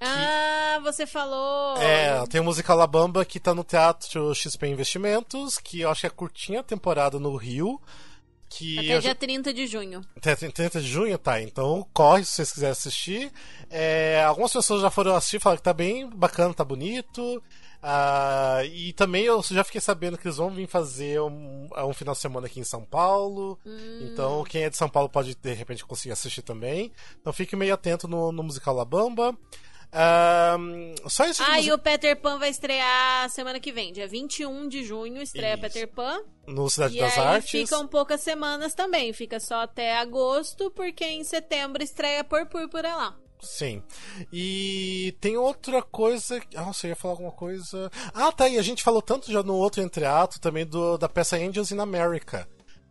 Ah, 0.00 0.78
você 0.82 1.06
falou! 1.06 1.76
É, 1.78 2.24
tem 2.28 2.40
o 2.40 2.44
musical 2.44 2.76
La 2.76 2.86
Bamba 2.86 3.24
que 3.24 3.40
tá 3.40 3.54
no 3.54 3.64
Teatro 3.64 4.34
XP 4.34 4.66
Investimentos, 4.68 5.58
que 5.58 5.80
eu 5.80 5.90
acho 5.90 6.02
que 6.02 6.06
é 6.06 6.10
curtinha 6.10 6.62
temporada 6.62 7.18
no 7.18 7.34
Rio. 7.36 7.80
Que 8.50 8.78
Até 8.78 8.94
eu 8.96 9.00
dia 9.00 9.10
já- 9.10 9.14
30 9.14 9.52
de 9.52 9.66
junho. 9.66 10.00
Até 10.16 10.34
30 10.34 10.80
de 10.80 10.86
junho, 10.88 11.18
tá? 11.18 11.42
Então 11.42 11.86
corre 11.92 12.24
se 12.24 12.32
vocês 12.32 12.50
quiserem 12.52 12.72
assistir. 12.72 13.30
É, 13.68 14.24
algumas 14.24 14.50
pessoas 14.52 14.80
já 14.80 14.90
foram 14.90 15.14
assistir, 15.14 15.38
falaram 15.38 15.58
que 15.58 15.64
tá 15.64 15.74
bem 15.74 16.08
bacana, 16.08 16.54
tá 16.54 16.64
bonito. 16.64 17.42
Ah, 17.82 18.60
e 18.64 18.92
também 18.94 19.24
eu 19.24 19.42
já 19.42 19.62
fiquei 19.62 19.80
sabendo 19.82 20.16
que 20.16 20.26
eles 20.26 20.38
vão 20.38 20.50
vir 20.50 20.66
fazer 20.66 21.20
um, 21.20 21.68
um 21.76 21.92
final 21.92 22.14
de 22.14 22.20
semana 22.20 22.46
aqui 22.46 22.58
em 22.58 22.64
São 22.64 22.84
Paulo. 22.84 23.58
Hum. 23.66 24.08
Então 24.10 24.42
quem 24.44 24.62
é 24.62 24.70
de 24.70 24.76
São 24.78 24.88
Paulo 24.88 25.10
pode 25.10 25.34
de 25.34 25.52
repente 25.52 25.84
conseguir 25.84 26.12
assistir 26.12 26.40
também. 26.40 26.90
Então 27.20 27.32
fique 27.34 27.54
meio 27.54 27.74
atento 27.74 28.08
no, 28.08 28.32
no 28.32 28.42
musical 28.42 28.74
La 28.74 28.84
Bamba. 28.84 29.36
Ah, 29.92 30.56
só 31.06 31.24
esse 31.24 31.42
Ah, 31.42 31.60
e 31.60 31.72
o 31.72 31.78
Peter 31.78 32.14
Pan 32.20 32.38
vai 32.38 32.50
estrear 32.50 33.28
semana 33.30 33.58
que 33.58 33.72
vem, 33.72 33.92
dia 33.92 34.06
21 34.06 34.68
de 34.68 34.84
junho, 34.84 35.22
estreia 35.22 35.54
Isso. 35.54 35.62
Peter 35.62 35.88
Pan. 35.88 36.20
no 36.46 36.68
Cidade 36.68 36.96
E 36.96 37.00
das 37.00 37.16
aí 37.16 37.26
Artes. 37.26 37.50
ficam 37.50 37.86
poucas 37.86 38.20
semanas 38.20 38.74
também, 38.74 39.12
fica 39.12 39.40
só 39.40 39.62
até 39.62 39.96
agosto, 39.96 40.70
porque 40.70 41.04
em 41.04 41.24
setembro 41.24 41.82
estreia 41.82 42.22
Por 42.22 42.46
Púrpura 42.46 42.94
lá. 42.94 43.16
Sim. 43.40 43.82
E 44.32 45.16
tem 45.20 45.36
outra 45.36 45.80
coisa. 45.82 46.40
Nossa, 46.54 46.86
eu 46.86 46.90
ia 46.90 46.96
falar 46.96 47.14
alguma 47.14 47.32
coisa. 47.32 47.90
Ah, 48.12 48.32
tá. 48.32 48.48
E 48.48 48.58
a 48.58 48.62
gente 48.62 48.82
falou 48.82 49.00
tanto 49.00 49.30
já 49.30 49.42
no 49.42 49.54
outro 49.54 49.80
entreato 49.80 50.40
também 50.40 50.66
do, 50.66 50.98
da 50.98 51.08
peça 51.08 51.36
Angels 51.36 51.70
in 51.70 51.78
America. 51.78 52.48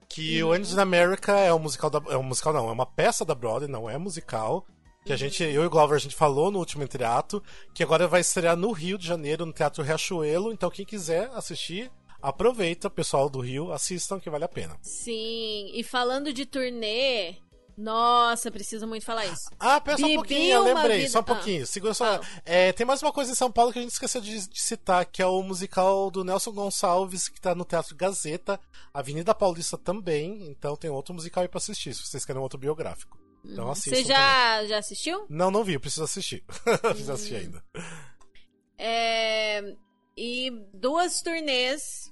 Que 0.08 0.42
uhum. 0.42 0.50
o 0.50 0.54
Angels 0.54 0.74
in 0.74 0.80
America 0.80 1.34
é 1.34 1.54
um 1.54 1.60
musical 1.60 1.90
da. 1.90 2.02
É 2.10 2.18
um 2.18 2.24
musical, 2.24 2.54
não, 2.54 2.70
é 2.70 2.72
uma 2.72 2.86
peça 2.86 3.26
da 3.26 3.36
Broadway, 3.36 3.70
não 3.70 3.90
é 3.90 3.98
musical. 3.98 4.66
Que 5.08 5.14
a 5.14 5.16
gente, 5.16 5.42
eu 5.42 5.64
e 5.64 5.66
o 5.66 5.70
Glover, 5.70 5.96
a 5.96 6.00
gente 6.00 6.18
falou 6.18 6.52
no 6.52 6.60
último 6.60 6.84
entreato, 6.84 7.42
que 7.74 7.82
agora 7.82 8.10
vai 8.10 8.20
estrear 8.20 8.58
no 8.58 8.74
Rio 8.74 8.98
de 8.98 9.08
Janeiro, 9.08 9.46
no 9.46 9.54
Teatro 9.54 9.82
Riachuelo. 9.82 10.52
Então, 10.52 10.70
quem 10.70 10.86
quiser 10.86 11.32
assistir, 11.34 11.90
aproveita, 12.22 12.90
pessoal 12.90 13.30
do 13.30 13.40
Rio, 13.40 13.72
assistam 13.72 14.20
que 14.20 14.30
vale 14.30 14.44
a 14.44 14.50
pena. 14.50 14.78
Sim, 14.82 15.72
e 15.74 15.82
falando 15.82 16.34
de 16.34 16.46
turnê, 16.46 17.38
nossa, 17.78 18.52
preciso 18.52 18.86
muito 18.86 19.06
falar 19.06 19.28
isso. 19.28 19.50
Ah, 19.58 19.80
pensa 19.80 20.06
um 20.06 20.16
pouquinho, 20.16 20.56
eu 20.56 20.64
lembrei, 20.64 20.98
vida... 20.98 21.12
só 21.12 21.22
um 21.22 21.24
pouquinho. 21.24 21.64
Ah, 21.64 21.68
Segura 21.68 21.94
só. 21.94 22.16
Ah. 22.16 22.22
É, 22.44 22.74
tem 22.74 22.86
mais 22.86 23.02
uma 23.02 23.14
coisa 23.14 23.32
em 23.32 23.36
São 23.36 23.50
Paulo 23.50 23.72
que 23.72 23.80
a 23.80 23.82
gente 23.82 23.92
esqueceu 23.92 24.20
de, 24.20 24.46
de, 24.46 24.62
citar, 24.62 25.06
que 25.06 25.22
é 25.22 25.26
o 25.26 25.42
musical 25.42 26.12
do 26.12 26.26
Nelson 26.26 26.52
Gonçalves, 26.52 27.30
que 27.30 27.40
tá 27.40 27.56
no 27.56 27.64
Teatro 27.64 27.96
Gazeta, 27.96 28.60
Avenida 28.94 29.34
Paulista 29.34 29.78
também. 29.78 30.50
Então 30.50 30.76
tem 30.76 30.90
outro 30.90 31.16
musical 31.16 31.44
aí 31.44 31.48
pra 31.48 31.60
assistir, 31.60 31.94
se 31.94 32.06
vocês 32.06 32.26
querem 32.26 32.42
outro 32.42 32.60
biográfico. 32.60 33.18
Então 33.52 33.66
uhum. 33.66 33.72
assistam. 33.72 33.96
Você 33.96 34.04
já, 34.04 34.66
já 34.66 34.78
assistiu? 34.78 35.26
Não, 35.30 35.50
não 35.52 35.64
vi, 35.64 35.74
eu 35.74 35.80
preciso 35.80 36.04
assistir. 36.04 36.44
preciso 36.82 37.12
assistir 37.12 37.36
hum. 37.36 37.38
ainda. 37.38 37.64
É, 38.78 39.76
e 40.16 40.52
duas 40.74 41.22
turnês 41.22 42.12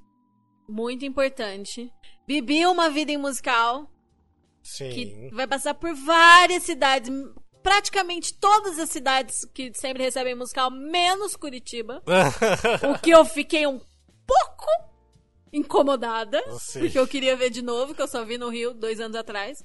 muito 0.68 1.06
importante. 1.06 1.92
Bibi 2.28 2.66
uma 2.66 2.90
vida 2.90 3.12
em 3.12 3.18
musical 3.18 3.90
Sim. 4.66 4.90
Que 4.90 5.30
vai 5.32 5.46
passar 5.46 5.76
por 5.76 5.94
várias 5.94 6.64
cidades. 6.64 7.12
Praticamente 7.62 8.34
todas 8.34 8.80
as 8.80 8.90
cidades 8.90 9.46
que 9.54 9.72
sempre 9.76 10.04
recebem 10.04 10.36
musical, 10.36 10.72
menos 10.72 11.36
Curitiba. 11.36 12.02
o 12.92 13.00
que 13.00 13.12
eu 13.12 13.24
fiquei 13.24 13.68
um 13.68 13.80
pouco 14.26 14.66
incomodada. 15.54 16.42
Sim. 16.60 16.80
Porque 16.80 16.98
eu 16.98 17.08
queria 17.08 17.36
ver 17.36 17.52
de 17.52 17.62
novo, 17.62 17.94
que 17.94 18.02
eu 18.02 18.08
só 18.08 18.26
vi 18.26 18.40
no 18.40 18.50
Rio 18.50 18.74
dois 18.74 19.00
anos 19.00 19.16
atrás. 19.16 19.64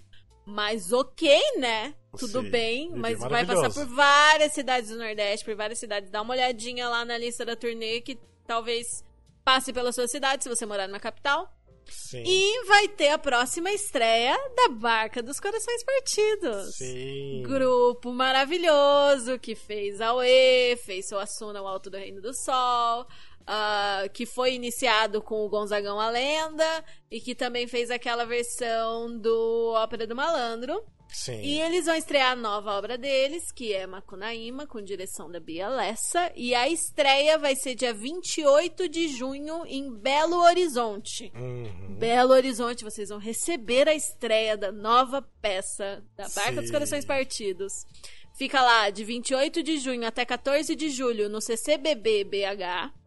Mas 0.51 0.93
ok, 0.93 1.41
né? 1.59 1.95
Tudo 2.19 2.43
Sim, 2.43 2.51
bem, 2.51 2.91
mas 2.91 3.21
vai 3.21 3.47
passar 3.47 3.73
por 3.73 3.87
várias 3.95 4.53
cidades 4.53 4.91
do 4.91 4.99
Nordeste, 4.99 5.45
por 5.45 5.55
várias 5.55 5.79
cidades. 5.79 6.11
Dá 6.11 6.21
uma 6.23 6.35
olhadinha 6.35 6.89
lá 6.89 7.05
na 7.05 7.17
lista 7.17 7.45
da 7.45 7.55
turnê 7.55 8.01
que 8.01 8.19
talvez 8.47 9.05
passe 9.45 9.73
pela 9.73 9.93
sua 9.93 10.09
cidade, 10.09 10.43
se 10.43 10.49
você 10.49 10.67
morar 10.67 10.89
na 10.89 10.99
capital. 10.99 11.49
Sim. 11.89 12.23
E 12.25 12.65
vai 12.67 12.89
ter 12.89 13.09
a 13.09 13.19
próxima 13.19 13.71
estreia 13.71 14.37
da 14.57 14.69
Barca 14.69 15.23
dos 15.23 15.41
Corações 15.41 15.83
Partidos. 15.85 16.77
Sim. 16.77 17.43
Grupo 17.43 18.13
maravilhoso 18.13 19.39
que 19.39 19.55
fez 19.55 20.01
Aue, 20.01 20.77
fez 20.85 21.09
Soassuna, 21.09 21.63
o 21.63 21.67
Alto 21.67 21.91
do 21.91 21.97
Reino 21.97 22.21
do 22.21 22.35
Sol. 22.35 23.07
Uh, 23.43 24.09
que 24.13 24.27
foi 24.27 24.55
iniciado 24.55 25.21
com 25.21 25.45
o 25.45 25.49
Gonzagão 25.49 25.99
a 25.99 26.09
Lenda 26.09 26.85
e 27.11 27.21
que 27.21 27.35
também 27.35 27.67
fez 27.67 27.91
aquela 27.91 28.25
versão 28.25 29.19
do 29.19 29.73
Ópera 29.75 30.07
do 30.07 30.15
Malandro. 30.15 30.85
Sim. 31.13 31.41
E 31.43 31.61
eles 31.61 31.87
vão 31.87 31.95
estrear 31.95 32.33
a 32.33 32.37
nova 32.37 32.73
obra 32.73 32.97
deles, 32.97 33.51
que 33.51 33.73
é 33.73 33.87
Macunaíma, 33.87 34.67
com 34.67 34.81
direção 34.81 35.31
da 35.31 35.41
Bia 35.41 35.69
Lessa. 35.69 36.31
E 36.37 36.55
a 36.55 36.69
estreia 36.69 37.37
vai 37.37 37.57
ser 37.57 37.75
dia 37.75 37.93
28 37.93 38.89
de 38.89 39.09
junho 39.09 39.65
em 39.67 39.93
Belo 39.93 40.37
Horizonte. 40.37 41.33
Uhum. 41.35 41.97
Belo 41.99 42.33
Horizonte, 42.33 42.85
vocês 42.85 43.09
vão 43.09 43.19
receber 43.19 43.89
a 43.89 43.95
estreia 43.95 44.57
da 44.57 44.71
nova 44.71 45.23
peça 45.43 46.05
da 46.17 46.29
Barca 46.29 46.53
Sim. 46.53 46.61
dos 46.61 46.71
Corações 46.71 47.05
Partidos. 47.05 47.73
Fica 48.35 48.63
lá 48.63 48.89
de 48.89 49.05
28 49.05 49.63
de 49.63 49.79
junho 49.79 50.07
até 50.07 50.25
14 50.25 50.75
de 50.75 50.89
julho 50.89 51.29
no 51.29 51.43
CCBB 51.43 52.25
BH. 52.25 53.00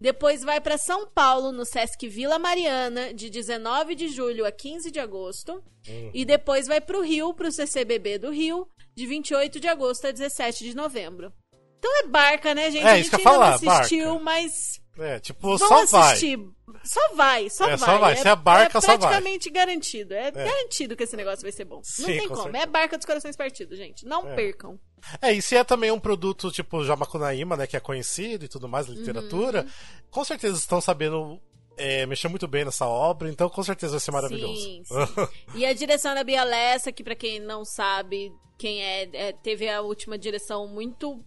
Depois 0.00 0.42
vai 0.42 0.60
para 0.60 0.78
São 0.78 1.06
Paulo, 1.06 1.52
no 1.52 1.64
Sesc 1.66 2.08
Vila 2.08 2.38
Mariana, 2.38 3.12
de 3.12 3.28
19 3.28 3.94
de 3.94 4.08
julho 4.08 4.46
a 4.46 4.50
15 4.52 4.90
de 4.90 4.98
agosto. 4.98 5.62
Uhum. 5.86 6.10
E 6.14 6.24
depois 6.24 6.66
vai 6.66 6.80
para 6.80 6.98
o 6.98 7.02
Rio, 7.02 7.34
para 7.34 7.48
o 7.48 7.52
CCBB 7.52 8.18
do 8.18 8.30
Rio, 8.30 8.66
de 8.94 9.06
28 9.06 9.60
de 9.60 9.68
agosto 9.68 10.06
a 10.06 10.10
17 10.10 10.64
de 10.64 10.74
novembro. 10.74 11.32
Então 11.78 11.98
é 11.98 12.06
barca, 12.06 12.54
né, 12.54 12.70
gente? 12.70 12.84
É, 12.84 12.90
a 12.90 12.96
gente 12.96 13.14
ainda 13.14 13.18
falar, 13.18 13.60
não 13.62 13.72
assistiu, 13.72 14.06
barca. 14.06 14.24
mas. 14.24 14.80
É, 14.98 15.18
tipo, 15.18 15.56
Vamos 15.58 15.90
só 15.90 16.02
assistir. 16.02 16.36
vai. 16.36 16.46
Só 16.82 17.14
vai, 17.14 17.50
só 17.50 17.64
é, 17.64 17.76
vai. 17.76 17.78
Só 17.78 17.98
vai. 17.98 18.16
Se 18.16 18.28
é 18.28 18.36
barca, 18.36 18.78
é 18.78 18.80
só 18.80 18.86
vai. 18.88 18.98
praticamente 18.98 19.50
garantido. 19.50 20.14
É, 20.14 20.28
é, 20.28 20.30
garantido 20.30 20.96
que 20.96 21.02
esse 21.04 21.16
negócio 21.16 21.42
vai 21.42 21.52
ser 21.52 21.64
bom. 21.64 21.80
Sim, 21.82 22.02
não 22.02 22.08
tem 22.08 22.28
como. 22.28 22.42
Certeza. 22.42 22.64
É 22.64 22.66
barca 22.66 22.96
dos 22.96 23.06
corações 23.06 23.36
partidos, 23.36 23.78
gente. 23.78 24.06
Não 24.06 24.28
é. 24.28 24.34
percam. 24.34 24.78
É, 25.20 25.32
e 25.32 25.40
se 25.40 25.56
é 25.56 25.64
também 25.64 25.90
um 25.90 26.00
produto 26.00 26.50
tipo 26.50 26.84
Jamacunaíma, 26.84 27.56
né, 27.56 27.66
que 27.66 27.76
é 27.76 27.80
conhecido 27.80 28.44
e 28.44 28.48
tudo 28.48 28.68
mais, 28.68 28.86
literatura, 28.86 29.62
uhum. 29.62 29.68
com 30.10 30.24
certeza 30.24 30.58
estão 30.58 30.80
sabendo 30.80 31.40
é, 31.76 32.04
mexer 32.04 32.28
muito 32.28 32.46
bem 32.46 32.64
nessa 32.64 32.86
obra, 32.86 33.30
então 33.30 33.48
com 33.48 33.62
certeza 33.62 33.92
vai 33.92 34.00
ser 34.00 34.10
maravilhoso. 34.10 34.62
Sim, 34.62 34.82
sim. 34.84 34.94
e 35.56 35.64
a 35.64 35.72
direção 35.72 36.14
da 36.14 36.22
Bia 36.22 36.44
Lessa, 36.44 36.92
que 36.92 37.02
para 37.02 37.14
quem 37.14 37.40
não 37.40 37.64
sabe 37.64 38.32
quem 38.58 38.82
é, 38.82 39.08
é, 39.14 39.32
teve 39.32 39.68
a 39.68 39.80
última 39.80 40.18
direção 40.18 40.68
muito 40.68 41.24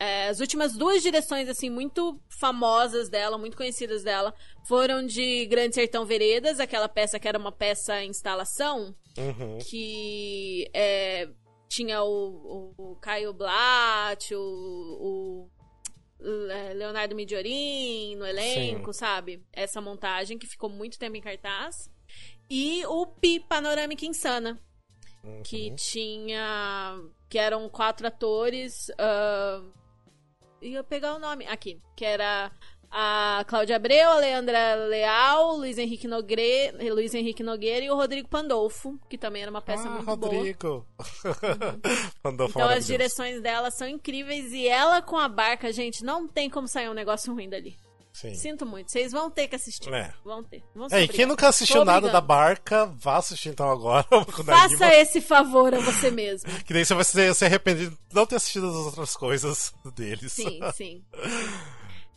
é, 0.00 0.28
as 0.28 0.40
últimas 0.40 0.72
duas 0.72 1.02
direções, 1.02 1.46
assim, 1.46 1.68
muito 1.68 2.18
famosas 2.26 3.10
dela, 3.10 3.36
muito 3.36 3.54
conhecidas 3.54 4.02
dela, 4.02 4.34
foram 4.70 5.04
de 5.04 5.46
Grande 5.46 5.74
Sertão 5.74 6.06
Veredas, 6.06 6.60
aquela 6.60 6.88
peça 6.88 7.18
que 7.18 7.26
era 7.26 7.36
uma 7.36 7.50
peça 7.50 8.04
instalação, 8.04 8.94
uhum. 9.18 9.58
que 9.68 10.70
é, 10.72 11.28
tinha 11.68 12.00
o, 12.04 12.72
o, 12.78 12.92
o, 12.92 12.96
Caio 13.00 13.32
Blatt, 13.32 14.32
o, 14.32 14.38
o 14.38 15.50
é, 16.52 16.72
Leonardo 16.72 17.16
Midiorin 17.16 18.14
no 18.14 18.24
elenco, 18.24 18.92
Sim. 18.92 18.98
sabe? 19.00 19.44
Essa 19.52 19.80
montagem 19.80 20.38
que 20.38 20.46
ficou 20.46 20.70
muito 20.70 21.00
tempo 21.00 21.16
em 21.16 21.20
cartaz. 21.20 21.90
E 22.48 22.86
o 22.86 23.04
Pi 23.06 23.40
Panorâmica 23.40 24.06
Insana, 24.06 24.56
uhum. 25.24 25.42
que 25.42 25.74
tinha. 25.74 26.96
que 27.28 27.40
eram 27.40 27.68
quatro 27.68 28.06
atores. 28.06 28.88
Uh, 28.90 29.72
ia 30.62 30.84
pegar 30.84 31.16
o 31.16 31.18
nome 31.18 31.44
aqui, 31.48 31.82
que 31.96 32.04
era 32.04 32.52
a 32.90 33.44
Cláudia 33.46 33.76
Abreu, 33.76 34.10
a 34.10 34.16
Leandra 34.16 34.74
Leal, 34.86 35.56
Luiz 35.56 35.78
Henrique, 35.78 36.08
Nogre... 36.08 36.72
Luiz 36.92 37.14
Henrique 37.14 37.42
Nogueira 37.42 37.84
e 37.84 37.90
o 37.90 37.94
Rodrigo 37.94 38.28
Pandolfo, 38.28 38.98
que 39.08 39.16
também 39.16 39.42
era 39.42 39.50
uma 39.50 39.62
peça 39.62 39.86
ah, 39.86 39.90
muito 39.90 40.06
Rodrigo. 40.06 40.58
boa. 40.60 40.86
Pandolfo 42.22 42.58
então 42.58 42.68
as 42.68 42.86
direções 42.86 43.40
dela 43.40 43.70
são 43.70 43.88
incríveis 43.88 44.52
e 44.52 44.66
ela 44.66 45.00
com 45.00 45.16
a 45.16 45.28
barca, 45.28 45.72
gente, 45.72 46.04
não 46.04 46.26
tem 46.26 46.50
como 46.50 46.66
sair 46.66 46.88
um 46.88 46.94
negócio 46.94 47.32
ruim 47.32 47.48
dali. 47.48 47.76
Sim. 48.12 48.34
Sinto 48.34 48.66
muito. 48.66 48.90
Vocês 48.90 49.12
vão 49.12 49.30
ter 49.30 49.48
que 49.48 49.56
assistir. 49.56 49.92
É. 49.92 50.12
Vão 50.24 50.42
ter. 50.42 50.62
Vão 50.74 50.88
é, 50.90 51.02
e 51.02 51.08
quem 51.08 51.26
nunca 51.26 51.48
assistiu 51.48 51.84
nada 51.84 52.10
da 52.10 52.20
barca, 52.20 52.86
vá 52.86 53.16
assistir 53.16 53.50
então 53.50 53.70
agora. 53.70 54.04
Faça 54.44 54.92
esse 54.94 55.20
favor 55.20 55.72
a 55.72 55.78
você 55.78 56.10
mesmo. 56.10 56.50
que 56.66 56.74
daí 56.74 56.84
você 56.84 56.94
vai 56.94 57.04
se, 57.04 57.34
se 57.34 57.44
arrepender 57.44 57.90
de 57.90 57.96
não 58.12 58.26
ter 58.26 58.36
assistido 58.36 58.68
as 58.68 58.74
outras 58.74 59.16
coisas 59.16 59.72
deles. 59.94 60.32
Sim, 60.32 60.60
sim. 60.74 61.04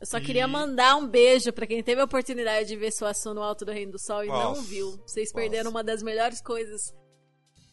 Eu 0.04 0.08
só 0.08 0.18
e... 0.18 0.22
queria 0.22 0.46
mandar 0.46 0.98
um 0.98 1.08
beijo 1.08 1.54
para 1.54 1.66
quem 1.66 1.82
teve 1.82 2.02
a 2.02 2.04
oportunidade 2.04 2.68
de 2.68 2.76
ver 2.76 2.92
Suassuna 2.92 3.36
no 3.36 3.42
Alto 3.42 3.64
do 3.64 3.72
Reino 3.72 3.94
do 3.94 4.00
Sol 4.00 4.26
e 4.26 4.28
Nossa. 4.28 4.44
não 4.44 4.62
viu. 4.62 5.02
Vocês 5.08 5.32
perderam 5.32 5.72
Nossa. 5.72 5.78
uma 5.78 5.82
das 5.82 6.04
melhores 6.04 6.42
coisas 6.42 6.94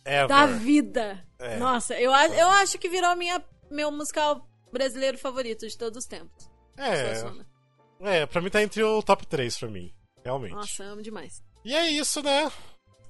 Ever. 0.05 0.29
da 0.29 0.47
vida. 0.47 1.27
É. 1.41 1.57
Nossa, 1.57 1.95
eu, 1.95 2.13
eu 2.13 2.49
acho 2.51 2.79
que 2.79 2.89
virou 2.89 3.17
minha, 3.17 3.45
meu 3.69 3.91
musical 3.91 4.49
brasileiro 4.73 5.19
favorito 5.19 5.67
de 5.67 5.77
todos 5.77 6.05
os 6.05 6.07
tempos. 6.07 6.49
É. 6.77 7.17
Suassuna. 7.17 7.45
É, 7.99 8.25
pra 8.27 8.41
mim 8.41 8.49
tá 8.49 8.63
entre 8.63 8.81
o 8.81 9.03
top 9.03 9.27
3 9.27 9.59
pra 9.59 9.69
mim. 9.69 9.93
Realmente. 10.25 10.55
Nossa, 10.55 10.85
amo 10.85 11.03
demais. 11.03 11.43
E 11.65 11.75
é 11.75 11.91
isso, 11.91 12.23
né? 12.23 12.49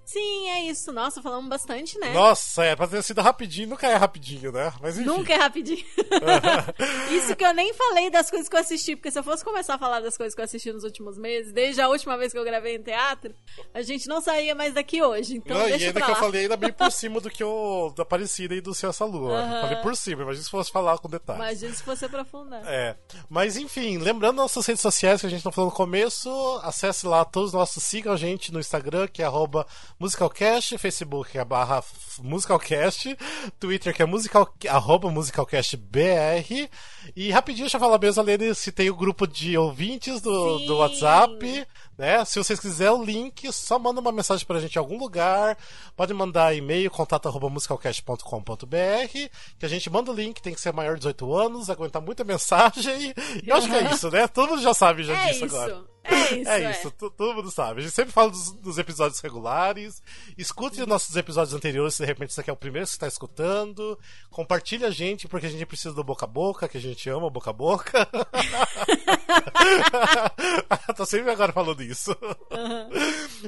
Sim, 0.05 0.49
é 0.49 0.63
isso. 0.65 0.93
Nossa, 0.93 1.23
falamos 1.23 1.49
bastante, 1.49 1.99
né? 1.99 2.13
Nossa, 2.13 2.65
é, 2.65 2.75
pra 2.75 2.87
ter 2.87 3.03
sido 3.03 3.21
rapidinho, 3.21 3.69
nunca 3.69 3.87
é 3.87 3.95
rapidinho, 3.95 4.51
né? 4.51 4.73
Mas 4.81 4.97
enfim. 4.97 5.07
Nunca 5.07 5.33
é 5.33 5.37
rapidinho. 5.37 5.85
isso 7.13 7.37
que 7.37 7.45
eu 7.45 7.55
nem 7.55 7.73
falei 7.73 8.11
das 8.11 8.29
coisas 8.29 8.49
que 8.49 8.57
eu 8.57 8.61
assisti, 8.61 8.97
porque 8.97 9.11
se 9.11 9.19
eu 9.19 9.23
fosse 9.23 9.45
começar 9.45 9.75
a 9.75 9.79
falar 9.79 10.01
das 10.01 10.17
coisas 10.17 10.35
que 10.35 10.41
eu 10.41 10.45
assisti 10.45 10.73
nos 10.73 10.85
últimos 10.85 11.17
meses, 11.17 11.53
desde 11.53 11.81
a 11.81 11.89
última 11.89 12.17
vez 12.17 12.33
que 12.33 12.39
eu 12.39 12.45
gravei 12.45 12.77
em 12.77 12.83
teatro, 12.83 13.35
a 13.73 13.83
gente 13.83 14.09
não 14.09 14.21
saía 14.21 14.55
mais 14.55 14.75
daqui 14.75 15.03
hoje. 15.03 15.37
Então 15.37 15.57
não, 15.57 15.67
deixa 15.67 15.85
e 15.85 15.87
ainda 15.89 16.01
que 16.01 16.11
eu 16.11 16.17
falei 16.17 16.43
ainda 16.43 16.57
bem 16.57 16.73
por 16.73 16.91
cima 16.93 17.21
do 17.21 17.31
que 17.31 17.43
eu 17.43 17.93
da 17.97 18.03
Aparecida 18.03 18.55
e 18.55 18.61
do 18.61 18.75
Céu 18.75 18.91
Essa 18.91 19.05
Lua. 19.05 19.41
Uhum. 19.41 19.61
Falei 19.61 19.77
por 19.77 19.97
cima, 19.97 20.23
imagina 20.23 20.45
se 20.45 20.51
fosse 20.51 20.73
falar 20.73 20.99
com 20.99 21.09
detalhes. 21.09 21.41
Imagina 21.41 21.75
se 21.75 21.83
fosse 21.83 22.05
aprofundar. 22.05 22.63
É. 22.67 22.97
Mas 23.29 23.57
enfim, 23.57 23.99
lembrando 23.99 24.37
nossas 24.37 24.67
redes 24.67 24.83
sociais 24.83 25.21
que 25.21 25.27
a 25.27 25.31
gente 25.31 25.45
não 25.45 25.53
falou 25.53 25.71
no 25.71 25.77
começo, 25.77 26.31
acesse 26.65 27.07
lá 27.07 27.25
todos 27.25 27.51
os 27.51 27.55
nossos, 27.55 27.83
sigam 27.83 28.13
a 28.13 28.17
gente 28.17 28.53
no 28.53 28.59
Instagram, 28.59 29.07
que 29.07 29.23
é 29.23 29.27
arroba 29.27 29.67
Musicalcast, 30.01 30.79
Facebook 30.79 31.37
é 31.37 31.45
barra 31.45 31.85
Musicalcast, 32.23 33.15
Twitter 33.59 33.95
que 33.95 34.03
é 34.03 34.07
musical, 34.07 34.51
arroba 34.67 35.11
musicalcastbr. 35.11 36.71
E 37.15 37.31
rapidinho, 37.31 37.65
deixa 37.65 37.77
eu 37.77 37.81
falar 37.81 37.99
mesmo, 37.99 38.23
Alene, 38.23 38.55
se 38.55 38.73
tem 38.73 38.89
o 38.89 38.97
grupo 38.97 39.27
de 39.27 39.59
ouvintes 39.59 40.23
do, 40.23 40.61
do 40.61 40.79
WhatsApp, 40.79 41.67
né? 41.99 42.25
Se 42.25 42.39
vocês 42.39 42.59
quiserem 42.59 42.95
o 42.95 43.05
link, 43.05 43.53
só 43.53 43.79
manda 43.79 44.01
uma 44.01 44.11
mensagem 44.11 44.47
pra 44.47 44.59
gente 44.59 44.77
em 44.77 44.79
algum 44.79 44.99
lugar. 44.99 45.59
Pode 45.95 46.15
mandar 46.15 46.57
e-mail, 46.57 46.91
contato 46.91 47.29
arroba 47.29 47.51
musicalcast.com.br, 47.51 49.29
que 49.59 49.67
a 49.67 49.69
gente 49.69 49.91
manda 49.91 50.11
o 50.11 50.15
link, 50.15 50.41
tem 50.41 50.55
que 50.55 50.61
ser 50.63 50.73
maior 50.73 50.95
de 50.95 51.01
18 51.01 51.37
anos, 51.37 51.69
aguentar 51.69 52.01
muita 52.01 52.25
mensagem. 52.25 53.13
Eu 53.47 53.55
acho 53.55 53.69
que 53.69 53.75
é 53.75 53.85
isso, 53.93 54.11
né? 54.11 54.27
Todo 54.27 54.49
mundo 54.49 54.63
já 54.63 54.73
sabe 54.73 55.05
já 55.05 55.13
é 55.13 55.27
disso 55.27 55.45
isso. 55.45 55.57
agora. 55.57 55.85
É 56.03 56.35
isso. 56.35 56.51
É 56.51 56.71
isso, 56.71 56.91
tu- 56.93 57.11
todo 57.11 57.35
mundo 57.35 57.51
sabe. 57.51 57.81
A 57.81 57.83
gente 57.83 57.95
sempre 57.95 58.13
fala 58.13 58.31
dos, 58.31 58.53
dos 58.53 58.79
episódios 58.79 59.21
regulares. 59.21 60.03
Escute 60.39 60.81
os 60.81 60.87
nossos 60.87 61.15
episódios 61.17 61.55
anteriores 61.55 61.95
se 61.95 62.03
de 62.03 62.07
repente 62.07 62.31
isso 62.31 62.41
aqui 62.41 62.51
é 62.51 62.53
o 62.53 62.57
primeiro 62.57 62.87
que 62.87 62.91
você 62.91 62.97
está 62.97 63.07
escutando. 63.07 63.99
Compartilhe 64.31 64.85
a 64.85 64.91
gente, 64.91 65.29
porque 65.29 65.47
a 65.47 65.51
gente 65.51 65.67
precisa 65.67 65.95
do 65.95 66.03
boca 66.05 66.25
a 66.25 66.29
boca, 66.29 66.69
que 66.69 66.79
a 66.79 66.81
gente 66.81 67.09
ama 67.11 67.29
boca 67.31 67.51
a 67.51 67.53
boca. 67.53 68.09
Tô 70.97 71.05
sempre 71.07 71.31
agora 71.31 71.53
falando 71.53 71.83
isso. 71.83 72.15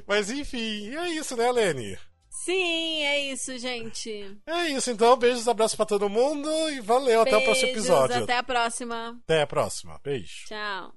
Mas 0.06 0.30
enfim, 0.30 0.94
é 0.94 1.08
isso, 1.10 1.36
né, 1.36 1.50
Lene? 1.50 1.98
Sim, 2.28 3.02
é 3.04 3.30
isso, 3.32 3.56
gente. 3.58 4.36
É 4.46 4.68
isso, 4.68 4.90
então. 4.90 5.16
Beijos, 5.16 5.46
abraços 5.46 5.76
pra 5.76 5.86
todo 5.86 6.08
mundo 6.08 6.48
e 6.70 6.80
valeu. 6.80 7.22
Até 7.22 7.36
o 7.36 7.44
próximo 7.44 7.66
Beijos, 7.66 7.84
episódio. 7.86 8.22
Até 8.24 8.36
a 8.38 8.42
próxima. 8.42 9.20
Até 9.24 9.42
a 9.42 9.46
próxima. 9.46 10.00
Beijo. 10.02 10.46
Tchau. 10.48 10.92